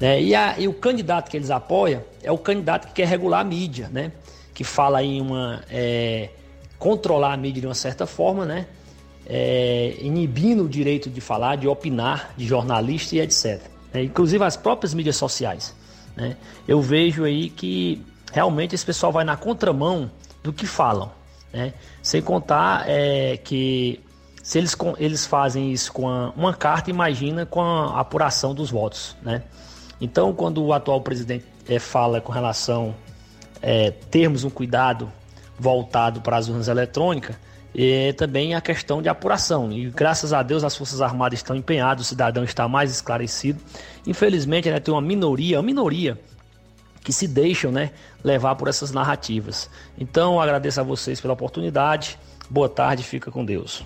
Né? 0.00 0.20
E, 0.20 0.34
a, 0.34 0.58
e, 0.58 0.66
o 0.68 0.74
candidato 0.74 1.30
que 1.30 1.36
eles 1.36 1.50
apoiam 1.50 2.02
é 2.22 2.30
o 2.30 2.38
candidato 2.38 2.88
que 2.88 2.94
quer 2.94 3.06
regular 3.06 3.40
a 3.40 3.44
mídia, 3.44 3.88
né? 3.92 4.12
que 4.52 4.64
fala 4.64 5.02
em 5.02 5.20
uma. 5.20 5.62
É, 5.70 6.30
controlar 6.78 7.32
a 7.32 7.36
mídia 7.36 7.60
de 7.60 7.66
uma 7.66 7.74
certa 7.74 8.06
forma, 8.06 8.44
né? 8.44 8.66
É, 9.28 9.96
inibindo 10.00 10.64
o 10.64 10.68
direito 10.68 11.08
de 11.08 11.20
falar, 11.20 11.56
de 11.56 11.66
opinar, 11.66 12.34
de 12.36 12.46
jornalista 12.46 13.16
e 13.16 13.20
etc 13.20 13.60
né? 13.96 14.04
inclusive 14.04 14.44
as 14.44 14.56
próprias 14.56 14.92
mídias 14.92 15.16
sociais. 15.16 15.74
Né? 16.14 16.36
Eu 16.68 16.80
vejo 16.80 17.24
aí 17.24 17.48
que 17.48 18.02
realmente 18.32 18.74
esse 18.74 18.84
pessoal 18.84 19.10
vai 19.10 19.24
na 19.24 19.36
contramão 19.36 20.10
do 20.42 20.52
que 20.52 20.66
falam. 20.66 21.10
Né? 21.56 21.72
Sem 22.02 22.20
contar 22.20 22.84
é, 22.86 23.38
que 23.38 23.98
se 24.42 24.58
eles, 24.58 24.76
eles 24.98 25.24
fazem 25.24 25.72
isso 25.72 25.90
com 25.90 26.06
a, 26.06 26.30
uma 26.36 26.52
carta, 26.52 26.90
imagina 26.90 27.46
com 27.46 27.62
a 27.62 27.98
apuração 27.98 28.54
dos 28.54 28.70
votos. 28.70 29.16
Né? 29.22 29.42
Então, 29.98 30.34
quando 30.34 30.62
o 30.62 30.74
atual 30.74 31.00
presidente 31.00 31.46
é, 31.66 31.78
fala 31.78 32.20
com 32.20 32.30
relação 32.30 32.94
é, 33.62 33.90
termos 33.90 34.44
um 34.44 34.50
cuidado 34.50 35.10
voltado 35.58 36.20
para 36.20 36.36
as 36.36 36.48
urnas 36.48 36.68
eletrônicas, 36.68 37.34
e 37.74 38.12
também 38.14 38.54
a 38.54 38.60
questão 38.60 39.02
de 39.02 39.08
apuração. 39.08 39.70
E 39.70 39.90
graças 39.90 40.32
a 40.32 40.42
Deus 40.42 40.64
as 40.64 40.74
Forças 40.76 41.02
Armadas 41.02 41.38
estão 41.38 41.54
empenhadas, 41.54 42.06
o 42.06 42.08
cidadão 42.08 42.42
está 42.42 42.66
mais 42.66 42.90
esclarecido. 42.90 43.62
Infelizmente, 44.06 44.70
né, 44.70 44.80
tem 44.80 44.92
uma 44.92 45.00
minoria, 45.00 45.58
uma 45.58 45.62
minoria 45.62 46.18
que 47.06 47.12
se 47.12 47.28
deixam 47.28 47.70
né, 47.70 47.92
levar 48.24 48.56
por 48.56 48.66
essas 48.66 48.90
narrativas. 48.90 49.70
Então, 49.96 50.40
agradeço 50.40 50.80
a 50.80 50.82
vocês 50.82 51.20
pela 51.20 51.34
oportunidade. 51.34 52.18
Boa 52.50 52.68
tarde, 52.68 53.04
fica 53.04 53.30
com 53.30 53.44
Deus. 53.44 53.84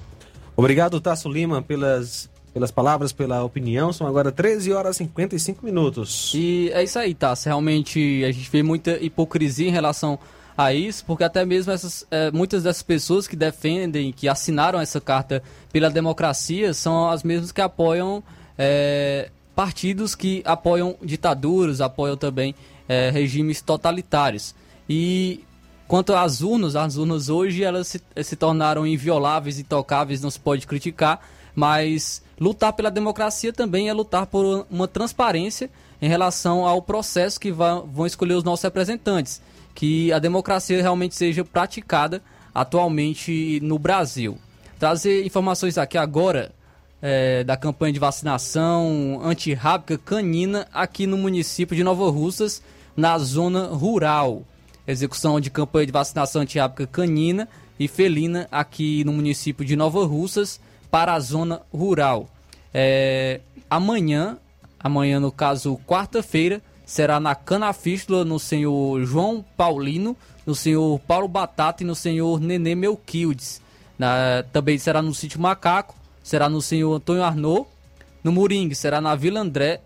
Obrigado, 0.57 0.99
Tasso 1.03 1.29
Lima, 1.29 1.61
pelas, 1.61 2.31
pelas 2.55 2.71
palavras, 2.71 3.13
pela 3.13 3.45
opinião. 3.45 3.93
São 3.93 4.07
agora 4.07 4.33
13 4.33 4.73
horas 4.73 4.97
e 4.97 4.99
55 5.01 5.63
minutos. 5.63 6.33
E 6.35 6.71
é 6.73 6.83
isso 6.83 6.99
aí, 6.99 7.13
Tasso. 7.13 7.47
Realmente 7.47 8.25
a 8.25 8.33
gente 8.33 8.51
vê 8.51 8.63
muita 8.63 8.93
hipocrisia 8.93 9.69
em 9.69 9.71
relação 9.71 10.19
a 10.57 10.73
isso, 10.73 11.05
porque 11.05 11.23
até 11.23 11.45
mesmo 11.45 11.73
essas, 11.73 12.07
é, 12.11 12.31
muitas 12.31 12.63
dessas 12.63 12.83
pessoas 12.83 13.29
que 13.29 13.37
defendem, 13.37 14.13
que 14.13 14.31
assinaram 14.31 14.81
essa 14.81 14.99
carta 14.99 15.43
pela 15.71 15.91
democracia, 15.91 16.73
são 16.73 17.11
as 17.11 17.23
mesmas 17.23 17.53
que 17.53 17.61
apoiam 17.61 18.23
é, 18.57 19.29
partidos 19.55 20.15
que 20.15 20.43
apoiam 20.47 20.97
ditaduras, 21.03 21.83
apoiam 21.83 22.17
também 22.17 22.55
é, 22.91 23.09
regimes 23.09 23.63
totalitários. 23.63 24.53
E 24.89 25.45
quanto 25.87 26.13
às 26.13 26.41
urnas, 26.41 26.75
as 26.75 26.97
urnas 26.97 27.29
hoje 27.29 27.63
elas 27.63 27.87
se, 27.87 28.03
se 28.25 28.35
tornaram 28.35 28.85
invioláveis, 28.85 29.61
intocáveis, 29.61 30.21
não 30.21 30.29
se 30.29 30.41
pode 30.41 30.67
criticar, 30.67 31.21
mas 31.55 32.21
lutar 32.41 32.73
pela 32.73 32.91
democracia 32.91 33.53
também 33.53 33.89
é 33.89 33.93
lutar 33.93 34.27
por 34.27 34.67
uma 34.69 34.89
transparência 34.89 35.71
em 36.03 36.09
relação 36.09 36.67
ao 36.67 36.83
processo 36.83 37.39
que 37.39 37.53
vão 37.53 38.05
escolher 38.05 38.35
os 38.35 38.43
nossos 38.43 38.65
representantes 38.65 39.41
que 39.73 40.13
a 40.13 40.19
democracia 40.19 40.83
realmente 40.83 41.15
seja 41.15 41.45
praticada 41.45 42.21
atualmente 42.53 43.61
no 43.63 43.79
Brasil. 43.79 44.37
Trazer 44.81 45.25
informações 45.25 45.79
aqui 45.79 45.97
agora 45.97 46.51
é, 47.01 47.45
da 47.45 47.57
campanha 47.57 47.93
de 47.93 48.01
vacinação 48.01 49.21
antirrábica 49.23 49.97
canina 49.97 50.67
aqui 50.73 51.07
no 51.07 51.17
município 51.17 51.77
de 51.77 51.85
Nova 51.85 52.11
Russas, 52.11 52.61
na 52.97 53.19
zona 53.19 53.67
rural. 53.67 54.43
Execução 54.87 55.41
de 55.41 55.51
campanha 55.51 55.87
de 55.87 55.93
vacinação 55.93 56.43
antirábica 56.43 56.87
canina 56.87 57.49
e 57.79 57.87
felina 57.89 58.49
aqui 58.51 59.05
no 59.05 59.13
município 59.13 59.65
de 59.65 59.77
Nova 59.77 60.05
Russas 60.05 60.61
para 60.91 61.15
a 61.15 61.21
zona 61.21 61.63
rural. 61.73 62.29
É, 62.75 63.41
amanhã, 63.69 64.37
amanhã 64.79 65.21
no 65.21 65.31
caso 65.31 65.79
quarta-feira, 65.87 66.61
será 66.85 67.21
na 67.21 67.35
Canafístula 67.35 68.25
no 68.25 68.39
senhor 68.39 69.05
João 69.05 69.45
Paulino, 69.57 70.17
no 70.45 70.55
senhor 70.55 70.99
Paulo 71.01 71.29
Batata 71.29 71.83
e 71.83 71.87
no 71.87 71.95
senhor 71.95 72.41
Nenê 72.41 72.75
Melquildes. 72.75 73.63
Na, 73.99 74.43
também 74.53 74.77
será 74.77 75.01
no 75.01 75.15
sítio 75.15 75.41
Macaco, 75.41 75.95
será 76.23 76.49
no 76.49 76.61
senhor 76.61 76.93
Antônio 76.93 77.23
Arnaud. 77.23 77.67
No 78.25 78.33
Moringue 78.33 78.75
será 78.75 79.01
na 79.01 79.15
Vila 79.15 79.41
André, 79.41 79.81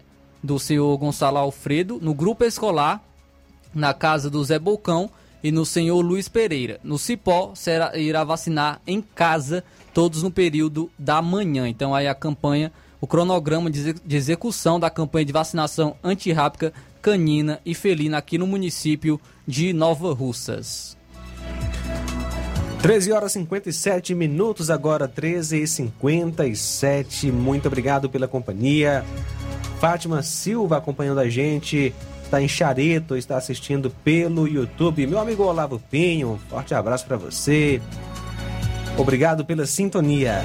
do 0.45 0.59
senhor 0.59 0.97
Gonçalo 0.99 1.39
Alfredo. 1.39 1.99
No 2.01 2.13
grupo 2.13 2.45
escolar, 2.45 3.03
na 3.75 3.95
casa 3.95 4.29
do 4.29 4.45
Zé 4.45 4.59
Bocão 4.59 5.11
e 5.43 5.51
no 5.51 5.65
senhor 5.65 6.01
Luiz 6.01 6.29
Pereira. 6.29 6.79
No 6.85 6.99
Cipó, 6.99 7.53
será, 7.55 7.97
irá 7.97 8.23
vacinar 8.23 8.81
em 8.87 9.01
casa, 9.01 9.65
todos 9.95 10.23
no 10.23 10.31
período 10.31 10.91
da 10.99 11.23
manhã. 11.23 11.67
Então 11.67 11.95
aí 11.95 12.07
a 12.07 12.15
campanha, 12.15 12.71
o 13.01 13.07
cronograma 13.07 13.71
de 13.71 14.17
execução 14.17 14.79
da 14.79 14.91
campanha 14.91 15.25
de 15.25 15.33
vacinação 15.33 15.97
antirrábica 16.05 16.73
canina 17.01 17.61
e 17.65 17.75
felina 17.75 18.19
aqui 18.19 18.39
no 18.39 18.47
município 18.47 19.21
de 19.47 19.73
Nova 19.73 20.13
Russas. 20.13 20.97
13 22.81 23.13
horas 23.13 23.31
e 23.33 23.41
57 23.41 24.15
minutos, 24.15 24.71
agora 24.71 25.09
13 25.09 25.63
e 25.63 25.67
57. 25.67 27.33
Muito 27.33 27.67
obrigado 27.67 28.11
pela 28.11 28.29
companhia. 28.29 29.03
Fátima 29.81 30.23
Silva 30.23 30.79
acompanhando 30.79 31.21
a 31.21 31.29
gente, 31.29 31.95
está 32.23 32.41
em 32.41 32.49
Chareto, 32.49 33.17
está 33.17 33.37
assistindo 33.37 33.91
pelo 34.03 34.49
YouTube. 34.49 35.07
Meu 35.07 35.19
amigo 35.19 35.43
Olavo 35.43 35.79
Pinho, 35.91 36.33
um 36.33 36.39
forte 36.39 36.75
abraço 36.75 37.07
para 37.07 37.17
você. 37.17 37.81
Obrigado 38.97 39.45
pela 39.45 39.67
sintonia. 39.67 40.43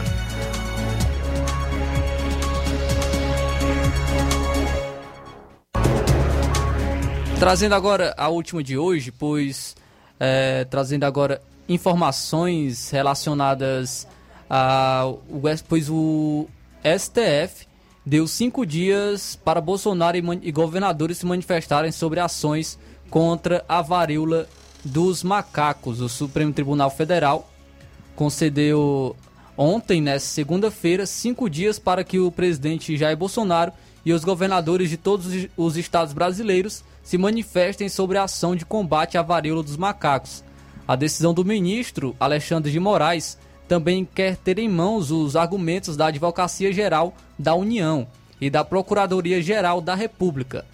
Trazendo 7.40 7.74
agora 7.74 8.14
a 8.18 8.28
última 8.28 8.62
de 8.62 8.78
hoje, 8.78 9.12
pois 9.12 9.76
é, 10.20 10.66
trazendo 10.66 11.06
agora 11.06 11.42
informações 11.70 12.90
relacionadas 12.90 14.06
a. 14.50 15.04
Pois 15.70 15.90
o 15.90 16.48
STF 16.84 17.69
deu 18.10 18.28
cinco 18.28 18.66
dias 18.66 19.36
para 19.46 19.62
Bolsonaro 19.62 20.18
e, 20.18 20.40
e 20.42 20.52
governadores 20.52 21.20
se 21.20 21.28
manifestarem 21.28 21.92
sobre 21.92 22.20
ações 22.20 22.80
contra 23.08 23.64
a 23.70 23.84
varíola 23.84 24.50
dos 24.84 25.22
macacos. 25.22 26.02
O 26.02 26.10
Supremo 26.10 26.52
Tribunal 26.52 26.90
Federal 26.90 27.48
concedeu 28.16 29.16
ontem, 29.56 30.02
nessa 30.02 30.26
segunda-feira, 30.26 31.06
cinco 31.06 31.48
dias 31.48 31.78
para 31.78 32.04
que 32.04 32.18
o 32.18 32.32
presidente 32.32 32.98
Jair 32.98 33.16
Bolsonaro 33.16 33.72
e 34.04 34.12
os 34.12 34.24
governadores 34.24 34.90
de 34.90 34.98
todos 34.98 35.28
os 35.56 35.78
estados 35.78 36.12
brasileiros 36.12 36.84
se 37.04 37.16
manifestem 37.16 37.88
sobre 37.90 38.18
a 38.18 38.24
ação 38.24 38.56
de 38.56 38.66
combate 38.66 39.20
à 39.20 39.22
varíola 39.22 39.62
dos 39.62 39.78
macacos. 39.78 40.44
A 40.88 40.96
decisão 40.96 41.32
do 41.32 41.46
ministro 41.46 42.16
Alexandre 42.20 42.72
de 42.72 42.80
Moraes 42.80 43.38
também 43.70 44.04
quer 44.04 44.36
ter 44.36 44.58
em 44.58 44.68
mãos 44.68 45.12
os 45.12 45.36
argumentos 45.36 45.96
da 45.96 46.08
Advocacia 46.08 46.74
Geral 46.74 47.14
da 47.38 47.54
União 47.54 48.08
e 48.42 48.50
da 48.50 48.66
Procuradoria 48.66 49.44
Geral 49.44 49.80
da 49.80 49.94
República. 49.94 50.66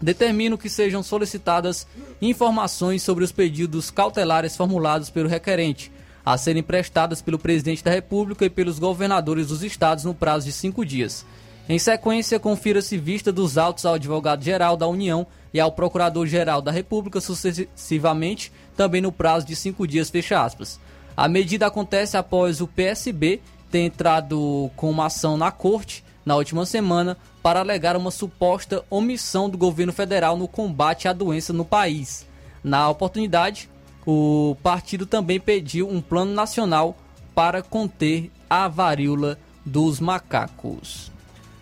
Determino 0.00 0.58
que 0.58 0.68
sejam 0.68 1.04
solicitadas 1.04 1.86
informações 2.20 3.04
sobre 3.04 3.22
os 3.22 3.30
pedidos 3.30 3.92
cautelares 3.92 4.56
formulados 4.56 5.08
pelo 5.08 5.28
requerente, 5.28 5.92
a 6.26 6.36
serem 6.36 6.64
prestadas 6.64 7.22
pelo 7.22 7.38
presidente 7.38 7.84
da 7.84 7.92
República 7.92 8.44
e 8.44 8.50
pelos 8.50 8.80
governadores 8.80 9.46
dos 9.46 9.62
estados 9.62 10.02
no 10.02 10.12
prazo 10.12 10.46
de 10.46 10.52
cinco 10.52 10.84
dias. 10.84 11.24
Em 11.68 11.78
sequência, 11.78 12.40
confira-se 12.40 12.98
vista 12.98 13.30
dos 13.30 13.56
autos 13.56 13.86
ao 13.86 13.94
advogado-geral 13.94 14.76
da 14.76 14.88
União 14.88 15.24
e 15.54 15.60
ao 15.60 15.70
procurador-geral 15.70 16.60
da 16.60 16.72
República 16.72 17.20
sucessivamente, 17.20 18.50
também 18.76 19.00
no 19.00 19.12
prazo 19.12 19.46
de 19.46 19.54
cinco 19.54 19.86
dias, 19.86 20.10
fecha 20.10 20.42
aspas. 20.42 20.80
A 21.16 21.28
medida 21.28 21.66
acontece 21.66 22.16
após 22.16 22.60
o 22.60 22.66
PSB 22.66 23.40
ter 23.70 23.80
entrado 23.80 24.70
com 24.76 24.90
uma 24.90 25.06
ação 25.06 25.36
na 25.36 25.50
corte 25.50 26.04
na 26.24 26.36
última 26.36 26.64
semana 26.64 27.16
para 27.42 27.60
alegar 27.60 27.96
uma 27.96 28.10
suposta 28.10 28.84
omissão 28.88 29.50
do 29.50 29.58
governo 29.58 29.92
federal 29.92 30.36
no 30.36 30.46
combate 30.46 31.08
à 31.08 31.12
doença 31.12 31.52
no 31.52 31.64
país. 31.64 32.26
Na 32.62 32.88
oportunidade, 32.88 33.68
o 34.06 34.56
partido 34.62 35.04
também 35.04 35.40
pediu 35.40 35.88
um 35.88 36.00
plano 36.00 36.32
nacional 36.32 36.96
para 37.34 37.62
conter 37.62 38.30
a 38.48 38.68
varíola 38.68 39.38
dos 39.64 39.98
macacos. 40.00 41.10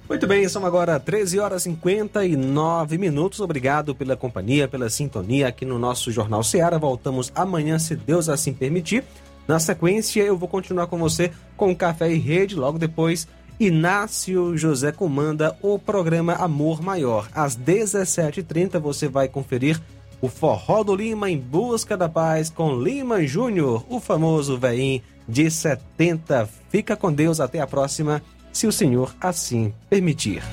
Muito 0.09 0.27
bem, 0.27 0.49
são 0.49 0.67
agora 0.67 0.99
13 0.99 1.39
horas 1.39 1.63
e 1.63 1.71
59 1.71 2.99
minutos. 2.99 3.39
Obrigado 3.39 3.95
pela 3.95 4.17
companhia, 4.17 4.67
pela 4.67 4.91
sintonia 4.91 5.47
aqui 5.47 5.65
no 5.65 5.79
nosso 5.79 6.11
Jornal 6.11 6.43
Seara. 6.43 6.81
Voltamos 6.81 7.31
amanhã, 7.33 7.79
se 7.79 7.95
Deus 7.95 8.29
assim 8.29 8.53
permitir. 8.53 9.05
Na 9.51 9.59
sequência, 9.59 10.23
eu 10.23 10.37
vou 10.37 10.49
continuar 10.49 10.87
com 10.87 10.97
você 10.97 11.33
com 11.57 11.75
Café 11.75 12.09
e 12.13 12.17
Rede. 12.17 12.55
Logo 12.55 12.79
depois, 12.79 13.27
Inácio 13.59 14.57
José 14.57 14.93
comanda 14.93 15.59
o 15.61 15.77
programa 15.77 16.35
Amor 16.35 16.81
Maior. 16.81 17.29
Às 17.35 17.59
17h30, 17.59 18.79
você 18.79 19.09
vai 19.09 19.27
conferir 19.27 19.81
o 20.21 20.29
Forró 20.29 20.85
do 20.85 20.95
Lima 20.95 21.29
em 21.29 21.37
Busca 21.37 21.97
da 21.97 22.09
Paz 22.09 22.49
com 22.49 22.81
Lima 22.81 23.27
Júnior, 23.27 23.85
o 23.89 23.99
famoso 23.99 24.57
veinho 24.57 25.03
de 25.29 25.51
70. 25.51 26.49
Fica 26.69 26.95
com 26.95 27.13
Deus, 27.13 27.41
até 27.41 27.59
a 27.59 27.67
próxima 27.67 28.23
se 28.53 28.69
o 28.69 28.73
Senhor 28.73 29.13
assim 29.21 29.75
permitir. 29.89 30.45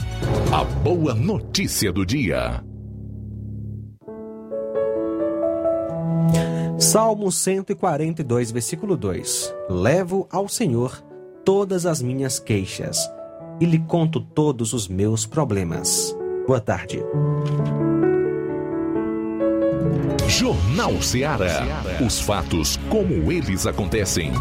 A 0.52 0.64
boa 0.64 1.14
notícia 1.14 1.92
do 1.92 2.04
dia. 2.04 2.64
Salmo 6.80 7.32
142, 7.32 8.52
versículo 8.52 8.96
2: 8.96 9.52
Levo 9.68 10.28
ao 10.32 10.48
Senhor 10.48 11.04
todas 11.44 11.88
as 11.88 12.04
minhas 12.04 12.38
queixas 12.38 13.00
e 13.60 13.66
lhe 13.66 13.80
conto 13.80 14.22
todos 14.22 14.74
os 14.74 14.88
meus 14.88 15.26
problemas. 15.26 16.16
Boa 16.46 16.62
tarde. 16.62 17.04
Jornal 20.28 21.02
Ceará. 21.02 21.82
Os 22.06 22.20
fatos 22.20 22.78
como 22.90 23.32
eles 23.32 23.66
acontecem. 23.66 24.32